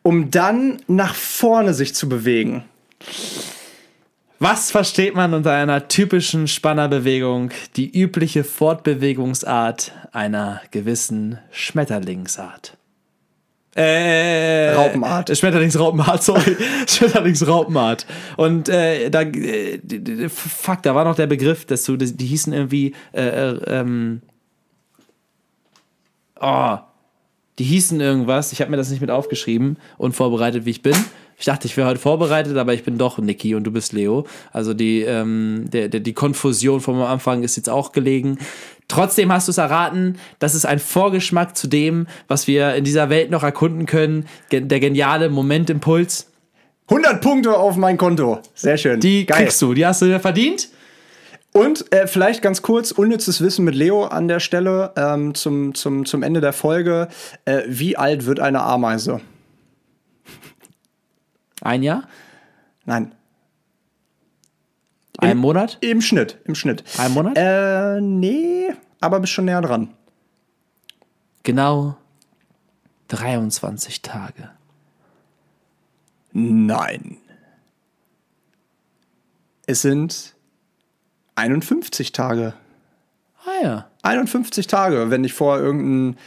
um 0.03 0.31
dann 0.31 0.81
nach 0.87 1.15
vorne 1.15 1.73
sich 1.73 1.95
zu 1.95 2.09
bewegen. 2.09 2.63
Was 4.39 4.71
versteht 4.71 5.13
man 5.13 5.35
unter 5.35 5.51
einer 5.51 5.87
typischen 5.87 6.47
Spannerbewegung? 6.47 7.51
Die 7.75 7.95
übliche 7.95 8.43
Fortbewegungsart 8.43 9.91
einer 10.11 10.61
gewissen 10.71 11.37
Schmetterlingsart. 11.51 12.75
Äh, 13.75 14.73
Raupenart. 14.73 15.37
Schmetterlingsraupenart, 15.37 16.23
sorry. 16.23 16.57
Schmetterlingsraupenart. 16.87 18.05
Und 18.35 18.67
äh, 18.67 19.09
da, 19.09 19.21
äh, 19.21 19.79
fuck, 20.27 20.81
da 20.81 20.95
war 20.95 21.05
noch 21.05 21.15
der 21.15 21.27
Begriff 21.27 21.65
dazu, 21.65 21.95
die, 21.95 22.11
die 22.17 22.25
hießen 22.25 22.51
irgendwie, 22.51 22.95
äh, 23.13 23.21
äh, 23.21 23.61
ähm, 23.67 24.21
oh, 26.39 26.79
die 27.59 27.63
hießen 27.63 27.99
irgendwas. 27.99 28.51
Ich 28.51 28.61
habe 28.61 28.71
mir 28.71 28.77
das 28.77 28.89
nicht 28.89 29.01
mit 29.01 29.11
aufgeschrieben, 29.11 29.77
unvorbereitet 29.97 30.65
wie 30.65 30.71
ich 30.71 30.81
bin. 30.81 30.95
Ich 31.37 31.45
dachte, 31.45 31.67
ich 31.67 31.75
wäre 31.75 31.89
heute 31.89 31.99
vorbereitet, 31.99 32.55
aber 32.57 32.73
ich 32.73 32.83
bin 32.83 32.97
doch 32.97 33.17
Niki 33.17 33.55
und 33.55 33.63
du 33.63 33.71
bist 33.71 33.93
Leo. 33.93 34.25
Also 34.51 34.73
die, 34.73 35.01
ähm, 35.01 35.65
der, 35.71 35.89
der, 35.89 35.99
die 35.99 36.13
Konfusion 36.13 36.81
vom 36.81 37.01
Anfang 37.01 37.43
ist 37.43 37.55
jetzt 37.55 37.69
auch 37.69 37.91
gelegen. 37.91 38.37
Trotzdem 38.87 39.31
hast 39.31 39.47
du 39.47 39.51
es 39.51 39.57
erraten. 39.57 40.19
Das 40.39 40.53
ist 40.53 40.65
ein 40.65 40.77
Vorgeschmack 40.79 41.57
zu 41.57 41.67
dem, 41.67 42.07
was 42.27 42.45
wir 42.45 42.75
in 42.75 42.83
dieser 42.83 43.09
Welt 43.09 43.31
noch 43.31 43.41
erkunden 43.41 43.85
können. 43.85 44.27
Der 44.51 44.79
geniale 44.79 45.29
Momentimpuls. 45.29 46.27
100 46.89 47.21
Punkte 47.21 47.57
auf 47.57 47.75
mein 47.75 47.97
Konto. 47.97 48.39
Sehr 48.53 48.77
schön. 48.77 48.99
Die 48.99 49.25
Geil. 49.25 49.43
kriegst 49.45 49.61
du, 49.61 49.73
die 49.73 49.85
hast 49.85 50.01
du 50.01 50.19
verdient. 50.19 50.69
Und 51.53 51.91
äh, 51.93 52.07
vielleicht 52.07 52.41
ganz 52.41 52.61
kurz, 52.61 52.91
unnützes 52.91 53.41
Wissen 53.41 53.65
mit 53.65 53.75
Leo 53.75 54.05
an 54.05 54.27
der 54.27 54.39
Stelle 54.39 54.93
ähm, 54.95 55.35
zum, 55.35 55.75
zum, 55.75 56.05
zum 56.05 56.23
Ende 56.23 56.39
der 56.39 56.53
Folge. 56.53 57.09
Äh, 57.45 57.63
wie 57.67 57.97
alt 57.97 58.25
wird 58.25 58.39
eine 58.39 58.61
Ameise? 58.61 59.19
Ein 61.61 61.83
Jahr, 61.83 62.07
Nein, 62.85 63.13
ein 65.19 65.37
Monat, 65.37 65.77
im 65.81 66.01
Schnitt, 66.01 66.39
im 66.45 66.55
Schnitt. 66.55 66.83
ein 66.97 67.11
Monat. 67.13 67.37
Äh, 67.37 68.01
nee, 68.01 68.73
aber 68.99 69.19
bist 69.19 69.33
schon 69.33 69.45
näher 69.45 69.61
dran. 69.61 69.93
Genau 71.43 71.95
23 73.09 74.01
Tage. 74.01 74.49
Nein. 76.31 77.17
Es 79.67 79.81
sind 79.81 80.33
51 81.41 82.11
Tage. 82.11 82.53
Ah 83.45 83.63
ja. 83.63 83.85
51 84.03 84.67
Tage, 84.67 85.09
wenn 85.09 85.21
nicht 85.21 85.33
vorher 85.33 85.63
irgendein 85.63 86.19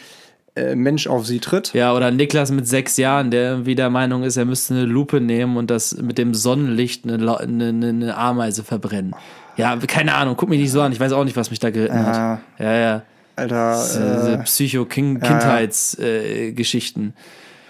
äh, 0.56 0.74
Mensch 0.74 1.06
auf 1.06 1.24
sie 1.26 1.38
tritt. 1.38 1.72
Ja, 1.72 1.94
oder 1.94 2.10
Niklas 2.10 2.50
mit 2.50 2.66
sechs 2.66 2.96
Jahren, 2.96 3.30
der 3.30 3.50
irgendwie 3.50 3.76
der 3.76 3.90
Meinung 3.90 4.24
ist, 4.24 4.36
er 4.36 4.44
müsste 4.44 4.74
eine 4.74 4.86
Lupe 4.86 5.20
nehmen 5.20 5.56
und 5.56 5.70
das 5.70 5.96
mit 5.96 6.18
dem 6.18 6.34
Sonnenlicht 6.34 7.04
eine, 7.04 7.38
eine, 7.38 7.68
eine, 7.68 8.16
Ameise 8.16 8.64
verbrennen. 8.64 9.14
Ja, 9.56 9.76
keine 9.76 10.14
Ahnung, 10.14 10.34
guck 10.36 10.48
mich 10.48 10.60
nicht 10.60 10.72
so 10.72 10.82
an. 10.82 10.90
Ich 10.90 10.98
weiß 10.98 11.12
auch 11.12 11.22
nicht, 11.22 11.36
was 11.36 11.50
mich 11.50 11.60
da 11.60 11.70
geritten 11.70 12.04
hat. 12.04 12.40
Ja, 12.58 12.74
ja. 12.74 13.02
Alter, 13.36 14.34
äh, 14.34 14.38
Psycho-Kindheitsgeschichten. 14.42 17.14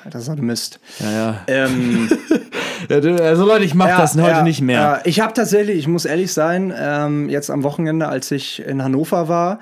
Alter, 0.04 0.20
so 0.20 0.32
ein 0.32 0.40
Mist. 0.40 0.80
ja, 1.00 1.12
ja. 1.12 1.42
Ähm, 1.46 2.08
ja. 2.10 2.16
Also 2.88 3.44
Leute, 3.44 3.64
ich 3.64 3.74
mach 3.74 3.88
Ja, 3.88 3.98
das 4.00 4.14
heute 4.16 4.28
ja, 4.28 4.42
nicht 4.42 4.60
mehr. 4.60 4.80
Ja. 4.80 5.00
Ich 5.04 5.20
habe 5.20 5.32
tatsächlich, 5.32 5.78
ich 5.78 5.88
muss 5.88 6.04
ehrlich 6.04 6.32
sein, 6.32 6.72
ähm, 6.78 7.28
jetzt 7.28 7.50
am 7.50 7.62
Wochenende, 7.62 8.08
als 8.08 8.30
ich 8.30 8.60
in 8.64 8.82
Hannover 8.82 9.28
war, 9.28 9.58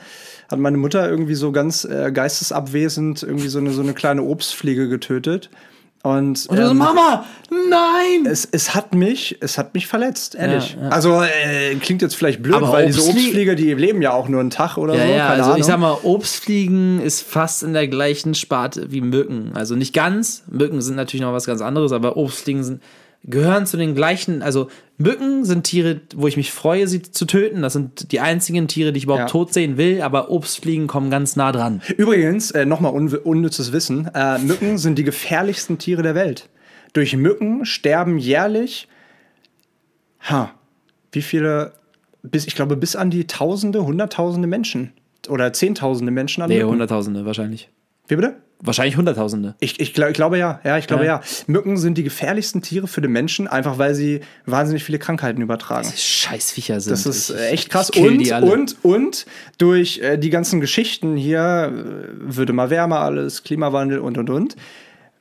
hat 0.51 0.59
meine 0.59 0.77
Mutter 0.77 1.09
irgendwie 1.09 1.35
so 1.35 1.53
ganz 1.53 1.85
äh, 1.85 2.11
geistesabwesend 2.12 3.23
irgendwie 3.23 3.49
so 3.49 3.59
eine, 3.59 3.70
so 3.70 3.82
eine 3.82 3.94
kleine 3.94 4.23
Obstfliege 4.23 4.89
getötet. 4.89 5.51
Und, 6.05 6.47
Und 6.49 6.59
du 6.59 6.65
so, 6.65 6.73
ähm, 6.73 6.78
Mama, 6.78 7.24
nein! 7.70 8.27
es, 8.27 8.49
es 8.51 8.74
hat 8.74 8.93
mich, 8.93 9.39
es 9.40 9.57
hat 9.57 9.73
mich 9.74 9.86
verletzt, 9.86 10.35
ehrlich. 10.35 10.74
Ja, 10.77 10.82
ja. 10.82 10.89
Also 10.89 11.23
äh, 11.23 11.77
klingt 11.77 12.03
jetzt 12.03 12.16
vielleicht 12.16 12.43
blöd, 12.43 12.57
Aber 12.57 12.73
weil 12.73 12.86
diese 12.86 13.03
Obstflie- 13.03 13.11
Obstfliege, 13.27 13.55
die 13.55 13.73
leben 13.74 14.03
ja 14.03 14.12
auch 14.12 14.28
nur 14.28 14.40
einen 14.40 14.51
Tag 14.51 14.78
oder 14.78 14.97
Ja, 14.97 15.07
so. 15.07 15.12
ja, 15.12 15.28
also 15.28 15.44
Ahnung. 15.44 15.59
ich 15.61 15.65
sag 15.65 15.78
mal, 15.78 15.97
Obstfliegen 16.03 17.01
ist 17.01 17.23
fast 17.23 17.62
in 17.62 17.73
der 17.73 17.86
gleichen 17.86 18.35
Sparte 18.35 18.90
wie 18.90 19.01
Mücken. 19.01 19.53
Also 19.55 19.77
nicht 19.77 19.94
ganz. 19.94 20.43
Mücken 20.51 20.82
sind 20.82 20.97
natürlich 20.97 21.23
noch 21.23 21.32
was 21.32 21.47
ganz 21.47 21.61
anderes, 21.61 21.93
aber 21.93 22.16
Obstfliegen 22.16 22.65
sind, 22.65 22.82
gehören 23.24 23.66
zu 23.66 23.77
den 23.77 23.94
gleichen. 23.94 24.43
Also 24.43 24.69
Mücken 24.99 25.44
sind 25.44 25.65
Tiere, 25.65 26.01
wo 26.15 26.27
ich 26.27 26.36
mich 26.36 26.51
freue, 26.53 26.89
sie 26.89 27.03
zu 27.03 27.24
töten. 27.24 27.62
Das 27.62 27.73
sind 27.73 28.11
die 28.12 28.20
einzigen 28.20 28.66
Tiere, 28.69 28.93
die 28.93 28.99
ich 28.99 29.05
überhaupt 29.05 29.23
Ja. 29.23 29.28
tot 29.28 29.53
sehen 29.53 29.77
will, 29.77 30.03
aber 30.03 30.31
Obstfliegen 30.31 30.86
kommen 30.89 31.11
ganz 31.11 31.36
nah 31.36 31.53
dran. 31.53 31.82
Übrigens, 31.97 32.51
äh, 32.51 32.65
nochmal 32.65 32.93
un 32.93 33.09
unnützes 33.15 33.73
Wissen: 33.73 34.09
äh, 34.15 34.39
Mücken 34.39 34.78
sind 34.78 34.99
die 34.99 35.05
gefährlichsten 35.05 35.78
Tiere 35.78 36.03
der 36.03 36.15
Welt. 36.15 36.49
Durch 36.94 37.16
Mücken 37.16 37.65
sterben 37.65 38.19
jährlich, 38.19 38.89
ha, 40.28 40.53
wie 41.12 41.23
viele, 41.23 41.73
bis, 42.23 42.47
ich 42.47 42.55
glaube, 42.55 42.77
bis 42.77 42.97
an 42.97 43.11
die 43.11 43.27
Tausende, 43.27 43.85
Hunderttausende 43.85 44.47
Menschen 44.49 44.93
oder 45.28 45.53
Zehntausende 45.53 46.12
Menschen 46.12 46.43
an 46.43 46.49
Nee, 46.51 46.59
Mücken. 46.59 46.70
Hunderttausende 46.70 47.24
wahrscheinlich. 47.24 47.70
Wie 48.09 48.16
bitte? 48.16 48.36
Wahrscheinlich 48.64 48.97
Hunderttausende. 48.97 49.56
Ich, 49.59 49.80
ich, 49.80 49.93
glaub, 49.93 50.09
ich 50.10 50.14
glaube 50.14 50.39
ja, 50.39 50.60
ja, 50.62 50.78
ich 50.78 50.86
glaube 50.86 51.05
Ja. 51.05 51.16
ja. 51.16 51.20
Mücken 51.48 51.76
sind 51.76 51.98
die 51.98 52.05
gefährlichsten 52.05 52.62
Tiere 52.62 52.86
für 52.86 53.01
den 53.01 53.10
Menschen, 53.10 53.48
einfach 53.48 53.76
weil 53.78 53.94
sie 53.97 54.20
wahnsinnig 54.47 54.84
viele 54.84 55.01
Krankheiten 55.01 55.43
übertragen. 55.43 55.89
Scheißviecher 55.94 56.80
sind. 56.80 56.93
Das 56.93 57.05
ist 57.05 57.30
äh, 57.30 57.48
echt 57.48 57.70
krass. 57.70 57.90
Und, 57.90 58.30
und, 58.30 58.76
und 58.84 59.26
durch 59.59 59.98
äh, 59.98 60.16
die 60.16 60.30
ganzen 60.30 60.60
Geschichten 60.60 61.16
hier 61.16 61.72
äh, 61.72 62.36
wird 62.36 62.51
immer 62.51 62.70
wärmer 62.70 63.01
alles, 63.01 63.43
Klimawandel 63.43 63.98
und, 63.98 64.16
und, 64.16 64.30
und. 64.30 64.55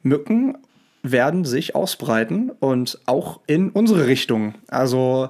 Mücken 0.04 0.56
werden 1.04 1.44
sich 1.44 1.74
ausbreiten 1.76 2.52
und 2.60 3.00
auch 3.08 3.40
in 3.48 3.70
unsere 3.72 4.06
Richtung. 4.06 4.54
Also, 4.68 5.30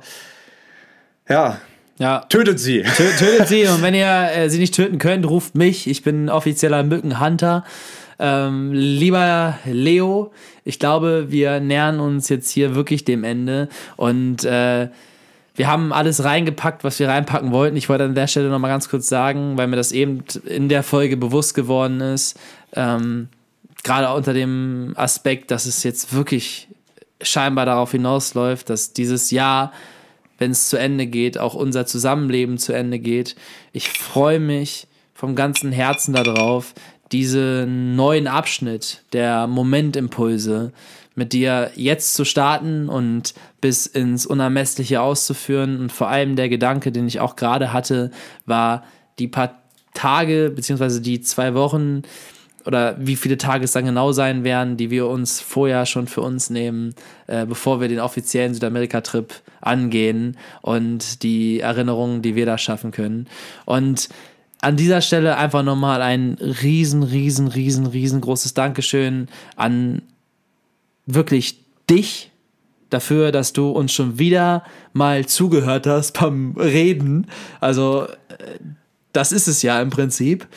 ja, 1.29 1.57
Ja, 1.97 2.25
tötet 2.29 2.59
sie. 2.59 2.83
Tö- 2.83 3.17
Tötet 3.17 3.47
sie 3.47 3.67
und 3.67 3.81
wenn 3.81 3.93
ihr 3.93 4.29
äh, 4.35 4.49
sie 4.49 4.59
nicht 4.59 4.75
töten 4.75 4.97
könnt, 4.97 5.25
ruft 5.29 5.55
mich. 5.55 5.87
Ich 5.87 6.03
bin 6.03 6.29
offizieller 6.29 6.83
Mückenhunter. 6.83 7.63
Ähm, 8.23 8.71
lieber 8.71 9.57
Leo, 9.65 10.31
ich 10.63 10.77
glaube, 10.77 11.31
wir 11.31 11.59
nähern 11.59 11.99
uns 11.99 12.29
jetzt 12.29 12.51
hier 12.51 12.75
wirklich 12.75 13.03
dem 13.03 13.23
Ende 13.23 13.67
und 13.97 14.45
äh, 14.45 14.89
wir 15.55 15.67
haben 15.67 15.91
alles 15.91 16.23
reingepackt, 16.23 16.83
was 16.83 16.99
wir 16.99 17.09
reinpacken 17.09 17.51
wollten. 17.51 17.75
Ich 17.75 17.89
wollte 17.89 18.05
an 18.05 18.15
der 18.15 18.27
Stelle 18.27 18.49
noch 18.49 18.59
mal 18.59 18.67
ganz 18.67 18.89
kurz 18.89 19.09
sagen, 19.09 19.57
weil 19.57 19.67
mir 19.67 19.75
das 19.75 19.91
eben 19.91 20.23
in 20.45 20.69
der 20.69 20.83
Folge 20.83 21.17
bewusst 21.17 21.55
geworden 21.55 21.99
ist, 21.99 22.39
ähm, 22.73 23.27
gerade 23.83 24.13
unter 24.13 24.33
dem 24.33 24.93
Aspekt, 24.95 25.49
dass 25.49 25.65
es 25.65 25.83
jetzt 25.83 26.13
wirklich 26.13 26.67
scheinbar 27.21 27.65
darauf 27.65 27.91
hinausläuft, 27.91 28.69
dass 28.69 28.93
dieses 28.93 29.31
Jahr 29.31 29.71
wenn 30.41 30.51
es 30.51 30.69
zu 30.69 30.77
Ende 30.77 31.05
geht, 31.05 31.37
auch 31.37 31.53
unser 31.53 31.85
Zusammenleben 31.85 32.57
zu 32.57 32.73
Ende 32.73 32.97
geht. 32.97 33.35
Ich 33.73 33.89
freue 33.89 34.39
mich 34.39 34.87
vom 35.13 35.35
ganzen 35.35 35.71
Herzen 35.71 36.15
darauf, 36.15 36.73
diesen 37.11 37.95
neuen 37.95 38.27
Abschnitt 38.27 39.03
der 39.13 39.47
Momentimpulse 39.47 40.71
mit 41.15 41.33
dir 41.33 41.71
jetzt 41.75 42.15
zu 42.15 42.23
starten 42.23 42.87
und 42.87 43.33
bis 43.59 43.85
ins 43.85 44.25
Unermessliche 44.25 45.01
auszuführen. 45.01 45.79
Und 45.79 45.91
vor 45.91 46.07
allem 46.07 46.35
der 46.35 46.49
Gedanke, 46.49 46.91
den 46.91 47.07
ich 47.07 47.19
auch 47.19 47.35
gerade 47.35 47.73
hatte, 47.73 48.11
war 48.45 48.83
die 49.19 49.27
paar 49.27 49.61
Tage 49.93 50.51
beziehungsweise 50.55 51.01
die 51.01 51.21
zwei 51.21 51.53
Wochen 51.53 52.03
oder 52.65 52.95
wie 52.99 53.15
viele 53.15 53.37
Tage 53.37 53.65
es 53.65 53.71
dann 53.71 53.85
genau 53.85 54.11
sein 54.11 54.43
werden, 54.43 54.77
die 54.77 54.91
wir 54.91 55.07
uns 55.07 55.41
vorher 55.41 55.85
schon 55.85 56.07
für 56.07 56.21
uns 56.21 56.49
nehmen, 56.49 56.93
äh, 57.27 57.45
bevor 57.45 57.81
wir 57.81 57.87
den 57.87 57.99
offiziellen 57.99 58.53
Südamerika-Trip 58.53 59.33
angehen 59.61 60.37
und 60.61 61.23
die 61.23 61.59
Erinnerungen, 61.59 62.21
die 62.21 62.35
wir 62.35 62.45
da 62.45 62.57
schaffen 62.57 62.91
können. 62.91 63.27
Und 63.65 64.09
an 64.61 64.77
dieser 64.77 65.01
Stelle 65.01 65.37
einfach 65.37 65.63
nochmal 65.63 66.01
ein 66.01 66.37
riesen, 66.39 67.03
riesen, 67.03 67.47
riesen, 67.47 67.87
riesengroßes 67.87 68.53
Dankeschön 68.53 69.27
an 69.55 70.03
wirklich 71.05 71.63
dich 71.89 72.31
dafür, 72.91 73.31
dass 73.31 73.53
du 73.53 73.69
uns 73.71 73.91
schon 73.91 74.19
wieder 74.19 74.63
mal 74.93 75.25
zugehört 75.25 75.87
hast 75.87 76.19
beim 76.19 76.55
Reden. 76.57 77.27
Also, 77.59 78.07
äh, 78.29 78.59
das 79.13 79.31
ist 79.31 79.47
es 79.47 79.61
ja 79.61 79.81
im 79.81 79.89
Prinzip. 79.89 80.47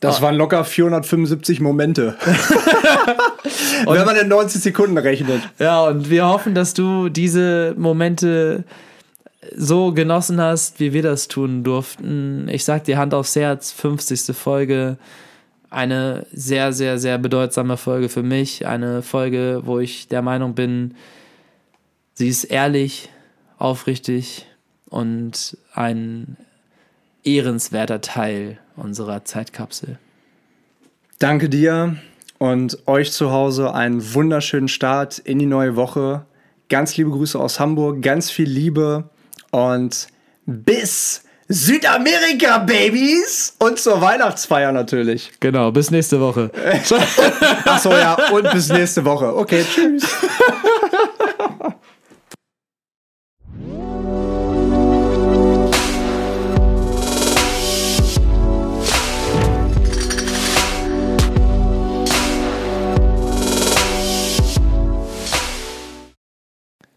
Das 0.00 0.22
waren 0.22 0.36
locker 0.36 0.64
475 0.64 1.60
Momente. 1.60 2.16
Wenn 3.86 4.06
man 4.06 4.16
in 4.16 4.28
90 4.28 4.62
Sekunden 4.62 4.96
rechnet. 4.96 5.42
Ja, 5.58 5.82
und 5.82 6.08
wir 6.08 6.26
hoffen, 6.26 6.54
dass 6.54 6.72
du 6.72 7.10
diese 7.10 7.74
Momente 7.76 8.64
so 9.56 9.92
genossen 9.92 10.40
hast, 10.40 10.80
wie 10.80 10.92
wir 10.92 11.02
das 11.02 11.28
tun 11.28 11.64
durften. 11.64 12.48
Ich 12.48 12.64
sag 12.64 12.84
dir 12.84 12.98
Hand 12.98 13.14
aufs 13.14 13.36
Herz, 13.36 13.72
50. 13.72 14.36
Folge. 14.36 14.98
Eine 15.70 16.26
sehr, 16.32 16.72
sehr, 16.72 16.98
sehr 16.98 17.16
bedeutsame 17.18 17.76
Folge 17.76 18.08
für 18.08 18.22
mich. 18.22 18.66
Eine 18.66 19.02
Folge, 19.02 19.62
wo 19.64 19.78
ich 19.78 20.08
der 20.08 20.22
Meinung 20.22 20.54
bin, 20.54 20.94
sie 22.14 22.28
ist 22.28 22.44
ehrlich, 22.44 23.08
aufrichtig 23.58 24.46
und 24.88 25.56
ein 25.74 26.36
ehrenswerter 27.22 28.00
Teil 28.00 28.58
unserer 28.76 29.24
Zeitkapsel. 29.24 29.98
Danke 31.18 31.48
dir 31.48 31.96
und 32.38 32.78
euch 32.86 33.12
zu 33.12 33.30
Hause 33.30 33.74
einen 33.74 34.14
wunderschönen 34.14 34.68
Start 34.68 35.18
in 35.18 35.38
die 35.38 35.46
neue 35.46 35.76
Woche. 35.76 36.24
Ganz 36.68 36.96
liebe 36.96 37.10
Grüße 37.10 37.38
aus 37.38 37.60
Hamburg, 37.60 38.02
ganz 38.02 38.30
viel 38.30 38.48
Liebe 38.48 39.10
und 39.50 40.08
bis 40.46 41.22
Südamerika, 41.48 42.58
Babys! 42.58 43.56
Und 43.58 43.78
zur 43.80 44.00
Weihnachtsfeier 44.00 44.70
natürlich. 44.70 45.32
Genau, 45.40 45.72
bis 45.72 45.90
nächste 45.90 46.20
Woche. 46.20 46.50
Achso, 47.64 47.90
ja, 47.90 48.14
und 48.30 48.50
bis 48.52 48.68
nächste 48.68 49.04
Woche. 49.04 49.34
Okay, 49.34 49.64
tschüss. 49.68 50.04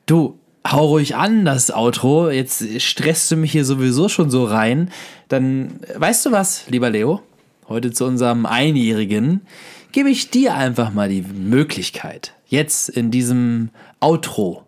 Du, 0.05 0.37
hau 0.65 0.87
ruhig 0.87 1.15
an, 1.15 1.45
das 1.45 1.71
Outro. 1.71 2.29
Jetzt 2.29 2.81
stresst 2.81 3.31
du 3.31 3.35
mich 3.35 3.51
hier 3.51 3.65
sowieso 3.65 4.09
schon 4.09 4.29
so 4.29 4.45
rein. 4.45 4.91
Dann, 5.27 5.79
weißt 5.95 6.25
du 6.25 6.31
was, 6.31 6.69
lieber 6.69 6.89
Leo? 6.89 7.21
Heute 7.67 7.91
zu 7.91 8.05
unserem 8.05 8.45
Einjährigen 8.45 9.41
gebe 9.91 10.09
ich 10.09 10.29
dir 10.29 10.55
einfach 10.55 10.93
mal 10.93 11.09
die 11.09 11.21
Möglichkeit, 11.21 12.33
jetzt 12.47 12.89
in 12.89 13.11
diesem 13.11 13.69
Outro 13.99 14.65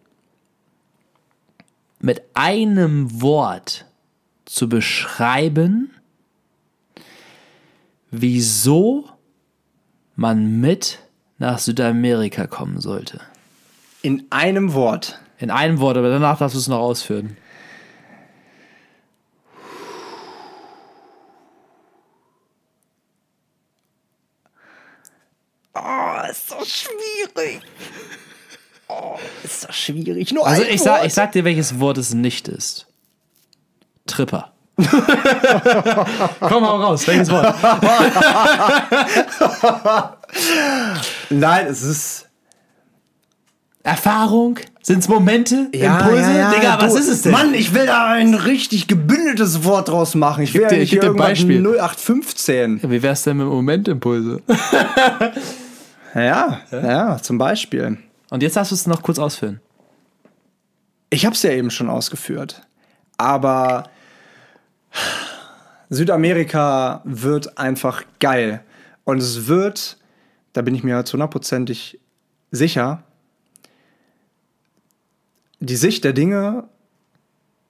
mit 2.00 2.22
einem 2.36 3.22
Wort 3.22 3.86
zu 4.46 4.70
beschreiben, 4.70 5.90
wieso 8.12 9.10
man 10.16 10.60
mit 10.62 11.00
nach 11.40 11.60
Südamerika 11.60 12.48
kommen 12.48 12.80
sollte. 12.80 13.20
In 14.02 14.26
einem 14.30 14.74
Wort. 14.74 15.20
In 15.38 15.52
einem 15.52 15.80
Wort, 15.80 15.98
aber 15.98 16.10
danach 16.10 16.38
darfst 16.38 16.56
du 16.56 16.60
es 16.60 16.68
noch 16.68 16.80
ausführen. 16.80 17.38
Oh, 25.74 26.30
ist 26.30 26.52
doch 26.52 26.66
schwierig. 26.66 27.62
Oh, 28.88 29.18
ist 29.44 29.66
doch 29.66 29.74
schwierig. 29.74 30.32
Nur 30.32 30.48
Also 30.48 30.64
ich 30.64 30.82
sag, 30.82 31.00
Wort. 31.00 31.08
ich 31.08 31.14
sag 31.14 31.32
dir, 31.34 31.44
welches 31.44 31.80
Wort 31.80 31.98
es 31.98 32.14
nicht 32.14 32.48
ist. 32.48 32.88
Tripper. 34.08 34.54
Komm 34.78 36.64
mal 36.64 36.82
raus, 36.82 37.08
welches 37.08 37.30
Wort? 37.30 37.56
Nein, 41.30 41.68
es 41.68 41.82
ist. 41.82 42.25
Erfahrung? 43.86 44.58
Sind's 44.82 45.08
Momente? 45.08 45.70
Ja, 45.74 46.00
Impulse? 46.00 46.22
ja, 46.32 46.38
ja, 46.38 46.52
Digga, 46.54 46.78
was 46.82 46.94
du, 46.94 47.00
ist 47.00 47.08
es 47.08 47.22
denn? 47.22 47.32
Mann, 47.32 47.54
ich 47.54 47.74
will 47.74 47.86
da 47.86 48.08
ein 48.08 48.34
richtig 48.34 48.88
gebündeltes 48.88 49.64
Wort 49.64 49.90
draus 49.90 50.16
machen. 50.16 50.44
Ich 50.44 50.54
will 50.56 50.62
Gib 50.62 50.72
ja 50.72 50.76
dir- 50.76 50.82
nicht 50.82 50.90
gib 50.90 51.02
dir 51.02 51.10
ein 51.12 51.16
Beispiel. 51.16 51.62
0815. 51.62 52.82
Wie 52.90 53.04
wär's 53.04 53.22
denn 53.24 53.38
mit 53.38 53.48
Momentimpulse? 53.48 54.42
Ja, 56.18 56.62
ja, 56.72 57.18
zum 57.22 57.38
Beispiel. 57.38 57.98
Und 58.30 58.42
jetzt 58.42 58.56
darfst 58.56 58.72
du 58.72 58.76
es 58.76 58.88
noch 58.88 59.02
kurz 59.04 59.20
ausführen. 59.20 59.60
Ich 61.10 61.26
habe 61.26 61.36
es 61.36 61.44
ja 61.44 61.50
eben 61.52 61.70
schon 61.70 61.90
ausgeführt. 61.90 62.62
Aber 63.18 63.90
Südamerika 65.90 67.02
wird 67.04 67.58
einfach 67.58 68.04
geil. 68.22 68.62
Und 69.04 69.18
es 69.22 69.48
wird, 69.48 69.98
da 70.54 70.62
bin 70.62 70.74
ich 70.74 70.84
mir 70.86 71.04
zu 71.04 71.14
hundertprozentig 71.14 72.00
sicher, 72.52 73.04
die 75.66 75.76
Sicht 75.76 76.04
der 76.04 76.14
Dinge 76.14 76.66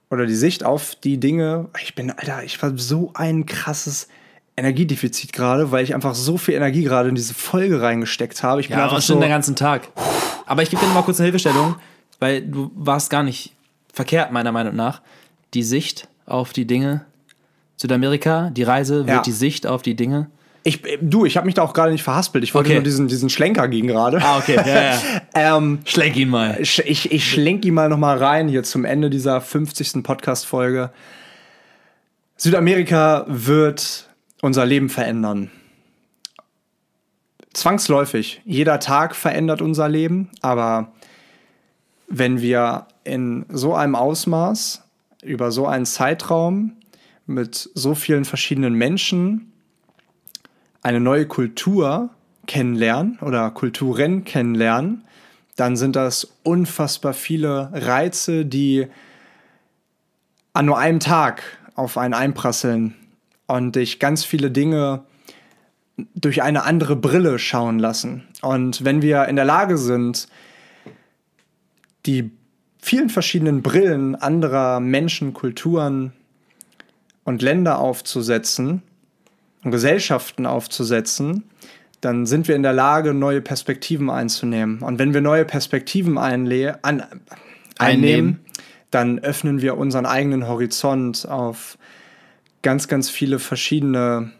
oder 0.09 0.25
die 0.25 0.35
Sicht 0.35 0.63
auf 0.63 0.95
die 0.95 1.19
Dinge, 1.19 1.69
ich 1.81 1.95
bin, 1.95 2.11
Alter, 2.11 2.43
ich 2.43 2.61
war 2.61 2.77
so 2.77 3.11
ein 3.15 3.45
krasses 3.45 4.07
Energiedefizit 4.57 5.33
gerade, 5.33 5.71
weil 5.71 5.83
ich 5.83 5.93
einfach 5.95 6.15
so 6.15 6.37
viel 6.37 6.53
Energie 6.55 6.83
gerade 6.83 7.09
in 7.09 7.15
diese 7.15 7.33
Folge 7.33 7.81
reingesteckt 7.81 8.41
habe. 8.43 8.61
Ich 8.61 8.69
bin 8.69 8.77
Ja, 8.77 8.85
einfach 8.85 9.01
schon 9.01 9.15
so, 9.17 9.21
den 9.21 9.29
ganzen 9.29 9.55
Tag. 9.55 9.89
Aber 10.45 10.61
ich 10.63 10.69
gebe 10.69 10.81
dir 10.81 10.87
noch 10.87 10.93
mal 10.95 11.01
kurz 11.01 11.19
eine 11.19 11.25
Hilfestellung, 11.25 11.75
weil 12.19 12.41
du 12.41 12.71
warst 12.75 13.09
gar 13.09 13.23
nicht 13.23 13.53
verkehrt, 13.91 14.31
meiner 14.31 14.51
Meinung 14.51 14.75
nach. 14.75 15.01
Die 15.53 15.63
Sicht 15.63 16.07
auf 16.25 16.53
die 16.53 16.65
Dinge. 16.65 17.05
Südamerika, 17.77 18.49
die 18.51 18.63
Reise 18.63 18.99
wird 18.99 19.09
Ja. 19.09 19.21
die 19.21 19.31
Sicht 19.33 19.67
auf 19.67 19.81
die 19.81 19.95
Dinge. 19.95 20.29
Ich, 20.67 20.81
du, 20.99 21.25
ich 21.25 21.37
habe 21.37 21.45
mich 21.45 21.53
da 21.53 21.61
auch 21.61 21.73
gerade 21.73 21.91
nicht 21.91 22.01
verhaspelt. 22.01 22.43
Ich 22.43 22.55
wollte 22.55 22.69
Okay. 22.69 22.77
nur 22.77 22.83
diesen, 22.83 23.07
diesen 23.07 23.29
Schlenker 23.29 23.67
gegen 23.67 23.87
gerade. 23.87 24.19
Ah, 24.19 24.39
okay, 24.39 24.55
ja, 24.55 24.81
ja. 24.93 25.01
Ähm, 25.57 25.79
Schlenk 25.85 26.15
ihn 26.15 26.29
mal. 26.29 26.57
ich 26.59 26.79
ich, 26.79 27.29
schlenk 27.31 27.63
ihn 27.65 27.75
mal 27.75 27.87
noch 27.87 27.99
mal 27.99 28.17
rein 28.17 28.47
hier 28.47 28.63
zum 28.63 28.83
Ende 28.83 29.11
dieser 29.11 29.41
50. 29.41 30.01
Podcast-Folge. 30.01 30.89
Südamerika 32.37 33.25
wird 33.27 34.09
unser 34.41 34.65
Leben 34.65 34.89
verändern. 34.89 35.51
Zwangsläufig. 37.53 38.41
Jeder 38.43 38.79
Tag 38.79 39.15
verändert 39.15 39.61
unser 39.61 39.87
Leben, 39.87 40.29
aber 40.41 40.91
wenn 42.07 42.41
wir 42.41 42.87
in 43.03 43.45
so 43.49 43.75
einem 43.75 43.95
Ausmaß, 43.95 44.83
über 45.23 45.51
so 45.51 45.67
einen 45.67 45.85
Zeitraum, 45.85 46.73
mit 47.27 47.69
so 47.73 47.95
vielen 47.95 48.25
verschiedenen 48.25 48.73
Menschen 48.73 49.51
eine 50.85 50.99
neue 50.99 51.25
Kultur 51.25 52.11
kennenlernen 52.45 53.17
oder 53.21 53.49
Kulturen 53.49 54.23
kennenlernen, 54.23 55.03
dann 55.55 55.77
sind 55.77 55.95
das 55.95 56.31
unfassbar 56.43 57.15
viele 57.15 57.71
Reize, 57.73 58.45
die 58.45 58.85
an 60.53 60.67
nur 60.67 60.77
einem 60.77 60.99
Tag 60.99 61.41
auf 61.73 61.97
einen 61.97 62.13
einprasseln 62.13 62.93
und 63.47 63.75
dich 63.75 63.99
ganz 63.99 64.25
viele 64.25 64.51
Dinge 64.51 65.05
durch 66.13 66.43
eine 66.43 66.65
andere 66.65 66.95
Brille 66.95 67.39
schauen 67.39 67.79
lassen. 67.79 68.27
Und 68.43 68.85
wenn 68.85 69.01
wir 69.01 69.25
in 69.25 69.37
der 69.37 69.45
Lage 69.45 69.79
sind, 69.79 70.27
die 72.05 72.29
vielen 72.79 73.09
verschiedenen 73.09 73.63
Brillen 73.63 74.13
anderer 74.13 74.79
Menschen, 74.79 75.33
Kulturen 75.33 76.13
und 77.23 77.41
Länder 77.41 77.79
aufzusetzen 77.79 78.83
und 79.65 79.71
Gesellschaften 79.71 80.45
aufzusetzen, 80.45 81.43
dann 81.99 82.25
sind 82.25 82.47
wir 82.47 82.55
in 82.55 82.63
der 82.63 82.73
Lage, 82.73 83.13
neue 83.13 83.41
Perspektiven 83.41 84.09
einzunehmen. 84.09 84.79
Und 84.79 84.99
wenn 84.99 85.13
wir 85.13 85.21
neue 85.21 85.43
Perspektiven 85.43 86.17
einle 86.17 86.83
an, 86.83 87.01
einnehmen, 87.01 87.19
Einnehmen. 87.79 88.39
dann 88.91 89.19
öffnen 89.19 89.61
wir 89.61 89.77
unseren 89.77 90.05
eigenen 90.05 90.47
Horizont 90.47 91.27
auf 91.27 91.77
ganz, 92.61 92.87
ganz 92.87 93.09
viele 93.09 93.39
verschiedene 93.39 94.31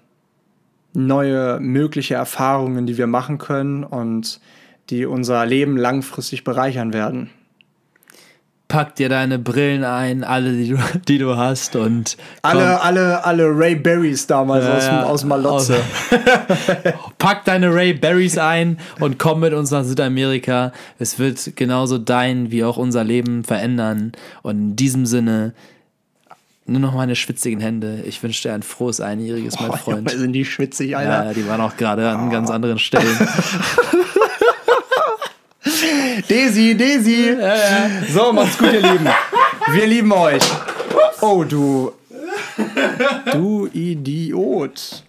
neue 0.94 1.60
mögliche 1.60 2.14
Erfahrungen, 2.14 2.86
die 2.86 2.98
wir 2.98 3.08
machen 3.08 3.40
können 3.40 3.84
und 3.84 4.40
die 4.92 5.06
unser 5.06 5.46
Leben 5.46 5.76
langfristig 5.76 6.44
bereichern 6.44 6.94
werden. 6.94 7.32
Pack 8.68 8.96
dir 8.96 9.10
deine 9.10 9.38
Brillen 9.38 9.84
ein, 9.84 10.24
alle, 10.24 10.52
die 10.54 10.70
du, 10.70 10.78
die 11.08 11.18
du 11.20 11.38
hast 11.38 11.76
und 11.76 12.18
komm, 12.42 12.52
Alle, 12.52 12.82
alle, 12.82 13.24
alle 13.24 13.46
Ray 13.56 13.76
Berries 13.76 14.26
damals 14.26 14.66
aus, 14.66 14.86
ja, 14.86 15.02
dem 15.02 15.08
aus 15.08 15.24
Malotze. 15.24 15.78
pack 17.20 17.46
deine 17.46 17.74
Ray 17.74 17.94
Berries 17.94 18.38
ein 18.38 18.80
und 19.00 19.20
komm 19.20 19.42
mit 19.42 19.54
uns 19.54 19.70
nach 19.72 19.84
Südamerika. 19.84 20.72
Es 20.98 21.20
wird 21.20 21.56
genauso 21.56 21.98
dein 22.00 22.50
wie 22.52 22.64
auch 22.64 22.78
unser 22.78 23.04
Leben 23.04 23.44
verändern. 23.44 24.14
Und 24.42 24.56
in 24.58 24.76
diesem 24.76 25.06
Sinne, 25.06 25.54
nur 26.66 26.80
noch 26.80 26.96
meine 26.96 27.16
schwitzigen 27.16 27.60
Hände. 27.60 28.02
Ich 28.08 28.24
wünsche 28.24 28.48
dir 28.48 28.56
ein 28.56 28.64
frohes 28.64 29.00
Einjähriges, 29.00 29.60
mein 29.60 29.70
Oh, 29.70 29.76
Freund. 29.78 30.10
Junge, 30.10 30.20
sind 30.20 30.34
die 30.34 30.44
schwitzig, 30.46 30.98
Alter. 30.98 31.26
Ja, 31.26 31.34
die 31.34 31.48
waren 31.48 31.62
auch 31.62 31.78
gerade 31.78 32.10
an 32.10 32.32
ganz 32.32 32.50
anderen 32.50 32.80
Stellen. 32.80 33.06
Daisy, 36.28 36.76
Daisy. 36.76 37.38
So, 38.14 38.32
macht's 38.34 38.58
gut, 38.58 38.74
ihr 38.74 38.82
Lieben. 38.82 39.08
Wir 39.74 39.88
lieben 39.88 40.12
euch. 40.12 40.44
Oh, 41.22 41.44
du. 41.44 41.92
Du 43.32 43.68
Idiot. 43.74 45.04